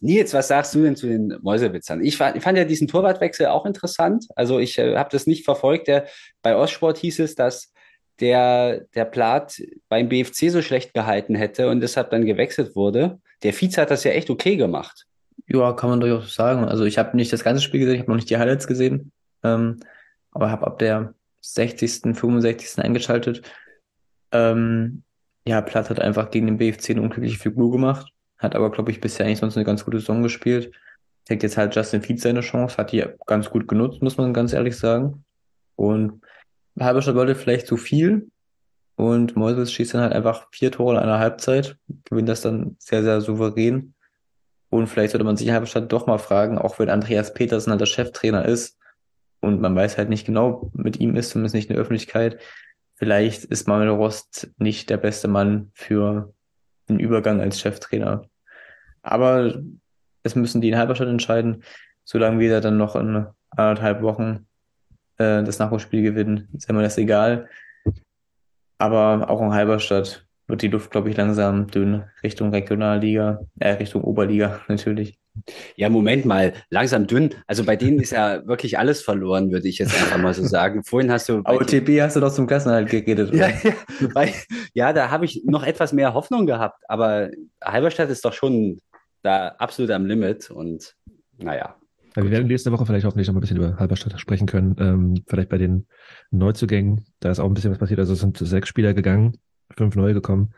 Nils, 0.00 0.34
was 0.34 0.48
sagst 0.48 0.74
du 0.74 0.82
denn 0.82 0.96
zu 0.96 1.06
den 1.06 1.38
Mäusewitzern? 1.42 2.02
Ich 2.04 2.16
fand, 2.16 2.36
ich 2.36 2.42
fand 2.42 2.58
ja 2.58 2.64
diesen 2.64 2.88
Torwartwechsel 2.88 3.46
auch 3.46 3.64
interessant. 3.64 4.26
Also 4.36 4.58
ich 4.58 4.78
äh, 4.78 4.96
habe 4.96 5.08
das 5.10 5.26
nicht 5.26 5.44
verfolgt. 5.44 5.88
Der, 5.88 6.06
bei 6.42 6.56
Ostsport 6.56 6.98
hieß 6.98 7.20
es, 7.20 7.34
dass 7.34 7.72
der, 8.20 8.80
der 8.94 9.04
Plat 9.06 9.60
beim 9.88 10.08
BFC 10.08 10.50
so 10.50 10.62
schlecht 10.62 10.94
gehalten 10.94 11.34
hätte 11.34 11.68
und 11.68 11.80
deshalb 11.80 12.10
dann 12.10 12.26
gewechselt 12.26 12.76
wurde. 12.76 13.18
Der 13.42 13.52
Vize 13.52 13.80
hat 13.80 13.90
das 13.90 14.04
ja 14.04 14.12
echt 14.12 14.30
okay 14.30 14.56
gemacht. 14.56 15.06
Ja, 15.46 15.72
kann 15.72 15.90
man 15.90 16.00
durchaus 16.00 16.34
sagen. 16.34 16.64
Also 16.64 16.84
ich 16.84 16.98
habe 16.98 17.16
nicht 17.16 17.32
das 17.32 17.44
ganze 17.44 17.62
Spiel 17.62 17.80
gesehen, 17.80 17.94
ich 17.94 18.00
habe 18.00 18.10
noch 18.10 18.16
nicht 18.16 18.30
die 18.30 18.38
Highlights 18.38 18.66
gesehen, 18.66 19.12
ähm, 19.42 19.80
aber 20.30 20.50
habe 20.50 20.66
ab 20.66 20.78
der 20.78 21.14
60., 21.40 22.16
65. 22.16 22.82
eingeschaltet. 22.82 23.42
Ähm, 24.34 25.02
ja, 25.46 25.60
Platt 25.60 25.88
hat 25.88 26.00
einfach 26.00 26.30
gegen 26.30 26.46
den 26.46 26.58
BFC 26.58 26.90
eine 26.90 27.02
unglückliche 27.02 27.38
Figur 27.38 27.70
gemacht, 27.70 28.12
hat 28.38 28.54
aber, 28.54 28.70
glaube 28.70 28.90
ich, 28.90 29.00
bisher 29.00 29.24
eigentlich 29.24 29.38
sonst 29.38 29.56
eine 29.56 29.64
ganz 29.64 29.84
gute 29.84 30.00
Saison 30.00 30.22
gespielt. 30.22 30.72
Kriegt 31.26 31.42
jetzt 31.42 31.56
halt 31.56 31.74
Justin 31.74 32.02
Fietz 32.02 32.22
seine 32.22 32.40
Chance, 32.40 32.76
hat 32.76 32.92
die 32.92 33.04
ganz 33.26 33.48
gut 33.48 33.68
genutzt, 33.68 34.02
muss 34.02 34.18
man 34.18 34.34
ganz 34.34 34.52
ehrlich 34.52 34.76
sagen. 34.76 35.24
Und 35.76 36.20
Halberstadt 36.78 37.14
wollte 37.14 37.34
vielleicht 37.34 37.66
zu 37.66 37.76
viel 37.76 38.28
und 38.96 39.36
Moses 39.36 39.72
schießt 39.72 39.94
dann 39.94 40.02
halt 40.02 40.12
einfach 40.12 40.48
vier 40.52 40.70
Tore 40.70 40.94
in 40.94 41.02
einer 41.02 41.18
Halbzeit, 41.18 41.76
gewinnt 42.04 42.28
das 42.28 42.42
dann 42.42 42.76
sehr, 42.78 43.02
sehr 43.02 43.20
souverän. 43.20 43.94
Und 44.70 44.88
vielleicht 44.88 45.12
sollte 45.12 45.24
man 45.24 45.36
sich 45.36 45.50
Halberstadt 45.50 45.92
doch 45.92 46.06
mal 46.06 46.18
fragen, 46.18 46.58
auch 46.58 46.78
wenn 46.78 46.90
Andreas 46.90 47.32
Petersen 47.32 47.70
halt 47.70 47.80
der 47.80 47.86
Cheftrainer 47.86 48.44
ist 48.44 48.78
und 49.40 49.60
man 49.60 49.76
weiß 49.76 49.98
halt 49.98 50.08
nicht 50.08 50.26
genau, 50.26 50.70
mit 50.74 50.98
ihm 51.00 51.16
ist, 51.16 51.30
zumindest 51.30 51.54
nicht 51.54 51.70
in 51.70 51.74
der 51.74 51.82
Öffentlichkeit, 51.82 52.40
vielleicht 53.04 53.44
ist 53.44 53.68
Manuel 53.68 53.90
Rost 53.90 54.50
nicht 54.56 54.88
der 54.88 54.96
beste 54.96 55.28
Mann 55.28 55.70
für 55.74 56.32
den 56.88 56.98
Übergang 56.98 57.42
als 57.42 57.60
Cheftrainer. 57.60 58.30
Aber 59.02 59.60
es 60.22 60.34
müssen 60.34 60.62
die 60.62 60.70
in 60.70 60.78
Halberstadt 60.78 61.08
entscheiden, 61.08 61.64
solange 62.04 62.38
wir 62.38 62.62
dann 62.62 62.78
noch 62.78 62.96
in 62.96 63.26
anderthalb 63.50 64.00
Wochen 64.00 64.46
äh, 65.18 65.42
das 65.42 65.58
Nachholspiel 65.58 66.02
gewinnen, 66.02 66.48
ist 66.54 66.70
immer 66.70 66.80
das 66.80 66.96
egal. 66.96 67.50
Aber 68.78 69.28
auch 69.28 69.42
in 69.42 69.52
Halberstadt 69.52 70.26
wird 70.46 70.62
die 70.62 70.68
Luft, 70.68 70.90
glaube 70.90 71.10
ich, 71.10 71.16
langsam 71.18 71.66
dünn 71.66 72.04
Richtung 72.22 72.52
Regionalliga, 72.52 73.40
äh, 73.60 73.72
Richtung 73.72 74.02
Oberliga 74.02 74.62
natürlich. 74.68 75.18
Ja, 75.76 75.88
Moment 75.88 76.24
mal, 76.24 76.54
langsam 76.70 77.06
dünn. 77.06 77.34
Also 77.46 77.64
bei 77.64 77.76
denen 77.76 78.00
ist 78.00 78.12
ja 78.12 78.46
wirklich 78.46 78.78
alles 78.78 79.02
verloren, 79.02 79.50
würde 79.50 79.68
ich 79.68 79.78
jetzt 79.78 79.94
einfach 79.94 80.18
mal 80.18 80.32
so 80.34 80.44
sagen. 80.46 80.84
Vorhin 80.84 81.10
hast 81.10 81.28
du. 81.28 81.42
OTB 81.44 82.00
hast 82.00 82.16
du 82.16 82.20
doch 82.20 82.32
zum 82.32 82.46
Klassenhalt 82.46 82.88
geredet, 82.88 83.30
oder? 83.30 83.38
Ja, 83.38 83.48
ja, 83.62 84.08
bei, 84.14 84.32
ja 84.74 84.92
da 84.92 85.10
habe 85.10 85.24
ich 85.24 85.42
noch 85.44 85.64
etwas 85.64 85.92
mehr 85.92 86.14
Hoffnung 86.14 86.46
gehabt. 86.46 86.82
Aber 86.88 87.30
Halberstadt 87.62 88.10
ist 88.10 88.24
doch 88.24 88.32
schon 88.32 88.78
da 89.22 89.48
absolut 89.58 89.90
am 89.90 90.06
Limit 90.06 90.50
und 90.50 90.94
naja. 91.38 91.76
Ja, 92.16 92.22
wir 92.22 92.30
werden 92.30 92.46
nächste 92.46 92.70
Woche 92.70 92.86
vielleicht 92.86 93.04
hoffentlich 93.04 93.26
noch 93.26 93.34
mal 93.34 93.38
ein 93.38 93.40
bisschen 93.40 93.56
über 93.56 93.76
Halberstadt 93.76 94.18
sprechen 94.20 94.46
können. 94.46 94.76
Ähm, 94.78 95.24
vielleicht 95.26 95.48
bei 95.48 95.58
den 95.58 95.86
Neuzugängen, 96.30 97.04
da 97.18 97.30
ist 97.30 97.40
auch 97.40 97.46
ein 97.46 97.54
bisschen 97.54 97.72
was 97.72 97.78
passiert. 97.78 97.98
Also 97.98 98.12
es 98.12 98.20
sind 98.20 98.38
sechs 98.38 98.68
Spieler 98.68 98.94
gegangen, 98.94 99.38
fünf 99.76 99.96
neue 99.96 100.14
gekommen. 100.14 100.54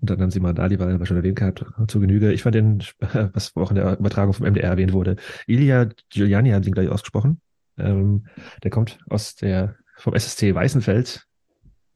Und 0.00 0.08
dann 0.08 0.20
haben 0.20 0.30
sie 0.30 0.40
mal 0.40 0.54
Dali, 0.54 0.78
weil 0.78 0.98
er 0.98 1.06
schon 1.06 1.16
erwähnt 1.16 1.38
gehabt, 1.38 1.64
zur 1.88 2.00
Genüge. 2.00 2.32
Ich 2.32 2.42
fand 2.42 2.54
den, 2.54 2.82
was 3.32 3.54
auch 3.56 3.70
in 3.70 3.76
der 3.76 3.98
Übertragung 3.98 4.32
vom 4.32 4.46
MDR 4.46 4.70
erwähnt 4.70 4.92
wurde, 4.92 5.16
Ilya 5.46 5.88
Giuliani 6.08 6.50
haben 6.50 6.62
sie 6.62 6.70
ihn 6.70 6.74
gleich 6.74 6.88
ausgesprochen. 6.88 7.40
Ähm, 7.78 8.26
der 8.62 8.70
kommt 8.70 8.98
aus 9.08 9.36
der, 9.36 9.76
vom 9.96 10.14
SSC 10.14 10.54
Weißenfeld, 10.54 11.26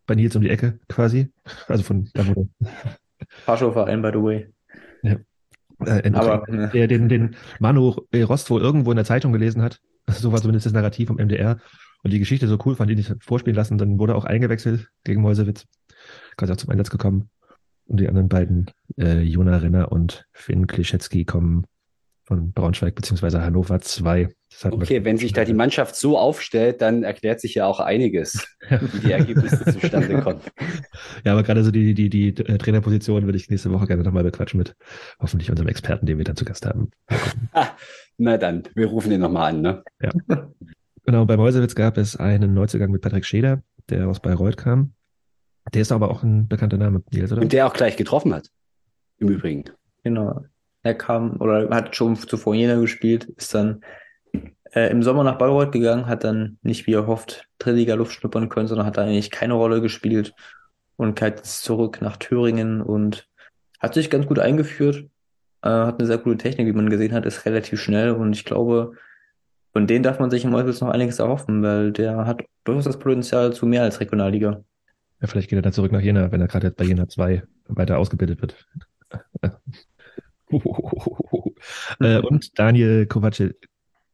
bei 0.06 0.14
Nils 0.14 0.36
um 0.36 0.42
die 0.42 0.50
Ecke 0.50 0.78
quasi. 0.88 1.32
Also 1.66 1.82
von 1.82 2.10
da 2.12 2.26
wurde. 2.26 2.48
Fahrschulverein, 3.44 4.02
by 4.02 4.10
the 4.12 4.22
way. 4.22 4.52
Ja. 5.02 5.16
Äh, 5.84 6.10
Aber, 6.12 6.44
ne. 6.48 6.70
der 6.72 6.86
den, 6.86 7.08
den 7.08 7.36
Manu 7.58 7.96
Rost 8.14 8.50
wohl 8.50 8.60
irgendwo 8.60 8.90
in 8.90 8.96
der 8.96 9.04
Zeitung 9.04 9.32
gelesen 9.32 9.62
hat. 9.62 9.80
So 10.06 10.32
war 10.32 10.40
zumindest 10.42 10.66
das 10.66 10.74
Narrativ 10.74 11.08
vom 11.08 11.16
MDR. 11.16 11.58
Und 12.02 12.12
die 12.12 12.18
Geschichte 12.18 12.46
so 12.46 12.58
cool 12.66 12.76
fand, 12.76 12.90
die 12.90 12.96
nicht 12.96 13.14
vorspielen 13.20 13.56
lassen. 13.56 13.78
Dann 13.78 13.98
wurde 13.98 14.14
auch 14.14 14.26
eingewechselt 14.26 14.90
gegen 15.02 15.22
Mäusewitz. 15.22 15.64
Quasi 16.36 16.52
auch 16.52 16.58
zum 16.58 16.68
Einsatz 16.68 16.90
gekommen. 16.90 17.30
Und 17.86 18.00
die 18.00 18.08
anderen 18.08 18.28
beiden, 18.28 18.70
äh, 18.98 19.20
Jona 19.20 19.58
Renner 19.58 19.92
und 19.92 20.26
Finn 20.32 20.66
Klischetzky, 20.66 21.24
kommen 21.24 21.66
von 22.24 22.52
Braunschweig 22.52 22.94
beziehungsweise 22.94 23.42
Hannover 23.42 23.80
2. 23.80 24.28
Okay, 24.70 25.04
wenn 25.04 25.18
sich 25.18 25.32
da 25.32 25.44
die 25.44 25.52
Mannschaft 25.52 25.96
so 25.96 26.16
aufstellt, 26.16 26.80
dann 26.80 27.02
erklärt 27.02 27.40
sich 27.40 27.54
ja 27.54 27.66
auch 27.66 27.80
einiges, 27.80 28.46
wie 28.68 28.98
die 29.00 29.12
Ergebnisse 29.12 29.64
zustande 29.72 30.20
kommen. 30.20 30.40
Ja, 31.24 31.32
aber 31.32 31.42
gerade 31.42 31.64
so 31.64 31.70
die, 31.70 31.94
die, 31.94 32.08
die 32.08 32.28
äh, 32.28 32.58
Trainerposition 32.58 33.24
würde 33.24 33.36
ich 33.36 33.50
nächste 33.50 33.72
Woche 33.72 33.86
gerne 33.86 34.02
nochmal 34.02 34.24
bequatschen 34.24 34.58
mit 34.58 34.74
hoffentlich 35.18 35.50
unserem 35.50 35.68
Experten, 35.68 36.06
den 36.06 36.18
wir 36.18 36.24
dann 36.24 36.36
zu 36.36 36.44
Gast 36.44 36.66
haben. 36.66 36.90
Ah, 37.52 37.68
na 38.18 38.36
dann, 38.36 38.64
wir 38.74 38.86
rufen 38.86 39.12
ihn 39.12 39.20
nochmal 39.20 39.52
an, 39.52 39.60
ne? 39.60 39.82
Ja. 40.00 40.10
Genau, 41.04 41.24
bei 41.24 41.36
Mäusewitz 41.36 41.74
gab 41.74 41.98
es 41.98 42.16
einen 42.16 42.54
Neuzugang 42.54 42.90
mit 42.90 43.02
Patrick 43.02 43.24
Scheder, 43.26 43.62
der 43.90 44.08
aus 44.08 44.20
Bayreuth 44.20 44.56
kam. 44.56 44.94
Der 45.72 45.82
ist 45.82 45.92
aber 45.92 46.10
auch 46.10 46.22
ein 46.22 46.46
bekannter 46.46 46.76
Name, 46.76 47.02
Nils, 47.10 47.32
oder? 47.32 47.42
Und 47.42 47.52
der 47.52 47.66
auch 47.66 47.72
gleich 47.72 47.96
getroffen 47.96 48.34
hat. 48.34 48.50
Im 49.18 49.28
Übrigen. 49.28 49.64
Genau. 50.02 50.44
Er 50.82 50.94
kam 50.94 51.40
oder 51.40 51.70
hat 51.70 51.96
schon 51.96 52.16
zuvor 52.16 52.54
Jena 52.54 52.78
gespielt, 52.78 53.24
ist 53.36 53.54
dann 53.54 53.80
äh, 54.74 54.90
im 54.90 55.02
Sommer 55.02 55.24
nach 55.24 55.38
Bayreuth 55.38 55.72
gegangen, 55.72 56.06
hat 56.06 56.24
dann 56.24 56.58
nicht 56.62 56.86
wie 56.86 56.92
er 56.92 57.06
hofft 57.06 57.48
Drittliga 57.58 57.94
Luft 57.94 58.12
schnuppern 58.12 58.50
können, 58.50 58.68
sondern 58.68 58.86
hat 58.86 58.98
da 58.98 59.02
eigentlich 59.02 59.30
keine 59.30 59.54
Rolle 59.54 59.80
gespielt 59.80 60.34
und 60.96 61.14
kehrt 61.14 61.38
jetzt 61.38 61.62
zurück 61.62 62.00
nach 62.02 62.18
Thüringen 62.18 62.82
und 62.82 63.26
hat 63.80 63.94
sich 63.94 64.10
ganz 64.10 64.26
gut 64.26 64.38
eingeführt, 64.38 65.06
äh, 65.62 65.68
hat 65.68 65.98
eine 65.98 66.06
sehr 66.06 66.18
gute 66.18 66.36
Technik, 66.36 66.66
wie 66.66 66.72
man 66.72 66.90
gesehen 66.90 67.12
hat, 67.12 67.24
ist 67.24 67.46
relativ 67.46 67.80
schnell 67.80 68.10
und 68.10 68.34
ich 68.34 68.44
glaube, 68.44 68.92
von 69.72 69.86
denen 69.86 70.02
darf 70.02 70.18
man 70.18 70.30
sich 70.30 70.44
im 70.44 70.54
Eufels 70.54 70.80
noch 70.80 70.88
einiges 70.88 71.18
erhoffen, 71.18 71.62
weil 71.62 71.92
der 71.92 72.26
hat 72.26 72.44
durchaus 72.64 72.84
das 72.84 72.98
Potenzial 72.98 73.52
zu 73.52 73.66
mehr 73.66 73.82
als 73.82 74.00
Regionalliga. 74.00 74.62
Ja, 75.24 75.28
vielleicht 75.28 75.48
geht 75.48 75.58
er 75.58 75.62
dann 75.62 75.72
zurück 75.72 75.90
nach 75.90 76.02
Jena, 76.02 76.30
wenn 76.32 76.42
er 76.42 76.48
gerade 76.48 76.66
jetzt 76.66 76.76
bei 76.76 76.84
Jena 76.84 77.08
2 77.08 77.44
weiter 77.68 77.96
ausgebildet 77.96 78.42
wird. 78.42 78.66
äh, 82.00 82.18
und 82.18 82.58
Daniel 82.58 83.06
Kovace 83.06 83.54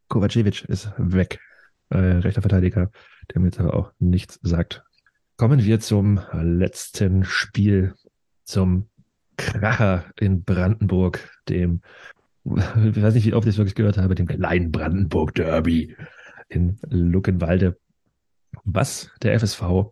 Kovacevic 0.07 0.63
ist 0.67 0.93
weg. 0.99 1.41
Äh, 1.89 1.99
rechter 1.99 2.43
Verteidiger, 2.43 2.93
der 3.29 3.41
mir 3.41 3.49
jetzt 3.49 3.59
aber 3.59 3.75
auch 3.75 3.91
nichts 3.99 4.39
sagt. 4.43 4.85
Kommen 5.37 5.65
wir 5.65 5.81
zum 5.81 6.21
letzten 6.33 7.25
Spiel, 7.25 7.95
zum 8.45 8.89
Kracher 9.37 10.05
in 10.17 10.45
Brandenburg, 10.45 11.29
dem, 11.49 11.81
ich 12.45 13.03
weiß 13.03 13.15
nicht, 13.15 13.27
wie 13.27 13.35
oft 13.35 13.49
ich 13.49 13.55
es 13.55 13.59
wirklich 13.59 13.75
gehört 13.75 13.99
habe, 13.99 14.15
dem 14.15 14.29
kleinen 14.29 14.71
Brandenburg 14.71 15.35
Derby 15.35 15.97
in 16.49 16.79
Luckenwalde. 16.89 17.77
Was 18.63 19.11
der 19.23 19.41
FSV 19.41 19.91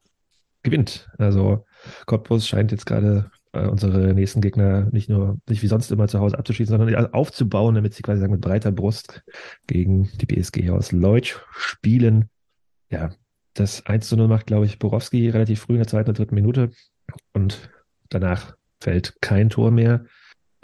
gewinnt. 0.69 1.09
Also 1.19 1.65
Cottbus 2.07 2.47
scheint 2.47 2.71
jetzt 2.73 2.87
gerade 2.87 3.31
äh, 3.53 3.67
unsere 3.67 4.15
nächsten 4.15 4.41
Gegner 4.41 4.89
nicht 4.93 5.09
nur, 5.09 5.39
nicht 5.49 5.63
wie 5.63 5.69
sonst 5.69 5.91
immer 5.91 6.09
zu 6.09 6.21
Hause 6.21 6.39
abzuschießen, 6.39 6.77
sondern 6.77 7.13
aufzubauen, 7.13 7.75
damit 7.75 7.95
sie 7.95 8.03
quasi 8.03 8.21
sagen, 8.21 8.33
mit 8.33 8.41
breiter 8.41 8.73
Brust 8.73 9.23
gegen 9.67 10.11
die 10.21 10.27
BSG 10.27 10.71
aus 10.71 10.93
Leutsch 10.93 11.37
spielen. 11.53 12.29
Ja, 12.91 13.11
das 13.55 13.87
1 13.87 14.09
zu 14.09 14.17
0 14.17 14.29
macht, 14.29 14.47
glaube 14.47 14.67
ich, 14.67 14.79
Borowski 14.79 15.29
relativ 15.29 15.61
früh 15.61 15.75
in 15.75 15.79
der 15.79 15.89
zweiten 15.89 16.11
oder 16.11 16.19
dritten 16.19 16.35
Minute 16.35 16.71
und 17.33 17.71
danach 18.09 18.55
fällt 18.81 19.21
kein 19.21 19.51
Tor 19.51 19.71
mehr. 19.71 20.05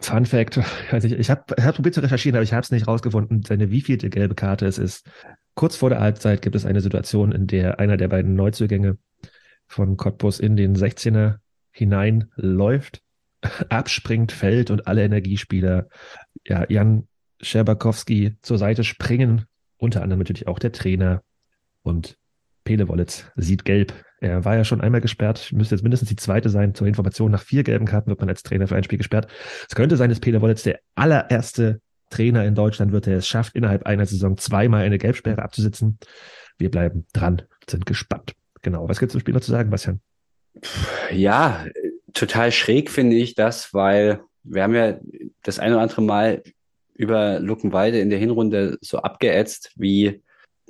Fun 0.00 0.26
Fact, 0.26 0.60
also 0.90 1.06
ich, 1.08 1.14
ich 1.14 1.30
habe 1.30 1.54
hab 1.62 1.74
probiert 1.76 1.94
zu 1.94 2.02
recherchieren, 2.02 2.36
aber 2.36 2.44
ich 2.44 2.52
habe 2.52 2.62
es 2.62 2.70
nicht 2.70 2.86
rausgefunden, 2.86 3.42
seine 3.46 3.70
wievielte 3.70 4.10
gelbe 4.10 4.34
Karte 4.34 4.66
es 4.66 4.78
ist. 4.78 5.08
Kurz 5.54 5.76
vor 5.76 5.88
der 5.88 6.00
Halbzeit 6.00 6.42
gibt 6.42 6.56
es 6.56 6.66
eine 6.66 6.80
Situation, 6.80 7.32
in 7.32 7.46
der 7.46 7.78
einer 7.78 7.96
der 7.96 8.08
beiden 8.08 8.34
Neuzugänge 8.34 8.98
von 9.74 9.96
Cottbus 9.96 10.38
in 10.38 10.56
den 10.56 10.76
16er 10.76 11.38
hineinläuft, 11.72 13.02
abspringt, 13.68 14.30
fällt 14.30 14.70
und 14.70 14.86
alle 14.86 15.04
Energiespieler, 15.04 15.88
ja, 16.46 16.64
Jan 16.68 17.08
Scherbakowski 17.40 18.36
zur 18.40 18.58
Seite 18.58 18.84
springen, 18.84 19.46
unter 19.76 20.02
anderem 20.02 20.20
natürlich 20.20 20.46
auch 20.46 20.60
der 20.60 20.72
Trainer 20.72 21.22
und 21.82 22.16
Pele 22.62 22.88
Wollitz 22.88 23.26
sieht 23.36 23.64
gelb. 23.64 23.92
Er 24.20 24.44
war 24.44 24.56
ja 24.56 24.64
schon 24.64 24.80
einmal 24.80 25.00
gesperrt, 25.00 25.52
müsste 25.52 25.74
jetzt 25.74 25.82
mindestens 25.82 26.08
die 26.08 26.16
zweite 26.16 26.48
sein. 26.48 26.74
Zur 26.74 26.86
Information, 26.86 27.32
nach 27.32 27.42
vier 27.42 27.64
gelben 27.64 27.84
Karten 27.84 28.08
wird 28.08 28.20
man 28.20 28.28
als 28.28 28.42
Trainer 28.42 28.68
für 28.68 28.76
ein 28.76 28.84
Spiel 28.84 28.98
gesperrt. 28.98 29.26
Es 29.68 29.74
könnte 29.74 29.96
sein, 29.96 30.08
dass 30.08 30.20
Pele 30.20 30.40
Wollitz 30.40 30.62
der 30.62 30.78
allererste 30.94 31.80
Trainer 32.10 32.44
in 32.44 32.54
Deutschland 32.54 32.92
wird, 32.92 33.06
der 33.06 33.18
es 33.18 33.26
schafft, 33.26 33.56
innerhalb 33.56 33.84
einer 33.86 34.06
Saison 34.06 34.38
zweimal 34.38 34.84
eine 34.84 34.98
Gelbsperre 34.98 35.42
abzusitzen. 35.42 35.98
Wir 36.56 36.70
bleiben 36.70 37.06
dran, 37.12 37.42
sind 37.68 37.84
gespannt. 37.84 38.34
Genau. 38.64 38.88
Was 38.88 38.98
gibt 38.98 39.10
es 39.10 39.12
zum 39.12 39.20
Spiel 39.20 39.34
noch 39.34 39.42
zu 39.42 39.52
sagen, 39.52 39.70
Bastian? 39.70 40.00
Ja, 41.12 41.66
total 42.14 42.50
schräg 42.50 42.90
finde 42.90 43.16
ich 43.16 43.34
das, 43.34 43.72
weil 43.72 44.20
wir 44.42 44.62
haben 44.62 44.74
ja 44.74 44.98
das 45.42 45.58
ein 45.58 45.72
oder 45.72 45.82
andere 45.82 46.02
Mal 46.02 46.42
über 46.94 47.40
Luckenwalde 47.40 48.00
in 48.00 48.10
der 48.10 48.18
Hinrunde 48.18 48.78
so 48.80 48.98
abgeätzt, 48.98 49.72
wie 49.76 50.22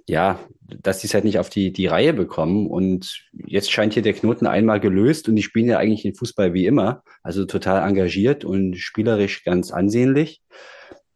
ja, 0.07 0.39
dass 0.61 0.99
die 0.99 1.07
es 1.07 1.15
halt 1.15 1.25
nicht 1.25 1.39
auf 1.39 1.49
die, 1.49 1.73
die 1.73 1.87
Reihe 1.87 2.13
bekommen. 2.13 2.67
Und 2.67 3.23
jetzt 3.47 3.71
scheint 3.71 3.95
hier 3.95 4.03
der 4.03 4.13
Knoten 4.13 4.47
einmal 4.47 4.81
gelöst 4.81 5.29
und 5.29 5.37
die 5.37 5.43
spielen 5.43 5.69
ja 5.69 5.79
eigentlich 5.79 6.03
den 6.03 6.15
Fußball 6.15 6.53
wie 6.53 6.67
immer. 6.67 7.03
Also 7.23 7.47
total 7.47 7.89
engagiert 7.89 8.45
und 8.45 8.77
spielerisch 8.77 9.45
ganz 9.45 9.71
ansehnlich. 9.71 10.43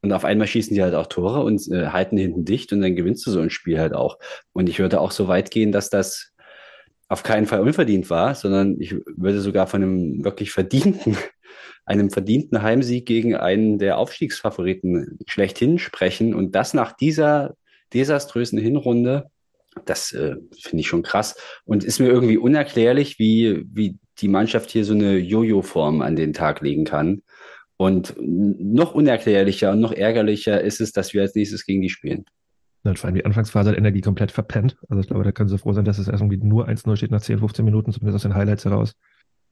Und 0.01 0.13
auf 0.13 0.25
einmal 0.25 0.47
schießen 0.47 0.75
die 0.75 0.83
halt 0.83 0.95
auch 0.95 1.07
Tore 1.07 1.43
und 1.43 1.71
äh, 1.71 1.89
halten 1.89 2.17
hinten 2.17 2.45
dicht 2.45 2.73
und 2.73 2.81
dann 2.81 2.95
gewinnst 2.97 3.27
du 3.27 3.31
so 3.31 3.41
ein 3.41 3.51
Spiel 3.51 3.79
halt 3.79 3.95
auch. 3.95 4.19
Und 4.53 4.69
ich 4.69 4.79
würde 4.79 5.01
auch 5.01 5.11
so 5.11 5.29
weit 5.29 5.51
gehen, 5.51 5.73
dass 5.73 5.91
das 5.91 6.33
auf 7.09 7.23
keinen 7.23 7.47
Fall 7.47 7.61
unverdient 7.61 8.11
war, 8.11 8.35
sondern 8.35 8.81
ich 8.81 8.95
würde 9.17 9.41
sogar 9.41 9.67
von 9.67 9.83
einem 9.83 10.25
wirklich 10.25 10.51
verdienten, 10.51 11.17
einem 11.87 12.11
verdienten 12.11 12.63
Heimsieg 12.63 13.07
gegen 13.07 13.35
einen 13.35 13.79
der 13.79 13.99
Aufstiegsfavoriten 13.99 15.19
schlechthin 15.27 15.79
sprechen. 15.79 16.35
Und 16.35 16.55
das 16.55 16.75
nach 16.75 16.93
dieser 16.93 17.57
desaströsen 17.95 18.59
Hinrunde, 18.59 19.31
das 19.87 20.13
äh, 20.13 20.37
finde 20.61 20.81
ich 20.81 20.89
schon 20.89 21.03
krass 21.03 21.37
und 21.65 21.85
ist 21.85 21.99
mir 21.99 22.09
irgendwie 22.09 22.37
unerklärlich, 22.37 23.19
wie, 23.19 23.65
wie 23.73 23.99
die 24.19 24.29
Mannschaft 24.29 24.71
hier 24.71 24.85
so 24.85 24.93
eine 24.93 25.17
Jojo-Form 25.17 26.03
an 26.03 26.17
den 26.17 26.35
Tag 26.35 26.61
legen 26.61 26.85
kann. 26.85 27.23
Und 27.77 28.17
noch 28.19 28.93
unerklärlicher 28.93 29.71
und 29.71 29.81
noch 29.81 29.93
ärgerlicher 29.93 30.61
ist 30.61 30.81
es, 30.81 30.93
dass 30.93 31.15
wir 31.15 31.23
als 31.23 31.37
nächstes 31.37 31.65
gegen 31.65 31.81
die 31.81 31.91
spielen. 31.91 32.25
Ja, 32.85 32.95
vor 32.95 33.07
allem 33.07 33.17
die 33.17 33.25
Anfangsphase 33.25 33.71
hat 33.71 33.77
Energie 33.77 34.01
komplett 34.01 34.31
verpennt. 34.31 34.77
Also 34.89 35.01
ich 35.01 35.09
glaube, 35.09 35.25
da 35.25 35.33
können 35.33 35.49
sie 35.49 35.59
froh 35.59 35.73
sein, 35.73 35.85
dass 35.85 35.99
es 35.99 36.09
erst 36.09 36.23
irgendwie 36.23 36.39
nur 36.39 36.69
1-0 36.69 36.97
steht 36.97 37.11
nach 37.11 37.21
10, 37.21 37.41
15 37.41 37.65
Minuten, 37.65 37.93
zumindest 37.93 38.17
aus 38.17 38.23
den 38.23 38.35
Highlights 38.35 38.65
heraus. 38.65 38.95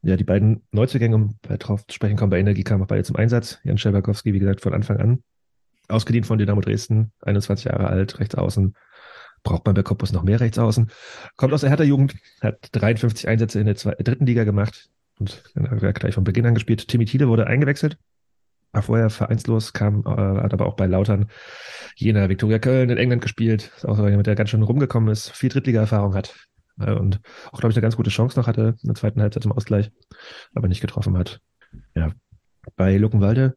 Ja, 0.02 0.16
die 0.16 0.24
beiden 0.24 0.62
Neuzugänge, 0.70 1.16
um 1.16 1.36
darauf 1.42 1.86
zu 1.86 1.94
sprechen 1.94 2.16
kommen, 2.16 2.30
bei 2.30 2.38
Energie 2.38 2.62
kamen 2.62 2.82
auch 2.82 2.86
beide 2.86 3.02
zum 3.02 3.16
Einsatz. 3.16 3.58
Jan 3.64 3.78
Schelberkowski, 3.78 4.32
wie 4.32 4.38
gesagt, 4.38 4.60
von 4.60 4.72
Anfang 4.72 4.98
an. 4.98 5.22
Ausgedient 5.88 6.26
von 6.26 6.38
Dynamo 6.38 6.60
Dresden, 6.60 7.12
21 7.22 7.66
Jahre 7.66 7.88
alt, 7.88 8.18
rechts 8.18 8.34
außen. 8.34 8.74
Braucht 9.42 9.66
man 9.66 9.74
bei 9.74 9.82
Cottbus 9.82 10.12
noch 10.12 10.22
mehr 10.22 10.40
rechts 10.40 10.58
außen. 10.58 10.90
Kommt 11.36 11.52
aus 11.52 11.60
der 11.60 11.70
Hertha-Jugend, 11.70 12.14
hat 12.40 12.68
53 12.72 13.28
Einsätze 13.28 13.60
in 13.60 13.66
der 13.66 13.76
zwei, 13.76 13.94
dritten 13.94 14.26
Liga 14.26 14.44
gemacht 14.44 14.88
und 15.18 15.42
dann 15.54 15.78
gleich 15.94 16.14
von 16.14 16.24
Beginn 16.24 16.46
an 16.46 16.54
gespielt. 16.54 16.88
Timmy 16.88 17.04
Thiele 17.04 17.28
wurde 17.28 17.46
eingewechselt, 17.46 17.98
war 18.76 18.82
vorher 18.82 19.10
vereinslos, 19.10 19.72
kam, 19.72 20.04
äh, 20.06 20.10
hat 20.10 20.52
aber 20.52 20.66
auch 20.66 20.76
bei 20.76 20.86
Lautern, 20.86 21.26
Jena, 21.96 22.28
Viktoria 22.28 22.58
Köln 22.58 22.90
in 22.90 22.98
England 22.98 23.22
gespielt. 23.22 23.72
Auch 23.84 23.98
jemand, 23.98 24.26
der 24.26 24.34
ganz 24.34 24.50
schön 24.50 24.62
rumgekommen 24.62 25.10
ist, 25.10 25.30
viel 25.30 25.48
Drittliga-Erfahrung 25.48 26.14
hat 26.14 26.34
äh, 26.78 26.92
und 26.92 27.20
auch, 27.52 27.60
glaube 27.60 27.72
ich, 27.72 27.76
eine 27.76 27.82
ganz 27.82 27.96
gute 27.96 28.10
Chance 28.10 28.38
noch 28.38 28.46
hatte 28.46 28.76
in 28.82 28.88
der 28.88 28.94
zweiten 28.94 29.20
Halbzeit 29.20 29.42
zum 29.42 29.52
Ausgleich, 29.52 29.90
aber 30.54 30.68
nicht 30.68 30.80
getroffen 30.80 31.16
hat. 31.16 31.40
Ja, 31.94 32.12
bei 32.76 32.96
Luckenwalde 32.96 33.56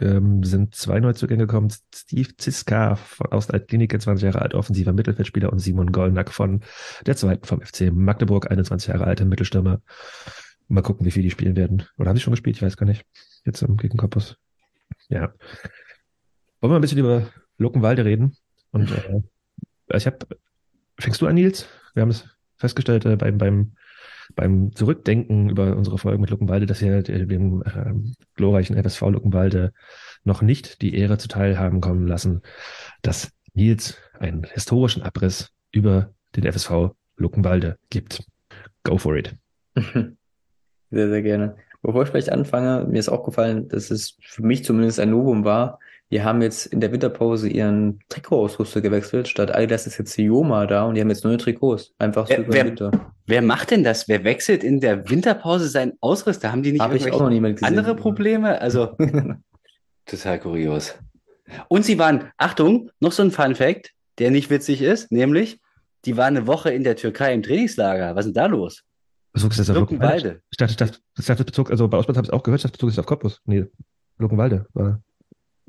ähm, 0.00 0.42
sind 0.44 0.74
zwei 0.74 1.00
Neuzugänge 1.00 1.46
gekommen. 1.46 1.72
Steve 1.94 2.36
Ziska 2.36 2.96
von, 2.96 3.32
aus 3.32 3.46
der 3.46 3.60
Klinik, 3.60 3.98
20 4.00 4.24
Jahre 4.24 4.42
alt, 4.42 4.54
offensiver 4.54 4.92
Mittelfeldspieler 4.92 5.52
und 5.52 5.58
Simon 5.58 5.92
Gollnack 5.92 6.30
von 6.32 6.60
der 7.06 7.16
zweiten 7.16 7.46
vom 7.46 7.60
FC 7.60 7.92
Magdeburg, 7.92 8.50
21 8.50 8.88
Jahre 8.88 9.04
alter 9.04 9.24
Mittelstürmer. 9.24 9.80
Mal 10.72 10.82
gucken, 10.82 11.04
wie 11.04 11.10
viel 11.10 11.22
die 11.22 11.30
spielen 11.30 11.54
werden. 11.54 11.84
Oder 11.98 12.08
haben 12.08 12.16
sie 12.16 12.22
schon 12.22 12.32
gespielt? 12.32 12.56
Ich 12.56 12.62
weiß 12.62 12.78
gar 12.78 12.86
nicht. 12.86 13.04
Jetzt 13.44 13.62
um, 13.62 13.76
gegen 13.76 13.98
Koppus. 13.98 14.38
Ja. 15.08 15.34
Wollen 16.60 16.72
wir 16.72 16.76
ein 16.76 16.80
bisschen 16.80 16.98
über 16.98 17.28
Luckenwalde 17.58 18.06
reden? 18.06 18.36
Und 18.70 18.90
äh, 18.90 19.20
ich 19.94 20.06
habe, 20.06 20.26
fängst 20.98 21.20
du 21.20 21.26
an, 21.26 21.34
Nils? 21.34 21.68
Wir 21.92 22.00
haben 22.00 22.08
es 22.08 22.26
festgestellt 22.56 23.04
äh, 23.04 23.16
beim, 23.16 23.36
beim 23.36 23.76
beim 24.34 24.74
Zurückdenken 24.74 25.50
über 25.50 25.76
unsere 25.76 25.98
Folge 25.98 26.18
mit 26.18 26.30
Luckenwalde, 26.30 26.64
dass 26.64 26.80
wir 26.80 27.02
dem 27.02 27.62
äh, 27.62 27.92
glorreichen 28.34 28.82
FSV 28.82 29.02
Luckenwalde 29.02 29.74
noch 30.24 30.40
nicht 30.40 30.80
die 30.80 30.94
Ehre 30.94 31.18
zuteil 31.18 31.58
haben 31.58 31.82
kommen 31.82 32.06
lassen, 32.06 32.40
dass 33.02 33.30
Nils 33.52 33.98
einen 34.18 34.44
historischen 34.44 35.02
Abriss 35.02 35.50
über 35.70 36.14
den 36.34 36.50
FSV 36.50 36.94
Luckenwalde 37.16 37.76
gibt. 37.90 38.24
Go 38.84 38.96
for 38.96 39.16
it. 39.16 39.36
Sehr, 40.92 41.08
sehr 41.08 41.22
gerne. 41.22 41.56
Bevor 41.82 42.04
ich 42.04 42.10
vielleicht 42.10 42.30
anfange, 42.30 42.86
mir 42.88 42.98
ist 42.98 43.08
auch 43.08 43.24
gefallen, 43.24 43.68
dass 43.68 43.90
es 43.90 44.16
für 44.20 44.42
mich 44.42 44.64
zumindest 44.64 45.00
ein 45.00 45.10
Novum 45.10 45.44
war, 45.44 45.80
die 46.12 46.22
haben 46.22 46.42
jetzt 46.42 46.66
in 46.66 46.80
der 46.80 46.92
Winterpause 46.92 47.48
ihren 47.48 48.00
Trikotausrüster 48.10 48.82
gewechselt. 48.82 49.28
Statt 49.28 49.52
Adidas 49.52 49.86
ist 49.86 49.96
jetzt 49.96 50.16
Yoma 50.18 50.66
da 50.66 50.84
und 50.84 50.94
die 50.94 51.00
haben 51.00 51.08
jetzt 51.08 51.24
neue 51.24 51.38
Trikots. 51.38 51.94
Einfach 51.98 52.26
so 52.26 52.34
wer, 52.34 52.38
über 52.40 52.52
wer, 52.52 52.66
Winter. 52.66 52.90
Wer 53.26 53.40
macht 53.40 53.70
denn 53.70 53.82
das? 53.82 54.08
Wer 54.08 54.22
wechselt 54.22 54.62
in 54.62 54.80
der 54.80 55.08
Winterpause 55.08 55.68
seinen 55.68 55.94
Ausrüster? 56.00 56.52
Haben 56.52 56.62
die 56.62 56.72
nicht 56.72 56.82
Hab 56.82 56.94
ich 56.94 57.10
auch 57.10 57.20
noch 57.20 57.30
niemand 57.30 57.56
gesehen. 57.56 57.66
andere 57.66 57.96
Probleme? 57.96 58.60
Also 58.60 58.94
total 60.06 60.38
kurios. 60.38 60.94
Und 61.68 61.86
sie 61.86 61.98
waren, 61.98 62.30
Achtung, 62.36 62.90
noch 63.00 63.12
so 63.12 63.22
ein 63.22 63.30
Fun 63.30 63.54
Fact, 63.54 63.92
der 64.18 64.30
nicht 64.30 64.50
witzig 64.50 64.82
ist, 64.82 65.10
nämlich, 65.10 65.60
die 66.04 66.18
waren 66.18 66.36
eine 66.36 66.46
Woche 66.46 66.70
in 66.70 66.84
der 66.84 66.96
Türkei 66.96 67.32
im 67.32 67.42
Trainingslager. 67.42 68.14
Was 68.14 68.26
ist 68.26 68.36
denn 68.36 68.42
da 68.42 68.46
los? 68.46 68.84
Bezog 69.32 69.52
ist 69.52 69.60
das 69.60 69.70
auf 69.70 69.76
Luckenwalde? 69.76 70.42
Ich 70.50 70.58
dachte, 70.58 70.72
ich 70.72 70.76
dachte, 70.76 70.98
ich 71.18 71.26
dachte 71.26 71.44
Bezug, 71.44 71.70
also 71.70 71.88
bei 71.88 71.96
Ausbildung 71.96 72.18
habe 72.18 72.26
ich 72.26 72.32
auch 72.32 72.42
gehört, 72.42 72.64
das 72.64 72.70
Bezug 72.70 72.90
ist 72.90 72.98
auf 72.98 73.06
Cottbus. 73.06 73.40
Nee, 73.46 73.66
Luckenwalde 74.18 74.66
war. 74.74 75.02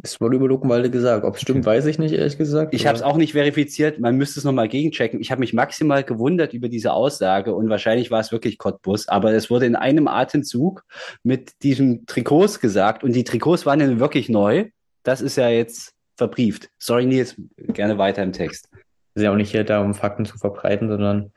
Es 0.02 0.20
wurde 0.20 0.36
über 0.36 0.48
Luckenwalde 0.48 0.90
gesagt. 0.90 1.24
Ob 1.24 1.36
es 1.36 1.42
stimmt, 1.42 1.66
weiß 1.66 1.86
ich 1.86 2.00
nicht, 2.00 2.14
ehrlich 2.14 2.38
gesagt. 2.38 2.74
Ich 2.74 2.88
habe 2.88 2.98
es 2.98 3.04
auch 3.04 3.16
nicht 3.16 3.34
verifiziert. 3.34 4.00
Man 4.00 4.18
müsste 4.18 4.40
es 4.40 4.44
nochmal 4.44 4.68
gegenchecken. 4.68 5.22
Ich 5.22 5.32
habe 5.32 5.40
mich 5.40 5.54
maximal 5.54 6.04
gewundert 6.04 6.54
über 6.54 6.68
diese 6.68 6.92
Aussage 6.94 7.54
und 7.56 7.70
wahrscheinlich 7.70 8.12
war 8.12 8.20
es 8.20 8.32
wirklich 8.32 8.58
Cottbus, 8.58 9.08
aber 9.08 9.32
es 9.34 9.50
wurde 9.50 9.66
in 9.66 9.76
einem 9.76 10.08
Atemzug 10.08 10.84
mit 11.22 11.64
diesem 11.64 12.06
Trikots 12.06 12.60
gesagt 12.60 13.04
und 13.04 13.14
die 13.14 13.24
Trikots 13.24 13.66
waren 13.66 13.80
ja 13.80 14.00
wirklich 14.00 14.30
neu. 14.30 14.70
Das 15.04 15.22
ist 15.22 15.38
ja 15.38 15.50
jetzt 15.50 15.94
verbrieft. 16.18 16.70
Sorry, 16.80 17.06
Nils, 17.06 17.36
gerne 17.58 17.98
weiter 17.98 18.24
im 18.24 18.34
Text. 18.34 18.70
Wir 18.72 19.22
sind 19.22 19.24
ja 19.24 19.32
auch 19.32 19.38
nicht 19.38 19.52
hier 19.52 19.64
da, 19.64 19.82
um 19.82 19.94
Fakten 19.94 20.26
zu 20.26 20.38
verbreiten, 20.38 20.90
sondern 20.90 21.32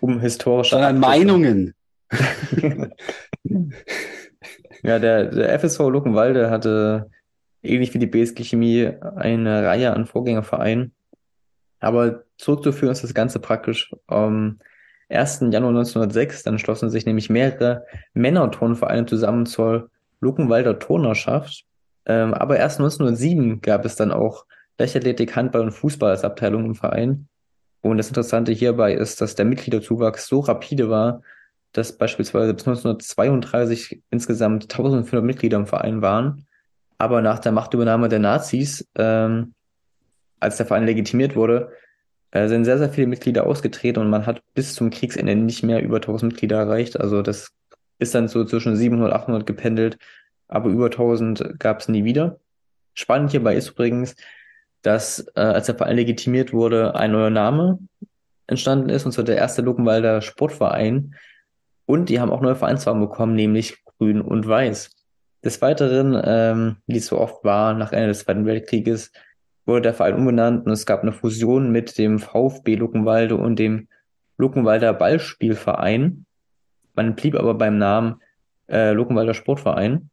um 0.00 0.20
historische. 0.20 0.70
sondern 0.70 0.98
Meinungen. 0.98 1.74
ja, 4.82 4.98
der, 4.98 5.24
der 5.26 5.58
FSV 5.58 5.80
Luckenwalde 5.80 6.50
hatte 6.50 7.10
ähnlich 7.62 7.94
wie 7.94 7.98
die 7.98 8.06
BSG 8.06 8.44
Chemie 8.44 8.90
eine 9.16 9.64
Reihe 9.64 9.92
an 9.92 10.06
Vorgängervereinen. 10.06 10.92
Aber 11.80 12.24
zurückzuführen 12.36 12.92
ist 12.92 13.02
das 13.02 13.14
Ganze 13.14 13.38
praktisch 13.40 13.92
am 14.06 14.58
1. 15.08 15.40
Januar 15.50 15.70
1906. 15.70 16.42
Dann 16.42 16.58
schlossen 16.58 16.90
sich 16.90 17.06
nämlich 17.06 17.30
mehrere 17.30 17.84
Männerturnvereine 18.14 19.06
zusammen 19.06 19.46
zur 19.46 19.90
Luckenwalder 20.20 20.78
Turnerschaft. 20.78 21.64
Ähm, 22.06 22.34
aber 22.34 22.56
erst 22.58 22.78
1907 22.80 23.60
gab 23.60 23.84
es 23.84 23.96
dann 23.96 24.12
auch 24.12 24.46
Leichtathletik, 24.78 25.36
Handball 25.36 25.62
und 25.62 25.72
Fußball 25.72 26.10
als 26.10 26.24
Abteilung 26.24 26.64
im 26.64 26.74
Verein. 26.74 27.28
Und 27.82 27.98
das 27.98 28.08
Interessante 28.08 28.52
hierbei 28.52 28.94
ist, 28.94 29.20
dass 29.20 29.34
der 29.34 29.44
Mitgliederzuwachs 29.44 30.26
so 30.26 30.40
rapide 30.40 30.88
war, 30.88 31.22
dass 31.72 31.96
beispielsweise 31.96 32.54
bis 32.54 32.66
1932 32.66 34.02
insgesamt 34.10 34.64
1500 34.64 35.24
Mitglieder 35.24 35.56
im 35.56 35.66
Verein 35.66 36.00
waren. 36.00 36.46
Aber 36.98 37.20
nach 37.22 37.40
der 37.40 37.52
Machtübernahme 37.52 38.08
der 38.08 38.20
Nazis, 38.20 38.88
ähm, 38.94 39.54
als 40.38 40.58
der 40.58 40.66
Verein 40.66 40.86
legitimiert 40.86 41.34
wurde, 41.34 41.72
äh, 42.30 42.48
sind 42.48 42.64
sehr, 42.64 42.78
sehr 42.78 42.90
viele 42.90 43.08
Mitglieder 43.08 43.46
ausgetreten 43.46 44.00
und 44.00 44.10
man 44.10 44.26
hat 44.26 44.42
bis 44.54 44.74
zum 44.74 44.90
Kriegsende 44.90 45.34
nicht 45.34 45.62
mehr 45.62 45.82
über 45.82 46.00
1000 46.00 46.32
Mitglieder 46.32 46.58
erreicht. 46.58 47.00
Also 47.00 47.22
das 47.22 47.50
ist 47.98 48.14
dann 48.14 48.28
so 48.28 48.44
zwischen 48.44 48.76
700 48.76 49.10
und 49.10 49.16
800 49.16 49.46
gependelt, 49.46 49.98
aber 50.46 50.70
über 50.70 50.90
1000 50.90 51.58
gab 51.58 51.80
es 51.80 51.88
nie 51.88 52.04
wieder. 52.04 52.38
Spannend 52.94 53.30
hierbei 53.30 53.56
ist 53.56 53.70
übrigens, 53.70 54.14
dass 54.82 55.26
äh, 55.36 55.40
als 55.40 55.66
der 55.66 55.76
Verein 55.76 55.96
legitimiert 55.96 56.52
wurde, 56.52 56.94
ein 56.94 57.12
neuer 57.12 57.30
Name 57.30 57.78
entstanden 58.46 58.90
ist, 58.90 59.06
und 59.06 59.12
zwar 59.12 59.24
der 59.24 59.36
erste 59.36 59.62
Luckenwalder 59.62 60.20
Sportverein. 60.20 61.14
Und 61.86 62.08
die 62.08 62.20
haben 62.20 62.30
auch 62.30 62.40
neue 62.40 62.56
Vereinsfarben 62.56 63.00
bekommen, 63.00 63.34
nämlich 63.34 63.84
grün 63.84 64.20
und 64.20 64.46
weiß. 64.46 64.90
Des 65.44 65.62
Weiteren, 65.62 66.20
ähm, 66.24 66.76
wie 66.86 66.98
es 66.98 67.06
so 67.06 67.18
oft 67.18 67.44
war, 67.44 67.74
nach 67.74 67.92
Ende 67.92 68.08
des 68.08 68.20
Zweiten 68.20 68.46
Weltkrieges 68.46 69.12
wurde 69.64 69.82
der 69.82 69.94
Verein 69.94 70.16
umbenannt 70.16 70.66
und 70.66 70.72
es 70.72 70.86
gab 70.86 71.02
eine 71.02 71.12
Fusion 71.12 71.70
mit 71.70 71.98
dem 71.98 72.18
VfB 72.18 72.74
Luckenwalde 72.74 73.36
und 73.36 73.58
dem 73.58 73.88
Luckenwalder 74.36 74.92
Ballspielverein. 74.92 76.26
Man 76.94 77.14
blieb 77.14 77.36
aber 77.36 77.54
beim 77.54 77.78
Namen 77.78 78.20
äh, 78.68 78.92
Luckenwalder 78.92 79.34
Sportverein. 79.34 80.10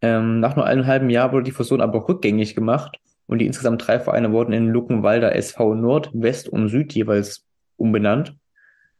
Ähm, 0.00 0.40
nach 0.40 0.56
nur 0.56 0.66
einem 0.66 0.86
halben 0.86 1.10
Jahr 1.10 1.32
wurde 1.32 1.44
die 1.44 1.52
Fusion 1.52 1.80
aber 1.80 2.08
rückgängig 2.08 2.54
gemacht 2.54 2.98
und 3.28 3.38
die 3.38 3.46
insgesamt 3.46 3.86
drei 3.86 4.00
Vereine 4.00 4.32
wurden 4.32 4.52
in 4.52 4.68
Luckenwalder 4.68 5.36
SV 5.36 5.74
Nord, 5.74 6.10
West 6.12 6.48
und 6.48 6.68
Süd 6.68 6.92
jeweils 6.92 7.46
umbenannt. 7.76 8.34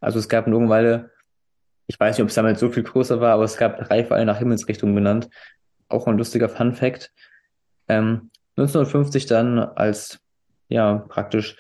Also 0.01 0.21
es 0.21 0.29
gab 0.29 0.47
in 0.47 0.53
Luckenwalde, 0.53 1.11
ich 1.89 1.99
weiß 1.99 2.17
nicht, 2.17 2.23
ob 2.23 2.29
es 2.29 2.35
damals 2.37 2.61
so 2.61 2.71
viel 2.71 2.85
größer 2.85 3.21
war, 3.21 3.33
aber 3.35 3.45
es 3.45 3.57
gab 3.57 3.79
drei 3.79 4.05
Vereine 4.05 4.27
nach 4.27 4.39
Himmelsrichtung 4.39 4.95
benannt 4.95 5.29
auch 5.89 6.07
ein 6.07 6.19
lustiger 6.19 6.49
Fun 6.49 6.75
Fact. 6.75 7.13
Ähm, 7.89 8.31
1950 8.57 9.27
dann, 9.27 9.59
als 9.59 10.21
ja 10.69 11.05
praktisch 11.09 11.57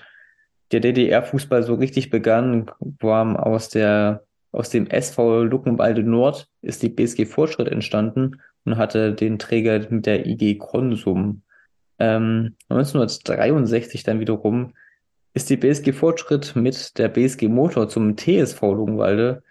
der 0.72 0.80
DDR-Fußball 0.80 1.62
so 1.62 1.74
richtig 1.74 2.10
begann, 2.10 2.70
war 2.80 3.46
aus 3.46 3.68
der 3.68 4.24
aus 4.50 4.70
dem 4.70 4.86
SV 4.86 5.44
Luckenwalde 5.44 6.02
Nord 6.02 6.48
ist 6.62 6.82
die 6.82 6.88
BSG 6.88 7.26
Fortschritt 7.26 7.68
entstanden 7.68 8.40
und 8.64 8.78
hatte 8.78 9.12
den 9.12 9.38
Träger 9.38 9.86
mit 9.90 10.06
der 10.06 10.26
IG 10.26 10.56
Konsum. 10.56 11.42
Ähm, 11.98 12.54
1963 12.68 14.02
dann 14.04 14.20
wiederum 14.20 14.74
ist 15.34 15.50
die 15.50 15.56
BSG 15.56 15.92
Fortschritt 15.92 16.56
mit 16.56 16.98
der 16.98 17.08
BSG 17.08 17.48
Motor 17.48 17.88
zum 17.88 18.16
TSV 18.16 18.60
Luckenwalde 18.62 19.42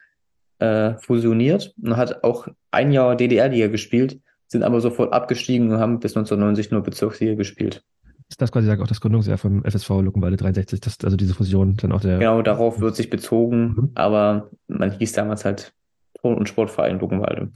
äh, 0.60 0.96
fusioniert 0.98 1.74
und 1.82 1.98
hat 1.98 2.24
auch 2.24 2.48
ein 2.72 2.92
Jahr 2.92 3.16
DDR-Liga 3.16 3.68
gespielt, 3.68 4.20
sind 4.48 4.64
aber 4.64 4.82
sofort 4.82 5.14
abgestiegen 5.14 5.72
und 5.72 5.80
haben 5.80 6.00
bis 6.00 6.16
1990 6.16 6.72
nur 6.72 6.82
Bezirksliga 6.84 7.36
gespielt. 7.36 7.84
Ist 8.30 8.42
das 8.42 8.52
quasi 8.52 8.70
auch 8.70 8.88
das 8.88 9.00
Gründungsjahr 9.00 9.38
vom 9.38 9.64
FSV 9.64 9.90
Luckenwalde 10.02 10.36
63, 10.36 10.82
das, 10.82 10.98
also 11.04 11.16
diese 11.16 11.34
Fusion 11.34 11.78
dann 11.78 11.94
auch 11.94 12.02
der. 12.02 12.18
Genau, 12.18 12.42
darauf 12.42 12.82
wird 12.82 12.96
sich 12.96 13.10
bezogen, 13.10 13.68
Mhm. 13.68 13.92
aber 13.96 14.50
man 14.68 14.92
hieß 14.92 15.14
damals 15.14 15.46
halt 15.46 15.74
Ton- 16.22 16.38
und 16.38 16.50
Sportverein 16.50 17.00
Luckenwalde. 17.00 17.52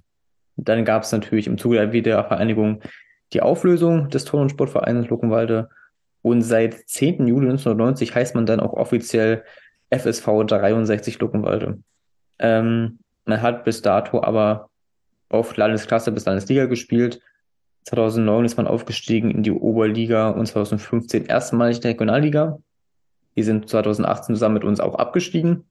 Dann 0.55 0.85
gab 0.85 1.03
es 1.03 1.11
natürlich 1.11 1.47
im 1.47 1.57
Zuge 1.57 1.77
der 1.77 1.91
Wiedervereinigung 1.91 2.81
die 3.33 3.41
Auflösung 3.41 4.09
des 4.09 4.25
Ton- 4.25 4.41
und 4.41 4.49
Sportvereins 4.49 5.07
Luckenwalde 5.09 5.69
und 6.21 6.41
seit 6.41 6.87
10. 6.87 7.27
Juli 7.27 7.47
1990 7.49 8.13
heißt 8.13 8.35
man 8.35 8.45
dann 8.45 8.59
auch 8.59 8.73
offiziell 8.73 9.43
FSV 9.89 10.45
63 10.45 11.19
Luckenwalde. 11.19 11.79
Ähm, 12.39 12.99
man 13.25 13.41
hat 13.41 13.63
bis 13.63 13.81
dato 13.81 14.23
aber 14.23 14.69
auf 15.29 15.55
Landesklasse 15.55 16.11
bis 16.11 16.25
Landesliga 16.25 16.65
gespielt. 16.65 17.21
2009 17.85 18.45
ist 18.45 18.57
man 18.57 18.67
aufgestiegen 18.67 19.31
in 19.31 19.43
die 19.43 19.51
Oberliga 19.51 20.29
und 20.29 20.45
2015 20.45 21.25
erstmalig 21.25 21.77
in 21.77 21.81
die 21.81 21.87
Regionalliga. 21.87 22.59
Die 23.35 23.43
sind 23.43 23.69
2018 23.69 24.35
zusammen 24.35 24.55
mit 24.55 24.63
uns 24.63 24.79
auch 24.79 24.95
abgestiegen. 24.95 25.65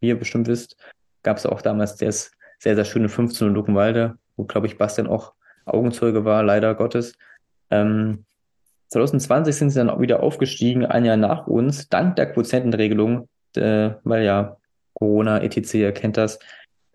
Wie 0.00 0.08
ihr 0.08 0.18
bestimmt 0.18 0.48
wisst, 0.48 0.76
gab 1.22 1.36
es 1.36 1.46
auch 1.46 1.62
damals 1.62 1.96
das 1.96 2.32
sehr, 2.58 2.74
sehr 2.74 2.84
schöne 2.84 3.08
15 3.08 3.48
in 3.48 3.54
Luckenwalde, 3.54 4.16
wo, 4.36 4.44
glaube 4.44 4.66
ich, 4.66 4.78
Bastian 4.78 5.06
auch 5.06 5.34
Augenzeuge 5.64 6.24
war, 6.24 6.42
leider 6.42 6.74
Gottes. 6.74 7.14
Ähm, 7.70 8.24
2020 8.88 9.54
sind 9.54 9.70
sie 9.70 9.78
dann 9.78 9.90
auch 9.90 10.00
wieder 10.00 10.22
aufgestiegen, 10.22 10.84
ein 10.84 11.04
Jahr 11.04 11.16
nach 11.16 11.46
uns, 11.46 11.88
dank 11.88 12.16
der 12.16 12.32
Quotientenregelung, 12.32 13.28
äh, 13.56 13.90
weil 14.04 14.24
ja 14.24 14.56
Corona, 14.94 15.42
etc., 15.42 15.74
ihr 15.74 15.92
kennt 15.92 16.16
das. 16.18 16.38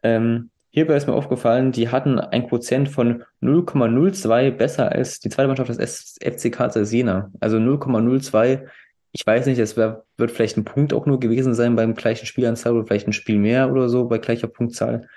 Ähm, 0.04 0.52
hierbei 0.70 0.96
ist 0.96 1.08
mir 1.08 1.14
aufgefallen, 1.14 1.72
die 1.72 1.90
hatten 1.90 2.20
ein 2.20 2.48
Quotient 2.48 2.90
von 2.90 3.24
0,02 3.42 4.52
besser 4.52 4.92
als 4.92 5.20
die 5.20 5.30
zweite 5.30 5.48
Mannschaft 5.48 5.70
des 5.70 5.80
S- 5.80 6.20
FC 6.22 6.52
Karl 6.52 6.72
Jena. 6.84 7.32
Also 7.40 7.58
0,02. 7.58 8.68
Ich 9.12 9.26
weiß 9.26 9.48
nicht, 9.48 9.58
es 9.58 9.76
wird 9.76 10.04
vielleicht 10.32 10.58
ein 10.58 10.66
Punkt 10.66 10.94
auch 10.94 11.08
nur 11.08 11.20
gewesen 11.20 11.56
sein 11.56 11.76
beim 11.76 11.96
gleichen 11.96 12.28
Spielanzahl 12.28 12.74
oder 12.74 12.86
vielleicht 12.86 13.08
ein 13.08 13.14
Spiel 13.14 13.40
mehr 13.40 13.72
oder 13.72 13.90
so 13.90 14.08
bei 14.08 14.20
gleicher 14.20 14.48
Punktzahl. 14.48 15.08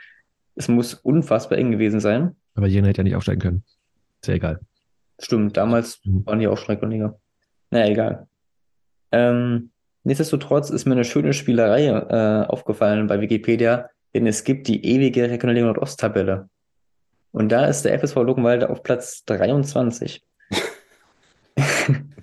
Es 0.55 0.68
muss 0.68 0.94
unfassbar 0.94 1.59
eng 1.59 1.70
gewesen 1.72 2.01
sein. 2.01 2.36
Aber 2.55 2.66
Jena 2.66 2.89
hätte 2.89 2.98
ja 2.98 3.05
nicht 3.05 3.16
aufsteigen 3.16 3.40
können. 3.40 3.64
Ist 4.20 4.28
ja 4.28 4.35
egal. 4.35 4.60
Stimmt, 5.18 5.56
damals 5.56 6.01
Mhm. 6.05 6.27
waren 6.27 6.39
die 6.40 6.48
auch 6.48 6.68
Regionalliga. 6.68 7.14
Naja, 7.70 7.86
egal. 7.90 8.27
Ähm, 9.12 9.70
nichtsdestotrotz 10.05 10.70
ist 10.70 10.86
mir 10.86 10.93
eine 10.93 11.05
schöne 11.05 11.32
Spielerei 11.32 11.86
äh, 11.86 12.47
aufgefallen 12.47 13.06
bei 13.06 13.20
Wikipedia, 13.20 13.89
denn 14.14 14.27
es 14.27 14.44
gibt 14.44 14.66
die 14.68 14.85
ewige 14.85 15.28
Regionalliga 15.31 15.66
Nordost-Tabelle. 15.66 16.48
Und 17.32 17.51
da 17.52 17.66
ist 17.66 17.85
der 17.85 17.94
FSV 17.98 18.16
Luckenwalde 18.16 18.70
auf 18.70 18.82
Platz 18.82 19.24
23. 19.27 20.22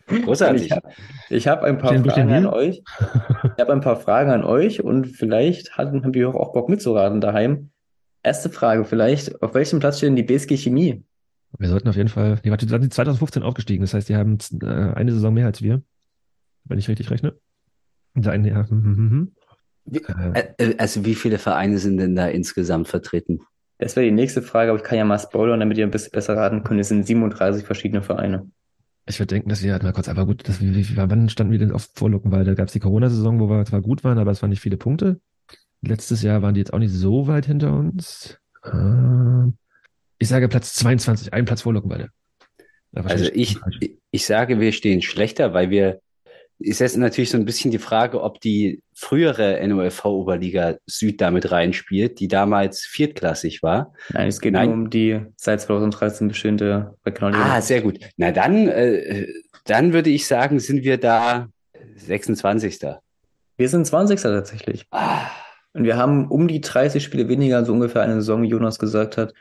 Großartig. 0.07 0.71
Ich 1.29 1.47
habe 1.47 1.61
hab 1.61 1.63
ein 1.63 1.77
paar 1.77 1.89
Stehen- 1.91 2.05
Fragen 2.09 2.31
an 2.33 2.45
euch. 2.45 2.81
Ich 2.81 3.61
habe 3.61 3.73
ein 3.73 3.81
paar 3.81 3.97
Fragen 3.97 4.31
an 4.31 4.43
euch 4.43 4.83
und 4.83 5.05
vielleicht 5.07 5.77
hatten, 5.77 6.03
haben 6.03 6.13
wir 6.13 6.29
auch 6.33 6.53
Bock 6.53 6.69
mitzuraten 6.69 7.19
daheim. 7.21 7.69
Erste 8.23 8.49
Frage 8.49 8.85
vielleicht, 8.85 9.41
auf 9.41 9.53
welchem 9.53 9.79
Platz 9.79 9.97
steht 9.97 10.07
denn 10.07 10.15
die 10.15 10.23
BSG 10.23 10.57
Chemie? 10.57 11.03
Wir 11.57 11.69
sollten 11.69 11.87
auf 11.87 11.95
jeden 11.95 12.09
Fall. 12.09 12.39
Die, 12.43 12.49
sind 12.49 12.93
2015 12.93 13.43
aufgestiegen. 13.43 13.81
Das 13.81 13.93
heißt, 13.93 14.09
die 14.09 14.15
haben 14.15 14.37
äh, 14.61 14.65
eine 14.65 15.13
Saison 15.13 15.33
mehr 15.33 15.45
als 15.45 15.61
wir. 15.61 15.81
Wenn 16.65 16.77
ich 16.77 16.89
richtig 16.89 17.09
rechne. 17.09 17.35
Ein 18.15 18.45
Jahr. 18.45 18.69
hm, 18.69 18.83
hm, 18.83 19.09
hm. 19.09 19.31
Wie, 19.85 19.99
Äh, 19.99 20.53
äh, 20.57 20.75
also 20.77 21.05
wie 21.05 21.15
viele 21.15 21.37
Vereine 21.37 21.77
sind 21.77 21.97
denn 21.97 22.15
da 22.15 22.27
insgesamt 22.27 22.87
vertreten? 22.87 23.39
Das 23.77 23.95
wäre 23.95 24.05
die 24.05 24.11
nächste 24.11 24.41
Frage, 24.41 24.71
aber 24.71 24.79
ich 24.79 24.83
kann 24.83 24.97
ja 24.97 25.05
mal 25.05 25.19
spoilern, 25.19 25.59
damit 25.59 25.77
ihr 25.77 25.85
ein 25.85 25.91
bisschen 25.91 26.11
besser 26.11 26.35
raten 26.35 26.63
könnt. 26.63 26.81
Es 26.81 26.89
sind 26.89 27.05
37 27.05 27.65
verschiedene 27.65 28.01
Vereine. 28.01 28.49
Ich 29.05 29.19
würde 29.19 29.35
denken, 29.35 29.49
dass 29.49 29.63
wir, 29.63 29.81
mal 29.81 29.93
kurz, 29.93 30.09
aber 30.09 30.25
gut, 30.25 30.47
dass 30.49 30.59
wir, 30.59 31.09
wann 31.09 31.29
standen 31.29 31.53
wir 31.53 31.59
denn 31.59 31.71
auf 31.71 31.89
Vorlucken? 31.93 32.31
Weil 32.31 32.43
da 32.43 32.55
gab 32.55 32.67
es 32.67 32.73
die 32.73 32.79
Corona-Saison, 32.79 33.39
wo 33.39 33.49
wir 33.49 33.63
zwar 33.65 33.81
gut 33.81 34.03
waren, 34.03 34.17
aber 34.17 34.31
es 34.31 34.41
waren 34.41 34.49
nicht 34.49 34.59
viele 34.59 34.77
Punkte. 34.77 35.21
Letztes 35.81 36.21
Jahr 36.23 36.41
waren 36.41 36.53
die 36.53 36.59
jetzt 36.61 36.73
auch 36.73 36.79
nicht 36.79 36.93
so 36.93 37.27
weit 37.27 37.45
hinter 37.45 37.73
uns. 37.73 38.37
Ähm, 38.65 39.57
ich 40.17 40.27
sage 40.27 40.47
Platz 40.47 40.73
22, 40.75 41.33
ein 41.33 41.45
Platz 41.45 41.61
vor 41.61 41.73
Luckenwalde. 41.73 42.09
Also 42.93 43.25
ich, 43.33 43.57
ich- 44.11 44.25
sage, 44.25 44.59
wir 44.59 44.71
stehen 44.71 45.01
schlechter, 45.03 45.53
weil 45.53 45.69
wir, 45.69 45.99
ist 46.57 46.79
jetzt 46.79 46.97
natürlich 46.97 47.29
so 47.29 47.37
ein 47.37 47.45
bisschen 47.45 47.69
die 47.69 47.77
Frage, 47.77 48.23
ob 48.23 48.41
die 48.41 48.81
frühere 48.95 49.59
NOFV-Oberliga 49.67 50.77
Süd 50.87 51.21
damit 51.21 51.51
reinspielt, 51.51 52.19
die 52.19 52.27
damals 52.27 52.81
viertklassig 52.81 53.61
war. 53.61 53.93
Nein, 54.09 54.27
es 54.27 54.41
geht 54.41 54.53
Nein. 54.53 54.65
nur 54.69 54.73
um 54.73 54.89
die 54.89 55.21
seit 55.35 55.61
2013 55.61 56.27
bestehende 56.29 56.95
Regionalliga. 57.05 57.43
Ah, 57.45 57.61
sehr 57.61 57.81
gut. 57.81 57.99
Na 58.15 58.31
dann, 58.31 58.67
äh, 58.67 59.27
dann 59.65 59.93
würde 59.93 60.09
ich 60.09 60.25
sagen, 60.25 60.59
sind 60.59 60.83
wir 60.83 60.97
da 60.97 61.47
26. 61.97 62.79
Wir 63.57 63.69
sind 63.69 63.85
20. 63.85 64.19
tatsächlich. 64.19 64.85
Ah, 64.89 65.27
Und 65.77 65.83
wir 65.83 65.95
haben 65.97 66.27
um 66.27 66.47
die 66.47 66.59
30 66.61 67.03
Spiele 67.03 67.27
weniger, 67.29 67.63
so 67.63 67.71
ungefähr 67.73 68.01
eine 68.01 68.15
Saison, 68.15 68.41
wie 68.41 68.47
Jonas 68.47 68.79
gesagt 68.79 69.15
hat. 69.17 69.33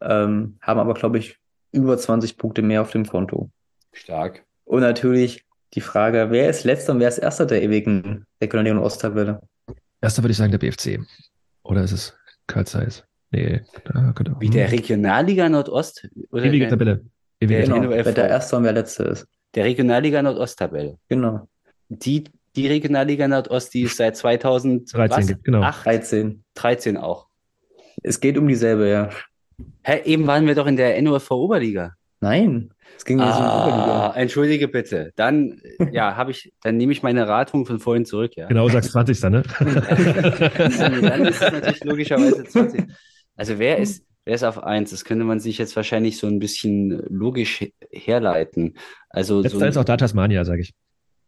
Ähm, 0.00 0.56
haben 0.60 0.80
aber, 0.80 0.94
glaube 0.94 1.18
ich, 1.18 1.38
über 1.72 1.96
20 1.96 2.36
Punkte 2.36 2.62
mehr 2.62 2.82
auf 2.82 2.90
dem 2.90 3.06
Konto. 3.06 3.50
stark. 3.92 4.44
Und 4.64 4.80
natürlich 4.80 5.44
die 5.74 5.80
Frage, 5.80 6.26
wer 6.30 6.50
ist 6.50 6.64
letzter 6.64 6.92
und 6.92 7.00
wer 7.00 7.08
ist 7.08 7.18
erster 7.18 7.46
der 7.46 7.62
ewigen 7.62 8.26
Regionalliga 8.40 8.76
und 8.76 8.82
Osttabelle? 8.82 9.40
Erster 10.00 10.22
würde 10.22 10.32
ich 10.32 10.36
sagen 10.38 10.50
der 10.50 10.58
BFC. 10.58 11.00
Oder 11.62 11.82
ist 11.84 11.92
es 11.92 12.16
Karl 12.46 12.66
Zeiss? 12.66 13.04
Nee, 13.30 13.60
da 13.84 14.12
könnte 14.12 14.32
auch. 14.34 14.40
Wie 14.40 14.50
der 14.50 14.70
Regionalliga 14.72 15.48
Nordost? 15.48 16.08
Oder 16.30 16.44
Ewige 16.44 16.64
der, 16.64 16.70
Tabelle. 16.70 17.00
Ewige 17.40 17.58
Der 17.58 17.62
Genau, 17.66 17.76
NOFV. 17.82 18.04
wer 18.06 18.12
der 18.12 18.28
erste 18.28 18.56
und 18.56 18.64
wer 18.64 18.72
letzte 18.72 19.04
ist. 19.04 19.26
der 19.54 19.64
Regionalliga 19.64 20.20
Nordost-Tabelle. 20.22 20.98
Genau. 21.08 21.48
Die, 21.88 22.24
die 22.56 22.66
Regionalliga 22.66 23.28
Nordost, 23.28 23.72
die 23.74 23.82
ist 23.82 23.96
seit 23.98 24.16
2013 24.16 24.86
13 25.08 25.26
gibt, 25.26 25.44
genau. 25.44 25.60
13. 25.84 26.42
13 26.54 26.96
auch. 26.96 27.26
Es 28.02 28.20
geht 28.20 28.36
um 28.38 28.48
dieselbe, 28.48 28.88
ja. 28.88 29.10
Hä, 29.82 30.02
eben 30.04 30.26
waren 30.26 30.46
wir 30.46 30.54
doch 30.54 30.66
in 30.66 30.76
der 30.76 31.00
NOFV-Oberliga. 31.02 31.92
Nein, 32.20 32.70
es 32.96 33.04
ging 33.04 33.18
um 33.18 33.24
die 33.26 33.30
Ah, 33.30 33.66
Oberliga. 33.66 34.14
entschuldige 34.20 34.68
bitte. 34.68 35.12
Dann, 35.16 35.60
ja, 35.92 36.16
habe 36.16 36.30
ich, 36.30 36.52
dann 36.62 36.76
nehme 36.78 36.92
ich 36.92 37.02
meine 37.02 37.28
Ratung 37.28 37.66
von 37.66 37.78
vorhin 37.78 38.04
zurück, 38.06 38.32
ja. 38.36 38.46
Genau, 38.48 38.68
sagst 38.68 38.92
20. 38.92 39.22
ne? 39.24 39.42
dann 39.60 41.26
ist 41.26 41.42
es 41.42 41.52
natürlich 41.52 41.84
logischerweise 41.84 42.44
20. 42.44 42.84
Also 43.36 43.58
wer 43.58 43.78
ist, 43.78 44.04
wer 44.24 44.34
ist 44.34 44.44
auf 44.44 44.62
1? 44.62 44.90
Das 44.90 45.04
könnte 45.04 45.24
man 45.24 45.40
sich 45.40 45.58
jetzt 45.58 45.76
wahrscheinlich 45.76 46.18
so 46.18 46.26
ein 46.26 46.38
bisschen 46.38 47.02
logisch 47.10 47.58
he- 47.58 47.74
herleiten. 47.92 48.76
Also 49.10 49.36
so 49.36 49.42
Letzter 49.42 49.64
ein, 49.64 49.68
ist 49.70 49.76
auch 49.76 49.84
da 49.84 49.96
Tasmania, 49.96 50.44
sage 50.44 50.62
ich. 50.62 50.74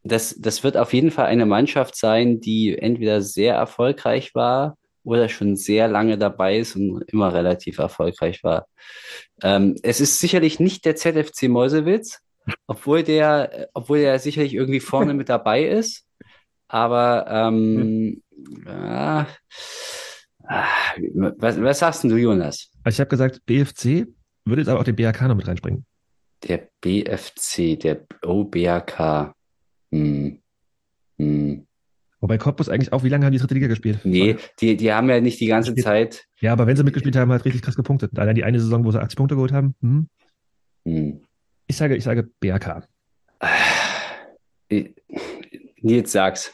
Das, 0.03 0.37
das 0.39 0.65
wird 0.65 0.77
auf 0.77 0.93
jeden 0.93 1.11
Fall 1.11 1.27
eine 1.27 1.47
Mannschaft 1.47 1.97
sein, 1.97 2.41
die 2.41 2.77
entweder 2.79 3.21
sehr 3.21 3.55
erfolgreich 3.55 4.35
war 4.35 4.77
oder 5.05 5.29
schon 5.29 5.57
sehr 5.57 5.89
lange 5.89 6.19
dabei 6.19 6.59
ist 6.59 6.77
und 6.77 7.03
immer 7.09 7.33
relativ 7.33 7.79
erfolgreich 7.79 8.45
war. 8.45 8.67
Ähm, 9.43 9.77
es 9.83 10.01
ist 10.01 10.19
sicherlich 10.19 10.61
nicht 10.61 10.85
der 10.85 10.97
ZFC 10.97 11.49
Mäusewitz, 11.49 12.21
obwohl 12.67 13.03
der, 13.03 13.69
obwohl 13.75 14.01
der 14.01 14.19
sicherlich 14.19 14.55
irgendwie 14.55 14.81
vorne 14.81 15.15
mit 15.15 15.29
dabei 15.29 15.65
ist. 15.65 16.05
Aber 16.69 17.27
ähm, 17.29 18.23
ja, 18.67 19.27
ah, 20.45 20.67
was, 21.15 21.61
was 21.61 21.79
sagst 21.79 22.05
du, 22.05 22.17
Jonas? 22.17 22.71
Also 22.85 22.97
ich 22.97 23.01
habe 23.01 23.09
gesagt, 23.11 23.45
BFC 23.47 24.07
würde 24.45 24.63
jetzt 24.63 24.69
aber 24.69 24.81
auch 24.81 24.85
den 24.85 24.97
BAK 24.97 25.23
noch 25.23 25.35
mit 25.35 25.49
reinspringen. 25.49 25.87
Der 26.47 26.69
BFC, 26.81 27.79
der 27.81 28.07
OBAK. 28.23 29.33
Hm. 29.91 30.39
Hm. 31.19 31.67
Wobei 32.21 32.37
Cottbus 32.37 32.69
eigentlich 32.69 32.93
auch, 32.93 33.05
wie 33.05 33.09
lange 33.09 33.25
haben 33.25 33.33
die 33.33 33.39
dritte 33.39 33.55
Liga 33.55 33.69
gespielt? 33.69 34.01
Nee, 34.03 34.37
die, 34.61 34.77
die 34.77 34.93
haben 34.93 35.09
ja 35.09 35.21
nicht 35.21 35.41
die 35.41 35.47
ganze 35.47 35.75
Zeit. 35.77 36.27
Ja, 36.41 36.53
aber 36.53 36.67
wenn 36.67 36.77
sie 36.77 36.83
mitgespielt 36.83 37.15
haben, 37.17 37.31
halt 37.31 37.45
richtig 37.45 37.63
krass 37.63 37.77
gepunktet. 37.77 38.19
Allein 38.19 38.35
die 38.35 38.45
eine 38.45 38.59
Saison, 38.59 38.85
wo 38.85 38.91
sie 38.91 39.01
80 39.01 39.17
Punkte 39.17 39.37
geholt 39.37 39.53
haben. 39.53 39.75
Hm. 39.81 40.09
Hm. 40.85 41.21
Ich 41.69 41.77
sage, 41.77 41.95
ich 41.97 42.05
sage 42.05 42.29
BAK. 42.41 42.89
Äh, 44.69 44.85
Nils, 45.81 46.11
sag's. 46.11 46.53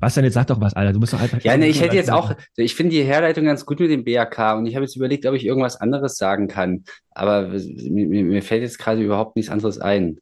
Was 0.00 0.14
denn 0.14 0.24
jetzt? 0.24 0.34
Sag 0.34 0.46
doch 0.46 0.60
was, 0.60 0.74
Alter. 0.74 0.92
Du 0.92 1.00
bist 1.00 1.12
doch 1.12 1.20
einfach. 1.20 1.42
Ja, 1.42 1.56
nee, 1.56 1.68
ich 1.68 1.80
hätte 1.80 1.96
jetzt 1.96 2.10
auch, 2.10 2.34
ich 2.56 2.74
finde 2.74 2.94
die 2.94 3.02
Herleitung 3.02 3.44
ganz 3.44 3.66
gut 3.66 3.80
mit 3.80 3.90
dem 3.90 4.04
BAK 4.04 4.56
und 4.56 4.66
ich 4.66 4.76
habe 4.76 4.84
jetzt 4.84 4.96
überlegt, 4.96 5.26
ob 5.26 5.34
ich 5.34 5.44
irgendwas 5.44 5.76
anderes 5.76 6.16
sagen 6.16 6.46
kann. 6.48 6.84
Aber 7.10 7.48
mir 7.48 8.24
mir 8.24 8.42
fällt 8.42 8.62
jetzt 8.62 8.78
gerade 8.78 9.02
überhaupt 9.02 9.36
nichts 9.36 9.50
anderes 9.50 9.78
ein. 9.78 10.18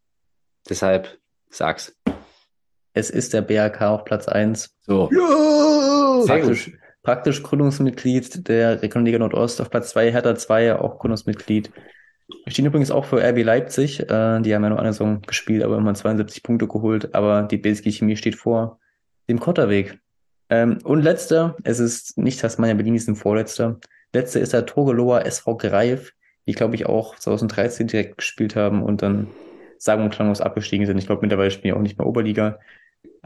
Deshalb 0.68 1.18
sag's. 1.50 1.94
Es 2.97 3.10
ist 3.10 3.35
der 3.35 3.43
BRK 3.43 3.90
auf 3.90 4.05
Platz 4.06 4.27
1. 4.27 4.74
So. 4.81 5.10
Sehr 5.10 6.39
Praktisch, 6.39 6.73
praktisch 7.02 7.43
Gründungsmitglied 7.43 8.48
der 8.48 8.81
Regionalliga 8.81 9.18
Nordost. 9.18 9.60
Auf 9.60 9.68
Platz 9.68 9.90
2 9.90 10.12
Hertha 10.12 10.35
2, 10.35 10.77
auch 10.77 10.98
Gründungsmitglied. 10.98 11.70
Wir 12.44 12.52
stehen 12.52 12.64
übrigens 12.64 12.90
auch 12.90 13.05
für 13.05 13.23
RB 13.23 13.44
Leipzig. 13.44 14.01
Äh, 14.01 14.40
die 14.40 14.55
haben 14.55 14.62
ja 14.62 14.70
nur 14.70 14.78
eine 14.78 14.94
Saison 14.94 15.20
gespielt, 15.20 15.62
aber 15.62 15.77
immer 15.77 15.93
72 15.93 16.43
Punkte 16.43 16.68
geholt. 16.68 17.14
Aber 17.14 17.43
die 17.43 17.59
BSG 17.59 17.90
Chemie 17.90 18.16
steht 18.16 18.36
vor. 18.36 18.81
dem 19.28 19.40
Kotterweg. 19.40 19.98
Ähm, 20.48 20.78
und 20.82 21.02
letzter, 21.02 21.55
es 21.64 21.81
ist 21.81 22.16
nicht 22.16 22.40
Tasmania 22.40 22.77
Berlin, 22.77 22.94
ist 22.94 23.09
ein 23.09 23.16
vorletzter. 23.16 23.78
Letzter 24.14 24.40
ist 24.40 24.55
der 24.55 24.64
Torgeloa 24.64 25.20
SV 25.20 25.59
Greif, 25.59 26.14
die, 26.47 26.52
glaube 26.52 26.77
ich, 26.77 26.86
auch 26.86 27.16
2013 27.16 27.89
direkt 27.89 28.16
gespielt 28.16 28.56
haben 28.56 28.82
und 28.82 29.02
dann 29.02 29.27
sagen 29.77 30.02
und 30.02 30.14
klanglos 30.14 30.40
abgestiegen 30.40 30.86
sind. 30.86 30.97
Ich 30.97 31.06
glaube, 31.06 31.20
mittlerweile 31.20 31.51
spielen 31.51 31.74
die 31.74 31.78
auch 31.78 31.82
nicht 31.82 31.98
mehr 31.98 32.06
Oberliga. 32.06 32.59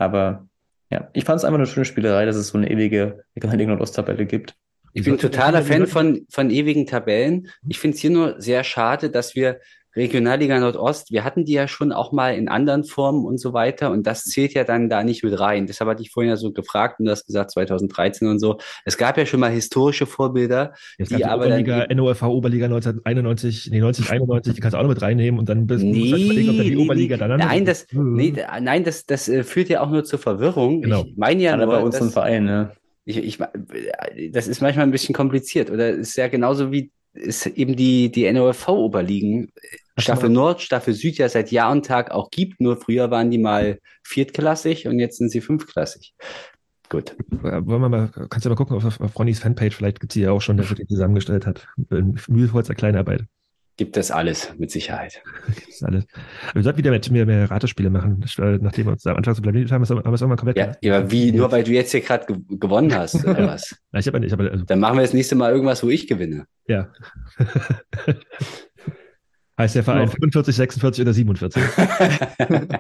Aber 0.01 0.48
ja, 0.90 1.10
ich 1.12 1.24
fand 1.24 1.39
es 1.39 1.44
einfach 1.44 1.59
eine 1.59 1.66
schöne 1.66 1.85
Spielerei, 1.85 2.24
dass 2.24 2.36
es 2.36 2.48
so 2.48 2.59
eine 2.59 2.70
ewige 2.70 3.24
regionale 3.36 3.66
Nordostabelle 3.66 4.24
gibt. 4.24 4.56
Ich 4.93 5.05
bin 5.05 5.18
totaler 5.18 5.62
Fan 5.62 5.86
von, 5.86 6.27
von 6.31 6.51
ewigen 6.51 6.86
Tabellen. 6.86 7.48
Ich 7.68 7.78
finde 7.78 7.94
es 7.94 8.01
hier 8.01 8.10
nur 8.10 8.40
sehr 8.40 8.64
schade, 8.64 9.10
dass 9.10 9.36
wir 9.36 9.60
Regionalliga 10.01 10.59
Nordost, 10.59 11.12
wir 11.12 11.24
hatten 11.24 11.44
die 11.44 11.52
ja 11.52 11.68
schon 11.68 11.93
auch 11.93 12.12
mal 12.12 12.35
in 12.35 12.48
anderen 12.48 12.85
Formen 12.85 13.24
und 13.24 13.39
so 13.39 13.52
weiter 13.52 13.90
und 13.90 14.06
das 14.06 14.24
zählt 14.24 14.55
ja 14.55 14.64
dann 14.64 14.89
da 14.89 15.05
nicht 15.05 15.22
mit 15.22 15.39
rein. 15.39 15.66
Deshalb 15.66 15.90
hatte 15.90 16.02
ich 16.02 16.10
vorhin 16.10 16.31
ja 16.31 16.36
so 16.36 16.52
gefragt 16.52 16.98
und 16.98 17.06
du 17.06 17.12
hast 17.12 17.27
gesagt 17.27 17.51
2013 17.52 18.28
und 18.28 18.39
so. 18.39 18.59
Es 18.85 18.97
gab 18.97 19.16
ja 19.18 19.27
schon 19.27 19.40
mal 19.40 19.51
historische 19.51 20.06
Vorbilder, 20.06 20.74
Jetzt 20.98 21.10
die 21.10 21.24
aber 21.24 21.47
Oberliga, 21.47 21.86
dann 21.86 21.97
NOFV 21.97 22.22
Oberliga 22.22 22.66
1991, 22.66 23.68
nee, 23.70 23.77
1991, 23.77 24.55
die 24.55 24.60
kannst 24.60 24.74
du 24.74 24.78
auch 24.78 24.82
noch 24.82 24.90
mit 24.90 25.02
reinnehmen 25.02 25.39
und 25.39 25.48
dann 25.48 25.66
bist 25.66 25.85
Nee, 25.85 26.10
du 26.10 26.12
halt 26.12 26.22
überlegen, 26.24 26.51
ob 26.51 26.56
da 26.56 26.62
die 26.62 26.77
Oberliga 26.77 27.16
nee. 27.16 27.28
dann 27.28 27.39
Nein, 27.39 27.64
das, 27.64 27.86
Mhm. 27.93 28.14
nee, 28.14 28.35
nein, 28.60 28.85
das, 28.85 29.06
das 29.06 29.28
äh, 29.28 29.43
führt 29.44 29.68
ja 29.68 29.81
auch 29.81 29.90
nur 29.90 30.05
zur 30.05 30.18
Verwirrung. 30.18 30.82
Genau. 30.82 31.05
Ich 31.05 31.16
meine 31.16 31.43
ja 31.43 31.52
Gerade 31.52 31.66
nur, 31.66 31.74
bei 31.77 31.82
uns 31.82 31.97
im 31.98 32.06
dass, 32.06 32.12
Verein, 32.12 32.44
ne? 32.44 32.72
ich, 33.05 33.16
ich, 33.18 33.39
das 34.32 34.48
ist 34.48 34.60
manchmal 34.60 34.86
ein 34.86 34.90
bisschen 34.90 35.14
kompliziert 35.14 35.70
oder 35.70 35.90
ist 35.90 36.16
ja 36.16 36.28
genauso 36.28 36.72
wie 36.72 36.90
es 37.12 37.47
eben 37.47 37.77
die, 37.77 38.10
die 38.10 38.31
NOFV-Oberligen, 38.32 39.52
Staffel 40.01 40.28
mal- 40.28 40.35
Nord, 40.35 40.60
Staffel 40.62 40.94
Süd 40.94 41.18
ja 41.18 41.28
seit 41.28 41.51
Jahr 41.51 41.70
und 41.72 41.86
Tag 41.86 42.10
auch 42.10 42.31
gibt, 42.31 42.60
nur 42.60 42.77
früher 42.77 43.10
waren 43.10 43.31
die 43.31 43.39
mal 43.39 43.78
viertklassig 44.02 44.86
und 44.86 44.98
jetzt 44.98 45.18
sind 45.18 45.31
sie 45.31 45.40
fünfklassig. 45.40 46.14
Gut. 46.89 47.14
Wollen 47.31 47.66
wir 47.82 47.89
mal, 47.89 48.09
kannst 48.31 48.44
du 48.44 48.48
mal 48.51 48.56
gucken 48.56 48.77
auf, 48.77 49.01
auf 49.01 49.18
Ronnys 49.18 49.39
Fanpage, 49.39 49.77
vielleicht 49.77 50.01
gibt 50.01 50.12
es 50.12 50.14
die 50.14 50.22
ja 50.22 50.32
auch 50.32 50.40
schon, 50.40 50.56
der 50.56 50.66
die 50.66 50.86
zusammengestellt 50.86 51.47
hat. 51.47 51.68
Mühevollster 52.28 52.74
Kleinarbeit. 52.74 53.24
Gibt 53.77 53.97
es 53.97 54.10
alles, 54.10 54.52
mit 54.59 54.70
Sicherheit. 54.70 55.22
Das 55.47 55.56
ist 55.68 55.82
alles. 55.85 56.05
Aber 56.48 56.56
wir 56.56 56.62
sollten 56.64 56.78
wieder 56.78 56.90
mehr, 56.90 57.01
mehr, 57.10 57.24
mehr 57.24 57.51
Ratespiele 57.51 57.89
machen. 57.89 58.22
Äh, 58.39 58.59
Nachdem 58.60 58.86
wir 58.86 58.93
uns 58.93 59.06
am 59.06 59.16
Anfang 59.16 59.35
so 59.35 59.40
blamiert 59.40 59.70
haben, 59.70 59.82
haben 59.89 59.97
wir 60.05 60.12
es 60.12 60.20
irgendwann 60.20 60.36
komplett 60.36 60.56
Ja, 60.59 60.72
ja, 60.82 60.98
aber 60.98 61.10
wie, 61.10 61.32
nur 61.32 61.51
weil 61.51 61.64
du 61.64 61.70
jetzt 61.70 61.93
hier 61.93 62.01
gerade 62.02 62.27
ge 62.27 62.36
gewonnen 62.59 62.93
hast, 62.94 63.24
oder 63.24 63.47
was? 63.48 63.74
Na, 63.93 64.01
ich 64.01 64.06
habe 64.09 64.27
ich 64.27 64.32
hab, 64.32 64.40
also, 64.40 64.64
Dann 64.66 64.81
machen 64.81 64.97
wir 64.98 65.02
das 65.02 65.14
nächste 65.14 65.35
Mal 65.36 65.52
irgendwas, 65.52 65.82
wo 65.82 65.89
ich 65.89 66.06
gewinne. 66.09 66.44
ja. 66.66 66.93
heißt 69.61 69.74
der 69.77 69.85
Verein 69.85 70.07
Noch. 70.07 70.12
45, 70.12 70.57
46 70.57 71.03
oder 71.03 71.12
47? 71.12 71.62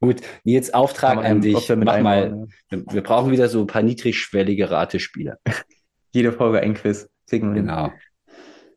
Gut, 0.00 0.20
Nils, 0.44 0.74
Auftrag 0.74 1.24
an 1.24 1.40
dich. 1.40 1.68
Mach 1.76 2.00
mal, 2.00 2.48
wir 2.70 3.02
brauchen 3.02 3.30
wieder 3.30 3.48
so 3.48 3.60
ein 3.60 3.66
paar 3.68 3.82
niedrigschwellige 3.82 4.70
Ratespiele. 4.70 5.38
Jede 6.12 6.32
Folge 6.32 6.60
ein 6.60 6.74
Quiz. 6.74 7.08
Hin. 7.30 7.54
Genau. 7.54 7.92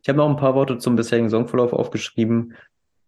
Ich 0.02 0.08
habe 0.08 0.16
noch 0.18 0.30
ein 0.30 0.36
paar 0.36 0.54
Worte 0.54 0.78
zum 0.78 0.96
bisherigen 0.96 1.28
Saisonverlauf 1.28 1.72
aufgeschrieben. 1.72 2.54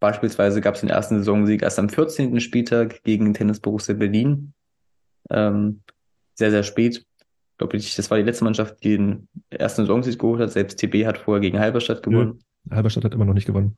Beispielsweise 0.01 0.61
gab 0.61 0.75
es 0.75 0.81
den 0.81 0.91
ersten 0.91 1.19
Saisonsieg 1.19 1.63
erst 1.63 1.79
am 1.79 1.89
14. 1.89 2.39
Spieltag 2.41 3.03
gegen 3.05 3.33
Tennis 3.35 3.61
Borussia 3.61 3.95
Berlin. 3.95 4.53
Ähm, 5.31 5.81
sehr, 6.35 6.51
sehr 6.51 6.65
spät. 6.65 6.97
Ich 6.99 7.59
glaube, 7.59 7.77
ich- 7.77 7.97
das 7.97 8.11
war 8.11 8.19
die 8.19 8.25
letzte 8.25 8.45
Mannschaft, 8.45 8.83
die 8.85 8.97
den 8.97 9.29
ersten 9.49 9.83
Saisonsieg 9.83 10.19
geholt 10.19 10.41
hat. 10.41 10.51
Selbst 10.53 10.79
TB 10.79 11.07
hat 11.07 11.19
vorher 11.19 11.41
gegen 11.41 11.59
Halberstadt 11.61 12.03
gewonnen. 12.03 12.41
Halberstadt 12.71 13.05
hat 13.05 13.15
immer 13.15 13.25
noch 13.25 13.35
nicht 13.35 13.47
gewonnen. 13.47 13.77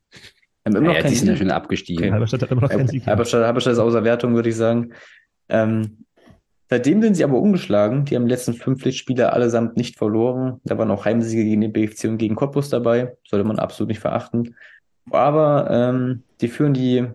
Haben 0.64 0.76
immer 0.76 0.88
noch 0.88 0.94
Ja, 0.94 1.00
keinen 1.02 1.10
die 1.10 1.16
sind 1.16 1.28
ja 1.28 1.34
Sieg. 1.34 1.42
schon 1.42 1.50
abgestiegen. 1.50 2.04
Okay. 2.04 2.12
Halberstadt 2.12 2.42
hat 2.42 2.50
immer 2.50 2.62
noch 2.62 2.70
keinen 2.70 2.88
Sieg. 2.88 3.06
Halberstadt, 3.06 3.44
Halberstadt 3.44 3.72
ist 3.74 3.78
außer 3.78 4.04
Wertung, 4.04 4.34
würde 4.34 4.48
ich 4.48 4.56
sagen. 4.56 4.92
Ähm, 5.48 6.04
seitdem 6.68 7.02
sind 7.02 7.14
sie 7.14 7.24
aber 7.24 7.38
umgeschlagen. 7.38 8.04
Die 8.04 8.16
haben 8.16 8.26
die 8.26 8.30
letzten 8.30 8.54
fünf 8.54 8.80
Pflichtspiele 8.80 9.32
allesamt 9.32 9.76
nicht 9.76 9.96
verloren. 9.96 10.60
Da 10.64 10.76
waren 10.78 10.90
auch 10.90 11.04
Heimsiege 11.04 11.44
gegen 11.44 11.60
den 11.62 11.72
BFC 11.72 12.04
und 12.04 12.18
gegen 12.18 12.34
Cottbus 12.34 12.68
dabei. 12.68 13.16
Sollte 13.26 13.46
man 13.46 13.58
absolut 13.58 13.88
nicht 13.88 14.00
verachten. 14.00 14.54
Aber 15.10 15.68
ähm, 15.70 16.22
die 16.40 16.48
führen 16.48 16.74
die, 16.74 17.06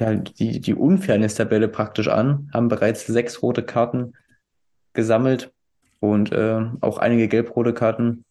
ja, 0.00 0.14
die, 0.14 0.60
die 0.60 0.74
Unfairness-Tabelle 0.74 1.68
praktisch 1.68 2.08
an, 2.08 2.48
haben 2.54 2.68
bereits 2.68 3.06
sechs 3.06 3.42
rote 3.42 3.62
Karten 3.62 4.14
gesammelt 4.92 5.52
und 6.00 6.32
äh, 6.32 6.60
auch 6.80 6.98
einige 6.98 7.28
gelb-rote 7.28 7.74
Karten 7.74 8.24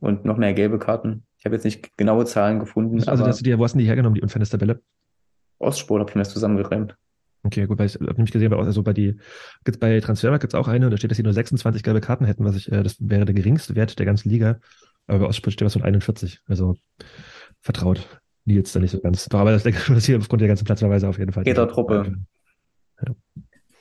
und 0.00 0.24
noch 0.24 0.36
mehr 0.36 0.52
gelbe 0.52 0.78
Karten. 0.78 1.24
Ich 1.38 1.44
habe 1.44 1.54
jetzt 1.54 1.64
nicht 1.64 1.96
genaue 1.96 2.24
Zahlen 2.24 2.58
gefunden, 2.58 3.02
Also, 3.08 3.24
dass 3.24 3.38
du 3.38 3.44
dir, 3.44 3.58
wo 3.58 3.64
hast 3.64 3.74
du 3.74 3.78
die 3.78 3.86
hergenommen, 3.86 4.14
die 4.14 4.22
Unfairness-Tabelle? 4.22 4.80
Ostsport 5.58 6.00
habe 6.00 6.10
ich 6.10 6.14
mir 6.16 6.22
das 6.22 6.32
zusammengereimt. 6.32 6.96
Okay, 7.44 7.66
gut, 7.66 7.78
weil 7.78 7.86
ich 7.86 7.94
habe 7.94 8.06
nämlich 8.06 8.32
gesehen, 8.32 8.50
bei, 8.50 8.56
also 8.56 8.82
bei 8.82 8.92
die, 8.92 9.16
gibt's 9.64 9.78
bei 9.78 10.00
Transfermarkt 10.00 10.42
gibt 10.42 10.54
es 10.54 10.58
auch 10.58 10.66
eine 10.66 10.86
und 10.86 10.90
da 10.90 10.96
steht, 10.96 11.10
dass 11.10 11.16
sie 11.16 11.22
nur 11.22 11.32
26 11.32 11.82
gelbe 11.82 12.00
Karten 12.00 12.24
hätten, 12.24 12.44
was 12.44 12.56
ich, 12.56 12.70
äh, 12.72 12.82
das 12.82 12.96
wäre 12.98 13.24
der 13.24 13.34
geringste 13.34 13.76
Wert 13.76 13.98
der 13.98 14.06
ganzen 14.06 14.28
Liga. 14.28 14.58
Aber 15.06 15.20
bei 15.20 15.26
Ostsport 15.26 15.52
steht 15.52 15.64
was 15.64 15.72
von 15.74 15.82
41. 15.82 16.40
Also 16.48 16.76
vertraut 17.60 18.20
Nils 18.44 18.72
da 18.72 18.80
nicht 18.80 18.90
so 18.90 19.00
ganz. 19.00 19.26
Doch, 19.26 19.38
aber 19.38 19.52
das 19.52 19.62
denke 19.62 19.78
ich 19.80 19.94
dass 19.94 20.04
hier 20.04 20.18
aufgrund 20.18 20.40
der 20.40 20.48
ganzen 20.48 20.64
Platzverweise 20.64 21.08
auf 21.08 21.18
jeden 21.18 21.32
Fall. 21.32 21.44
Auch 21.44 21.72
Truppe. 21.72 22.16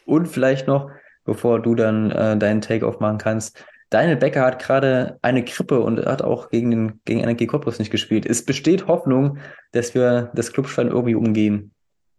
Und 0.05 0.27
vielleicht 0.27 0.67
noch, 0.67 0.91
bevor 1.25 1.61
du 1.61 1.73
dann 1.73 2.11
äh, 2.11 2.37
deinen 2.37 2.61
Take 2.61 2.85
aufmachen 2.85 3.17
kannst, 3.17 3.65
Daniel 3.89 4.17
Becker 4.17 4.41
hat 4.41 4.59
gerade 4.59 5.17
eine 5.21 5.45
Krippe 5.45 5.79
und 5.79 6.05
hat 6.05 6.21
auch 6.21 6.49
gegen 6.49 6.71
den 6.71 7.01
gegen 7.05 7.21
NRG 7.21 7.47
Cottbus 7.47 7.79
nicht 7.79 7.91
gespielt. 7.91 8.25
Es 8.25 8.43
besteht 8.43 8.87
Hoffnung, 8.87 9.37
dass 9.71 9.95
wir 9.95 10.31
das 10.33 10.51
Clubstein 10.51 10.87
irgendwie 10.89 11.15
umgehen. 11.15 11.71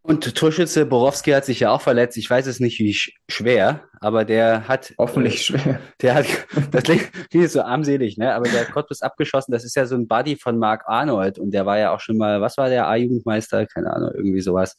Und 0.08 0.34
Torschütze 0.36 0.86
Borowski 0.86 1.32
hat 1.32 1.44
sich 1.44 1.60
ja 1.60 1.70
auch 1.70 1.82
verletzt. 1.82 2.16
Ich 2.16 2.30
weiß 2.30 2.46
es 2.46 2.60
nicht, 2.60 2.78
wie 2.78 2.94
sch 2.94 3.12
schwer, 3.28 3.82
aber 4.00 4.24
der 4.24 4.66
hat, 4.66 4.94
Hoffentlich 4.96 5.42
schwer. 5.44 5.80
der 6.00 6.14
hat, 6.14 6.24
das 6.70 6.84
klingt 6.84 7.10
klingt 7.28 7.50
so 7.50 7.60
armselig, 7.60 8.16
ne? 8.16 8.32
Aber 8.32 8.48
der 8.48 8.60
hat 8.60 8.72
Cottbus 8.72 9.02
abgeschossen. 9.02 9.52
Das 9.52 9.64
ist 9.64 9.76
ja 9.76 9.84
so 9.84 9.96
ein 9.96 10.08
Buddy 10.08 10.36
von 10.36 10.58
Mark 10.58 10.84
Arnold 10.86 11.38
und 11.38 11.50
der 11.50 11.66
war 11.66 11.78
ja 11.78 11.94
auch 11.94 12.00
schon 12.00 12.16
mal, 12.16 12.40
was 12.40 12.56
war 12.56 12.70
der 12.70 12.88
A-Jugendmeister? 12.88 13.66
Keine 13.66 13.92
Ahnung, 13.92 14.12
irgendwie 14.14 14.40
sowas. 14.40 14.78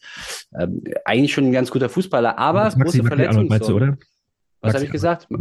Ähm, 0.59 0.83
eigentlich 1.05 1.33
schon 1.33 1.45
ein 1.45 1.51
ganz 1.51 1.69
guter 1.69 1.89
Fußballer, 1.89 2.39
aber 2.39 2.63
große 2.63 3.03
Maxi 3.03 3.27
Arnold 3.27 3.49
meinst 3.49 3.69
du, 3.69 3.77
Verletzungssorgen. 3.77 3.89
oder? 3.89 3.97
Was 4.61 4.73
habe 4.73 4.85
ich 4.85 4.91
gesagt? 4.91 5.27
Du 5.29 5.37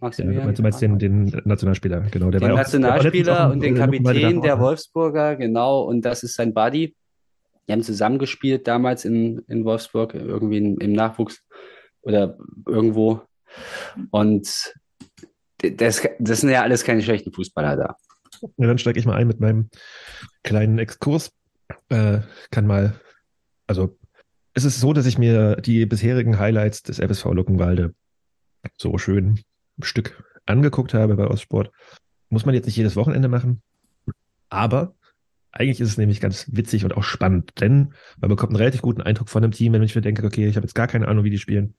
Maximilian? 0.00 0.46
Ja, 0.46 0.52
du 0.52 0.62
meinst, 0.62 0.80
den, 0.82 0.98
den 0.98 1.24
Nationalspieler, 1.44 2.00
genau. 2.10 2.30
Der 2.30 2.40
den 2.40 2.54
Nationalspieler 2.54 3.48
auch 3.48 3.52
und 3.52 3.60
den 3.60 3.74
Kapitän 3.76 4.40
der 4.42 4.54
im- 4.54 4.60
Wolfsburger, 4.60 5.36
genau, 5.36 5.82
und 5.82 6.02
das 6.02 6.22
ist 6.22 6.34
sein 6.34 6.54
Buddy. 6.54 6.94
Die 7.66 7.72
haben 7.72 7.82
zusammengespielt 7.82 8.66
damals 8.66 9.04
in, 9.04 9.40
in 9.48 9.64
Wolfsburg, 9.64 10.14
irgendwie 10.14 10.58
in, 10.58 10.76
im 10.78 10.92
Nachwuchs 10.92 11.42
oder 12.02 12.38
irgendwo. 12.66 13.20
Und 14.10 14.72
das, 15.58 16.06
das 16.18 16.40
sind 16.40 16.50
ja 16.50 16.62
alles 16.62 16.84
keine 16.84 17.02
schlechten 17.02 17.32
Fußballer 17.32 17.76
da. 17.76 17.96
Ja, 18.56 18.66
dann 18.66 18.78
steige 18.78 18.98
ich 18.98 19.06
mal 19.06 19.16
ein 19.16 19.26
mit 19.26 19.40
meinem 19.40 19.68
kleinen 20.44 20.78
Exkurs. 20.78 21.30
Äh, 21.90 22.20
kann 22.50 22.66
mal, 22.66 22.94
also 23.66 23.98
es 24.54 24.64
ist 24.64 24.80
so, 24.80 24.92
dass 24.92 25.06
ich 25.06 25.18
mir 25.18 25.56
die 25.56 25.84
bisherigen 25.86 26.38
Highlights 26.38 26.82
des 26.82 26.98
FSV 26.98 27.26
Luckenwalde 27.32 27.94
so 28.76 28.96
schön 28.98 29.40
Stück 29.82 30.22
angeguckt 30.46 30.94
habe 30.94 31.16
bei 31.16 31.26
Ostsport. 31.26 31.70
Muss 32.30 32.44
man 32.44 32.54
jetzt 32.54 32.66
nicht 32.66 32.76
jedes 32.76 32.96
Wochenende 32.96 33.28
machen, 33.28 33.62
aber 34.48 34.94
eigentlich 35.52 35.80
ist 35.80 35.88
es 35.88 35.98
nämlich 35.98 36.20
ganz 36.20 36.46
witzig 36.52 36.84
und 36.84 36.96
auch 36.96 37.02
spannend, 37.02 37.60
denn 37.60 37.94
man 38.20 38.28
bekommt 38.28 38.50
einen 38.50 38.58
relativ 38.58 38.82
guten 38.82 39.00
Eindruck 39.00 39.28
von 39.28 39.42
einem 39.42 39.52
Team, 39.52 39.72
wenn 39.72 39.82
ich 39.82 39.94
mir 39.94 40.02
denke, 40.02 40.24
okay, 40.24 40.46
ich 40.46 40.56
habe 40.56 40.64
jetzt 40.64 40.74
gar 40.74 40.86
keine 40.86 41.08
Ahnung, 41.08 41.24
wie 41.24 41.30
die 41.30 41.38
spielen. 41.38 41.74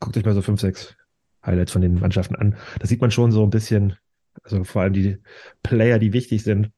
Guckt 0.00 0.16
euch 0.16 0.24
mal 0.24 0.34
so 0.34 0.42
fünf, 0.42 0.60
sechs 0.60 0.96
Highlights 1.44 1.72
von 1.72 1.82
den 1.82 2.00
Mannschaften 2.00 2.36
an. 2.36 2.56
Da 2.80 2.86
sieht 2.86 3.00
man 3.00 3.10
schon 3.10 3.30
so 3.30 3.44
ein 3.44 3.50
bisschen, 3.50 3.96
also 4.42 4.64
vor 4.64 4.82
allem 4.82 4.92
die 4.92 5.18
Player, 5.62 5.98
die 5.98 6.12
wichtig 6.12 6.42
sind 6.42 6.70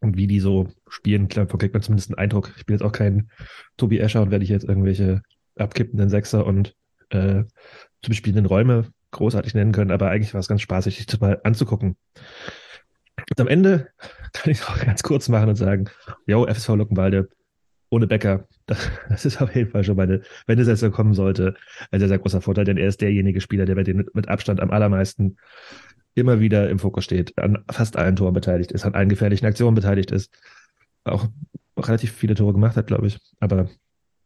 und 0.00 0.16
wie 0.16 0.26
die 0.26 0.40
so 0.40 0.68
spielen, 0.88 1.28
klar, 1.28 1.46
kriegt 1.46 1.74
man 1.74 1.82
zumindest 1.82 2.10
einen 2.10 2.18
Eindruck. 2.18 2.52
Ich 2.56 2.66
bin 2.66 2.74
jetzt 2.74 2.82
auch 2.82 2.92
kein 2.92 3.30
Tobi 3.76 3.98
Escher 3.98 4.22
und 4.22 4.30
werde 4.30 4.44
ich 4.44 4.50
jetzt 4.50 4.64
irgendwelche 4.64 5.22
abkippenden 5.56 6.08
Sechser 6.10 6.46
und 6.46 6.74
äh, 7.10 7.44
zu 8.02 8.08
bespielenden 8.08 8.46
Räume 8.46 8.92
großartig 9.12 9.54
nennen 9.54 9.72
können, 9.72 9.90
aber 9.90 10.10
eigentlich 10.10 10.34
war 10.34 10.40
es 10.40 10.48
ganz 10.48 10.62
spaßig, 10.62 10.96
sich 10.96 11.06
das 11.06 11.20
mal 11.20 11.40
anzugucken. 11.44 11.96
Und 13.30 13.40
am 13.40 13.48
Ende 13.48 13.88
kann 14.32 14.50
ich 14.50 14.58
es 14.58 14.66
auch 14.66 14.78
ganz 14.78 15.02
kurz 15.02 15.28
machen 15.28 15.50
und 15.50 15.56
sagen, 15.56 15.88
yo, 16.26 16.46
FSV 16.46 16.70
Luckenwalde 16.70 17.28
ohne 17.90 18.06
Becker, 18.06 18.48
das, 18.66 18.90
das 19.08 19.24
ist 19.24 19.40
auf 19.40 19.54
jeden 19.54 19.70
Fall 19.70 19.84
schon 19.84 19.96
meine, 19.96 20.22
wenn 20.46 20.58
es 20.58 20.66
jetzt 20.66 20.92
kommen 20.92 21.14
sollte, 21.14 21.54
ein 21.90 22.00
sehr, 22.00 22.08
sehr 22.08 22.18
großer 22.18 22.40
Vorteil, 22.40 22.64
denn 22.64 22.78
er 22.78 22.88
ist 22.88 23.00
derjenige 23.00 23.40
Spieler, 23.40 23.66
der 23.66 23.74
bei 23.74 23.84
denen 23.84 24.06
mit 24.14 24.28
Abstand 24.28 24.60
am 24.60 24.70
allermeisten 24.70 25.36
immer 26.14 26.40
wieder 26.40 26.68
im 26.68 26.78
Fokus 26.78 27.04
steht, 27.04 27.38
an 27.38 27.64
fast 27.70 27.96
allen 27.96 28.16
Toren 28.16 28.34
beteiligt 28.34 28.72
ist, 28.72 28.84
an 28.84 28.94
allen 28.94 29.08
gefährlichen 29.08 29.46
Aktionen 29.46 29.74
beteiligt 29.74 30.10
ist, 30.10 30.32
auch 31.04 31.28
relativ 31.78 32.12
viele 32.12 32.34
Tore 32.34 32.52
gemacht 32.52 32.76
hat, 32.76 32.86
glaube 32.86 33.06
ich. 33.06 33.18
Aber 33.40 33.68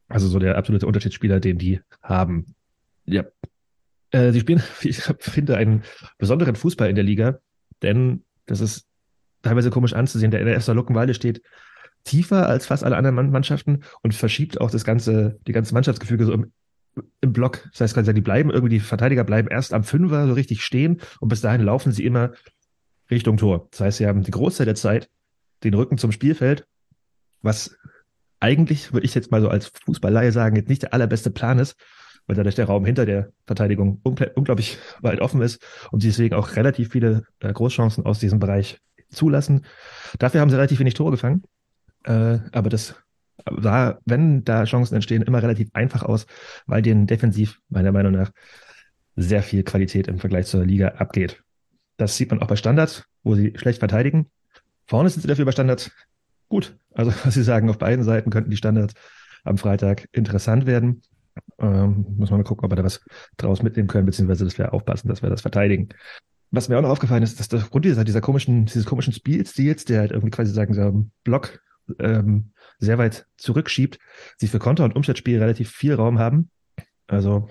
also 0.09 0.29
so 0.29 0.39
der 0.39 0.57
absolute 0.57 0.87
Unterschiedsspieler, 0.87 1.41
den 1.41 1.59
die 1.59 1.81
haben. 2.03 2.55
Ja. 3.05 3.25
Äh, 4.11 4.33
sie 4.33 4.41
spielen, 4.41 4.63
ich 4.83 5.03
finde, 5.19 5.57
einen 5.57 5.83
besonderen 6.19 6.57
Fußball 6.57 6.89
in 6.89 6.95
der 6.95 7.05
Liga, 7.05 7.39
denn 7.83 8.25
das 8.47 8.61
ist 8.61 8.87
teilweise 9.43 9.71
komisch 9.71 9.93
anzusehen. 9.93 10.31
Der 10.31 10.41
NRF 10.41 10.67
Luckenwalde 10.69 11.15
steht 11.15 11.43
tiefer 12.05 12.49
als 12.49 12.67
fast 12.67 12.85
alle 12.85 12.97
anderen 12.97 13.17
Mann- 13.17 13.31
Mannschaften 13.31 13.83
und 14.03 14.15
verschiebt 14.15 14.61
auch 14.61 14.71
das 14.71 14.85
ganze, 14.85 15.39
die 15.47 15.53
ganze 15.53 15.75
Mannschaftsgefüge 15.75 16.25
so 16.25 16.33
im, 16.33 16.53
im 17.21 17.33
Block. 17.33 17.69
Das 17.73 17.81
heißt, 17.97 18.17
die 18.17 18.21
bleiben 18.21 18.51
irgendwie, 18.51 18.75
die 18.75 18.81
Verteidiger 18.81 19.25
bleiben 19.25 19.49
erst 19.49 19.75
am 19.75 19.85
Fünfer 19.85 20.27
so 20.27 20.33
richtig 20.33 20.63
stehen 20.63 21.01
und 21.21 21.29
bis 21.29 21.41
dahin 21.41 21.63
laufen 21.63 21.93
sie 21.93 22.05
immer 22.05 22.33
Richtung 23.11 23.37
Tor. 23.37 23.69
Das 23.71 23.81
heißt, 23.81 23.99
sie 23.99 24.07
haben 24.07 24.23
die 24.23 24.31
Großteil 24.31 24.67
der 24.67 24.75
Zeit 24.75 25.11
den 25.65 25.75
Rücken 25.75 25.99
zum 25.99 26.13
Spielfeld, 26.13 26.67
was 27.43 27.77
eigentlich, 28.41 28.93
würde 28.93 29.07
ich 29.07 29.15
jetzt 29.15 29.31
mal 29.31 29.41
so 29.41 29.49
als 29.49 29.73
Fußballleihe 29.85 30.33
sagen, 30.33 30.57
jetzt 30.57 30.69
nicht 30.69 30.83
der 30.83 30.95
allerbeste 30.95 31.31
Plan 31.31 31.59
ist, 31.59 31.77
weil 32.27 32.37
dadurch 32.37 32.55
der 32.55 32.67
Raum 32.67 32.85
hinter 32.85 33.07
der 33.07 33.31
Verteidigung 33.47 34.01
unglaublich 34.03 34.79
weit 35.01 35.21
offen 35.21 35.43
ist 35.43 35.63
und 35.91 36.01
sie 36.01 36.09
deswegen 36.09 36.35
auch 36.35 36.57
relativ 36.57 36.93
viele 36.93 37.25
äh, 37.41 37.53
Großchancen 37.53 38.05
aus 38.05 38.19
diesem 38.19 38.39
Bereich 38.39 38.79
zulassen. 39.09 39.65
Dafür 40.19 40.41
haben 40.41 40.51
sie 40.51 40.57
relativ 40.57 40.79
wenig 40.81 40.95
Tore 40.95 41.13
gefangen, 41.13 41.45
äh, 42.05 42.39
aber 42.53 42.69
das 42.69 42.97
sah, 43.59 43.99
wenn 44.05 44.45
da 44.45 44.65
Chancen 44.65 44.95
entstehen, 44.95 45.23
immer 45.23 45.43
relativ 45.43 45.69
einfach 45.73 46.03
aus, 46.03 46.27
weil 46.67 46.83
denen 46.83 47.07
defensiv 47.07 47.61
meiner 47.69 47.93
Meinung 47.93 48.13
nach 48.13 48.33
sehr 49.15 49.43
viel 49.43 49.63
Qualität 49.63 50.09
im 50.09 50.19
Vergleich 50.19 50.47
zur 50.47 50.65
Liga 50.65 50.89
abgeht. 50.89 51.43
Das 51.97 52.17
sieht 52.17 52.31
man 52.31 52.43
auch 52.43 52.49
bei 52.49 52.57
Standards, 52.57 53.05
wo 53.23 53.35
sie 53.35 53.55
schlecht 53.57 53.79
verteidigen. 53.79 54.31
Vorne 54.87 55.09
sind 55.09 55.23
sie 55.23 55.29
dafür 55.29 55.45
bei 55.45 55.53
Standards 55.53 55.91
gut. 56.49 56.77
Also, 56.93 57.13
was 57.25 57.35
Sie 57.35 57.43
sagen, 57.43 57.71
auf 57.71 57.79
beiden 57.79 58.05
Seiten 58.05 58.31
könnten 58.31 58.51
die 58.51 58.57
Standards 58.57 58.95
am 59.45 59.59
Freitag 59.59 60.09
interessant 60.13 60.67
werden. 60.67 61.03
Ähm, 61.59 62.07
muss 62.17 62.31
man 62.31 62.41
mal 62.41 62.45
gucken, 62.45 62.65
ob 62.65 62.73
wir 62.73 62.77
da 62.77 62.85
was 62.85 63.01
draus 63.37 63.63
mitnehmen 63.63 63.89
können, 63.89 64.07
beziehungsweise 64.07 64.45
dass 64.45 64.59
wir 64.59 64.75
aufpassen, 64.75 65.09
dass 65.09 65.23
wir 65.23 65.31
das 65.31 65.41
verteidigen. 65.41 65.89
Was 66.51 66.69
mir 66.69 66.79
auch 66.79 66.83
noch 66.83 66.91
aufgefallen 66.91 67.23
ist, 67.23 67.41
dass 67.41 67.49
der 67.49 67.61
Grund 67.61 67.85
dieser, 67.85 68.05
dieser 68.05 68.21
komischen, 68.21 68.67
dieses 68.67 68.87
komischen 68.87 69.13
Spielstils, 69.13 69.85
der 69.85 70.01
halt 70.01 70.13
irgendwie 70.13 70.31
quasi 70.31 70.53
sagen, 70.53 70.75
so 70.75 71.07
Block 71.25 71.61
ähm, 71.99 72.53
sehr 72.79 72.99
weit 72.99 73.27
zurückschiebt, 73.37 73.99
sie 74.37 74.49
für 74.49 74.59
Konter- 74.59 74.85
und 74.85 74.95
Umschaltspiel 74.95 75.39
relativ 75.39 75.71
viel 75.71 75.95
Raum 75.95 76.19
haben. 76.19 76.51
Also 77.07 77.49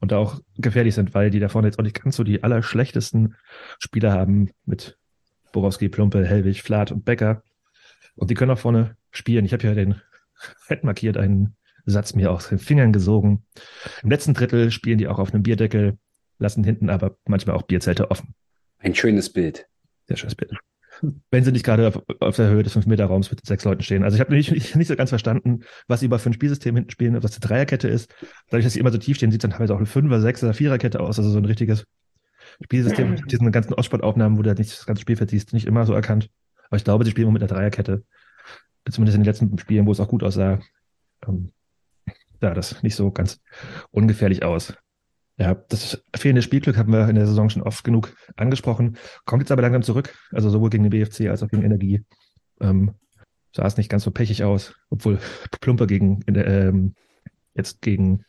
und 0.00 0.12
auch 0.12 0.40
gefährlich 0.56 0.94
sind, 0.94 1.14
weil 1.14 1.30
die 1.30 1.40
da 1.40 1.48
vorne 1.48 1.68
jetzt 1.68 1.78
auch 1.78 1.82
nicht 1.82 2.00
ganz 2.02 2.16
so 2.16 2.24
die 2.24 2.44
allerschlechtesten 2.44 3.34
Spieler 3.78 4.12
haben 4.12 4.50
mit 4.64 4.98
Borowski, 5.52 5.88
Plumpe, 5.88 6.24
Hellwig, 6.24 6.62
Flat 6.62 6.92
und 6.92 7.04
Becker. 7.04 7.42
Und 8.14 8.30
die 8.30 8.34
können 8.34 8.50
auch 8.50 8.58
vorne 8.58 8.96
spielen. 9.10 9.44
Ich 9.44 9.52
habe 9.52 9.64
ja 9.64 9.74
den 9.74 10.00
fett 10.58 10.84
markiert 10.84 11.16
einen 11.16 11.56
Satz 11.90 12.14
mir 12.14 12.30
aus 12.30 12.48
den 12.48 12.58
Fingern 12.58 12.92
gesogen. 12.92 13.44
Im 14.02 14.10
letzten 14.10 14.34
Drittel 14.34 14.70
spielen 14.70 14.98
die 14.98 15.08
auch 15.08 15.18
auf 15.18 15.32
einem 15.32 15.42
Bierdeckel, 15.42 15.98
lassen 16.38 16.64
hinten 16.64 16.90
aber 16.90 17.16
manchmal 17.26 17.56
auch 17.56 17.62
Bierzelte 17.62 18.10
offen. 18.10 18.34
Ein 18.78 18.94
schönes 18.94 19.30
Bild. 19.30 19.66
Sehr 20.06 20.16
schönes 20.16 20.34
Bild. 20.34 20.52
Wenn 21.30 21.44
sie 21.44 21.52
nicht 21.52 21.64
gerade 21.64 21.88
auf, 21.88 22.02
auf 22.20 22.36
der 22.36 22.48
Höhe 22.48 22.62
des 22.62 22.76
5-Meter-Raums 22.76 23.30
mit 23.30 23.44
sechs 23.46 23.64
Leuten 23.64 23.82
stehen. 23.82 24.02
Also 24.02 24.16
ich 24.16 24.20
habe 24.20 24.34
nicht, 24.34 24.74
nicht 24.76 24.88
so 24.88 24.96
ganz 24.96 25.10
verstanden, 25.10 25.60
was 25.86 26.00
sie 26.00 26.06
über 26.06 26.18
für 26.18 26.30
ein 26.30 26.32
Spielsystem 26.32 26.74
hinten 26.74 26.90
spielen, 26.90 27.14
das 27.14 27.32
eine 27.32 27.40
Dreierkette 27.40 27.88
ist. 27.88 28.12
Dadurch, 28.48 28.64
dass 28.64 28.72
sie 28.72 28.80
immer 28.80 28.90
so 28.90 28.98
tief 28.98 29.16
stehen, 29.16 29.30
sieht 29.30 29.44
dann 29.44 29.52
teilweise 29.52 29.74
auch 29.74 29.78
eine 29.78 29.86
Fünfer-, 29.86 30.20
Sechser-, 30.20 30.54
Viererkette 30.54 31.00
aus. 31.00 31.18
Also 31.18 31.30
so 31.30 31.38
ein 31.38 31.44
richtiges 31.44 31.84
Spielsystem 32.64 33.10
mit 33.10 33.30
diesen 33.30 33.52
ganzen 33.52 33.74
Ostsportaufnahmen, 33.74 34.38
wo 34.38 34.42
du 34.42 34.48
halt 34.48 34.58
nicht 34.58 34.72
das 34.72 34.86
ganze 34.86 35.02
Spielfeld 35.02 35.30
siehst, 35.30 35.52
nicht 35.52 35.66
immer 35.66 35.86
so 35.86 35.92
erkannt. 35.92 36.30
Aber 36.68 36.76
ich 36.76 36.84
glaube, 36.84 37.04
sie 37.04 37.12
spielen 37.12 37.28
immer 37.28 37.34
mit 37.34 37.42
einer 37.42 37.52
Dreierkette. 37.52 38.04
Zumindest 38.90 39.16
in 39.16 39.22
den 39.22 39.26
letzten 39.26 39.58
Spielen, 39.58 39.86
wo 39.86 39.92
es 39.92 40.00
auch 40.00 40.08
gut 40.08 40.24
aussah, 40.24 40.60
ähm, 41.26 41.50
sah 42.40 42.54
das 42.54 42.82
nicht 42.82 42.94
so 42.94 43.10
ganz 43.10 43.40
ungefährlich 43.90 44.42
aus. 44.42 44.74
Ja, 45.38 45.54
das 45.54 46.02
fehlende 46.16 46.42
Spielglück 46.42 46.76
haben 46.76 46.92
wir 46.92 47.08
in 47.08 47.14
der 47.14 47.26
Saison 47.26 47.48
schon 47.48 47.62
oft 47.62 47.84
genug 47.84 48.12
angesprochen. 48.36 48.98
Kommt 49.24 49.42
jetzt 49.42 49.52
aber 49.52 49.62
langsam 49.62 49.82
zurück, 49.82 50.14
also 50.32 50.50
sowohl 50.50 50.70
gegen 50.70 50.82
den 50.82 50.90
BFC 50.90 51.28
als 51.28 51.42
auch 51.42 51.48
gegen 51.48 51.62
Energie. 51.62 52.04
Ähm, 52.60 52.94
sah 53.54 53.64
es 53.64 53.76
nicht 53.76 53.88
ganz 53.88 54.02
so 54.02 54.10
pechig 54.10 54.42
aus, 54.42 54.74
obwohl 54.90 55.18
Plumper 55.60 55.86
gegen 55.86 56.24
ähm, 56.26 56.94
jetzt 57.54 57.82
gegen 57.82 58.24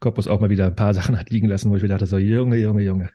Korpus 0.00 0.28
auch 0.28 0.40
mal 0.40 0.50
wieder 0.50 0.66
ein 0.66 0.76
paar 0.76 0.94
Sachen 0.94 1.18
hat 1.18 1.30
liegen 1.30 1.48
lassen, 1.48 1.70
wo 1.70 1.76
ich 1.76 1.82
mir 1.82 1.88
dachte, 1.88 2.06
so 2.06 2.18
Junge, 2.18 2.56
Junge, 2.56 2.82
Junge. 2.82 3.10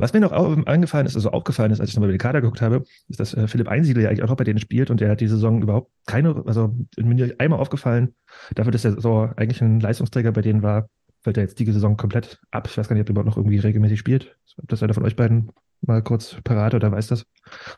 Was 0.00 0.14
mir 0.14 0.20
noch 0.20 0.32
angefallen 0.32 1.06
ist, 1.06 1.14
also 1.14 1.30
aufgefallen 1.30 1.72
ist, 1.72 1.80
als 1.80 1.90
ich 1.90 1.96
nochmal 1.96 2.08
über 2.08 2.16
den 2.16 2.22
Kader 2.22 2.40
geguckt 2.40 2.62
habe, 2.62 2.84
ist, 3.08 3.20
dass 3.20 3.34
äh, 3.34 3.46
Philipp 3.46 3.68
Einsiedel 3.68 4.02
ja 4.02 4.08
eigentlich 4.08 4.22
auch 4.22 4.28
noch 4.28 4.36
bei 4.36 4.44
denen 4.44 4.58
spielt 4.58 4.90
und 4.90 5.00
der 5.00 5.10
hat 5.10 5.20
die 5.20 5.28
Saison 5.28 5.60
überhaupt 5.60 5.90
keine, 6.06 6.42
also 6.46 6.74
mir 6.96 7.34
einmal 7.38 7.60
aufgefallen, 7.60 8.14
dafür, 8.54 8.72
dass 8.72 8.84
er 8.84 8.98
so 8.98 9.28
eigentlich 9.36 9.60
ein 9.60 9.78
Leistungsträger 9.78 10.32
bei 10.32 10.40
denen 10.40 10.62
war, 10.62 10.88
fällt 11.22 11.36
er 11.36 11.42
jetzt 11.42 11.58
die 11.58 11.70
Saison 11.70 11.98
komplett 11.98 12.40
ab. 12.50 12.66
Ich 12.70 12.78
weiß 12.78 12.88
gar 12.88 12.94
nicht, 12.94 13.02
ob 13.02 13.08
er 13.08 13.10
überhaupt 13.10 13.28
noch 13.28 13.36
irgendwie 13.36 13.58
regelmäßig 13.58 13.98
spielt. 13.98 14.36
Ob 14.56 14.68
das 14.68 14.82
einer 14.82 14.94
von 14.94 15.04
euch 15.04 15.16
beiden 15.16 15.50
mal 15.82 16.02
kurz 16.02 16.36
parat 16.44 16.74
oder 16.74 16.92
weiß 16.92 17.08
das? 17.08 17.26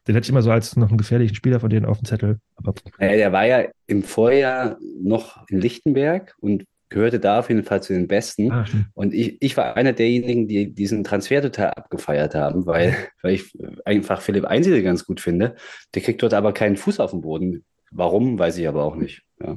Den 0.07 0.15
hätte 0.15 0.25
ich 0.25 0.31
immer 0.31 0.43
so 0.43 0.51
als 0.51 0.77
noch 0.77 0.89
einen 0.89 0.99
gefährlichen 0.99 1.35
Spieler 1.35 1.61
von 1.61 1.71
denen 1.71 1.87
auf 1.87 1.99
dem 1.99 2.05
Zettel. 2.05 2.39
Aber 2.57 2.75
äh, 2.99 3.17
der 3.17 3.33
war 3.33 3.47
ja 3.47 3.65
im 3.87 4.03
Vorjahr 4.03 4.79
noch 5.01 5.45
in 5.49 5.61
Lichtenberg 5.61 6.35
und 6.41 6.65
gehörte 6.93 7.19
da 7.19 7.41
auf 7.41 7.49
jeden 7.49 7.65
Fall 7.65 7.83
zu 7.83 7.93
den 7.93 8.07
Besten. 8.07 8.53
Ah, 8.53 8.65
und 8.95 9.13
ich, 9.13 9.41
ich 9.41 9.57
war 9.57 9.77
einer 9.77 9.93
derjenigen, 9.93 10.47
die 10.47 10.73
diesen 10.73 11.03
Transfer 11.05 11.43
total 11.43 11.71
abgefeiert 11.71 12.35
haben, 12.35 12.67
weil, 12.67 12.95
weil 13.23 13.35
ich 13.35 13.53
einfach 13.85 14.21
Philipp 14.21 14.45
Einsiedel 14.45 14.83
ganz 14.83 15.05
gut 15.05 15.21
finde. 15.21 15.57
Der 15.95 16.03
kriegt 16.03 16.23
dort 16.23 16.35
aber 16.35 16.53
keinen 16.53 16.77
Fuß 16.77 17.01
auf 17.01 17.11
den 17.11 17.23
Boden. 17.23 17.65
Warum, 17.91 18.39
weiß 18.39 18.57
ich 18.59 18.69
aber 18.69 18.85
auch 18.85 18.97
nicht. 18.97 19.23
Ja. 19.43 19.57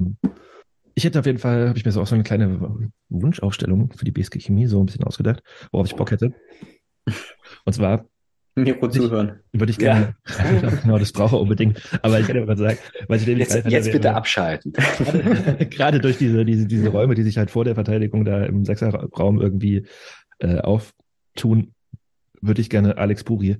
Ich 0.94 1.04
hätte 1.04 1.20
auf 1.20 1.26
jeden 1.26 1.38
Fall, 1.38 1.68
habe 1.68 1.78
ich 1.78 1.84
mir 1.84 1.92
so 1.92 2.00
auch 2.00 2.06
so 2.06 2.14
eine 2.14 2.24
kleine 2.24 2.90
Wunschaufstellung 3.08 3.92
für 3.94 4.04
die 4.04 4.12
BSG 4.12 4.40
Chemie 4.40 4.66
so 4.66 4.80
ein 4.80 4.86
bisschen 4.86 5.04
ausgedacht, 5.04 5.42
worauf 5.70 5.86
ich 5.86 5.94
Bock 5.94 6.10
hätte. 6.10 6.32
Und 7.64 7.72
zwar 7.72 8.06
Mikro 8.56 8.88
zuhören. 8.88 9.40
Würde 9.52 9.70
ich 9.70 9.78
gerne. 9.78 10.14
Ja. 10.62 10.70
genau, 10.70 10.98
das 10.98 11.12
brauche 11.12 11.36
ich 11.36 11.42
unbedingt. 11.42 11.80
Aber 12.02 12.18
ich 12.18 12.26
kann 12.26 12.38
aber 12.38 12.56
sagen, 12.56 12.78
weil 13.08 13.20
ich 13.20 13.26
jetzt, 13.26 13.66
jetzt 13.66 13.92
bitte 13.92 14.14
abschalten. 14.14 14.72
Gerade, 14.72 15.66
gerade, 15.70 16.00
durch 16.00 16.18
diese, 16.18 16.44
diese, 16.44 16.66
diese 16.66 16.88
Räume, 16.88 17.14
die 17.14 17.22
sich 17.22 17.36
halt 17.36 17.50
vor 17.50 17.64
der 17.64 17.74
Verteidigung 17.74 18.24
da 18.24 18.44
im 18.44 18.64
Sechserraum 18.64 19.40
irgendwie 19.40 19.86
äh, 20.38 20.58
auftun, 20.58 21.74
würde 22.40 22.60
ich 22.60 22.70
gerne 22.70 22.96
Alex 22.96 23.24
Puri 23.24 23.58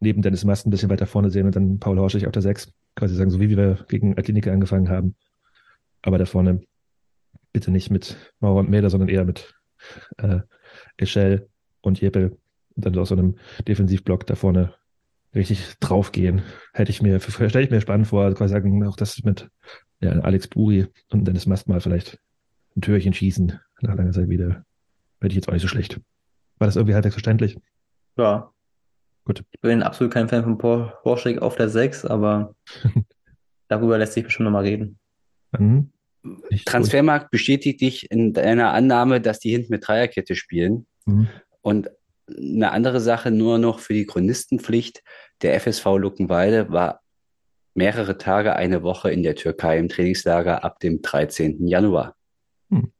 neben 0.00 0.22
Dennis 0.22 0.44
Mast 0.44 0.66
ein 0.66 0.70
bisschen 0.70 0.90
weiter 0.90 1.06
vorne 1.06 1.30
sehen 1.30 1.46
und 1.46 1.56
dann 1.56 1.78
Paul 1.78 1.98
Horschig 1.98 2.26
auf 2.26 2.32
der 2.32 2.42
Sechs. 2.42 2.72
Quasi 2.96 3.14
sagen, 3.14 3.30
so 3.30 3.40
wie 3.40 3.50
wir 3.50 3.84
gegen 3.88 4.18
Atletico 4.18 4.50
angefangen 4.50 4.88
haben. 4.88 5.14
Aber 6.02 6.18
da 6.18 6.24
vorne 6.24 6.60
bitte 7.52 7.70
nicht 7.70 7.90
mit 7.90 8.16
Mauer 8.40 8.60
und 8.60 8.70
Mäder, 8.70 8.90
sondern 8.90 9.08
eher 9.08 9.24
mit 9.24 9.54
äh, 10.18 10.40
Eschel 10.96 11.48
und 11.82 12.00
Jeppel 12.00 12.38
und 12.76 12.84
dann 12.84 12.96
aus 12.98 13.08
so 13.08 13.16
einem 13.16 13.36
Defensivblock 13.66 14.26
da 14.26 14.34
vorne 14.34 14.74
richtig 15.34 15.74
draufgehen. 15.80 16.42
Hätte 16.72 16.90
ich 16.90 17.02
mir, 17.02 17.20
stelle 17.20 17.62
ich 17.62 17.70
mir 17.70 17.80
spannend 17.80 18.08
vor, 18.08 18.24
also 18.24 18.36
quasi 18.36 18.52
sagen, 18.52 18.86
auch 18.86 18.96
das 18.96 19.22
mit 19.22 19.48
ja, 20.00 20.12
Alex 20.12 20.48
Buri 20.48 20.86
und 21.10 21.26
Dennis 21.26 21.46
Mast 21.46 21.68
mal 21.68 21.80
vielleicht 21.80 22.18
ein 22.76 22.80
Türchen 22.80 23.12
schießen 23.12 23.58
nach 23.82 23.96
langer 23.96 24.12
Zeit 24.12 24.28
wieder. 24.28 24.64
Hätte 25.20 25.32
ich 25.32 25.36
jetzt 25.36 25.48
auch 25.48 25.52
nicht 25.52 25.62
so 25.62 25.68
schlecht. 25.68 26.00
War 26.58 26.66
das 26.66 26.76
irgendwie 26.76 26.94
halbwegs 26.94 27.14
verständlich? 27.14 27.58
Ja. 28.16 28.52
Gut. 29.24 29.44
Ich 29.50 29.60
bin 29.60 29.82
absolut 29.82 30.12
kein 30.12 30.28
Fan 30.28 30.42
von 30.42 30.58
Porsche 30.58 31.40
auf 31.42 31.56
der 31.56 31.68
6, 31.68 32.06
aber 32.06 32.54
darüber 33.68 33.98
lässt 33.98 34.14
sich 34.14 34.24
bestimmt 34.24 34.46
nochmal 34.46 34.64
reden. 34.64 34.98
Mhm. 35.58 35.92
Transfermarkt 36.66 37.30
bestätigt 37.30 37.80
dich 37.80 38.10
in 38.10 38.32
deiner 38.32 38.72
Annahme, 38.72 39.20
dass 39.20 39.38
die 39.38 39.50
hinten 39.50 39.72
mit 39.72 39.86
Dreierkette 39.86 40.34
spielen. 40.34 40.86
Mhm. 41.06 41.28
Und 41.62 41.90
eine 42.36 42.72
andere 42.72 43.00
Sache 43.00 43.30
nur 43.30 43.58
noch 43.58 43.80
für 43.80 43.94
die 43.94 44.06
Chronistenpflicht. 44.06 45.02
Der 45.42 45.58
FSV 45.60 45.84
Luckenwalde 45.98 46.70
war 46.70 47.00
mehrere 47.74 48.18
Tage, 48.18 48.56
eine 48.56 48.82
Woche 48.82 49.10
in 49.10 49.22
der 49.22 49.36
Türkei 49.36 49.78
im 49.78 49.88
Trainingslager 49.88 50.64
ab 50.64 50.80
dem 50.80 51.02
13. 51.02 51.66
Januar. 51.66 52.14
Hm. 52.70 52.92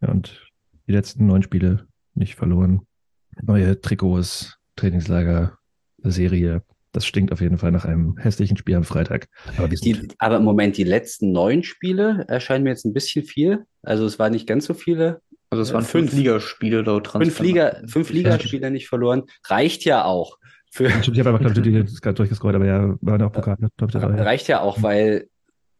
Ja, 0.00 0.08
und 0.08 0.50
die 0.86 0.92
letzten 0.92 1.26
neun 1.26 1.42
Spiele 1.42 1.86
nicht 2.14 2.34
verloren. 2.34 2.82
Neue 3.42 3.80
Trikots, 3.80 4.58
Trainingslager, 4.76 5.58
Serie. 6.02 6.62
Das 6.92 7.06
stinkt 7.06 7.32
auf 7.32 7.40
jeden 7.40 7.58
Fall 7.58 7.70
nach 7.70 7.84
einem 7.84 8.16
hässlichen 8.16 8.56
Spiel 8.56 8.74
am 8.74 8.84
Freitag. 8.84 9.28
Aber, 9.56 9.68
die, 9.68 10.08
aber 10.18 10.36
im 10.36 10.44
Moment, 10.44 10.76
die 10.76 10.84
letzten 10.84 11.32
neun 11.32 11.62
Spiele 11.62 12.24
erscheinen 12.28 12.64
mir 12.64 12.70
jetzt 12.70 12.86
ein 12.86 12.94
bisschen 12.94 13.24
viel. 13.24 13.66
Also 13.82 14.06
es 14.06 14.18
waren 14.18 14.32
nicht 14.32 14.46
ganz 14.46 14.64
so 14.64 14.74
viele. 14.74 15.20
Also 15.50 15.62
es 15.62 15.72
waren 15.72 15.84
fünf, 15.84 16.10
fünf 16.10 16.18
Ligaspiele 16.18 16.82
laut 16.82 17.06
Transfer. 17.06 17.32
Fünf, 17.32 17.46
Liga, 17.46 17.76
fünf 17.86 18.10
Ligaspiele 18.10 18.70
nicht 18.70 18.88
verloren. 18.88 19.24
Reicht 19.46 19.84
ja 19.84 20.04
auch. 20.04 20.38
Für 20.70 20.86
ich 20.86 21.18
habe 21.18 21.30
einfach 21.30 21.52
die 21.52 21.72
gerade 21.72 22.14
durchgescrollt, 22.14 22.54
aber 22.54 22.66
ja, 22.66 22.94
waren 23.00 23.22
auch 23.22 23.32
Pokal. 23.32 23.56
Ne? 23.58 23.70
Reicht 23.80 24.48
ja 24.48 24.60
auch, 24.60 24.82
weil, 24.82 25.28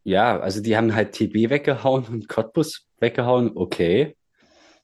ja, 0.05 0.41
also 0.41 0.63
die 0.63 0.77
haben 0.77 0.95
halt 0.95 1.13
TB 1.13 1.51
weggehauen 1.51 2.05
und 2.05 2.29
Cottbus 2.29 2.87
weggehauen, 2.99 3.53
okay. 3.55 4.17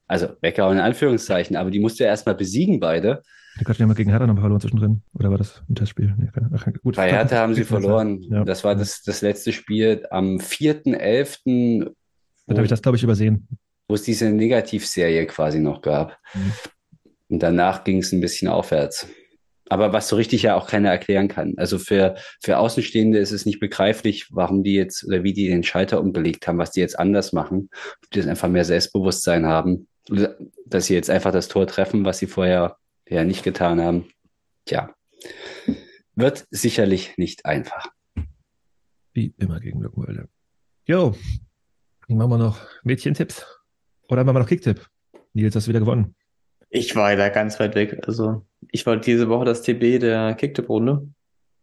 Also 0.07 0.29
weggehauen 0.43 0.77
in 0.77 0.85
Anführungszeichen, 0.85 1.57
aber 1.57 1.71
die 1.71 1.81
musste 1.81 2.05
ja 2.05 2.11
erstmal 2.11 2.35
besiegen, 2.35 2.81
beide. 2.81 3.23
Die 3.59 3.65
hatten 3.65 3.81
ja 3.81 3.87
mal 3.87 3.95
gegen 3.95 4.11
Hertha 4.11 4.27
noch 4.27 4.39
verloren 4.39 4.61
zwischendrin. 4.61 5.03
Oder 5.15 5.31
war 5.31 5.39
das 5.39 5.63
ein 5.71 5.77
Testspiel? 5.77 6.13
Nee, 6.19 6.29
ach, 6.53 6.67
gut, 6.83 6.97
Bei 6.97 7.11
Hertha 7.11 7.37
haben 7.37 7.55
sie 7.55 7.65
verloren. 7.65 8.21
Ja. 8.23 8.45
Das 8.45 8.65
war 8.65 8.75
das, 8.75 9.03
das 9.03 9.23
letzte 9.23 9.53
Spiel 9.53 10.05
am 10.11 10.37
4.11. 10.39 11.85
Dann 12.47 12.57
habe 12.57 12.65
ich 12.65 12.69
das, 12.69 12.83
glaube 12.83 12.97
ich, 12.97 13.05
übersehen 13.05 13.49
wo 13.89 13.95
es 13.95 14.03
diese 14.03 14.31
Negativserie 14.31 15.27
quasi 15.27 15.61
noch 15.61 15.83
gab. 15.83 16.19
Mhm. 16.35 16.53
Und 17.29 17.43
danach 17.43 17.85
ging 17.85 17.99
es 17.99 18.13
ein 18.13 18.21
bisschen 18.21 18.49
aufwärts. 18.49 19.09
aber 19.69 19.93
was 19.93 20.09
so 20.09 20.17
richtig 20.17 20.43
ja 20.43 20.57
auch 20.57 20.67
keiner 20.67 20.91
erklären 20.91 21.29
kann. 21.29 21.55
Also 21.57 21.79
für, 21.79 22.17
für 22.43 22.59
Außenstehende 22.59 23.19
ist 23.19 23.33
es 23.33 23.47
nicht 23.47 23.61
begreiflich, 23.61 24.29
warum 24.31 24.63
die 24.63 24.75
jetzt 24.75 25.05
oder 25.05 25.25
wie 25.25 25.33
die 25.33 25.49
den 25.49 25.63
Schalter 25.63 26.01
umgelegt 26.01 26.47
haben, 26.47 26.59
was 26.59 26.71
die 26.71 26.81
jetzt 26.81 26.99
anders 26.99 27.33
machen. 27.33 27.71
Ob 28.03 28.11
die 28.11 28.19
jetzt 28.19 28.29
einfach 28.29 28.49
mehr 28.49 28.65
Selbstbewusstsein 28.65 29.47
haben, 29.47 29.89
dass 30.67 30.87
sie 30.87 30.95
jetzt 30.95 31.11
einfach 31.11 31.33
das 31.33 31.49
Tor 31.49 31.67
treffen, 31.67 32.05
was 32.05 32.19
sie 32.19 32.27
vorher 32.27 32.77
ja 33.09 33.25
nicht 33.25 33.43
getan 33.43 33.81
haben. 33.81 34.09
Tja, 34.67 34.95
wird 36.15 36.47
sicherlich 36.51 37.17
nicht 37.17 37.47
einfach. 37.47 37.89
Wie 39.13 39.35
immer 39.39 39.61
gegen 39.61 39.81
Luckenwalde. 39.81 40.29
Jo, 40.87 41.15
machen 42.09 42.31
wir 42.31 42.39
noch 42.39 42.61
Mädchentipps. 42.83 43.47
Oder 44.09 44.25
machen 44.25 44.37
wir 44.37 44.41
noch 44.41 44.49
Kicktipp? 44.49 44.87
Nils, 45.33 45.55
hast 45.57 45.67
du 45.67 45.71
wieder 45.71 45.81
gewonnen. 45.81 46.15
Ich 46.71 46.97
war 46.97 47.15
da 47.17 47.29
ganz 47.29 47.61
weit 47.61 47.75
weg. 47.75 48.01
Also, 48.07 48.43
ich 48.71 48.85
war 48.87 48.97
diese 48.97 49.29
Woche 49.29 49.45
das 49.45 49.63
TB 49.63 50.01
der 50.01 50.35
Kicktipp-Runde. 50.35 51.09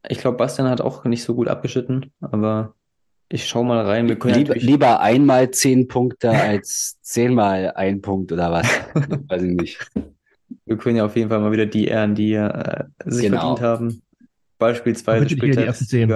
Ich 0.08 0.20
glaube, 0.20 0.38
Bastian 0.38 0.70
hat 0.70 0.82
auch 0.82 1.04
nicht 1.06 1.24
so 1.24 1.36
gut 1.36 1.48
abgeschnitten, 1.48 2.12
aber 2.22 2.74
ich 3.30 3.48
schau 3.48 3.64
mal 3.64 3.86
rein. 3.86 4.08
Wir 4.08 4.18
können 4.18 4.36
lieber, 4.36 4.56
lieber 4.56 5.00
einmal 5.00 5.52
zehn 5.52 5.88
Punkte 5.88 6.32
als 6.32 6.98
zehnmal 7.02 7.72
ein 7.76 8.02
Punkt 8.02 8.32
oder 8.32 8.52
was. 8.52 8.68
Weiß 9.28 9.44
ich 9.44 9.56
nicht. 9.56 9.92
Wir 10.66 10.78
können 10.78 10.98
ja 10.98 11.06
auf 11.06 11.16
jeden 11.16 11.30
Fall 11.30 11.40
mal 11.40 11.52
wieder 11.52 11.66
die 11.66 11.88
ehren, 11.88 12.16
die 12.16 12.34
äh, 12.34 12.86
sich 13.06 13.26
genau. 13.26 13.56
verdient 13.56 13.62
haben. 13.62 14.02
Beispielsweise 14.58 15.30
spielt 15.30 15.58
die 15.58 15.64
ersten 15.64 15.86
zehn. 15.86 16.10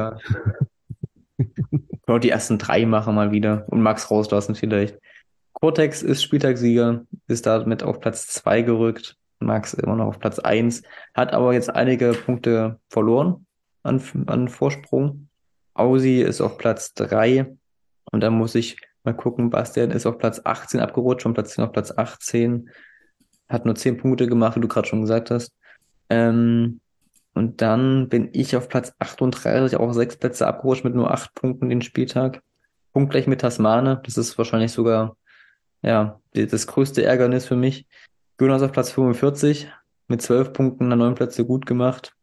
Können 2.05 2.21
die 2.21 2.29
ersten 2.29 2.57
drei 2.57 2.85
machen 2.85 3.15
mal 3.15 3.31
wieder 3.31 3.65
und 3.67 3.81
Max 3.81 4.11
rauslassen 4.11 4.55
vielleicht. 4.55 4.99
Cortex 5.55 6.03
ist 6.03 6.21
Spieltagssieger, 6.21 7.05
ist 7.27 7.45
damit 7.45 7.81
auf 7.81 7.99
Platz 7.99 8.27
zwei 8.27 8.61
gerückt. 8.61 9.17
Max 9.39 9.73
immer 9.73 9.95
noch 9.95 10.07
auf 10.07 10.19
Platz 10.19 10.39
eins, 10.39 10.81
hat 11.13 11.33
aber 11.33 11.53
jetzt 11.53 11.69
einige 11.69 12.13
Punkte 12.13 12.79
verloren 12.89 13.45
an, 13.83 14.01
an 14.27 14.47
Vorsprung. 14.47 15.29
Ausi 15.73 16.21
ist 16.21 16.41
auf 16.41 16.57
Platz 16.57 16.93
drei 16.93 17.55
und 18.11 18.21
dann 18.21 18.37
muss 18.37 18.55
ich 18.55 18.77
mal 19.03 19.13
gucken, 19.13 19.49
Bastian 19.49 19.91
ist 19.91 20.05
auf 20.05 20.17
Platz 20.17 20.41
18 20.43 20.79
abgerutscht, 20.79 21.23
von 21.23 21.33
Platz 21.33 21.53
10 21.53 21.65
auf 21.65 21.71
Platz 21.71 21.91
18. 21.95 22.69
Hat 23.47 23.65
nur 23.65 23.75
zehn 23.75 23.97
Punkte 23.97 24.27
gemacht, 24.27 24.55
wie 24.55 24.61
du 24.61 24.67
gerade 24.67 24.87
schon 24.87 25.01
gesagt 25.01 25.31
hast. 25.31 25.53
Ähm, 26.09 26.79
und 27.33 27.61
dann 27.61 28.09
bin 28.09 28.29
ich 28.31 28.55
auf 28.55 28.69
Platz 28.69 28.93
38, 28.99 29.77
auch 29.77 29.91
sechs 29.93 30.17
Plätze 30.17 30.47
abgerutscht 30.47 30.85
mit 30.85 30.95
nur 30.95 31.11
acht 31.11 31.33
Punkten 31.35 31.69
den 31.69 31.81
Spieltag. 31.81 32.41
Punktgleich 32.93 33.27
mit 33.27 33.41
Tasmane. 33.41 34.01
Das 34.05 34.17
ist 34.17 34.37
wahrscheinlich 34.37 34.71
sogar, 34.71 35.17
ja, 35.85 36.19
das 36.33 36.67
größte 36.67 37.03
Ärgernis 37.03 37.45
für 37.45 37.55
mich. 37.55 37.85
Jonas 38.39 38.63
auf 38.63 38.71
Platz 38.71 38.91
45 38.91 39.69
mit 40.07 40.21
zwölf 40.21 40.51
Punkten 40.51 40.91
an 40.91 40.99
neun 40.99 41.15
Plätze 41.15 41.45
gut 41.45 41.65
gemacht. 41.65 42.13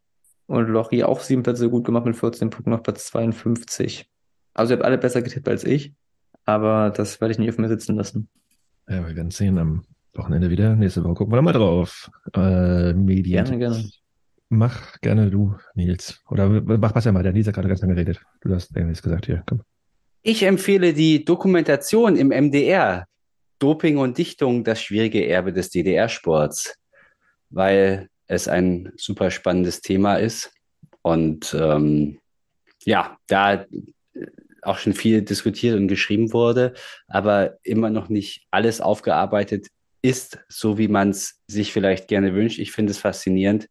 Und 0.47 0.69
Lochi 0.69 1.05
auch 1.05 1.21
sieben 1.21 1.43
Plätze 1.43 1.71
gut 1.71 1.85
gemacht 1.85 2.05
mit 2.05 2.17
14 2.17 2.51
Punkten 2.51 2.73
auf 2.73 2.83
Platz 2.83 3.07
52. 3.07 4.11
Also 4.53 4.73
ihr 4.73 4.77
habt 4.77 4.85
alle 4.85 4.99
besser 4.99 5.23
getippt 5.23 5.49
als 5.49 5.65
ich. 5.65 5.95
Aber 6.45 6.91
das 6.91 7.21
werde 7.21 7.33
ich 7.33 7.39
nicht 7.39 7.51
auf 7.51 7.59
mir 7.59 7.69
sitzen 7.69 7.97
lassen. 7.97 8.29
Ja, 8.89 9.07
wir 9.07 9.15
werden 9.15 9.31
sehen 9.31 9.59
am 9.59 9.85
Wochenende 10.15 10.51
wieder. 10.51 10.75
Nächste 10.75 11.05
Woche 11.05 11.15
gucken 11.15 11.33
wir 11.33 11.41
mal 11.41 11.53
drauf. 11.53 12.11
Äh, 12.35 12.93
Medien. 12.95 13.45
Gerne, 13.45 13.59
gerne. 13.59 13.91
Mach 14.49 15.01
gerne 15.01 15.31
du, 15.31 15.55
Nils. 15.75 16.21
Oder 16.29 16.49
mach 16.51 16.95
was 16.95 17.05
ja 17.05 17.13
mal, 17.13 17.23
der 17.23 17.33
Nils 17.33 17.47
hat 17.47 17.55
gerade 17.55 17.69
ganz 17.69 17.81
lange 17.81 17.95
geredet. 17.95 18.21
Du 18.43 18.53
hast 18.53 18.77
irgendwas 18.77 19.03
gesagt 19.03 19.27
hier, 19.27 19.45
komm. 19.47 19.63
Ich 20.23 20.43
empfehle 20.43 20.93
die 20.93 21.25
Dokumentation 21.25 22.17
im 22.17 22.29
MDR. 22.29 23.07
Doping 23.63 23.99
und 23.99 24.19
Dichtung, 24.19 24.65
das 24.65 24.83
schwierige 24.83 25.27
Erbe 25.27 25.53
des 25.53 25.71
DDR-Sports. 25.71 26.75
Weil 27.51 28.09
es 28.27 28.49
ein 28.49 28.93
super 28.97 29.31
spannendes 29.31 29.81
Thema 29.81 30.17
ist. 30.17 30.53
Und 31.03 31.55
ähm, 31.59 32.19
ja, 32.85 33.17
da 33.27 33.67
auch 34.63 34.79
schon 34.79 34.95
viel 34.95 35.23
diskutiert 35.23 35.77
und 35.77 35.89
geschrieben 35.89 36.33
wurde, 36.33 36.75
aber 37.09 37.59
immer 37.65 37.91
noch 37.91 38.09
nicht 38.09 38.47
alles 38.51 38.81
aufgearbeitet 38.81 39.69
ist, 40.03 40.39
so 40.49 40.79
wie 40.79 40.89
man 40.89 41.11
es 41.11 41.41
sich 41.47 41.73
vielleicht 41.73 42.09
gerne 42.09 42.35
wünscht. 42.35 42.59
Ich 42.59 42.73
finde 42.73 42.93
es 42.93 42.99
faszinierend, 42.99 43.69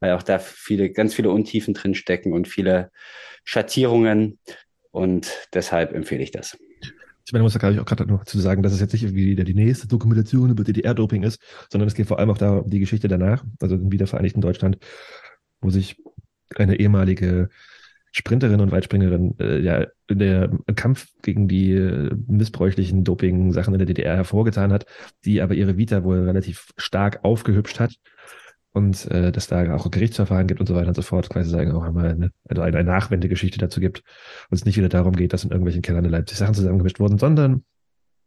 weil 0.00 0.12
auch 0.12 0.22
da 0.22 0.38
viele, 0.38 0.90
ganz 0.90 1.14
viele 1.14 1.30
Untiefen 1.30 1.74
drin 1.74 1.94
stecken 1.94 2.32
und 2.32 2.48
viele 2.48 2.90
Schattierungen. 3.44 4.38
Und 4.90 5.48
deshalb 5.52 5.92
empfehle 5.92 6.22
ich 6.22 6.30
das. 6.30 6.56
Ich 7.26 7.32
meine, 7.32 7.42
muss 7.42 7.54
da 7.54 7.58
glaube 7.58 7.74
ich 7.74 7.80
auch 7.80 7.86
gerade 7.86 8.06
noch 8.06 8.24
zu 8.24 8.38
sagen, 8.38 8.62
dass 8.62 8.72
es 8.72 8.80
jetzt 8.80 8.92
nicht 8.92 9.04
irgendwie 9.04 9.34
die 9.34 9.54
nächste 9.54 9.88
Dokumentation 9.88 10.50
über 10.50 10.62
DDR-Doping 10.62 11.22
ist, 11.22 11.40
sondern 11.70 11.88
es 11.88 11.94
geht 11.94 12.06
vor 12.06 12.18
allem 12.18 12.30
auch 12.30 12.38
da 12.38 12.58
um 12.58 12.70
die 12.70 12.80
Geschichte 12.80 13.08
danach, 13.08 13.44
also 13.60 13.76
im 13.76 13.90
wiedervereinigten 13.90 14.42
Deutschland, 14.42 14.78
wo 15.60 15.70
sich 15.70 15.96
eine 16.54 16.78
ehemalige 16.78 17.48
Sprinterin 18.12 18.60
und 18.60 18.70
Weitspringerin 18.70 19.34
äh, 19.40 19.58
ja 19.58 19.86
in 20.06 20.18
der 20.18 20.50
Kampf 20.76 21.08
gegen 21.22 21.48
die 21.48 21.72
äh, 21.72 22.14
missbräuchlichen 22.28 23.02
Doping-Sachen 23.02 23.74
in 23.74 23.78
der 23.78 23.86
DDR 23.86 24.14
hervorgetan 24.14 24.72
hat, 24.72 24.86
die 25.24 25.40
aber 25.40 25.54
ihre 25.54 25.76
Vita 25.76 26.04
wohl 26.04 26.20
relativ 26.20 26.68
stark 26.76 27.24
aufgehübscht 27.24 27.80
hat 27.80 27.94
und 28.74 29.10
äh, 29.10 29.32
dass 29.32 29.46
da 29.46 29.74
auch 29.74 29.90
Gerichtsverfahren 29.90 30.48
gibt 30.48 30.60
und 30.60 30.66
so 30.66 30.74
weiter 30.74 30.88
und 30.88 30.94
so 30.94 31.02
fort, 31.02 31.30
quasi 31.30 31.48
sagen 31.48 31.72
auch 31.72 31.84
einmal 31.84 32.10
eine, 32.10 32.32
also 32.48 32.60
eine, 32.60 32.76
eine 32.76 32.90
Nachwendegeschichte 32.90 33.58
dazu 33.58 33.80
gibt 33.80 34.02
und 34.50 34.56
es 34.56 34.64
nicht 34.64 34.76
wieder 34.76 34.88
darum 34.88 35.14
geht, 35.14 35.32
dass 35.32 35.44
in 35.44 35.50
irgendwelchen 35.50 35.80
Kellern 35.80 36.04
in 36.04 36.10
Leipzig 36.10 36.36
Sachen 36.36 36.54
zusammengemischt 36.54 36.98
wurden, 36.98 37.16
sondern 37.16 37.64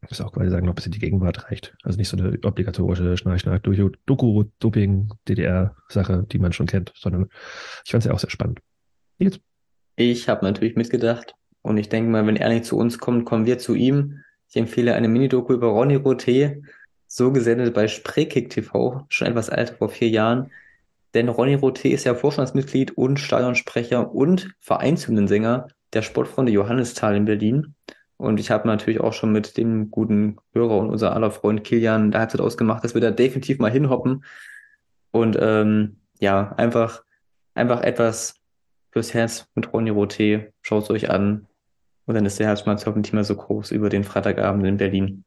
das 0.08 0.22
auch 0.22 0.32
quasi 0.32 0.50
sagen, 0.50 0.66
noch 0.66 0.76
bis 0.76 0.86
in 0.86 0.94
die 0.94 1.00
Gegenwart 1.00 1.52
reicht. 1.52 1.76
Also 1.84 1.98
nicht 1.98 2.08
so 2.08 2.16
eine 2.16 2.40
obligatorische 2.44 3.18
Schnarch-Schnarch 3.18 3.62
Doku-Doping-DDR-Sache, 4.06 6.26
die 6.32 6.40
man 6.40 6.54
schon 6.54 6.68
kennt, 6.68 6.94
sondern 6.96 7.28
ich 7.84 7.92
fand 7.92 8.04
es 8.04 8.08
ja 8.08 8.14
auch 8.14 8.20
sehr 8.20 8.30
spannend. 8.30 8.60
Jetzt. 9.18 9.42
Ich 9.98 10.30
habe 10.30 10.46
natürlich 10.46 10.78
mitgedacht 10.78 11.34
und 11.62 11.76
ich 11.78 11.90
denke 11.90 12.10
mal, 12.10 12.26
wenn 12.26 12.38
er 12.38 12.48
nicht 12.50 12.64
zu 12.64 12.78
uns 12.78 13.00
kommt, 13.00 13.26
kommen 13.26 13.48
wir 13.48 13.58
zu 13.58 13.76
ihm. 13.76 14.24
Ich 14.48 14.56
empfehle 14.56 14.94
eine 14.94 15.10
Mini-Doku 15.10 15.54
über 15.54 15.68
Ronny 15.68 15.98
Roté, 15.98 16.62
so 17.08 17.32
gesendet 17.32 17.74
bei 17.74 17.88
Spreekick 17.88 18.50
TV, 18.50 19.06
schon 19.10 19.28
etwas 19.28 19.50
alt, 19.50 19.76
vor 19.78 19.90
vier 19.90 20.10
Jahren. 20.10 20.52
Denn 21.14 21.30
Ronny 21.30 21.56
Roté 21.56 21.90
ist 21.90 22.04
ja 22.04 22.14
Vorstandsmitglied 22.14 22.98
und 22.98 23.20
Stadionsprecher 23.20 24.14
und 24.14 24.54
Vereinshymnensänger 24.60 25.68
der 25.94 26.02
Sportfreunde 26.02 26.52
Johannisthal 26.52 27.16
in 27.16 27.26
Berlin. 27.26 27.76
Und 28.18 28.40
ich 28.40 28.52
habe 28.52 28.68
natürlich 28.68 29.00
auch 29.00 29.14
schon 29.14 29.32
mit 29.32 29.58
dem 29.58 29.92
guten 29.92 30.38
Hörer 30.54 30.78
und 30.78 30.90
unser 30.90 31.14
aller 31.14 31.32
Freund 31.32 31.64
Kilian 31.64 32.12
da 32.12 32.20
Halbzeit 32.20 32.42
ausgemacht, 32.42 32.84
dass 32.84 32.94
wir 32.94 33.02
da 33.02 33.12
definitiv 33.12 33.60
mal 33.60 33.72
hinhoppen 33.72 34.24
und 35.12 35.38
ähm, 35.40 35.98
ja, 36.20 36.54
einfach, 36.58 37.04
einfach 37.54 37.82
etwas 37.82 38.36
fürs 38.92 39.14
Herz 39.14 39.48
mit 39.56 39.72
Ronny 39.74 39.92
Roté. 39.92 40.52
Schaut 40.62 40.84
es 40.84 40.90
euch 40.90 41.10
an. 41.10 41.48
Und 42.06 42.16
dann 42.16 42.26
ist 42.26 42.40
der 42.40 42.48
Herzschmerz 42.48 42.86
hoffentlich 42.86 43.14
mehr 43.14 43.24
so 43.24 43.36
groß 43.36 43.72
über 43.72 43.90
den 43.90 44.04
Freitagabend 44.04 44.66
in 44.66 44.78
Berlin. 44.78 45.26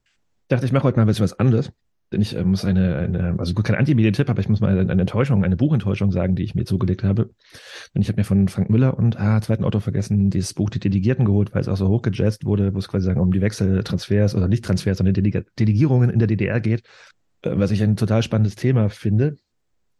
Ich 0.50 0.56
dachte, 0.56 0.66
ich 0.66 0.72
mache 0.72 0.82
heute 0.82 0.96
mal 0.96 1.04
ein 1.04 1.06
bisschen 1.06 1.22
was 1.22 1.38
anderes. 1.38 1.70
Denn 2.12 2.20
ich 2.20 2.34
äh, 2.34 2.42
muss 2.42 2.64
eine, 2.64 2.96
eine, 2.96 3.36
also 3.38 3.54
gut, 3.54 3.66
kein 3.66 3.76
Anti-Medien-Tipp, 3.76 4.28
aber 4.28 4.40
ich 4.40 4.48
muss 4.48 4.58
mal 4.58 4.76
eine, 4.76 5.00
Enttäuschung, 5.00 5.44
eine 5.44 5.56
Buchenttäuschung 5.56 6.10
sagen, 6.10 6.34
die 6.34 6.42
ich 6.42 6.56
mir 6.56 6.64
zugelegt 6.64 7.04
habe. 7.04 7.30
Denn 7.94 8.02
ich 8.02 8.08
habe 8.08 8.18
mir 8.18 8.24
von 8.24 8.48
Frank 8.48 8.68
Müller 8.68 8.98
und, 8.98 9.16
ah, 9.20 9.40
zweiten 9.40 9.62
Auto 9.62 9.78
vergessen, 9.78 10.28
dieses 10.28 10.52
Buch 10.52 10.68
Die 10.68 10.80
Delegierten 10.80 11.24
geholt, 11.24 11.54
weil 11.54 11.60
es 11.60 11.68
auch 11.68 11.76
so 11.76 11.86
hochgejazzt 11.86 12.44
wurde, 12.44 12.74
wo 12.74 12.78
es 12.78 12.88
quasi 12.88 13.04
sagen, 13.06 13.20
um 13.20 13.30
die 13.30 13.40
Wechseltransfers 13.40 14.34
oder 14.34 14.48
nicht 14.48 14.64
Transfers, 14.64 14.98
sondern 14.98 15.14
Deleg 15.14 15.46
Delegierungen 15.56 16.10
in 16.10 16.18
der 16.18 16.26
DDR 16.26 16.58
geht, 16.58 16.82
äh, 17.42 17.52
was 17.54 17.70
ich 17.70 17.80
ein 17.80 17.94
total 17.94 18.24
spannendes 18.24 18.56
Thema 18.56 18.88
finde. 18.88 19.36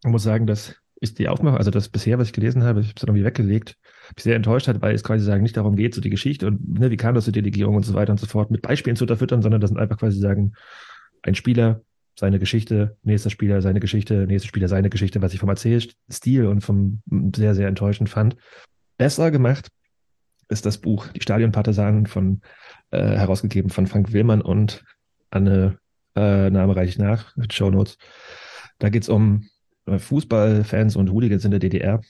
Ich 0.03 0.11
muss 0.11 0.25
sagen, 0.25 0.49
dass 0.49 0.75
ist 1.01 1.19
die 1.19 1.29
Aufmachung, 1.29 1.59
also 1.59 1.71
das 1.71 1.89
bisher, 1.89 2.19
was 2.19 2.29
ich 2.29 2.33
gelesen 2.35 2.63
habe, 2.63 2.81
ich 2.81 2.89
habe 2.89 2.95
es 2.97 3.03
irgendwie 3.03 3.25
weggelegt, 3.25 3.77
mich 4.15 4.23
sehr 4.23 4.37
enttäuscht 4.37 4.69
hat, 4.69 4.83
weil 4.83 4.95
es 4.95 5.03
quasi 5.03 5.25
sagen, 5.25 5.43
nicht 5.43 5.57
darum 5.57 5.77
geht, 5.77 5.95
so 5.95 6.01
die 6.01 6.11
Geschichte 6.11 6.47
und 6.47 6.79
ne, 6.79 6.91
wie 6.91 6.97
kam 6.97 7.15
das 7.15 7.25
zur 7.25 7.33
Delegierung 7.33 7.75
und 7.75 7.85
so 7.85 7.95
weiter 7.95 8.13
und 8.13 8.21
so 8.21 8.27
fort, 8.27 8.51
mit 8.51 8.63
Beispielen 8.63 8.97
zu 8.97 9.05
unterfüttern, 9.05 9.41
sondern 9.41 9.61
das 9.61 9.71
sind 9.71 9.79
einfach 9.79 9.99
quasi 9.99 10.19
sagen, 10.19 10.53
ein 11.23 11.35
Spieler, 11.35 11.83
seine 12.19 12.39
Geschichte, 12.39 12.99
nächster 13.03 13.31
Spieler, 13.31 13.63
seine 13.63 13.81
Geschichte, 13.81 14.27
nächster 14.27 14.49
Spieler, 14.49 14.69
seine 14.69 14.91
Geschichte, 14.91 15.23
was 15.23 15.33
ich 15.33 15.41
vom 15.41 15.49
Erzählstil 15.49 16.47
und 16.47 16.61
vom 16.63 17.01
sehr, 17.35 17.55
sehr 17.55 17.69
enttäuschend 17.69 18.11
fand. 18.11 18.37
Besser 18.99 19.31
gemacht 19.31 19.69
ist 20.49 20.67
das 20.67 20.79
Buch 20.79 21.09
Die 21.09 21.23
Stadionpartisanen 21.23 22.07
von, 22.07 22.43
äh, 22.91 22.99
herausgegeben 22.99 23.71
von 23.71 23.87
Frank 23.87 24.13
Willmann 24.13 24.43
und 24.43 24.85
Anne, 25.31 25.79
äh, 26.15 26.51
Name 26.51 26.77
reiche 26.77 26.91
ich 26.91 26.99
nach, 26.99 27.35
Show 27.51 27.71
Notes. 27.71 27.97
Da 28.79 28.91
geht's 28.91 29.09
um 29.09 29.43
äh, 29.43 29.60
Fußballfans 29.99 30.97
und 30.97 31.11
Hooligans 31.11 31.45
in 31.45 31.51
der 31.51 31.61
DDR, 31.61 32.01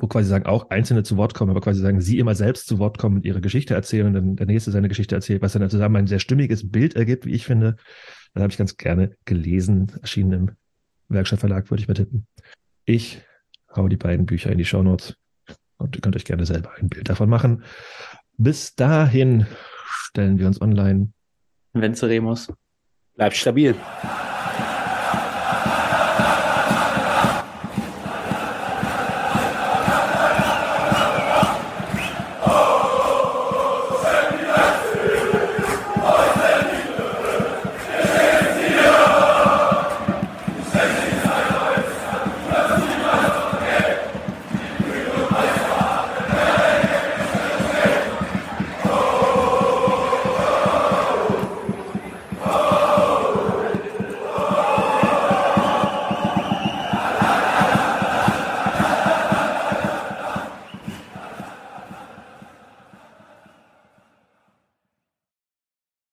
wo 0.00 0.06
quasi 0.06 0.28
sagen, 0.28 0.46
auch 0.46 0.70
Einzelne 0.70 1.02
zu 1.02 1.16
Wort 1.16 1.34
kommen, 1.34 1.50
aber 1.50 1.60
quasi 1.60 1.80
sagen, 1.80 2.00
sie 2.00 2.18
immer 2.18 2.34
selbst 2.34 2.66
zu 2.66 2.78
Wort 2.78 2.98
kommen 2.98 3.16
und 3.16 3.26
ihre 3.26 3.40
Geschichte 3.40 3.74
erzählen 3.74 4.06
und 4.06 4.14
dann 4.14 4.36
der 4.36 4.46
Nächste 4.46 4.70
seine 4.70 4.88
Geschichte 4.88 5.14
erzählt, 5.14 5.42
was 5.42 5.52
dann 5.52 5.68
zusammen 5.68 5.96
ein 5.96 6.06
sehr 6.06 6.20
stimmiges 6.20 6.70
Bild 6.70 6.94
ergibt, 6.96 7.26
wie 7.26 7.32
ich 7.32 7.44
finde. 7.44 7.76
Das 8.32 8.42
habe 8.42 8.50
ich 8.50 8.58
ganz 8.58 8.76
gerne 8.76 9.16
gelesen, 9.24 9.92
erschienen 10.00 10.32
im 10.32 10.50
Werkstattverlag, 11.08 11.70
würde 11.70 11.82
ich 11.82 11.88
mal 11.88 11.94
tippen. 11.94 12.26
Ich 12.84 13.22
hau 13.74 13.88
die 13.88 13.96
beiden 13.96 14.26
Bücher 14.26 14.50
in 14.50 14.58
die 14.58 14.64
Shownotes 14.64 15.16
und 15.78 15.96
ihr 15.96 16.00
könnt 16.00 16.16
euch 16.16 16.24
gerne 16.24 16.46
selber 16.46 16.72
ein 16.76 16.88
Bild 16.88 17.08
davon 17.08 17.28
machen. 17.28 17.64
Bis 18.36 18.74
dahin 18.74 19.46
stellen 19.84 20.38
wir 20.38 20.46
uns 20.46 20.60
online. 20.60 21.12
Venceremus. 21.72 22.52
Bleibt 23.16 23.36
stabil. 23.36 23.74